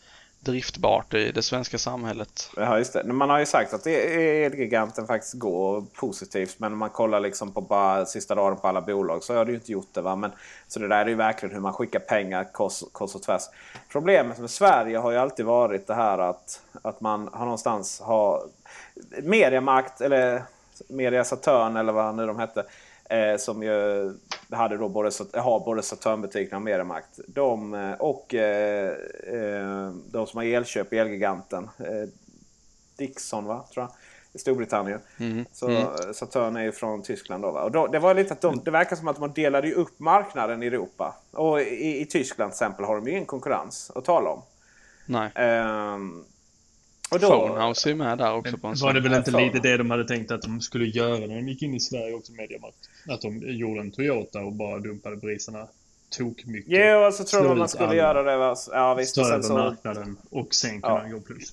driftbart 0.40 1.14
i 1.14 1.32
det 1.32 1.42
svenska 1.42 1.78
samhället. 1.78 2.50
Ja, 2.56 2.78
just 2.78 2.92
det. 2.92 3.04
Man 3.04 3.30
har 3.30 3.38
ju 3.38 3.46
sagt 3.46 3.74
att 3.74 3.86
Elgiganten 3.86 5.06
faktiskt 5.06 5.34
går 5.34 5.84
positivt. 5.94 6.58
Men 6.58 6.72
om 6.72 6.78
man 6.78 6.90
kollar 6.90 7.20
liksom 7.20 7.52
på 7.52 7.60
bara 7.60 8.06
sista 8.06 8.34
raden 8.36 8.58
på 8.58 8.68
alla 8.68 8.80
bolag 8.80 9.22
så 9.22 9.34
har 9.34 9.44
det 9.44 9.50
ju 9.50 9.56
inte 9.56 9.72
gjort 9.72 9.94
det. 9.94 10.00
Va? 10.00 10.16
Men, 10.16 10.30
så 10.68 10.80
det 10.80 10.88
där 10.88 11.04
är 11.04 11.08
ju 11.08 11.14
verkligen 11.14 11.54
hur 11.54 11.60
man 11.62 11.72
skickar 11.72 12.00
pengar 12.00 12.52
kors, 12.52 12.82
kors 12.92 13.14
och 13.14 13.22
tvärs. 13.22 13.42
Problemet 13.88 14.38
med 14.38 14.50
Sverige 14.50 14.98
har 14.98 15.10
ju 15.10 15.16
alltid 15.18 15.46
varit 15.46 15.86
det 15.86 15.94
här 15.94 16.18
att, 16.18 16.60
att 16.82 17.00
man 17.00 17.28
har 17.32 17.44
någonstans 17.44 18.00
har 18.00 18.42
Mediamarkt 19.22 20.00
eller 20.00 20.42
Media 20.88 21.24
Saturn 21.24 21.76
eller 21.76 21.92
vad 21.92 22.14
nu 22.14 22.26
de 22.26 22.38
hette. 22.38 22.64
Eh, 23.10 23.36
som 23.36 23.62
ju 23.62 24.12
hade 24.50 24.76
då 24.76 24.88
både, 24.88 25.10
har 25.34 25.60
både 25.60 25.82
Saturnbutikerna 25.82 26.56
och 26.56 26.62
Mediamarkt. 26.62 27.20
De, 27.26 27.74
eh, 27.74 27.92
och 27.92 28.34
eh, 28.34 28.92
eh, 29.26 29.90
de 30.10 30.26
som 30.26 30.38
har 30.38 30.44
Elköp 30.44 30.92
i 30.92 30.98
Elgiganten. 30.98 31.70
Eh, 31.78 32.08
Dixon 32.96 33.44
va, 33.44 33.64
tror 33.74 33.82
jag. 33.84 33.92
I 34.32 34.38
Storbritannien. 34.38 35.00
Mm. 35.20 35.44
Så 35.52 35.68
mm. 35.68 36.14
Saturn 36.14 36.56
är 36.56 36.62
ju 36.62 36.72
från 36.72 37.02
Tyskland 37.02 37.44
då. 37.44 37.50
Va? 37.50 37.62
Och 37.62 37.70
då, 37.70 37.86
det 37.86 37.98
var 37.98 38.14
lite 38.14 38.32
att 38.32 38.40
de, 38.40 38.60
det 38.64 38.70
verkar 38.70 38.96
som 38.96 39.08
att 39.08 39.16
de 39.16 39.32
delade 39.32 39.72
upp 39.72 39.98
marknaden 39.98 40.62
i 40.62 40.66
Europa. 40.66 41.16
Och 41.30 41.60
i, 41.60 42.00
i 42.00 42.06
Tyskland 42.06 42.52
till 42.52 42.56
exempel 42.56 42.84
har 42.84 42.96
de 42.96 43.06
ju 43.06 43.12
ingen 43.12 43.26
konkurrens 43.26 43.92
att 43.94 44.04
tala 44.04 44.30
om. 44.30 44.42
Nej. 45.06 45.30
Um, 45.94 46.24
och 47.10 47.20
då, 47.20 47.48
Phonehouse 47.48 47.90
är 47.90 47.94
med 47.94 48.18
där 48.18 48.34
också. 48.34 48.58
På 48.58 48.66
en 48.66 48.74
var 48.80 48.92
det 48.92 49.00
väl 49.00 49.14
inte 49.14 49.30
lite 49.30 49.58
det 49.58 49.76
de 49.76 49.90
hade 49.90 50.04
tänkt 50.04 50.30
att 50.30 50.42
de 50.42 50.60
skulle 50.60 50.84
göra 50.84 51.18
när 51.18 51.36
de 51.36 51.48
gick 51.48 51.62
in 51.62 51.74
i 51.74 51.80
Sverige 51.80 52.14
också, 52.14 52.32
Mediamarkt? 52.32 52.88
Att 53.08 53.20
de 53.20 53.42
gjorde 53.42 53.80
en 53.80 53.90
Toyota 53.90 54.40
och 54.40 54.52
bara 54.52 54.78
dumpade 54.78 55.16
priserna 55.16 55.68
tok 56.10 56.44
mycket. 56.44 56.72
Jo, 56.72 57.06
och 57.06 57.14
så 57.14 57.24
tror 57.24 57.46
jag 57.46 57.58
man 57.58 57.68
skulle 57.68 57.94
göra 57.94 58.22
det. 58.22 58.56
Ja, 58.72 58.94
visst. 58.94 59.10
Större 59.10 59.42
så... 59.42 59.54
marknaden 59.54 60.16
och 60.30 60.54
sen 60.54 60.82
kunna 60.82 61.02
ja. 61.08 61.12
gå 61.12 61.20
plus. 61.20 61.52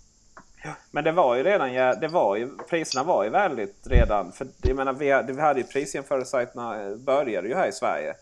Men 0.92 1.04
det 1.04 1.12
var 1.12 1.36
ju 1.36 1.44
redan, 1.44 1.74
ja, 1.74 1.96
det 1.96 2.08
var 2.08 2.36
ju, 2.36 2.50
priserna 2.70 3.04
var 3.04 3.24
ju 3.24 3.30
väldigt 3.30 3.76
redan. 3.84 4.32
För 4.32 4.48
jag 4.62 4.76
menar, 4.76 4.94
vi, 4.94 5.34
vi 5.34 5.42
hade 5.42 5.60
ju 5.60 5.66
prisjämförelsesajterna 5.66 6.84
eh, 6.84 6.96
började 6.96 7.48
ju 7.48 7.56
här 7.56 7.68
i 7.68 7.72
Sverige. 7.72 8.14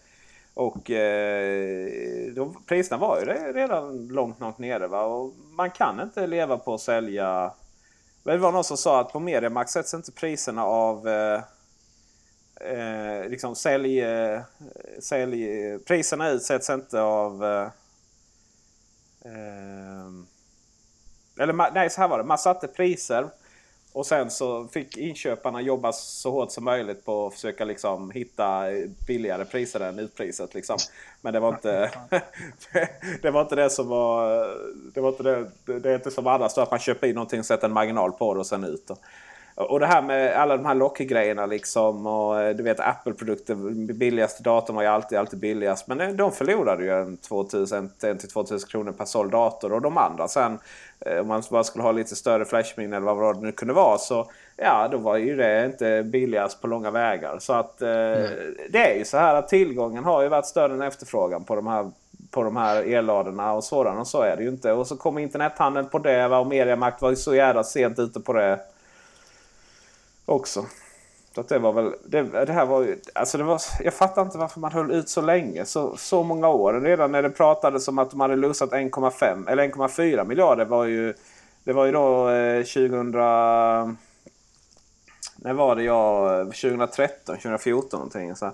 Och 0.53 0.91
eh, 0.91 2.34
då, 2.34 2.53
priserna 2.65 2.98
var 2.98 3.19
ju 3.19 3.26
redan 3.53 4.07
långt, 4.07 4.40
långt 4.40 4.57
nere. 4.57 4.88
Va? 4.88 5.03
Och 5.03 5.34
man 5.52 5.72
kan 5.72 5.99
inte 5.99 6.28
leva 6.28 6.57
på 6.57 6.73
att 6.73 6.82
sälja... 6.82 7.53
Det 8.23 8.38
var 8.38 8.52
någon 8.52 8.64
som 8.64 8.78
sa 8.78 9.02
att 9.02 9.14
på 9.14 9.19
Mediamax 9.19 9.72
sätts 9.72 9.94
inte 9.94 10.11
priserna 10.11 10.65
av... 10.65 11.07
Eh, 11.07 11.41
eh, 12.56 13.30
liksom 13.30 13.56
sälj, 13.56 14.02
eh, 14.02 14.41
sälj, 14.99 15.80
priserna 15.80 16.30
utsätts 16.30 16.69
inte 16.69 17.02
av... 17.02 17.44
Eh, 17.45 17.69
eh 19.26 20.11
eller 21.40 21.73
nej, 21.73 21.90
så 21.90 22.02
här 22.02 22.07
var 22.07 22.18
det. 22.18 22.23
Man 22.23 22.38
satte 22.38 22.68
priser 22.68 23.30
och 23.93 24.05
sen 24.05 24.31
så 24.31 24.68
fick 24.68 24.97
inköparna 24.97 25.61
jobba 25.61 25.91
så 25.93 26.31
hårt 26.31 26.51
som 26.51 26.63
möjligt 26.63 27.05
på 27.05 27.27
att 27.27 27.34
försöka 27.34 27.65
liksom 27.65 28.11
hitta 28.11 28.63
billigare 29.07 29.45
priser 29.45 29.80
än 29.80 29.99
utpriset. 29.99 30.53
Liksom. 30.53 30.77
Men 31.22 31.34
det 31.34 31.39
var 31.39 31.49
inte 31.49 31.91
det 33.22 33.31
var 33.31 33.41
inte 33.41 33.55
det 33.55 33.69
som 33.69 33.88
var... 33.88 34.47
Det, 34.93 35.01
var 35.01 35.09
inte 35.09 35.23
det, 35.23 35.80
det 35.80 35.89
är 35.89 35.95
inte 35.95 36.11
som 36.11 36.27
annars 36.27 36.53
då 36.53 36.61
att 36.61 36.72
man 36.72 36.80
köper 36.80 37.07
in 37.07 37.15
någonting 37.15 37.39
och 37.39 37.45
sätter 37.45 37.68
en 37.68 37.73
marginal 37.73 38.11
på 38.11 38.34
det 38.34 38.39
och 38.39 38.47
sen 38.47 38.63
ut. 38.63 38.88
Då. 38.88 38.97
Och 39.56 39.80
det 39.80 39.86
här 39.86 40.02
med 40.02 40.36
alla 40.36 40.57
de 40.57 40.65
här 40.65 40.76
lockgrejerna 40.76 41.45
liksom. 41.45 42.07
Och 42.07 42.41
eh, 42.41 42.56
du 42.56 42.64
vet 42.64 42.80
Apple-produkter. 42.80 43.56
Billigaste 43.94 44.44
datorn 44.44 44.76
var 44.76 44.84
ju 44.84 44.90
alltid, 44.90 45.18
alltid 45.18 45.40
billigast. 45.40 45.88
Men 45.88 46.02
eh, 46.02 46.10
de 46.10 46.32
förlorade 46.32 46.84
ju 46.84 46.91
en 46.91 47.18
2000-2000 47.18 48.68
kronor 48.68 48.91
per 48.91 49.06
såld 49.06 49.32
dator. 49.32 49.73
Och 49.73 49.82
de 49.82 49.98
andra 49.98 50.28
sen. 50.28 50.60
Eh, 50.99 51.19
om 51.19 51.28
man 51.28 51.44
bara 51.52 51.64
skulle 51.64 51.84
ha 51.84 51.91
lite 51.91 52.15
större 52.15 52.45
flashminne 52.45 52.98
eller 52.98 53.14
vad 53.14 53.36
det 53.36 53.41
nu 53.41 53.52
kunde 53.52 53.73
vara. 53.73 53.98
Så 53.98 54.32
ja, 54.57 54.88
då 54.91 54.98
var 54.98 55.18
ju 55.18 55.36
det 55.36 55.65
inte 55.65 56.03
billigast 56.03 56.61
på 56.61 56.68
långa 56.68 56.91
vägar. 56.91 57.40
Så 57.40 57.53
att 57.53 57.82
mm. 57.82 58.30
det 58.69 58.94
är 58.94 58.98
ju 58.98 59.06
så 59.06 59.18
här 59.18 59.36
att 59.36 59.48
tillgången 59.48 60.03
har 60.03 60.22
ju 60.22 60.30
varit 60.30 60.45
större 60.45 60.73
än 60.73 60.82
efterfrågan 60.82 61.44
på 61.44 61.56
de 61.56 61.68
här 61.68 61.91
på 62.32 62.44
de 62.44 62.57
här 62.57 62.84
elladorna 62.84 63.53
och 63.53 63.64
sådana. 63.64 63.99
Och 63.99 64.07
så 64.07 64.22
är 64.22 64.38
det 64.38 64.44
ju 64.44 64.49
inte. 64.49 64.72
Och 64.72 64.88
så 64.88 64.98
kom 64.98 65.18
internethandeln 65.18 65.90
på 65.90 65.99
det. 65.99 66.28
Va? 66.28 66.40
Och 66.40 66.48
Mediamarkt 66.48 67.02
var 67.02 67.10
ju 67.10 67.15
så 67.15 67.36
jävla 67.36 67.64
sent 67.64 67.99
ute 67.99 68.19
på 68.19 68.34
det 68.34 68.60
också. 70.32 70.66
Så 71.36 71.41
att 71.41 71.48
det 71.48 71.60
var 71.60 71.74
väl, 71.74 71.94
det, 72.06 72.22
det, 72.22 72.53
här 72.53 72.66
var 72.66 72.82
ju, 72.82 72.98
alltså 73.14 73.38
det 73.38 73.44
var, 73.44 73.62
jag 73.80 73.94
fattar 73.94 74.22
inte 74.22 74.38
varför 74.38 74.60
man 74.60 74.72
höll 74.72 74.91
ut 74.91 75.10
så 75.10 75.22
länge. 75.22 75.66
Så, 75.66 75.98
så 75.98 76.24
många 76.24 76.48
år. 76.48 76.74
Redan 76.74 77.12
när 77.12 77.22
det 77.22 77.30
pratades 77.30 77.88
om 77.88 77.99
att 77.99 78.12
de 78.12 78.20
hade 78.20 78.36
losat 78.36 78.72
1,5 78.72 79.49
eller 79.49 79.70
1,4 79.70 80.26
miljarder 80.26 80.66
var 80.66 80.86
ju... 80.86 81.14
Det 81.64 81.74
var 81.74 81.86
ju 81.86 81.91
då 81.91 82.30
eh, 82.30 82.64
2000... 82.64 83.12
När 85.36 85.53
var 85.53 85.76
det 85.76 85.84
jag? 85.84 86.45
2013, 86.45 87.36
2014 87.36 87.98
någonting. 87.98 88.36
Så 88.36 88.45
här 88.45 88.53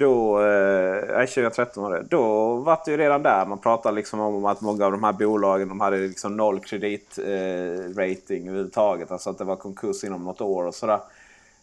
då, 0.00 0.42
eh, 0.42 1.26
2013 1.26 1.82
var 1.82 1.90
det. 1.90 2.02
Då 2.02 2.54
var 2.54 2.80
det 2.84 2.90
ju 2.90 2.96
redan 2.96 3.22
där 3.22 3.46
man 3.46 3.58
pratade 3.58 3.94
liksom 3.94 4.20
om 4.20 4.44
att 4.44 4.60
många 4.60 4.86
av 4.86 4.92
de 4.92 5.04
här 5.04 5.12
bolagen 5.12 5.68
de 5.68 5.80
hade 5.80 5.96
liksom 5.96 6.36
noll 6.36 6.60
kreditrating 6.60 8.46
eh, 8.46 8.50
överhuvudtaget. 8.50 9.10
Alltså 9.10 9.30
att 9.30 9.38
det 9.38 9.44
var 9.44 9.56
konkurs 9.56 10.04
inom 10.04 10.24
något 10.24 10.40
år 10.40 10.64
och 10.64 10.74
sådär. 10.74 11.00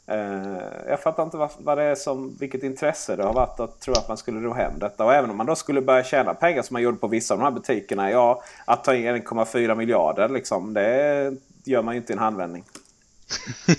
Eh, 0.07 0.57
jag 0.87 0.99
fattar 0.99 1.23
inte 1.23 1.37
vad, 1.37 1.49
vad 1.57 1.77
det 1.77 1.83
är 1.83 1.95
som, 1.95 2.35
vilket 2.39 2.63
intresse 2.63 3.15
det 3.15 3.23
har 3.23 3.33
varit 3.33 3.59
att 3.59 3.79
tro 3.79 3.93
att 3.93 4.07
man 4.07 4.17
skulle 4.17 4.39
ro 4.39 4.53
hem 4.53 4.79
detta. 4.79 5.05
Och 5.05 5.13
även 5.13 5.29
om 5.29 5.37
man 5.37 5.45
då 5.45 5.55
skulle 5.55 5.81
börja 5.81 6.03
tjäna 6.03 6.33
pengar 6.33 6.61
som 6.61 6.73
man 6.73 6.81
gjorde 6.81 6.97
på 6.97 7.07
vissa 7.07 7.33
av 7.33 7.39
de 7.39 7.43
här 7.43 7.51
butikerna. 7.51 8.11
Ja, 8.11 8.43
att 8.65 8.83
ta 8.83 8.95
in 8.95 9.05
1,4 9.05 9.75
miljarder 9.75 10.29
liksom. 10.29 10.73
Det 10.73 11.33
gör 11.63 11.83
man 11.83 11.93
ju 11.93 11.99
inte 11.99 12.13
i 12.13 12.15
en 12.15 12.19
handvändning. 12.19 12.63
det 13.65 13.73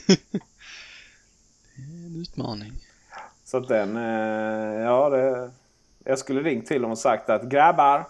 är 1.77 2.07
en 2.07 2.21
utmaning. 2.21 2.88
Så 3.51 3.57
att 3.57 3.69
den, 3.69 3.97
eh, 3.97 4.81
ja 4.81 5.09
det... 5.09 5.51
Jag 6.05 6.19
skulle 6.19 6.41
ringt 6.41 6.67
till 6.67 6.83
dem 6.83 6.91
och 6.91 6.99
sagt 6.99 7.31
att 7.31 7.43
grabbar. 7.43 8.09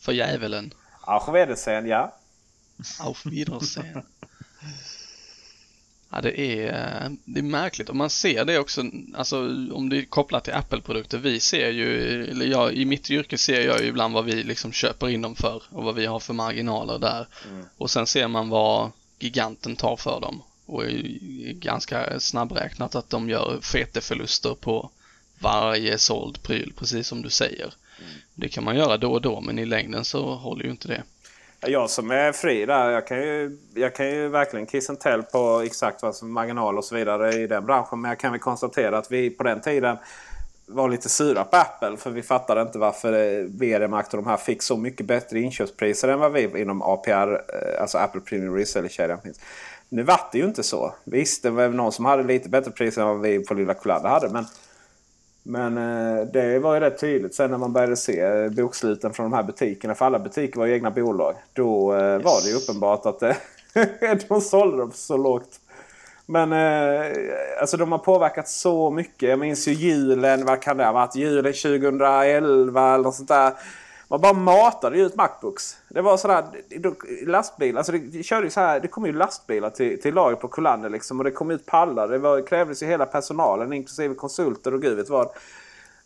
För 0.00 0.12
djävulen. 0.12 0.74
Auf 1.00 1.28
Wiedersehen, 1.28 1.86
ja. 1.86 2.14
Auf 3.00 3.26
Wiedersehen. 3.26 4.02
Ja, 6.10 6.20
det 6.20 6.40
är, 6.40 7.10
det 7.24 7.40
är 7.40 7.42
märkligt 7.42 7.88
och 7.88 7.96
man 7.96 8.10
ser 8.10 8.44
det 8.44 8.58
också, 8.58 8.82
alltså 9.14 9.38
om 9.72 9.88
det 9.88 9.98
är 9.98 10.04
kopplat 10.04 10.44
till 10.44 10.54
Apple-produkter. 10.54 11.18
Vi 11.18 11.40
ser 11.40 11.70
ju, 11.70 12.22
eller 12.30 12.46
jag, 12.46 12.72
i 12.72 12.84
mitt 12.84 13.10
yrke 13.10 13.38
ser 13.38 13.66
jag 13.66 13.80
ju 13.80 13.86
ibland 13.86 14.14
vad 14.14 14.24
vi 14.24 14.42
liksom 14.42 14.72
köper 14.72 15.08
in 15.08 15.22
dem 15.22 15.34
för 15.34 15.62
och 15.70 15.84
vad 15.84 15.94
vi 15.94 16.06
har 16.06 16.20
för 16.20 16.34
marginaler 16.34 16.98
där. 16.98 17.26
Mm. 17.50 17.64
Och 17.78 17.90
sen 17.90 18.06
ser 18.06 18.28
man 18.28 18.48
vad 18.48 18.90
giganten 19.18 19.76
tar 19.76 19.96
för 19.96 20.20
dem 20.20 20.42
och 20.66 20.84
är 20.84 21.52
ganska 21.52 22.20
snabbräknat 22.20 22.94
att 22.94 23.10
de 23.10 23.28
gör 23.28 23.60
fete 23.62 24.00
förluster 24.00 24.54
på 24.54 24.90
varje 25.38 25.98
såld 25.98 26.42
pryl, 26.42 26.72
precis 26.78 27.06
som 27.06 27.22
du 27.22 27.30
säger. 27.30 27.74
Mm. 27.98 28.10
Det 28.34 28.48
kan 28.48 28.64
man 28.64 28.76
göra 28.76 28.96
då 28.96 29.12
och 29.12 29.22
då, 29.22 29.40
men 29.40 29.58
i 29.58 29.64
längden 29.64 30.04
så 30.04 30.34
håller 30.34 30.64
ju 30.64 30.70
inte 30.70 30.88
det. 30.88 31.02
Jag 31.66 31.90
som 31.90 32.10
är 32.10 32.32
fri 32.32 32.66
där, 32.66 32.90
jag 32.90 33.06
kan 33.06 33.18
ju, 33.18 33.58
jag 33.74 33.94
kan 33.94 34.10
ju 34.10 34.28
verkligen 34.28 34.66
kiss 34.66 34.90
and 34.90 35.00
tell 35.00 35.22
på 35.22 35.62
exakt 35.64 36.02
vad 36.02 36.16
som 36.16 36.32
marginal 36.32 36.78
och 36.78 36.84
så 36.84 36.94
vidare 36.94 37.32
i 37.32 37.46
den 37.46 37.66
branschen. 37.66 38.00
Men 38.00 38.08
jag 38.08 38.18
kan 38.18 38.32
väl 38.32 38.40
konstatera 38.40 38.98
att 38.98 39.12
vi 39.12 39.30
på 39.30 39.42
den 39.42 39.60
tiden 39.60 39.96
var 40.66 40.88
lite 40.88 41.08
sura 41.08 41.44
på 41.44 41.56
Apple. 41.56 41.96
För 41.96 42.10
vi 42.10 42.22
fattade 42.22 42.62
inte 42.62 42.78
varför 42.78 43.42
VD-makt 43.42 44.14
och 44.14 44.22
de 44.22 44.30
här 44.30 44.36
fick 44.36 44.62
så 44.62 44.76
mycket 44.76 45.06
bättre 45.06 45.40
inköpspriser 45.40 46.08
än 46.08 46.18
vad 46.18 46.32
vi 46.32 46.60
inom 46.60 46.82
APR, 46.82 47.32
eh, 47.32 47.80
alltså 47.80 47.98
Apple 47.98 48.20
Premium 48.20 48.56
Reseller-kedjan 48.56 49.20
finns. 49.20 49.40
Nu 49.88 50.02
vart 50.02 50.32
det 50.32 50.38
ju 50.38 50.44
inte 50.44 50.62
så. 50.62 50.94
Visst, 51.04 51.42
det 51.42 51.50
var 51.50 51.68
någon 51.68 51.92
som 51.92 52.04
hade 52.04 52.22
lite 52.22 52.48
bättre 52.48 52.70
priser 52.70 53.02
än 53.02 53.08
vad 53.08 53.20
vi 53.20 53.44
på 53.44 53.54
Lilla 53.54 53.74
Kullander 53.74 54.08
hade. 54.08 54.28
Men, 54.28 54.46
men 55.42 55.78
eh, 55.78 56.26
det 56.26 56.58
var 56.58 56.74
ju 56.74 56.80
rätt 56.80 57.00
tydligt 57.00 57.34
sen 57.34 57.50
när 57.50 57.58
man 57.58 57.72
började 57.72 57.96
se 57.96 58.20
eh, 58.20 58.50
boksluten 58.50 59.12
från 59.12 59.30
de 59.30 59.36
här 59.36 59.42
butikerna. 59.42 59.94
För 59.94 60.04
alla 60.04 60.18
butiker 60.18 60.58
var 60.58 60.66
ju 60.66 60.74
egna 60.74 60.90
bolag. 60.90 61.34
Då 61.52 61.94
yes. 61.94 62.24
var 62.24 62.42
det 62.44 62.50
ju 62.50 62.56
uppenbart 62.56 63.06
att 63.06 63.20
de 64.28 64.40
sålde 64.40 64.76
dem 64.76 64.92
så 64.94 65.16
lågt. 65.16 65.60
Men 66.26 66.52
eh, 66.52 67.12
alltså 67.60 67.76
de 67.76 67.92
har 67.92 67.98
påverkat 67.98 68.48
så 68.48 68.90
mycket. 68.90 69.28
Jag 69.28 69.38
minns 69.38 69.68
ju 69.68 69.72
julen, 69.72 70.44
vad 70.44 70.62
kan 70.62 70.76
det 70.76 70.84
ha 70.84 70.92
varit? 70.92 71.16
Julen 71.16 71.52
2011 71.52 72.94
eller 72.94 73.04
något 73.04 73.14
sånt 73.14 73.28
där. 73.28 73.52
Man 74.08 74.20
bara 74.20 74.32
matade 74.32 74.98
ut 74.98 75.16
Macbooks. 75.16 75.76
Det 75.88 76.00
var 76.00 76.16
sådär 76.16 76.44
lastbilar. 77.26 77.78
Alltså 77.78 77.92
det, 77.92 78.22
körde 78.22 78.50
så 78.50 78.60
här, 78.60 78.80
det 78.80 78.88
kom 78.88 79.06
ju 79.06 79.12
lastbilar 79.12 79.70
till, 79.70 80.02
till 80.02 80.14
lager 80.14 80.36
på 80.36 80.48
Kolander 80.48 80.90
liksom. 80.90 81.18
Och 81.18 81.24
det 81.24 81.30
kom 81.30 81.50
ut 81.50 81.66
pallar. 81.66 82.08
Det 82.08 82.18
var, 82.18 82.46
krävdes 82.46 82.82
ju 82.82 82.86
hela 82.86 83.06
personalen 83.06 83.72
inklusive 83.72 84.14
konsulter 84.14 84.74
och 84.74 84.82
gud 84.82 84.96
vet 84.96 85.08
vad. 85.08 85.28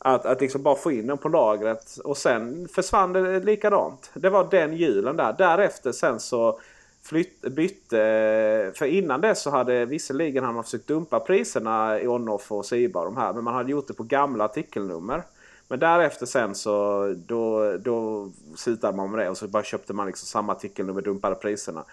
Att, 0.00 0.26
att 0.26 0.40
liksom 0.40 0.62
bara 0.62 0.76
få 0.76 0.92
in 0.92 1.06
dem 1.06 1.18
på 1.18 1.28
lagret. 1.28 1.98
Och 2.04 2.16
sen 2.16 2.68
försvann 2.74 3.12
det 3.12 3.40
likadant. 3.40 4.10
Det 4.14 4.30
var 4.30 4.48
den 4.50 4.76
julen 4.76 5.16
där. 5.16 5.34
Därefter 5.38 5.92
sen 5.92 6.20
så 6.20 6.60
flytt, 7.02 7.40
bytte... 7.40 8.72
För 8.74 8.84
innan 8.84 9.20
det 9.20 9.34
så 9.34 9.50
hade 9.50 9.84
visserligen 9.84 10.44
han 10.44 10.64
försökt 10.64 10.86
dumpa 10.86 11.20
priserna 11.20 12.00
i 12.00 12.06
Onoff 12.06 12.52
och 12.52 12.66
Siba 12.66 13.00
och 13.00 13.06
de 13.06 13.16
här. 13.16 13.32
Men 13.32 13.44
man 13.44 13.54
hade 13.54 13.70
gjort 13.70 13.88
det 13.88 13.94
på 13.94 14.02
gamla 14.02 14.44
artikelnummer. 14.44 15.22
Men 15.68 15.78
därefter 15.78 16.26
sen 16.26 16.54
så 16.54 17.04
då, 17.26 17.76
då 17.76 18.28
slutade 18.56 18.96
man 18.96 19.10
med 19.10 19.20
det 19.20 19.28
och 19.30 19.36
så 19.38 19.48
bara 19.48 19.62
köpte 19.62 19.92
man 19.92 20.06
liksom 20.06 20.26
samma 20.26 20.52
artikel 20.52 20.86
med 20.86 21.04
dumpade 21.04 21.34
priserna. 21.34 21.84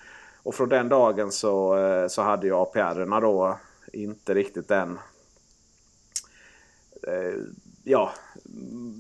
Och 0.44 0.56
från 0.56 0.70
den 0.70 0.90
dagen 0.90 1.32
så, 1.32 1.78
eh, 1.78 2.08
så 2.08 2.22
hade 2.22 2.48
ju 2.48 2.56
APR 2.56 3.22
då 3.22 3.58
inte 3.94 4.34
riktigt 4.34 4.68
den... 4.68 5.00
Eh, 7.08 7.36
ja, 7.84 8.12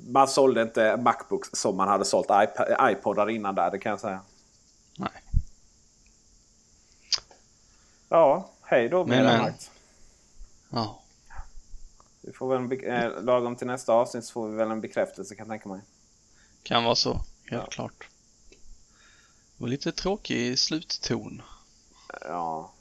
man 0.07 0.27
sålde 0.27 0.61
inte 0.61 0.97
Macbooks 0.97 1.49
som 1.53 1.77
man 1.77 1.87
hade 1.87 2.05
sålt 2.05 2.27
iP- 2.27 2.91
iPodar 2.91 3.29
innan 3.29 3.55
där, 3.55 3.71
det 3.71 3.79
kan 3.79 3.89
jag 3.89 3.99
säga. 3.99 4.19
Nej. 4.97 5.09
Ja, 8.09 8.49
hej 8.61 8.89
då 8.89 9.05
Men, 9.05 9.09
men. 9.17 9.25
Mediamarkt. 9.25 9.71
Ja. 10.69 11.01
Vi 12.27 12.33
får 12.33 12.49
väl 12.49 12.57
en 12.57 12.69
be- 12.69 12.75
eh, 12.75 13.23
lagom 13.23 13.55
till 13.55 13.67
nästa 13.67 13.93
avsnitt 13.93 14.25
så 14.25 14.31
får 14.33 14.49
vi 14.49 14.55
väl 14.55 14.71
en 14.71 14.81
bekräftelse 14.81 15.35
kan 15.35 15.47
jag 15.47 15.51
tänka 15.53 15.69
mig. 15.69 15.81
Kan 16.63 16.83
vara 16.83 16.95
så, 16.95 17.13
helt 17.13 17.25
Ja. 17.51 17.65
klart. 17.65 18.07
Var 19.57 19.67
lite 19.67 19.91
tråkig 19.91 20.59
slutton, 20.59 21.41
Ja, 22.21 22.71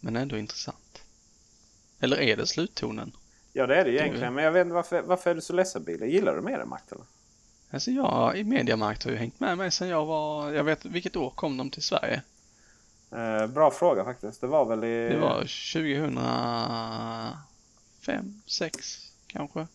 men 0.00 0.16
ändå 0.16 0.36
intressant. 0.38 1.02
Eller 2.00 2.20
är 2.20 2.36
det 2.36 2.46
sluttonen? 2.46 3.12
ja 3.52 3.66
det 3.66 3.76
är 3.76 3.84
det 3.84 3.90
egentligen. 3.92 4.34
Men 4.34 4.44
jag 4.44 4.52
vet 4.52 4.64
inte 4.64 4.74
varför, 4.74 5.02
varför 5.02 5.30
är 5.30 5.34
du 5.34 5.40
så 5.40 5.52
ledsen 5.52 5.84
Billy? 5.84 6.06
Gillar 6.06 6.34
du 6.34 6.40
Mediamarkt 6.42 6.92
eller? 6.92 7.04
Alltså 7.70 7.90
jag 7.90 8.38
i 8.38 8.44
Mediamarkt 8.44 9.04
har 9.04 9.10
ju 9.10 9.16
hängt 9.16 9.40
med 9.40 9.58
mig 9.58 9.70
sedan 9.70 9.88
jag 9.88 10.04
var, 10.06 10.52
jag 10.52 10.64
vet 10.64 10.84
vilket 10.84 11.16
år 11.16 11.30
kom 11.30 11.56
de 11.56 11.70
till 11.70 11.82
Sverige? 11.82 12.22
Eh, 13.10 13.46
bra 13.46 13.70
fråga 13.70 14.04
faktiskt. 14.04 14.40
Det 14.40 14.46
var 14.46 14.64
väl 14.64 14.84
i... 14.84 15.08
Det 15.08 15.18
var 15.18 15.44
2005, 18.04 18.42
6 18.46 18.98
kanske. 19.26 19.66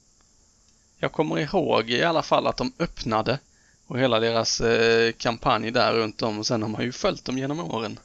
Jag 0.97 1.11
kommer 1.11 1.39
ihåg 1.39 1.89
i 1.89 2.03
alla 2.03 2.21
fall 2.21 2.47
att 2.47 2.57
de 2.57 2.73
öppnade 2.79 3.39
och 3.87 3.99
hela 3.99 4.19
deras 4.19 4.61
eh, 4.61 5.11
kampanj 5.11 5.71
där 5.71 5.93
runt 5.93 6.21
om 6.21 6.39
och 6.39 6.45
sen 6.45 6.61
har 6.61 6.69
man 6.69 6.81
ju 6.81 6.91
följt 6.91 7.25
dem 7.25 7.37
genom 7.37 7.59
åren. 7.59 7.99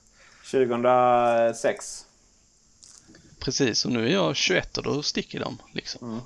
2006. 0.50 2.06
Precis, 3.38 3.84
och 3.84 3.92
nu 3.92 4.08
är 4.08 4.12
jag 4.12 4.36
21 4.36 4.76
och 4.76 4.84
då 4.84 5.02
sticker 5.02 5.40
de 5.40 5.58
liksom. 5.72 6.20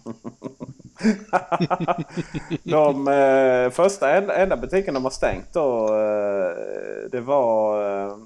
de 2.62 3.08
eh, 3.08 3.70
första 3.70 4.16
enda, 4.16 4.36
enda 4.36 4.56
butiken 4.56 4.94
de 4.94 5.04
har 5.04 5.10
stängt 5.10 5.52
då 5.52 5.84
eh, 5.84 7.10
det 7.10 7.20
var 7.20 7.82
eh, 8.06 8.16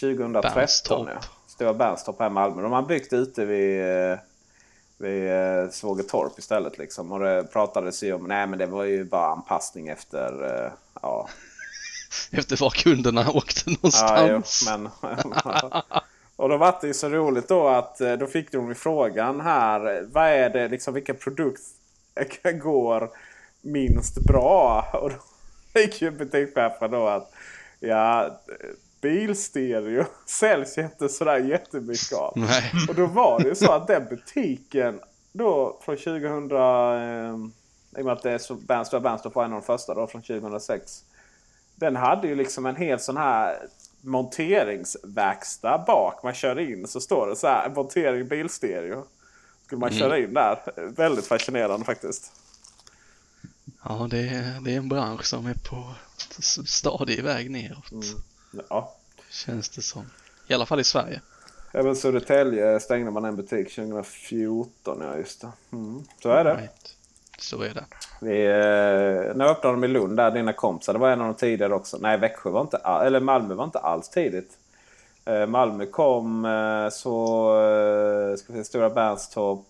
2013. 0.00 0.54
Bernstorp. 0.54 1.08
Ja. 1.58 1.66
Var 1.66 1.74
Bernstorp 1.74 2.18
här 2.18 2.26
i 2.26 2.30
Malmö. 2.30 2.62
De 2.62 2.72
har 2.72 2.82
byggt 2.82 3.12
ute 3.12 3.44
vid, 3.44 3.80
eh, 3.80 4.18
vid 5.00 5.30
eh, 5.30 5.68
istället. 6.38 6.78
Liksom. 6.78 7.12
Och 7.12 7.20
det 7.20 7.52
pratades 7.52 8.02
ju 8.02 8.12
om 8.12 8.24
nej 8.24 8.46
men 8.46 8.58
det 8.58 8.66
var 8.66 8.84
ju 8.84 9.04
bara 9.04 9.26
anpassning 9.26 9.88
efter 9.88 10.44
eh, 10.44 10.72
ja, 11.02 11.28
Efter 12.30 12.56
var 12.56 12.70
kunderna 12.70 13.30
åkte 13.30 13.70
Ja, 13.82 14.20
jo, 14.20 14.26
någonstans. 14.26 14.66
men... 14.68 14.88
och 16.36 16.48
då 16.48 16.56
var 16.56 16.78
det 16.80 16.86
ju 16.86 16.94
så 16.94 17.08
roligt 17.08 17.48
då 17.48 17.68
att 17.68 18.00
eh, 18.00 18.12
då 18.12 18.26
fick 18.26 18.52
de 18.52 18.68
ju 18.68 18.74
frågan 18.74 19.40
här. 19.40 20.06
Vad 20.12 20.28
är 20.28 20.50
det 20.50 20.68
liksom 20.68 20.94
vilken 20.94 21.16
produkt 21.16 21.62
går 22.62 23.10
minst 23.60 24.14
bra? 24.26 24.86
Och 24.92 25.10
då 25.72 25.80
gick 25.80 26.02
ju 26.02 26.10
butikschefen 26.10 26.90
då 26.90 27.06
att 27.06 27.32
ja, 27.80 28.40
bilstereo 29.00 30.04
säljs 30.26 30.78
ju 30.78 30.82
inte 30.82 31.08
sådär 31.08 31.38
jättemycket 31.38 32.12
av. 32.12 32.32
Nej. 32.36 32.72
Och 32.88 32.94
då 32.94 33.06
var 33.06 33.40
det 33.40 33.48
ju 33.48 33.54
så 33.54 33.72
att 33.72 33.86
den 33.86 34.06
butiken 34.08 35.00
då 35.32 35.80
från 35.84 35.96
2000... 35.96 36.50
Eh, 36.50 37.98
I 37.98 38.02
och 38.02 38.04
med 38.04 38.12
att 38.12 38.22
det 38.22 38.30
är 38.30 38.38
så 38.38 38.54
Bernstorp 38.54 39.02
Bernstorp 39.02 39.34
var 39.34 39.44
en 39.44 39.52
av 39.52 39.60
de 39.60 39.66
första 39.66 39.94
då 39.94 40.06
från 40.06 40.22
2006. 40.22 41.04
Den 41.74 41.96
hade 41.96 42.28
ju 42.28 42.34
liksom 42.34 42.66
en 42.66 42.76
hel 42.76 43.00
sån 43.00 43.16
här 43.16 43.56
monteringsverkstad 44.00 45.84
bak. 45.86 46.22
Man 46.22 46.34
kör 46.34 46.58
in 46.58 46.88
så 46.88 47.00
står 47.00 47.26
det 47.26 47.36
så 47.36 47.46
här 47.46 47.70
montering 47.70 48.28
bilstereo. 48.28 49.04
Skulle 49.66 49.80
man 49.80 49.92
köra 49.92 50.18
in 50.18 50.34
där. 50.34 50.58
Väldigt 50.96 51.26
fascinerande 51.26 51.86
faktiskt. 51.86 52.32
Ja, 53.84 54.08
det 54.10 54.18
är, 54.18 54.60
det 54.60 54.72
är 54.72 54.76
en 54.76 54.88
bransch 54.88 55.24
som 55.24 55.46
är 55.46 55.54
på 55.54 55.94
stadig 56.66 57.22
väg 57.22 57.50
neråt. 57.50 57.92
Ja. 58.68 58.94
Känns 59.30 59.68
det 59.68 59.82
som. 59.82 60.10
I 60.48 60.54
alla 60.54 60.66
fall 60.66 60.80
i 60.80 60.84
Sverige. 60.84 61.20
Även 61.72 61.96
Södertälje 61.96 62.80
stängde 62.80 63.10
man 63.10 63.24
en 63.24 63.36
butik 63.36 63.74
2014. 63.74 64.98
Ja 65.00 65.16
just 65.16 65.40
det. 65.40 65.48
Mm. 65.72 66.04
Så 66.22 66.30
är 66.30 66.44
det. 66.44 66.54
Right. 66.54 66.96
Så 67.38 67.62
är 67.62 67.74
det. 67.74 67.84
Vi, 68.20 68.46
eh, 68.46 69.36
när 69.36 69.44
öppnade 69.44 69.76
de 69.76 69.84
i 69.84 69.88
Lund 69.88 70.16
där, 70.16 70.30
dina 70.30 70.52
kompisar. 70.52 70.92
Det 70.92 70.98
var 70.98 71.10
en 71.10 71.20
av 71.20 71.26
de 71.26 71.34
tidigare 71.34 71.74
också. 71.74 71.98
Nej, 72.00 72.18
Växjö 72.18 72.50
var 72.50 72.60
inte 72.60 72.76
all, 72.76 73.06
eller 73.06 73.20
Malmö 73.20 73.54
var 73.54 73.64
inte 73.64 73.78
alls 73.78 74.08
tidigt. 74.08 74.50
Eh, 75.24 75.46
Malmö 75.46 75.86
kom 75.86 76.44
eh, 76.44 76.88
så... 76.88 78.36
Ska 78.38 78.52
vi 78.52 78.58
se, 78.58 78.64
Stora 78.64 78.90
Bernstorp. 78.90 79.69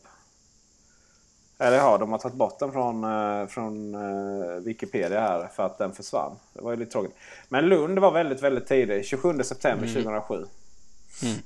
Eller 1.60 1.76
ja, 1.76 1.98
de 1.98 2.12
har 2.12 2.18
tagit 2.18 2.36
bort 2.36 2.58
den 2.58 2.72
från, 2.72 3.04
eh, 3.04 3.46
från 3.46 3.94
eh, 3.94 4.60
Wikipedia 4.60 5.20
här 5.20 5.48
för 5.56 5.62
att 5.62 5.78
den 5.78 5.92
försvann. 5.92 6.36
Det 6.52 6.60
var 6.60 6.70
ju 6.70 6.76
lite 6.76 6.92
tråkigt. 6.92 7.16
Men 7.48 7.66
Lund 7.66 7.98
var 7.98 8.12
väldigt, 8.12 8.42
väldigt 8.42 8.66
tidig. 8.66 9.06
27 9.06 9.42
september 9.42 9.86
2007. 9.86 10.46
Mm. 11.22 11.36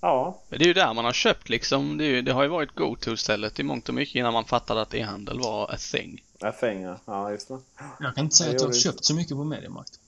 Ja, 0.00 0.38
Men 0.48 0.58
det 0.58 0.64
är 0.64 0.66
ju 0.66 0.74
där 0.74 0.94
man 0.94 1.04
har 1.04 1.12
köpt 1.12 1.48
liksom. 1.48 1.98
Det, 1.98 2.04
är 2.04 2.08
ju, 2.08 2.22
det 2.22 2.32
har 2.32 2.42
ju 2.42 2.48
varit 2.48 2.74
go-to-stället 2.74 3.60
i 3.60 3.62
mångt 3.62 3.88
och 3.88 3.94
mycket 3.94 4.14
innan 4.14 4.32
man 4.32 4.44
fattade 4.44 4.82
att 4.82 4.94
e-handel 4.94 5.40
var 5.40 5.74
a 5.74 5.76
thing. 5.92 6.24
jag 6.38 6.56
fänger. 6.56 6.98
Ja, 7.04 7.30
just 7.30 7.48
det. 7.48 7.58
Jag 8.00 8.14
kan 8.14 8.24
inte 8.24 8.36
säga 8.36 8.48
Jag 8.48 8.56
att 8.56 8.60
jag 8.60 8.68
har 8.68 8.74
köpt 8.74 9.04
så 9.04 9.14
mycket 9.14 9.36
på 9.36 9.44
Mediamarkt. 9.44 10.00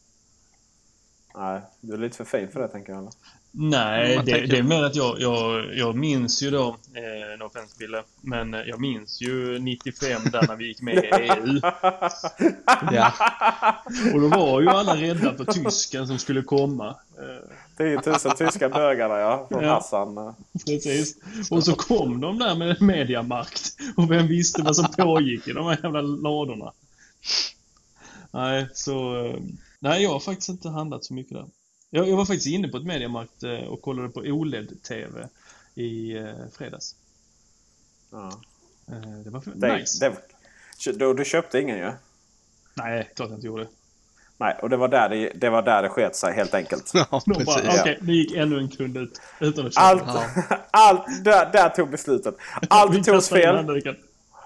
Nej, 1.34 1.60
du 1.80 1.92
är 1.92 1.98
lite 1.98 2.16
för 2.16 2.24
fin 2.24 2.48
för 2.48 2.60
det 2.60 2.68
tänker 2.68 2.92
jag. 2.92 3.12
Nej, 3.54 4.20
det, 4.26 4.46
det 4.46 4.58
är 4.58 4.62
mer 4.62 4.82
att 4.82 4.96
jag, 4.96 5.20
jag, 5.20 5.74
jag 5.76 5.96
minns 5.96 6.42
ju 6.42 6.50
då, 6.50 6.68
eh, 6.68 7.38
no 7.38 7.44
offense 7.44 7.76
Bille, 7.78 8.02
men 8.20 8.54
eh, 8.54 8.60
jag 8.60 8.80
minns 8.80 9.20
ju 9.20 9.58
95 9.58 10.22
där 10.32 10.46
när 10.48 10.56
vi 10.56 10.66
gick 10.68 10.82
med 10.82 10.94
i 10.94 11.08
EU. 11.12 11.60
Ja. 12.92 13.12
Och 14.14 14.20
då 14.20 14.28
var 14.28 14.60
ju 14.60 14.68
alla 14.68 14.96
rädda 14.96 15.34
för 15.36 15.44
tysken 15.44 16.06
som 16.06 16.18
skulle 16.18 16.42
komma. 16.42 16.88
Eh, 17.18 17.48
10 17.76 18.00
000 18.06 18.14
tyska 18.38 18.68
bögarna 18.68 19.18
ja. 19.18 19.46
Från 19.50 19.64
Ja. 19.64 19.74
Hassan. 19.74 20.34
Precis. 20.66 21.16
Och 21.50 21.64
så 21.64 21.74
kom 21.74 22.20
de 22.20 22.38
där 22.38 22.54
med 22.54 22.82
mediamakt. 22.82 23.76
Och 23.96 24.10
vem 24.10 24.26
visste 24.26 24.62
vad 24.62 24.76
som 24.76 24.86
pågick 24.98 25.48
i 25.48 25.52
de 25.52 25.66
här 25.66 25.78
jävla 25.82 26.00
ladorna? 26.00 26.72
Nej, 28.30 28.68
så... 28.74 29.24
eh, 29.26 29.34
Nej, 29.78 30.02
jag 30.02 30.10
har 30.10 30.20
faktiskt 30.20 30.48
inte 30.48 30.68
handlat 30.68 31.04
så 31.04 31.14
mycket 31.14 31.32
där. 31.32 31.46
Jag, 31.94 32.08
jag 32.08 32.16
var 32.16 32.24
faktiskt 32.24 32.46
inne 32.46 32.68
på 32.68 32.76
ett 32.76 32.84
mediamarkt 32.86 33.42
eh, 33.42 33.68
och 33.68 33.82
kollade 33.82 34.08
på 34.08 34.20
OLED-TV 34.20 35.28
i 35.74 36.16
eh, 36.18 36.24
fredags. 36.52 36.94
Ja. 38.10 38.32
Eh, 38.88 39.00
Det 39.24 39.30
var 39.30 39.42
Det, 39.54 39.76
nice. 39.76 40.08
det, 40.84 40.92
du, 40.98 41.14
du 41.14 41.24
köpte 41.24 41.60
ingen 41.60 41.78
ju? 41.78 41.92
Nej, 42.74 43.10
klart 43.16 43.28
jag 43.28 43.36
inte 43.36 43.46
gjorde. 43.46 43.66
Nej, 44.36 44.56
och 44.62 44.70
det 44.70 44.76
var 44.76 44.88
där 44.88 45.08
det, 45.08 45.32
det, 45.34 45.50
var 45.50 45.62
där 45.62 45.82
det 45.82 45.88
sket 45.88 46.16
sig 46.16 46.34
helt 46.34 46.54
enkelt. 46.54 46.90
Ja, 46.94 47.22
De 47.26 47.44
bara, 47.44 47.58
precis. 47.60 47.80
okej, 47.80 47.98
det 48.00 48.12
gick 48.12 48.32
ännu 48.36 48.58
en 48.58 48.68
kund 48.68 48.96
ut 48.96 49.20
utan 49.40 49.66
att 49.66 49.74
köpa. 49.74 49.86
Allt, 49.86 50.02
Ja. 50.06 50.56
allt 50.70 51.24
där, 51.24 51.52
där 51.52 51.68
tog 51.68 51.90
beslutet. 51.90 52.34
Allt 52.68 53.04
togs 53.06 53.28
fel. 53.28 53.82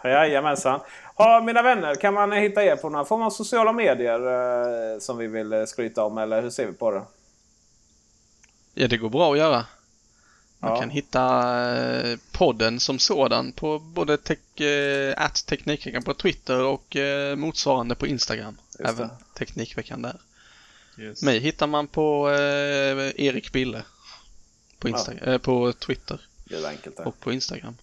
Jajamensan. 0.05 0.81
Ha, 1.15 1.43
mina 1.43 1.63
vänner, 1.63 1.95
kan 1.95 2.15
man 2.15 2.33
hitta 2.33 2.65
er 2.65 2.77
på 2.77 2.89
några 2.91 3.05
form 3.05 3.23
av 3.23 3.31
sociala 3.31 3.73
medier 3.73 4.21
eh, 4.95 4.99
som 4.99 5.19
vi 5.19 5.27
vill 5.27 5.67
skryta 5.67 6.05
om? 6.05 6.19
Eller 6.19 6.43
hur 6.43 6.51
ser 6.51 6.67
vi 6.67 6.73
på 6.73 6.91
det? 6.91 7.03
Ja, 8.79 8.89
det 8.89 8.97
går 8.97 9.11
bra 9.11 9.33
att 9.33 9.39
göra. 9.39 9.67
Man 10.59 10.71
Ja. 10.71 10.81
kan 10.81 10.91
hitta 10.91 11.23
eh, 11.77 12.19
podden 12.33 12.81
som 12.81 12.99
sådan 12.99 13.53
på 13.53 13.79
både 13.79 14.17
tech, 14.17 14.61
eh, 14.61 15.29
Teknikveckan 15.47 16.03
på 16.03 16.15
Twitter 16.15 16.61
och 16.63 16.97
eh, 16.97 17.37
motsvarande 17.37 17.95
på 17.95 18.07
Instagram. 18.07 18.57
Just 18.79 18.91
Även 18.91 19.09
det. 19.09 19.15
Teknikveckan 19.39 20.03
där. 20.03 20.17
Yes. 20.99 21.23
Mig 21.23 21.39
hittar 21.39 21.67
man 21.67 21.87
på 21.87 22.31
eh, 22.31 23.25
Erik 23.27 23.53
Bille. 23.53 23.83
På, 24.79 24.89
Insta- 24.89 25.29
eh, 25.33 25.39
på 25.39 25.73
Twitter 25.73 26.21
och 27.07 27.21
på 27.21 27.33
Instagram. 27.33 27.77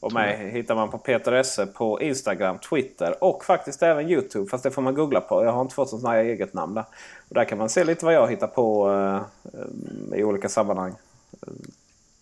Och 0.00 0.12
mig 0.12 0.50
hittar 0.50 0.74
man 0.74 0.90
på 0.90 0.98
Peter 0.98 1.32
Esse 1.32 1.66
på 1.66 2.00
Instagram, 2.02 2.58
Twitter 2.58 3.24
och 3.24 3.44
faktiskt 3.44 3.82
även 3.82 4.10
Youtube. 4.10 4.50
Fast 4.50 4.64
det 4.64 4.70
får 4.70 4.82
man 4.82 4.94
googla 4.94 5.20
på. 5.20 5.44
Jag 5.44 5.52
har 5.52 5.60
inte 5.60 5.74
fått 5.74 5.88
sånt 5.90 6.06
här 6.06 6.16
eget 6.24 6.54
namn 6.54 6.74
där. 6.74 6.84
Och 7.28 7.34
där 7.34 7.44
kan 7.44 7.58
man 7.58 7.68
se 7.68 7.84
lite 7.84 8.04
vad 8.04 8.14
jag 8.14 8.30
hittar 8.30 8.46
på 8.46 8.90
eh, 10.12 10.18
i 10.18 10.24
olika 10.24 10.48
sammanhang. 10.48 10.94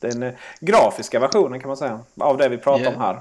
Den 0.01 0.23
eh, 0.23 0.33
grafiska 0.61 1.21
versionen 1.21 1.61
kan 1.61 1.69
man 1.69 1.77
säga. 1.77 2.01
Av 2.21 2.37
det 2.37 2.49
vi 2.49 2.59
pratar 2.59 2.81
Yeah. 2.81 2.95
om 2.95 3.01
här. 3.01 3.21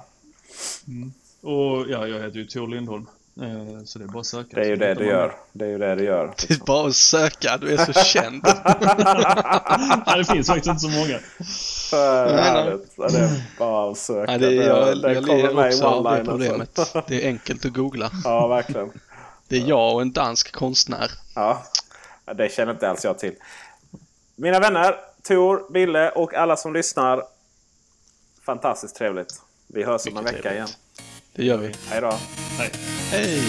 Och 1.41 1.85
ja, 1.89 2.07
jag 2.07 2.23
heter 2.23 2.38
ju 2.38 2.45
Tor 2.45 2.67
Lindholm. 2.67 3.07
Eh, 3.41 3.84
Så 3.85 3.99
det 3.99 4.05
är 4.05 4.09
bara 4.09 4.19
att 4.19 4.25
söka. 4.25 4.55
Det 4.55 4.61
är 4.61 4.69
ju 4.69 4.75
det 4.75 4.93
du 4.93 5.05
gör. 5.05 5.34
Det 5.51 5.65
är 5.65 5.69
ju 5.69 5.77
det 5.77 5.95
du 5.95 6.03
gör. 6.03 6.34
Det 6.47 6.53
är 6.53 6.65
bara 6.65 6.88
att 6.88 6.95
söka, 6.95 7.57
du 7.57 7.73
är 7.73 7.85
så 7.85 7.93
känd. 7.93 8.43
Nej, 10.07 10.17
det 10.17 10.25
finns 10.25 10.47
faktiskt 10.47 10.67
inte 10.67 10.79
så 10.79 10.89
många. 10.89 11.19
Härligt. 11.91 12.91
Ja, 12.95 13.07
det 13.07 13.19
är 13.19 13.41
bara 13.59 13.91
att 13.91 13.97
söka. 13.97 14.38
Det, 14.38 14.51
jag, 14.51 15.01
det 15.01 15.14
jag 15.14 15.57
också 15.57 15.85
av 15.85 16.03
det 16.03 16.23
problemet. 16.26 16.77
Är 17.11 17.27
enkelt 17.27 17.65
att 17.65 17.73
googla. 17.73 18.11
Ja, 18.23 18.47
verkligen. 18.47 18.91
Det 19.47 19.55
är 19.57 19.69
jag 19.69 19.93
och 19.95 20.01
en 20.01 20.11
dansk 20.11 20.51
konstnär. 20.51 21.11
Ja, 21.35 21.64
det 22.35 22.51
känner 22.51 22.73
inte 22.73 22.89
alls 22.89 23.05
jag 23.05 23.19
till. 23.19 23.34
Mina 24.35 24.59
vänner, 24.59 24.95
Tor, 25.27 25.72
Bille 25.72 26.09
och 26.09 26.34
alla 26.34 26.57
som 26.57 26.73
lyssnar. 26.73 27.23
Fantastiskt 28.45 28.95
trevligt. 28.95 29.41
Vi 29.68 29.84
hörs 29.84 30.07
om 30.07 30.18
en 30.18 30.23
vecka 30.23 30.53
igen. 30.53 30.68
trevligt. 30.68 30.77
Det 31.34 31.45
gör 31.45 31.57
vi. 31.57 31.76
Hej 31.89 32.01
då! 32.01 32.14
Hej. 32.57 32.72
Hej! 33.11 33.41